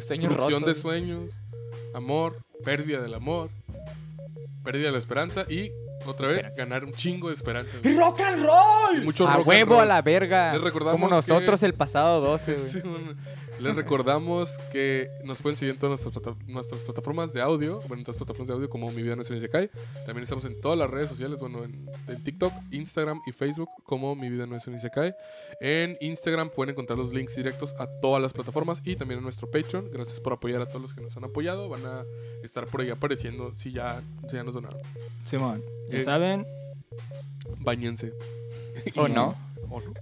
Sueños 0.00 0.28
destrucción 0.28 0.64
de 0.64 0.74
sueños, 0.74 1.34
amor, 1.94 2.36
pérdida 2.64 3.00
del 3.00 3.14
amor, 3.14 3.50
pérdida 4.64 4.86
de 4.86 4.92
la 4.92 4.98
esperanza 4.98 5.46
y 5.48 5.70
otra 6.08 6.28
vez 6.28 6.38
Esperanza. 6.38 6.62
ganar 6.64 6.84
un 6.84 6.92
chingo 6.92 7.28
de 7.28 7.34
esperanza. 7.34 7.76
güey. 7.82 7.96
¡Rock 7.96 8.20
and 8.20 8.44
roll! 8.44 9.04
mucho 9.04 9.26
A 9.26 9.30
rock 9.36 9.38
and 9.40 9.48
huevo 9.48 9.74
a 9.74 9.78
roll. 9.80 9.88
la 9.88 10.02
verga. 10.02 10.52
Les 10.52 10.62
recordamos 10.62 10.92
Como 11.00 11.08
que- 11.08 11.14
nosotros 11.16 11.62
el 11.62 11.74
pasado 11.74 12.20
12, 12.20 12.54
güey. 12.56 12.68
Sí, 12.70 12.80
bueno, 12.80 13.14
Les 13.60 13.74
recordamos 13.74 14.56
que 14.72 15.10
nos 15.24 15.42
pueden 15.42 15.56
seguir 15.56 15.74
en 15.74 15.80
todas 15.80 16.00
nuestras, 16.00 16.22
plata- 16.22 16.38
nuestras 16.46 16.80
plataformas 16.82 17.32
de 17.32 17.40
audio, 17.40 17.80
bueno, 17.88 17.96
en 17.96 18.04
todas 18.04 18.14
las 18.14 18.18
plataformas 18.18 18.48
de 18.48 18.54
audio 18.54 18.70
como 18.70 18.90
Mi 18.92 19.02
Vida 19.02 19.16
No 19.16 19.22
es 19.22 19.30
un 19.30 19.36
Isekai. 19.36 19.68
También 20.06 20.22
estamos 20.22 20.44
en 20.44 20.60
todas 20.60 20.78
las 20.78 20.88
redes 20.88 21.08
sociales, 21.08 21.38
bueno, 21.40 21.64
en, 21.64 21.90
en 22.06 22.22
TikTok, 22.24 22.52
Instagram 22.70 23.20
y 23.26 23.32
Facebook 23.32 23.68
como 23.84 24.14
Mi 24.14 24.28
Vida 24.28 24.46
No 24.46 24.54
es 24.56 24.66
un 24.68 24.74
Isekai. 24.76 25.14
En 25.60 25.96
Instagram 26.00 26.50
pueden 26.50 26.72
encontrar 26.72 26.98
los 26.98 27.12
links 27.12 27.34
directos 27.34 27.74
a 27.80 27.88
todas 28.00 28.22
las 28.22 28.32
plataformas 28.32 28.80
y 28.84 28.94
también 28.94 29.18
a 29.18 29.22
nuestro 29.22 29.50
Patreon. 29.50 29.90
Gracias 29.90 30.20
por 30.20 30.34
apoyar 30.34 30.62
a 30.62 30.66
todos 30.68 30.82
los 30.82 30.94
que 30.94 31.00
nos 31.00 31.16
han 31.16 31.24
apoyado. 31.24 31.68
Van 31.68 31.84
a 31.84 32.04
estar 32.44 32.66
por 32.66 32.80
ahí 32.82 32.90
apareciendo 32.90 33.52
si 33.54 33.72
ya, 33.72 34.00
si 34.30 34.36
ya 34.36 34.44
nos 34.44 34.54
donaron. 34.54 34.80
Simón, 35.26 35.64
Eh, 35.98 36.02
saben, 36.02 36.46
Báñense. 37.60 38.12
¿O 38.96 39.08
no? 39.08 39.34
¿O 39.70 39.80
no? 39.80 39.92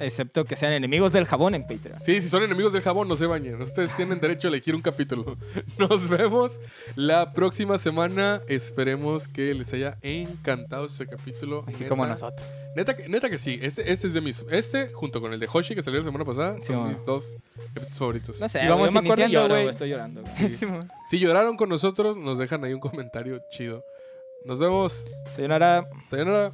excepto 0.00 0.44
que 0.44 0.54
sean 0.54 0.72
enemigos 0.74 1.12
del 1.12 1.24
jabón 1.26 1.56
en 1.56 1.62
Patreon. 1.66 1.98
Sí, 2.04 2.22
si 2.22 2.28
son 2.28 2.44
enemigos 2.44 2.72
del 2.72 2.82
jabón, 2.82 3.08
no 3.08 3.16
se 3.16 3.26
bañen. 3.26 3.60
Ustedes 3.60 3.90
tienen 3.96 4.20
derecho 4.20 4.46
a 4.46 4.50
elegir 4.50 4.76
un 4.76 4.80
capítulo. 4.80 5.36
Nos 5.78 6.08
vemos 6.08 6.52
la 6.94 7.32
próxima 7.32 7.78
semana. 7.78 8.40
Esperemos 8.46 9.26
que 9.26 9.52
les 9.54 9.72
haya 9.72 9.98
encantado 10.02 10.86
este 10.86 11.08
capítulo. 11.08 11.64
Así 11.66 11.78
Neta- 11.82 11.88
como 11.88 12.06
nosotros. 12.06 12.46
Neta, 12.76 12.96
que- 12.96 13.08
neta 13.08 13.28
que 13.28 13.40
sí. 13.40 13.58
Este, 13.60 13.90
este 13.90 14.06
es 14.06 14.14
de 14.14 14.20
mis. 14.20 14.44
Este, 14.52 14.86
junto 14.92 15.20
con 15.20 15.32
el 15.32 15.40
de 15.40 15.48
Hoshi 15.52 15.74
que 15.74 15.82
salió 15.82 15.98
la 15.98 16.04
semana 16.06 16.24
pasada, 16.24 16.56
Sí, 16.62 16.72
son 16.72 16.84
man. 16.84 16.92
mis 16.92 17.04
dos 17.04 17.34
favoritos. 17.94 18.38
No 18.38 18.48
sé, 18.48 18.64
Y 18.64 18.68
vamos 18.68 18.86
yo 18.86 18.92
me 18.92 19.00
acuerdo 19.00 19.26
lloro, 19.26 19.56
estoy 19.56 19.90
llorando. 19.90 20.22
Si 21.10 21.18
lloraron 21.18 21.56
con 21.56 21.68
nosotros, 21.70 22.16
nos 22.16 22.38
dejan 22.38 22.62
ahí 22.64 22.72
un 22.72 22.78
comentario 22.80 23.40
chido. 23.50 23.82
Nos 24.44 24.58
vemos. 24.58 25.04
Sayonara. 25.34 25.88
Sayonara. 26.08 26.52